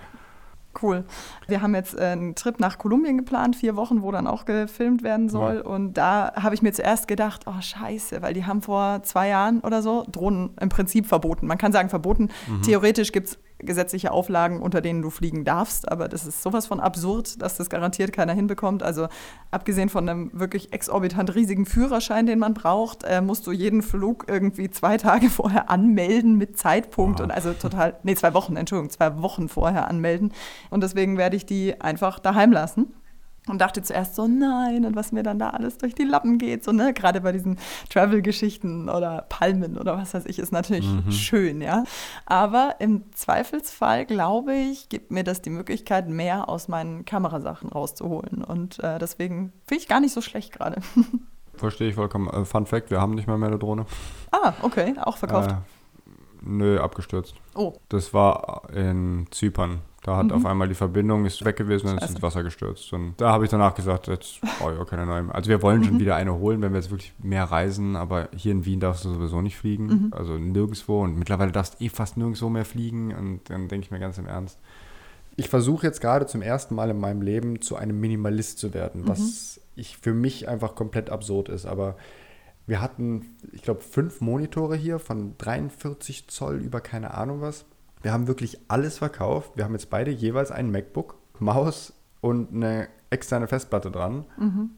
Cool. 0.79 1.05
Wir 1.47 1.61
haben 1.61 1.73
jetzt 1.73 1.97
äh, 1.97 2.05
einen 2.05 2.35
Trip 2.35 2.59
nach 2.59 2.77
Kolumbien 2.77 3.17
geplant, 3.17 3.55
vier 3.55 3.75
Wochen, 3.75 4.01
wo 4.01 4.11
dann 4.11 4.27
auch 4.27 4.45
gefilmt 4.45 5.03
werden 5.03 5.27
soll. 5.29 5.55
Ja. 5.55 5.61
Und 5.63 5.93
da 5.93 6.33
habe 6.35 6.53
ich 6.53 6.61
mir 6.61 6.71
zuerst 6.71 7.07
gedacht, 7.07 7.45
oh 7.47 7.59
scheiße, 7.59 8.21
weil 8.21 8.33
die 8.33 8.45
haben 8.45 8.61
vor 8.61 9.01
zwei 9.03 9.29
Jahren 9.29 9.61
oder 9.61 9.81
so 9.81 10.05
Drohnen 10.11 10.51
im 10.59 10.69
Prinzip 10.69 11.07
verboten. 11.07 11.47
Man 11.47 11.57
kann 11.57 11.71
sagen 11.71 11.89
verboten. 11.89 12.29
Mhm. 12.47 12.61
Theoretisch 12.61 13.11
gibt 13.11 13.29
es 13.29 13.39
gesetzliche 13.59 14.11
Auflagen, 14.11 14.61
unter 14.61 14.81
denen 14.81 15.01
du 15.01 15.09
fliegen 15.09 15.43
darfst, 15.43 15.91
aber 15.91 16.07
das 16.07 16.25
ist 16.25 16.43
sowas 16.43 16.67
von 16.67 16.79
absurd, 16.79 17.41
dass 17.41 17.57
das 17.57 17.69
garantiert 17.69 18.13
keiner 18.13 18.33
hinbekommt. 18.33 18.83
Also 18.83 19.07
abgesehen 19.51 19.89
von 19.89 20.07
einem 20.07 20.31
wirklich 20.33 20.73
exorbitant 20.73 21.33
riesigen 21.33 21.65
Führerschein, 21.65 22.25
den 22.25 22.39
man 22.39 22.53
braucht, 22.53 23.03
äh, 23.03 23.21
musst 23.21 23.47
du 23.47 23.51
jeden 23.51 23.81
Flug 23.81 24.25
irgendwie 24.27 24.69
zwei 24.69 24.97
Tage 24.97 25.29
vorher 25.31 25.69
anmelden 25.69 26.37
mit 26.37 26.57
Zeitpunkt 26.57 27.19
Wow. 27.19 27.25
und 27.25 27.31
also 27.31 27.53
total, 27.53 27.95
nee, 28.03 28.15
zwei 28.15 28.33
Wochen, 28.33 28.55
Entschuldigung, 28.55 28.89
zwei 28.91 29.21
Wochen 29.21 29.49
vorher 29.49 29.87
anmelden. 29.87 30.33
Und 30.69 30.81
deswegen 30.83 31.17
werde 31.17 31.35
ich 31.35 31.45
die 31.45 31.79
einfach 31.81 32.19
daheim 32.19 32.51
lassen. 32.51 32.93
Und 33.47 33.59
dachte 33.59 33.81
zuerst 33.81 34.15
so, 34.15 34.27
nein, 34.27 34.85
und 34.85 34.95
was 34.95 35.11
mir 35.11 35.23
dann 35.23 35.39
da 35.39 35.51
alles 35.51 35.77
durch 35.77 35.95
die 35.95 36.03
Lappen 36.03 36.37
geht, 36.37 36.63
so, 36.63 36.71
ne, 36.71 36.93
gerade 36.93 37.21
bei 37.21 37.31
diesen 37.31 37.57
Travel-Geschichten 37.89 38.89
oder 38.89 39.25
Palmen 39.29 39.77
oder 39.77 39.97
was 39.97 40.13
weiß 40.13 40.25
ich, 40.25 40.39
ist 40.39 40.51
natürlich 40.51 40.85
schön, 41.09 41.61
ja. 41.61 41.83
Aber 42.25 42.75
im 42.79 43.11
Zweifelsfall, 43.13 44.05
glaube 44.05 44.53
ich, 44.53 44.89
gibt 44.89 45.11
mir 45.11 45.23
das 45.23 45.41
die 45.41 45.49
Möglichkeit, 45.49 46.09
mehr 46.09 46.49
aus 46.49 46.67
meinen 46.67 47.05
Kamerasachen 47.05 47.69
rauszuholen. 47.69 48.43
Und 48.43 48.79
äh, 48.83 48.99
deswegen 48.99 49.53
finde 49.65 49.81
ich 49.81 49.87
gar 49.87 49.99
nicht 49.99 50.13
so 50.13 50.21
schlecht 50.21 50.51
gerade. 50.51 50.81
Verstehe 51.55 51.89
ich 51.89 51.95
vollkommen. 51.95 52.29
Äh, 52.29 52.45
Fun 52.45 52.65
Fact, 52.65 52.91
wir 52.91 52.99
haben 53.01 53.13
nicht 53.15 53.27
mal 53.27 53.37
mehr 53.37 53.47
eine 53.49 53.57
Drohne. 53.59 53.85
ah, 54.31 54.53
okay, 54.61 54.93
auch 55.01 55.17
verkauft. 55.17 55.51
Äh, 55.51 55.55
nö, 56.41 56.79
abgestürzt. 56.79 57.35
oh, 57.55 57.73
Das 57.89 58.13
war 58.13 58.69
in 58.73 59.27
Zypern. 59.31 59.79
Da 60.07 60.15
hat 60.15 60.31
auf 60.31 60.45
einmal 60.45 60.69
die 60.69 60.73
Verbindung 60.73 61.25
ist 61.25 61.43
weg 61.43 61.57
gewesen 61.57 61.89
und 61.89 62.01
ist 62.01 62.11
ins 62.11 62.21
Wasser 62.21 62.41
gestürzt. 62.41 62.93
Und 62.93 63.15
da 63.17 63.29
habe 63.33 63.43
ich 63.43 63.51
danach 63.51 63.75
gesagt, 63.75 64.07
jetzt 64.07 64.39
brauche 64.57 64.73
ich 64.73 64.79
auch 64.79 64.87
keine 64.87 65.05
neue 65.05 65.23
mehr. 65.23 65.35
Also 65.35 65.49
wir 65.49 65.61
wollen 65.61 65.83
schon 65.83 65.99
wieder 65.99 66.15
eine 66.15 66.33
holen, 66.33 66.61
wenn 66.61 66.71
wir 66.71 66.79
jetzt 66.79 66.91
wirklich 66.91 67.11
mehr 67.21 67.43
reisen, 67.43 67.97
aber 67.97 68.29
hier 68.33 68.53
in 68.53 68.63
Wien 68.63 68.79
darfst 68.79 69.03
du 69.03 69.13
sowieso 69.13 69.41
nicht 69.41 69.57
fliegen. 69.57 70.07
Also 70.11 70.37
nirgendwo. 70.37 71.03
Und 71.03 71.19
mittlerweile 71.19 71.51
darfst 71.51 71.81
du 71.81 71.83
eh 71.83 71.89
fast 71.89 72.15
nirgendwo 72.15 72.47
mehr 72.47 72.63
fliegen. 72.63 73.13
Und 73.13 73.49
dann 73.49 73.67
denke 73.67 73.83
ich 73.83 73.91
mir 73.91 73.99
ganz 73.99 74.17
im 74.17 74.27
Ernst. 74.27 74.57
Ich 75.35 75.49
versuche 75.49 75.85
jetzt 75.85 75.99
gerade 75.99 76.25
zum 76.25 76.41
ersten 76.41 76.73
Mal 76.73 76.89
in 76.89 76.99
meinem 77.01 77.21
Leben 77.21 77.61
zu 77.61 77.75
einem 77.75 77.99
Minimalist 77.99 78.59
zu 78.59 78.73
werden, 78.73 79.09
was 79.09 79.59
ich 79.75 79.97
für 79.97 80.13
mich 80.13 80.47
einfach 80.47 80.73
komplett 80.73 81.09
absurd 81.09 81.49
ist. 81.49 81.65
Aber 81.65 81.97
wir 82.65 82.79
hatten, 82.79 83.35
ich 83.51 83.61
glaube, 83.61 83.81
fünf 83.81 84.21
Monitore 84.21 84.77
hier 84.77 84.99
von 84.99 85.37
43 85.37 86.29
Zoll 86.29 86.61
über 86.61 86.79
keine 86.79 87.13
Ahnung 87.13 87.41
was. 87.41 87.65
Wir 88.01 88.13
haben 88.13 88.27
wirklich 88.27 88.59
alles 88.67 88.97
verkauft. 88.97 89.51
Wir 89.55 89.63
haben 89.63 89.73
jetzt 89.73 89.89
beide 89.89 90.11
jeweils 90.11 90.51
ein 90.51 90.71
MacBook, 90.71 91.15
Maus 91.39 91.93
und 92.21 92.53
eine 92.53 92.87
externe 93.09 93.47
Festplatte 93.47 93.91
dran. 93.91 94.25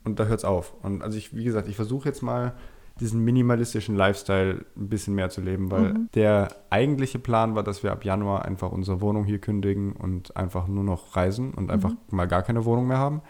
Und 0.03 0.19
da 0.19 0.25
hört 0.25 0.39
es 0.39 0.45
auf. 0.45 0.73
Und 0.83 1.01
also 1.01 1.17
ich, 1.17 1.35
wie 1.35 1.43
gesagt, 1.43 1.67
ich 1.67 1.75
versuche 1.75 2.07
jetzt 2.07 2.21
mal 2.21 2.53
diesen 2.99 3.23
minimalistischen 3.23 3.95
Lifestyle 3.95 4.65
ein 4.75 4.89
bisschen 4.89 5.15
mehr 5.15 5.29
zu 5.29 5.41
leben, 5.41 5.71
weil 5.71 5.93
der 6.15 6.49
eigentliche 6.69 7.17
Plan 7.17 7.55
war, 7.55 7.63
dass 7.63 7.81
wir 7.81 7.91
ab 7.91 8.03
Januar 8.03 8.43
einfach 8.45 8.71
unsere 8.71 8.99
Wohnung 8.99 9.23
hier 9.23 9.39
kündigen 9.39 9.93
und 9.93 10.35
einfach 10.35 10.67
nur 10.67 10.83
noch 10.83 11.15
reisen 11.15 11.53
und 11.53 11.71
einfach 11.71 11.93
mal 12.09 12.27
gar 12.27 12.43
keine 12.43 12.65
Wohnung 12.65 12.87
mehr 12.87 12.97
haben. 12.97 13.21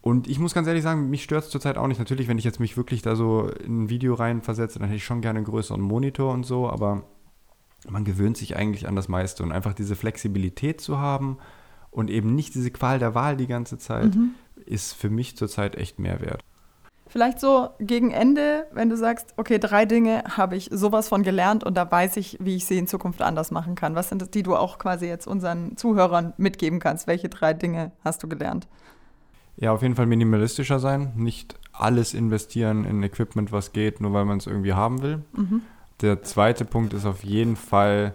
Und 0.00 0.26
ich 0.26 0.40
muss 0.40 0.54
ganz 0.54 0.66
ehrlich 0.66 0.82
sagen, 0.82 1.08
mich 1.08 1.22
stört 1.22 1.44
es 1.44 1.50
zurzeit 1.50 1.78
auch 1.78 1.86
nicht. 1.86 2.00
Natürlich, 2.00 2.26
wenn 2.26 2.38
ich 2.38 2.44
jetzt 2.44 2.58
mich 2.58 2.76
wirklich 2.76 3.02
da 3.02 3.14
so 3.14 3.48
in 3.64 3.84
ein 3.84 3.88
Video 3.88 4.14
reinversetze, 4.14 4.80
dann 4.80 4.88
hätte 4.88 4.96
ich 4.96 5.04
schon 5.04 5.20
gerne 5.20 5.38
einen 5.38 5.46
größeren 5.46 5.80
Monitor 5.80 6.32
und 6.32 6.44
so, 6.44 6.68
aber 6.68 7.04
man 7.88 8.04
gewöhnt 8.04 8.36
sich 8.36 8.56
eigentlich 8.56 8.88
an 8.88 8.96
das 8.96 9.08
meiste 9.08 9.42
und 9.42 9.52
einfach 9.52 9.74
diese 9.74 9.96
Flexibilität 9.96 10.80
zu 10.80 10.98
haben 10.98 11.38
und 11.90 12.10
eben 12.10 12.34
nicht 12.34 12.54
diese 12.54 12.70
Qual 12.70 12.98
der 12.98 13.14
Wahl 13.14 13.36
die 13.36 13.46
ganze 13.46 13.78
Zeit, 13.78 14.16
ist 14.64 14.94
für 14.94 15.10
mich 15.10 15.36
zurzeit 15.36 15.76
echt 15.76 15.98
mehr 15.98 16.20
wert. 16.20 16.42
Vielleicht 17.12 17.40
so 17.40 17.68
gegen 17.78 18.10
Ende, 18.10 18.66
wenn 18.72 18.88
du 18.88 18.96
sagst, 18.96 19.34
okay, 19.36 19.58
drei 19.58 19.84
Dinge 19.84 20.24
habe 20.34 20.56
ich 20.56 20.70
sowas 20.72 21.08
von 21.08 21.22
gelernt 21.22 21.62
und 21.62 21.74
da 21.76 21.90
weiß 21.90 22.16
ich, 22.16 22.38
wie 22.40 22.56
ich 22.56 22.64
sie 22.64 22.78
in 22.78 22.86
Zukunft 22.86 23.20
anders 23.20 23.50
machen 23.50 23.74
kann. 23.74 23.94
Was 23.94 24.08
sind 24.08 24.22
das, 24.22 24.30
die 24.30 24.42
du 24.42 24.56
auch 24.56 24.78
quasi 24.78 25.08
jetzt 25.08 25.26
unseren 25.26 25.76
Zuhörern 25.76 26.32
mitgeben 26.38 26.78
kannst? 26.78 27.06
Welche 27.06 27.28
drei 27.28 27.52
Dinge 27.52 27.92
hast 28.02 28.22
du 28.22 28.28
gelernt? 28.28 28.66
Ja, 29.58 29.72
auf 29.72 29.82
jeden 29.82 29.94
Fall 29.94 30.06
minimalistischer 30.06 30.78
sein, 30.78 31.12
nicht 31.14 31.54
alles 31.74 32.14
investieren 32.14 32.86
in 32.86 33.02
Equipment, 33.02 33.52
was 33.52 33.72
geht, 33.72 34.00
nur 34.00 34.14
weil 34.14 34.24
man 34.24 34.38
es 34.38 34.46
irgendwie 34.46 34.72
haben 34.72 35.02
will. 35.02 35.22
Der 36.02 36.22
zweite 36.22 36.64
Punkt 36.64 36.92
ist 36.92 37.06
auf 37.06 37.22
jeden 37.24 37.56
Fall 37.56 38.14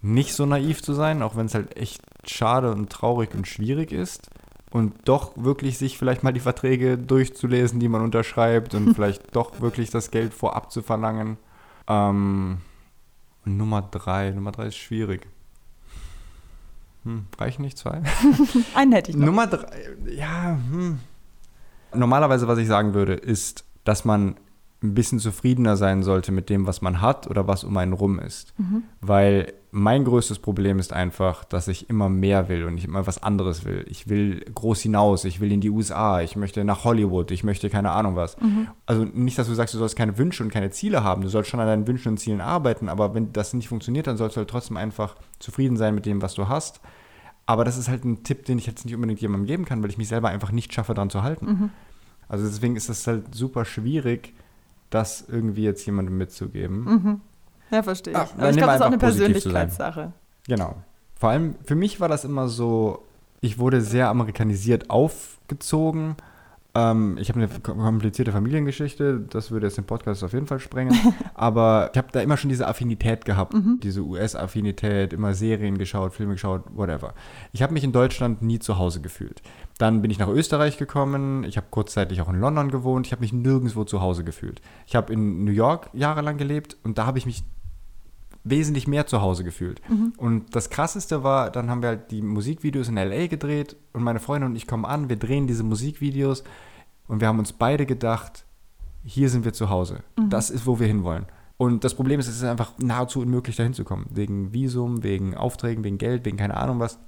nicht 0.00 0.34
so 0.34 0.46
naiv 0.46 0.82
zu 0.82 0.94
sein, 0.94 1.22
auch 1.22 1.36
wenn 1.36 1.46
es 1.46 1.54
halt 1.54 1.76
echt 1.76 2.02
schade 2.26 2.72
und 2.72 2.90
traurig 2.90 3.34
und 3.34 3.46
schwierig 3.46 3.92
ist. 3.92 4.30
Und 4.70 4.94
doch 5.04 5.32
wirklich 5.36 5.76
sich 5.76 5.98
vielleicht 5.98 6.22
mal 6.22 6.32
die 6.32 6.40
Verträge 6.40 6.96
durchzulesen, 6.96 7.78
die 7.78 7.88
man 7.88 8.00
unterschreibt 8.00 8.74
und 8.74 8.94
vielleicht 8.94 9.36
doch 9.36 9.60
wirklich 9.60 9.90
das 9.90 10.10
Geld 10.10 10.32
vorab 10.32 10.72
zu 10.72 10.82
verlangen. 10.82 11.36
Ähm, 11.86 12.58
und 13.44 13.56
Nummer 13.56 13.82
drei, 13.82 14.30
Nummer 14.30 14.50
drei 14.50 14.68
ist 14.68 14.76
schwierig. 14.76 15.28
Hm, 17.04 17.26
reichen 17.38 17.62
nicht 17.62 17.76
zwei? 17.76 18.02
Einen 18.74 18.92
hätte 18.92 19.10
ich 19.10 19.16
noch. 19.16 19.26
Nummer 19.26 19.46
drei, 19.46 19.66
ja, 20.06 20.58
hm. 20.70 21.00
Normalerweise, 21.94 22.48
was 22.48 22.58
ich 22.58 22.68
sagen 22.68 22.94
würde, 22.94 23.12
ist, 23.12 23.64
dass 23.84 24.06
man 24.06 24.36
ein 24.82 24.94
bisschen 24.94 25.18
zufriedener 25.18 25.76
sein 25.76 26.02
sollte 26.02 26.32
mit 26.32 26.50
dem, 26.50 26.66
was 26.66 26.82
man 26.82 27.00
hat 27.00 27.28
oder 27.28 27.46
was 27.46 27.64
um 27.64 27.76
einen 27.76 27.92
rum 27.92 28.18
ist. 28.18 28.54
Weil 29.00 29.52
mein 29.70 30.04
größtes 30.04 30.38
Problem 30.38 30.78
ist 30.78 30.92
einfach, 30.92 31.44
dass 31.44 31.66
ich 31.66 31.88
immer 31.88 32.10
mehr 32.10 32.48
will 32.48 32.64
und 32.64 32.76
ich 32.76 32.84
immer 32.84 33.06
was 33.06 33.22
anderes 33.22 33.64
will. 33.64 33.86
Ich 33.88 34.08
will 34.08 34.44
groß 34.54 34.80
hinaus, 34.80 35.24
ich 35.24 35.40
will 35.40 35.50
in 35.50 35.62
die 35.62 35.70
USA, 35.70 36.20
ich 36.20 36.36
möchte 36.36 36.62
nach 36.64 36.84
Hollywood, 36.84 37.30
ich 37.30 37.42
möchte 37.42 37.70
keine 37.70 37.90
Ahnung 37.90 38.14
was. 38.14 38.36
Also 38.84 39.04
nicht, 39.04 39.38
dass 39.38 39.46
du 39.46 39.54
sagst, 39.54 39.72
du 39.72 39.78
sollst 39.78 39.96
keine 39.96 40.18
Wünsche 40.18 40.42
und 40.42 40.50
keine 40.50 40.70
Ziele 40.70 41.02
haben, 41.04 41.22
du 41.22 41.28
sollst 41.28 41.48
schon 41.48 41.60
an 41.60 41.66
deinen 41.66 41.86
Wünschen 41.86 42.10
und 42.10 42.18
Zielen 42.18 42.42
arbeiten, 42.42 42.90
aber 42.90 43.14
wenn 43.14 43.32
das 43.32 43.54
nicht 43.54 43.68
funktioniert, 43.68 44.06
dann 44.06 44.18
sollst 44.18 44.36
du 44.36 44.40
halt 44.40 44.50
trotzdem 44.50 44.76
einfach 44.76 45.16
zufrieden 45.38 45.78
sein 45.78 45.94
mit 45.94 46.04
dem, 46.04 46.20
was 46.20 46.34
du 46.34 46.48
hast. 46.48 46.80
Aber 47.46 47.64
das 47.64 47.78
ist 47.78 47.88
halt 47.88 48.04
ein 48.04 48.22
Tipp, 48.24 48.44
den 48.44 48.58
ich 48.58 48.66
jetzt 48.66 48.84
nicht 48.84 48.94
unbedingt 48.94 49.20
jemandem 49.20 49.46
geben 49.46 49.64
kann, 49.64 49.82
weil 49.82 49.90
ich 49.90 49.98
mich 49.98 50.08
selber 50.08 50.28
einfach 50.28 50.52
nicht 50.52 50.72
schaffe, 50.74 50.94
daran 50.94 51.10
zu 51.10 51.22
halten. 51.22 51.72
Also 52.28 52.44
deswegen 52.46 52.76
ist 52.76 52.88
es 52.88 53.06
halt 53.06 53.34
super 53.34 53.64
schwierig, 53.64 54.34
das 54.94 55.24
irgendwie 55.28 55.64
jetzt 55.64 55.84
jemandem 55.86 56.18
mitzugeben. 56.18 57.20
Ja, 57.70 57.82
verstehe 57.82 58.12
ich. 58.12 58.18
Ah, 58.18 58.28
Aber 58.36 58.50
ich 58.50 58.56
glaube, 58.56 58.66
das 58.72 58.76
ist 58.76 58.82
auch 58.82 58.86
eine. 58.86 58.98
Persönlichkeitssache. 58.98 60.12
Genau. 60.46 60.76
Vor 61.14 61.30
allem 61.30 61.54
für 61.64 61.74
mich 61.74 62.00
war 62.00 62.08
das 62.08 62.24
immer 62.24 62.48
so, 62.48 63.04
ich 63.40 63.58
wurde 63.58 63.80
sehr 63.80 64.08
amerikanisiert 64.08 64.90
aufgezogen. 64.90 66.16
Ähm, 66.74 67.18
ich 67.20 67.28
habe 67.28 67.40
eine 67.40 67.48
komplizierte 67.60 68.32
Familiengeschichte, 68.32 69.20
das 69.20 69.50
würde 69.50 69.66
jetzt 69.66 69.76
den 69.76 69.84
Podcast 69.84 70.24
auf 70.24 70.32
jeden 70.32 70.46
Fall 70.46 70.58
sprengen. 70.58 70.96
Aber 71.34 71.90
ich 71.92 71.98
habe 71.98 72.08
da 72.12 72.20
immer 72.20 72.36
schon 72.36 72.48
diese 72.48 72.66
Affinität 72.66 73.24
gehabt, 73.24 73.54
diese 73.82 74.00
US-Affinität, 74.00 75.12
immer 75.12 75.34
Serien 75.34 75.76
geschaut, 75.76 76.14
Filme 76.14 76.34
geschaut, 76.34 76.62
whatever. 76.74 77.14
Ich 77.52 77.62
habe 77.62 77.74
mich 77.74 77.84
in 77.84 77.92
Deutschland 77.92 78.40
nie 78.40 78.58
zu 78.58 78.78
Hause 78.78 79.02
gefühlt. 79.02 79.42
Dann 79.78 80.00
bin 80.00 80.10
ich 80.10 80.18
nach 80.18 80.28
Österreich 80.28 80.78
gekommen, 80.78 81.44
ich 81.44 81.56
habe 81.56 81.66
kurzzeitig 81.70 82.20
auch 82.22 82.28
in 82.30 82.40
London 82.40 82.70
gewohnt, 82.70 83.06
ich 83.06 83.12
habe 83.12 83.20
mich 83.20 83.32
nirgendwo 83.32 83.84
zu 83.84 84.00
Hause 84.00 84.24
gefühlt. 84.24 84.62
Ich 84.86 84.96
habe 84.96 85.12
in 85.12 85.44
New 85.44 85.52
York 85.52 85.90
jahrelang 85.92 86.38
gelebt 86.38 86.76
und 86.84 86.96
da 86.96 87.04
habe 87.04 87.18
ich 87.18 87.26
mich 87.26 87.44
wesentlich 88.44 88.88
mehr 88.88 89.06
zu 89.06 89.20
Hause 89.20 89.44
gefühlt. 89.44 89.80
Und 90.16 90.54
das 90.56 90.70
Krasseste 90.70 91.22
war, 91.22 91.50
dann 91.50 91.70
haben 91.70 91.82
wir 91.82 91.90
halt 91.90 92.10
die 92.10 92.22
Musikvideos 92.22 92.88
in 92.88 92.96
LA 92.96 93.28
gedreht 93.28 93.76
und 93.92 94.02
meine 94.02 94.20
Freundin 94.20 94.50
und 94.50 94.56
ich 94.56 94.66
kommen 94.66 94.84
an, 94.84 95.08
wir 95.08 95.16
drehen 95.16 95.46
diese 95.46 95.62
Musikvideos 95.62 96.42
und 97.06 97.20
wir 97.20 97.28
haben 97.28 97.38
uns 97.38 97.52
beide 97.52 97.86
gedacht, 97.86 98.44
hier 99.04 99.28
sind 99.28 99.44
wir 99.44 99.52
zu 99.52 99.70
Hause. 99.70 100.00
Das 100.28 100.50
ist, 100.50 100.66
wo 100.66 100.78
wir 100.80 100.86
hinwollen. 100.86 101.26
Und 101.56 101.84
das 101.84 101.94
Problem 101.94 102.18
ist, 102.18 102.26
es 102.26 102.36
ist 102.36 102.44
einfach 102.44 102.72
nahezu 102.78 103.20
unmöglich, 103.20 103.54
da 103.54 103.62
hinzukommen. 103.62 104.06
Wegen 104.10 104.52
Visum, 104.52 105.04
wegen 105.04 105.36
Aufträgen, 105.36 105.84
wegen 105.84 105.98
Geld, 105.98 106.24
wegen 106.24 106.36
keine 106.36 106.56
Ahnung 106.56 106.80
was. 106.80 106.98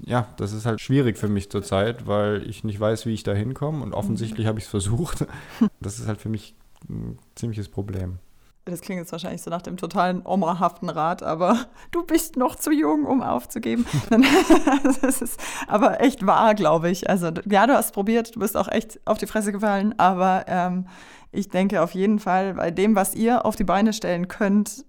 Ja, 0.00 0.26
das 0.36 0.52
ist 0.52 0.66
halt 0.66 0.80
schwierig 0.80 1.16
für 1.16 1.28
mich 1.28 1.50
zurzeit, 1.50 2.06
weil 2.06 2.48
ich 2.48 2.64
nicht 2.64 2.80
weiß, 2.80 3.06
wie 3.06 3.14
ich 3.14 3.22
da 3.22 3.32
hinkomme. 3.32 3.82
Und 3.84 3.92
offensichtlich 3.92 4.46
habe 4.48 4.58
ich 4.58 4.64
es 4.64 4.70
versucht. 4.70 5.26
Das 5.80 5.98
ist 5.98 6.08
halt 6.08 6.20
für 6.20 6.28
mich 6.28 6.56
ein 6.88 7.18
ziemliches 7.34 7.68
Problem. 7.68 8.18
Das 8.66 8.80
klingt 8.80 8.98
jetzt 8.98 9.12
wahrscheinlich 9.12 9.42
so 9.42 9.50
nach 9.50 9.60
dem 9.60 9.76
totalen 9.76 10.24
Oma-haften 10.24 10.88
Rat, 10.88 11.22
aber 11.22 11.66
du 11.90 12.02
bist 12.02 12.36
noch 12.36 12.56
zu 12.56 12.70
jung, 12.70 13.04
um 13.04 13.22
aufzugeben. 13.22 13.86
das 15.02 15.20
ist 15.20 15.38
aber 15.68 16.00
echt 16.00 16.26
wahr, 16.26 16.54
glaube 16.54 16.90
ich. 16.90 17.10
Also 17.10 17.30
ja, 17.44 17.66
du 17.66 17.74
hast 17.74 17.92
probiert, 17.92 18.34
du 18.34 18.40
bist 18.40 18.56
auch 18.56 18.68
echt 18.68 19.00
auf 19.04 19.18
die 19.18 19.26
Fresse 19.26 19.52
gefallen, 19.52 19.94
aber 19.98 20.44
ähm, 20.48 20.86
ich 21.30 21.48
denke 21.48 21.82
auf 21.82 21.92
jeden 21.92 22.18
Fall 22.18 22.54
bei 22.54 22.70
dem, 22.70 22.94
was 22.94 23.14
ihr 23.14 23.44
auf 23.44 23.56
die 23.56 23.64
Beine 23.64 23.92
stellen 23.92 24.28
könnt, 24.28 24.84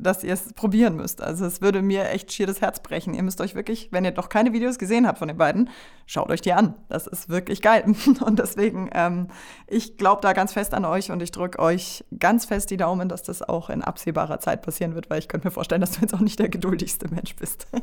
dass 0.00 0.24
ihr 0.24 0.32
es 0.32 0.52
probieren 0.52 0.96
müsst. 0.96 1.22
Also 1.22 1.44
es 1.44 1.60
würde 1.60 1.82
mir 1.82 2.08
echt 2.10 2.32
schier 2.32 2.46
das 2.46 2.60
Herz 2.60 2.80
brechen. 2.80 3.14
Ihr 3.14 3.22
müsst 3.22 3.40
euch 3.40 3.54
wirklich, 3.54 3.88
wenn 3.90 4.04
ihr 4.04 4.12
noch 4.12 4.28
keine 4.28 4.52
Videos 4.52 4.78
gesehen 4.78 5.06
habt 5.06 5.18
von 5.18 5.28
den 5.28 5.36
beiden, 5.36 5.70
schaut 6.06 6.30
euch 6.30 6.40
die 6.40 6.52
an. 6.52 6.74
Das 6.88 7.06
ist 7.06 7.28
wirklich 7.28 7.62
geil. 7.62 7.84
Und 8.24 8.38
deswegen, 8.38 8.90
ähm, 8.92 9.28
ich 9.66 9.96
glaube 9.96 10.22
da 10.22 10.32
ganz 10.32 10.52
fest 10.52 10.74
an 10.74 10.84
euch 10.84 11.10
und 11.10 11.22
ich 11.22 11.30
drücke 11.30 11.58
euch 11.58 12.04
ganz 12.18 12.44
fest 12.44 12.70
die 12.70 12.76
Daumen, 12.76 13.08
dass 13.08 13.22
das 13.22 13.42
auch 13.42 13.70
in 13.70 13.82
absehbarer 13.82 14.40
Zeit 14.40 14.62
passieren 14.62 14.94
wird, 14.94 15.10
weil 15.10 15.18
ich 15.18 15.28
könnte 15.28 15.46
mir 15.46 15.50
vorstellen, 15.50 15.80
dass 15.80 15.92
du 15.92 16.00
jetzt 16.00 16.14
auch 16.14 16.20
nicht 16.20 16.38
der 16.38 16.48
geduldigste 16.48 17.08
Mensch 17.08 17.36
bist. 17.36 17.66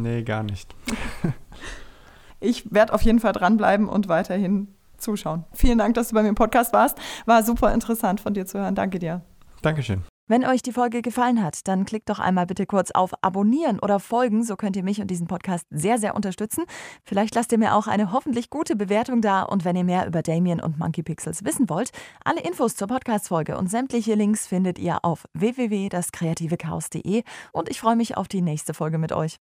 Nee, 0.00 0.22
gar 0.22 0.42
nicht. 0.42 0.74
Ich 2.38 2.70
werde 2.70 2.92
auf 2.92 3.00
jeden 3.00 3.18
Fall 3.18 3.32
dranbleiben 3.32 3.88
und 3.88 4.08
weiterhin 4.08 4.68
zuschauen. 4.98 5.44
Vielen 5.52 5.78
Dank, 5.78 5.94
dass 5.94 6.08
du 6.08 6.14
bei 6.14 6.22
mir 6.22 6.28
im 6.28 6.34
Podcast 6.34 6.72
warst. 6.74 6.98
War 7.24 7.42
super 7.42 7.72
interessant 7.72 8.20
von 8.20 8.34
dir 8.34 8.44
zu 8.44 8.58
hören. 8.58 8.74
Danke 8.74 8.98
dir. 8.98 9.22
Dankeschön. 9.62 10.02
Wenn 10.28 10.44
euch 10.44 10.60
die 10.60 10.72
Folge 10.72 11.02
gefallen 11.02 11.40
hat, 11.40 11.68
dann 11.68 11.84
klickt 11.84 12.08
doch 12.08 12.18
einmal 12.18 12.46
bitte 12.46 12.66
kurz 12.66 12.90
auf 12.90 13.12
Abonnieren 13.22 13.78
oder 13.78 14.00
Folgen, 14.00 14.42
so 14.42 14.56
könnt 14.56 14.74
ihr 14.74 14.82
mich 14.82 15.00
und 15.00 15.08
diesen 15.08 15.28
Podcast 15.28 15.66
sehr, 15.70 15.98
sehr 15.98 16.16
unterstützen. 16.16 16.64
Vielleicht 17.04 17.36
lasst 17.36 17.52
ihr 17.52 17.58
mir 17.58 17.76
auch 17.76 17.86
eine 17.86 18.10
hoffentlich 18.10 18.50
gute 18.50 18.74
Bewertung 18.74 19.20
da 19.20 19.42
und 19.42 19.64
wenn 19.64 19.76
ihr 19.76 19.84
mehr 19.84 20.06
über 20.06 20.22
Damien 20.22 20.60
und 20.60 20.78
Monkey 20.80 21.04
Pixels 21.04 21.44
wissen 21.44 21.70
wollt, 21.70 21.92
alle 22.24 22.40
Infos 22.40 22.74
zur 22.74 22.88
Podcast-Folge 22.88 23.56
und 23.56 23.70
sämtliche 23.70 24.14
Links 24.14 24.48
findet 24.48 24.80
ihr 24.80 25.04
auf 25.04 25.26
www.daskreativechaos.de 25.34 27.22
und 27.52 27.68
ich 27.68 27.80
freue 27.80 27.96
mich 27.96 28.16
auf 28.16 28.26
die 28.26 28.42
nächste 28.42 28.74
Folge 28.74 28.98
mit 28.98 29.12
euch. 29.12 29.34